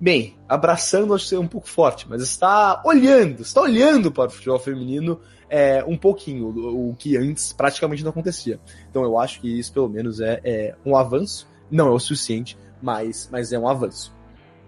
Bem, 0.00 0.36
abraçando 0.48 1.14
acho 1.14 1.28
que 1.28 1.34
é 1.36 1.38
um 1.38 1.46
pouco 1.46 1.68
forte, 1.68 2.08
mas 2.08 2.22
está 2.22 2.82
olhando, 2.84 3.42
está 3.42 3.60
olhando 3.60 4.10
para 4.10 4.26
o 4.26 4.30
futebol 4.30 4.58
feminino 4.58 5.20
é, 5.48 5.84
um 5.84 5.96
pouquinho, 5.96 6.46
o, 6.46 6.90
o, 6.90 6.96
que 6.96 7.16
antes 7.16 7.52
praticamente 7.52 8.02
não 8.02 8.10
acontecia. 8.10 8.58
Então 8.90 9.04
eu 9.04 9.16
acho 9.16 9.40
que 9.40 9.58
isso 9.60 9.72
pelo 9.72 9.88
menos 9.88 10.18
é, 10.18 10.40
é 10.42 10.74
um 10.84 10.96
avanço, 10.96 11.46
não 11.70 11.86
é 11.86 11.90
o 11.90 12.00
suficiente, 12.00 12.58
mas, 12.82 13.28
mas 13.30 13.52
é 13.52 13.58
um 13.58 13.68
avanço. 13.68 14.12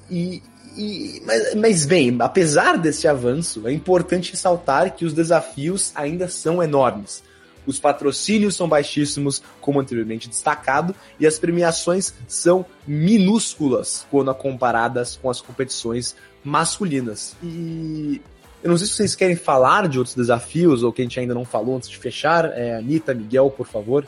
E, 0.09 0.41
e, 0.77 1.23
mas, 1.25 1.55
mas, 1.55 1.87
bem, 1.87 2.17
apesar 2.21 2.77
desse 2.77 3.07
avanço, 3.07 3.67
é 3.67 3.73
importante 3.73 4.33
ressaltar 4.33 4.95
que 4.95 5.05
os 5.05 5.13
desafios 5.13 5.93
ainda 5.95 6.29
são 6.29 6.63
enormes. 6.63 7.23
Os 7.67 7.79
patrocínios 7.79 8.57
são 8.57 8.69
baixíssimos, 8.69 9.43
como 9.61 9.81
anteriormente 9.81 10.29
destacado, 10.29 10.95
e 11.19 11.27
as 11.27 11.39
premiações 11.39 12.13
são 12.29 12.67
minúsculas 12.87 14.07
quando 14.11 14.35
comparadas 14.35 15.17
com 15.17 15.31
as 15.31 15.41
competições 15.41 16.15
masculinas. 16.45 17.35
E 17.43 18.21
eu 18.63 18.71
não 18.71 18.77
sei 18.77 18.87
se 18.87 18.95
vocês 18.95 19.15
querem 19.15 19.37
falar 19.37 19.89
de 19.89 19.99
outros 19.99 20.15
desafios 20.15 20.83
ou 20.83 20.93
que 20.93 21.03
a 21.03 21.05
gente 21.05 21.19
ainda 21.19 21.35
não 21.35 21.45
falou 21.45 21.77
antes 21.77 21.89
de 21.89 21.97
fechar. 21.97 22.47
É, 22.47 22.77
Anitta, 22.77 23.15
Miguel, 23.15 23.51
por 23.51 23.67
favor. 23.67 24.07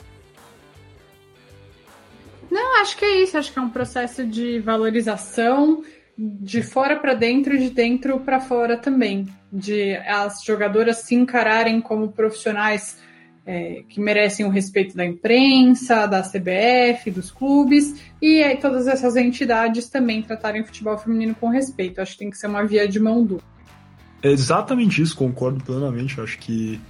Não, 2.49 2.81
acho 2.81 2.95
que 2.95 3.05
é 3.05 3.23
isso. 3.23 3.37
Acho 3.37 3.51
que 3.51 3.59
é 3.59 3.61
um 3.61 3.69
processo 3.69 4.25
de 4.25 4.59
valorização 4.59 5.83
de 6.17 6.63
fora 6.63 6.95
para 6.95 7.13
dentro 7.13 7.55
e 7.55 7.59
de 7.59 7.69
dentro 7.69 8.19
para 8.19 8.39
fora 8.39 8.75
também, 8.75 9.27
de 9.53 9.95
as 9.97 10.43
jogadoras 10.43 10.97
se 10.97 11.13
encararem 11.13 11.79
como 11.79 12.11
profissionais 12.11 12.97
é, 13.45 13.83
que 13.87 14.01
merecem 14.01 14.45
o 14.45 14.49
respeito 14.49 14.95
da 14.95 15.05
imprensa, 15.05 16.05
da 16.07 16.21
CBF, 16.21 17.11
dos 17.11 17.31
clubes 17.31 17.95
e 18.21 18.43
todas 18.59 18.87
essas 18.87 19.15
entidades 19.15 19.89
também 19.89 20.21
tratarem 20.21 20.61
o 20.61 20.65
futebol 20.65 20.97
feminino 20.97 21.35
com 21.35 21.49
respeito. 21.49 22.01
Acho 22.01 22.13
que 22.13 22.19
tem 22.19 22.29
que 22.29 22.37
ser 22.37 22.47
uma 22.47 22.65
via 22.65 22.87
de 22.87 22.99
mão 22.99 23.23
dupla. 23.23 23.47
É 24.21 24.29
exatamente 24.29 25.01
isso, 25.01 25.15
concordo 25.15 25.63
plenamente. 25.63 26.19
Acho 26.19 26.37
que 26.39 26.81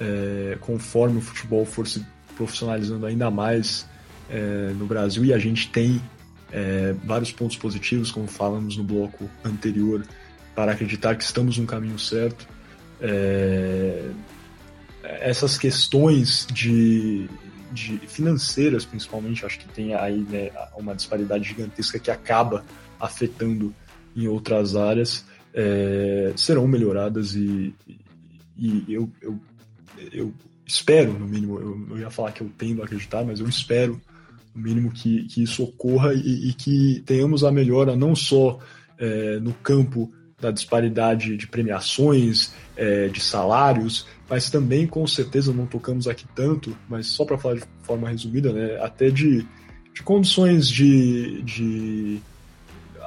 é, 0.00 0.56
conforme 0.60 1.18
o 1.18 1.20
futebol 1.20 1.66
for 1.66 1.86
se 1.86 2.06
profissionalizando 2.36 3.04
ainda 3.04 3.30
mais 3.30 3.86
é, 4.30 4.72
no 4.78 4.86
Brasil 4.86 5.24
e 5.24 5.34
a 5.34 5.38
gente 5.38 5.68
tem 5.70 6.00
é, 6.52 6.94
vários 7.04 7.32
pontos 7.32 7.56
positivos, 7.56 8.10
como 8.10 8.26
falamos 8.26 8.76
no 8.76 8.84
bloco 8.84 9.28
anterior, 9.44 10.04
para 10.54 10.72
acreditar 10.72 11.16
que 11.16 11.24
estamos 11.24 11.58
no 11.58 11.66
caminho 11.66 11.98
certo. 11.98 12.48
É, 13.00 14.10
essas 15.02 15.56
questões 15.56 16.46
de, 16.52 17.28
de, 17.72 17.98
financeiras, 18.06 18.84
principalmente, 18.84 19.44
acho 19.44 19.58
que 19.58 19.68
tem 19.68 19.94
aí 19.94 20.18
né, 20.28 20.50
uma 20.76 20.94
disparidade 20.94 21.48
gigantesca 21.48 21.98
que 21.98 22.10
acaba 22.10 22.64
afetando 22.98 23.74
em 24.16 24.26
outras 24.26 24.74
áreas, 24.74 25.24
é, 25.54 26.32
serão 26.36 26.66
melhoradas 26.66 27.34
e, 27.34 27.74
e, 28.56 28.84
eu, 28.88 29.08
eu, 29.22 29.38
eu, 30.12 30.34
espero, 30.66 31.12
no 31.12 31.26
mínimo, 31.26 31.58
eu, 31.60 31.86
eu 31.90 31.98
ia 31.98 32.10
falar 32.10 32.32
que 32.32 32.40
eu 32.40 32.50
tendo 32.58 32.82
a 32.82 32.84
acreditar, 32.84 33.24
mas 33.24 33.38
eu 33.38 33.48
espero 33.48 34.00
no 34.58 34.62
mínimo 34.62 34.90
que, 34.90 35.24
que 35.24 35.42
isso 35.42 35.62
ocorra 35.62 36.12
e, 36.12 36.48
e 36.50 36.52
que 36.52 37.02
tenhamos 37.06 37.44
a 37.44 37.52
melhora 37.52 37.94
não 37.94 38.14
só 38.14 38.58
é, 38.98 39.38
no 39.38 39.52
campo 39.54 40.12
da 40.40 40.50
disparidade 40.50 41.36
de 41.36 41.46
premiações, 41.46 42.52
é, 42.76 43.08
de 43.08 43.20
salários, 43.20 44.06
mas 44.28 44.50
também, 44.50 44.86
com 44.86 45.06
certeza, 45.06 45.52
não 45.52 45.66
tocamos 45.66 46.06
aqui 46.06 46.26
tanto, 46.34 46.76
mas 46.88 47.06
só 47.06 47.24
para 47.24 47.38
falar 47.38 47.56
de 47.56 47.64
forma 47.82 48.08
resumida, 48.08 48.52
né, 48.52 48.78
até 48.80 49.10
de, 49.10 49.46
de 49.92 50.02
condições 50.02 50.68
de, 50.68 51.42
de 51.42 52.20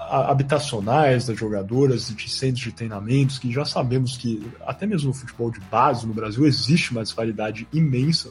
habitacionais 0.09 1.25
das 1.25 1.37
jogadoras, 1.37 2.13
de 2.13 2.29
centros 2.29 2.65
de 2.65 2.71
treinamentos, 2.73 3.39
que 3.39 3.49
já 3.49 3.63
sabemos 3.63 4.17
que 4.17 4.45
até 4.65 4.85
mesmo 4.85 5.09
no 5.09 5.13
futebol 5.13 5.49
de 5.49 5.61
base 5.61 6.05
no 6.05 6.13
Brasil 6.13 6.45
existe 6.45 6.91
uma 6.91 7.03
disparidade 7.03 7.65
imensa. 7.71 8.29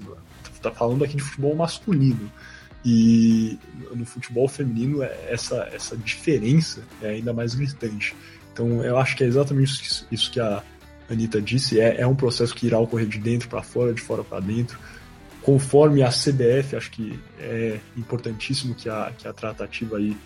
Está 0.53 0.71
falando 0.71 1.05
aqui 1.05 1.17
de 1.17 1.23
futebol 1.23 1.55
masculino. 1.57 2.31
E 2.85 3.59
no 3.95 4.07
futebol 4.07 4.49
feminino, 4.49 5.03
é, 5.03 5.29
essa, 5.29 5.69
essa 5.73 5.97
diferença 5.97 6.83
é 7.03 7.11
ainda 7.11 7.33
mais 7.33 7.55
gritante. 7.55 8.15
Então, 8.53 8.83
eu 8.85 8.97
acho 8.97 9.17
que 9.17 9.25
é 9.25 9.27
exatamente 9.27 10.07
isso 10.11 10.31
que 10.31 10.41
a 10.41 10.63
Anitta 11.09 11.41
disse: 11.41 11.81
é, 11.81 12.01
é 12.01 12.07
um 12.07 12.15
processo 12.15 12.55
que 12.55 12.67
irá 12.67 12.79
ocorrer 12.79 13.07
de 13.07 13.19
dentro 13.19 13.49
para 13.49 13.63
fora, 13.63 13.93
de 13.93 14.01
fora 14.01 14.25
para 14.25 14.41
dentro. 14.41 14.79
Conforme 15.43 16.03
a 16.03 16.11
CBF, 16.11 16.77
acho 16.77 16.91
que 16.91 17.19
é 17.39 17.81
importantíssimo 17.97 18.75
que 18.75 18.89
a, 18.89 19.13
que 19.17 19.27
a 19.27 19.33
tratativa 19.33 19.97
aí 19.97 20.17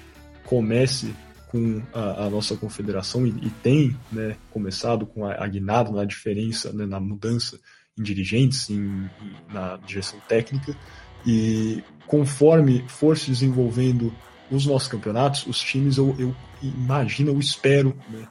comece 0.44 1.14
com 1.48 1.80
a, 1.92 2.24
a 2.24 2.30
nossa 2.30 2.56
confederação 2.56 3.24
e, 3.24 3.30
e, 3.30 3.50
tem 3.62 3.96
né, 4.10 4.36
começado 4.50 5.06
com 5.06 5.24
a, 5.24 5.34
a 5.34 5.48
na 5.92 6.04
diferença, 6.04 6.72
né, 6.72 6.84
na 6.84 6.98
mudança 6.98 7.60
em 7.96 8.02
dirigentes, 8.02 8.68
em, 8.68 9.08
na 9.52 9.76
direção 9.76 10.18
técnica. 10.28 10.76
E 11.24 11.82
conforme 12.06 12.84
for 12.88 13.16
se 13.16 13.30
desenvolvendo 13.30 14.12
os 14.50 14.66
nossos 14.66 14.88
campeonatos, 14.88 15.46
os 15.46 15.60
times, 15.60 15.96
eu, 15.96 16.14
eu 16.18 16.34
imagino, 16.62 17.30
eu 17.30 17.38
espero, 17.38 17.96
né, 18.08 18.26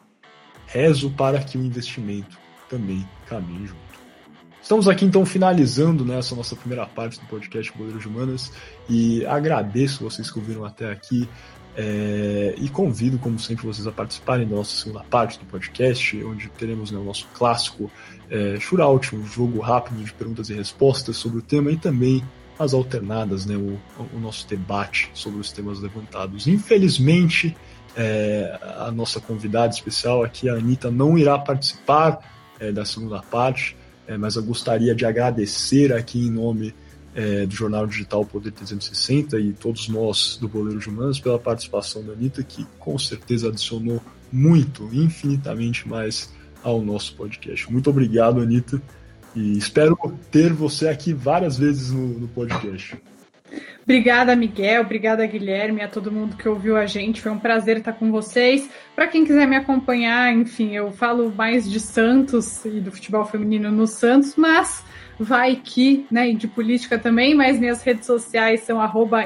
rezo 0.68 1.10
para 1.12 1.40
que 1.40 1.58
o 1.58 1.64
investimento 1.64 2.38
também 2.70 3.08
caminhe 3.28 3.68
junto. 3.68 3.84
Estamos 4.62 4.88
aqui 4.88 5.04
então 5.04 5.26
finalizando 5.26 6.06
né, 6.06 6.20
essa 6.20 6.34
nossa 6.36 6.56
primeira 6.56 6.86
parte 6.86 7.20
do 7.20 7.26
podcast 7.26 7.72
Goleiros 7.78 8.02
de 8.02 8.08
Humanas 8.08 8.52
e 8.90 9.26
agradeço 9.26 10.04
vocês 10.04 10.32
que 10.32 10.40
ouviram 10.40 10.64
até 10.64 10.90
aqui. 10.90 11.28
É, 11.76 12.54
e 12.58 12.70
convido, 12.70 13.18
como 13.18 13.38
sempre, 13.40 13.66
vocês 13.66 13.88
a 13.88 13.92
participarem 13.92 14.48
da 14.48 14.56
nossa 14.56 14.76
segunda 14.78 15.04
parte 15.04 15.40
do 15.40 15.46
podcast, 15.46 16.24
onde 16.24 16.48
teremos 16.50 16.92
né, 16.92 17.00
o 17.00 17.04
nosso 17.04 17.28
clássico 17.34 17.92
é, 18.30 18.58
Shootout, 18.60 19.16
um 19.16 19.26
jogo 19.26 19.60
rápido 19.60 20.04
de 20.04 20.14
perguntas 20.14 20.50
e 20.50 20.54
respostas 20.54 21.18
sobre 21.18 21.40
o 21.40 21.42
tema 21.42 21.72
e 21.72 21.78
também 21.78 22.24
as 22.58 22.74
alternadas, 22.74 23.46
né, 23.46 23.56
o, 23.56 23.80
o 24.16 24.20
nosso 24.20 24.48
debate 24.48 25.10
sobre 25.14 25.40
os 25.40 25.52
temas 25.52 25.80
levantados. 25.80 26.48
Infelizmente, 26.48 27.56
é, 27.96 28.60
a 28.78 28.92
nossa 28.92 29.20
convidada 29.20 29.74
especial 29.74 30.24
aqui, 30.24 30.50
a 30.50 30.54
Anitta, 30.54 30.90
não 30.90 31.18
irá 31.18 31.38
participar 31.38 32.20
é, 32.60 32.72
da 32.72 32.86
segunda 32.86 33.22
parte, 33.22 33.76
é, 34.08 34.18
mas 34.18 34.36
eu 34.36 34.44
gostaria 34.44 34.94
de 34.94 35.06
agradecer 35.06 35.94
aqui 35.94 36.28
em 36.28 36.32
nome 36.32 36.74
é, 37.16 37.46
do 37.46 37.54
Jornal 37.54 37.86
Digital 37.86 38.26
Poder 38.26 38.52
360 38.52 39.40
e 39.40 39.54
todos 39.54 39.88
nós 39.88 40.38
do 40.40 40.48
Boleiro 40.48 40.80
de 40.80 40.90
Humanos 40.90 41.20
pela 41.20 41.38
participação 41.38 42.04
da 42.04 42.14
Anitta, 42.14 42.44
que 42.44 42.66
com 42.80 42.98
certeza 42.98 43.50
adicionou 43.50 44.02
muito, 44.32 44.90
infinitamente 44.92 45.88
mais 45.88 46.34
ao 46.64 46.82
nosso 46.82 47.16
podcast. 47.16 47.72
Muito 47.72 47.90
obrigado, 47.90 48.42
Anitta, 48.42 48.82
e 49.36 49.58
espero 49.58 49.98
ter 50.32 50.54
você 50.54 50.88
aqui 50.88 51.14
várias 51.14 51.58
vezes 51.58 51.92
no, 51.92 52.08
no 52.20 52.28
podcast. 52.28 52.98
Obrigada, 53.84 54.36
Miguel. 54.36 54.82
Obrigada, 54.82 55.26
Guilherme, 55.26 55.82
a 55.82 55.88
todo 55.88 56.12
mundo 56.12 56.38
que 56.38 56.48
ouviu 56.48 56.78
a 56.78 56.86
gente. 56.86 57.22
Foi 57.22 57.32
um 57.32 57.40
prazer 57.40 57.78
estar 57.78 57.94
com 57.94 58.12
vocês. 58.12 58.70
Para 58.96 59.08
quem 59.08 59.26
quiser 59.26 59.46
me 59.46 59.58
acompanhar, 59.58 60.34
enfim, 60.34 60.72
eu 60.72 60.92
falo 60.92 61.32
mais 61.36 61.70
de 61.70 61.80
Santos 61.80 62.64
e 62.66 62.80
do 62.80 62.92
futebol 62.92 63.26
feminino 63.26 63.70
no 63.72 63.86
Santos, 63.86 64.36
mas 64.38 64.84
vai 65.20 65.58
que, 65.58 66.08
né, 66.10 66.30
e 66.30 66.36
de 66.36 66.48
política 66.48 66.98
também, 66.98 67.36
mas 67.36 67.60
minhas 67.60 67.84
redes 67.84 68.06
sociais 68.06 68.62
são 68.62 68.80
arroba. 68.80 69.26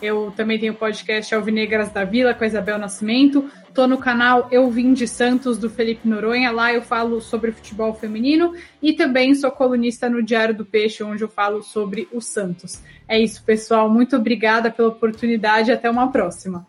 Eu 0.00 0.32
também 0.36 0.58
tenho 0.58 0.74
o 0.74 0.76
podcast 0.76 1.34
Alvinegras 1.34 1.90
da 1.90 2.04
Vila 2.04 2.34
com 2.34 2.44
a 2.44 2.46
Isabel 2.46 2.78
Nascimento. 2.78 3.50
Tô 3.72 3.86
no 3.86 3.98
canal 3.98 4.48
Eu 4.50 4.70
Vim 4.70 4.92
de 4.92 5.08
Santos, 5.08 5.58
do 5.58 5.70
Felipe 5.70 6.08
Noronha. 6.08 6.50
Lá 6.50 6.72
eu 6.72 6.82
falo 6.82 7.20
sobre 7.20 7.52
futebol 7.52 7.94
feminino 7.94 8.54
e 8.82 8.92
também 8.92 9.34
sou 9.34 9.50
colunista 9.50 10.08
no 10.08 10.22
Diário 10.22 10.54
do 10.54 10.64
Peixe, 10.64 11.02
onde 11.02 11.22
eu 11.24 11.28
falo 11.28 11.62
sobre 11.62 12.08
o 12.12 12.20
Santos. 12.20 12.82
É 13.08 13.18
isso, 13.18 13.42
pessoal. 13.44 13.88
Muito 13.88 14.16
obrigada 14.16 14.70
pela 14.70 14.88
oportunidade. 14.88 15.72
Até 15.72 15.90
uma 15.90 16.10
próxima. 16.12 16.66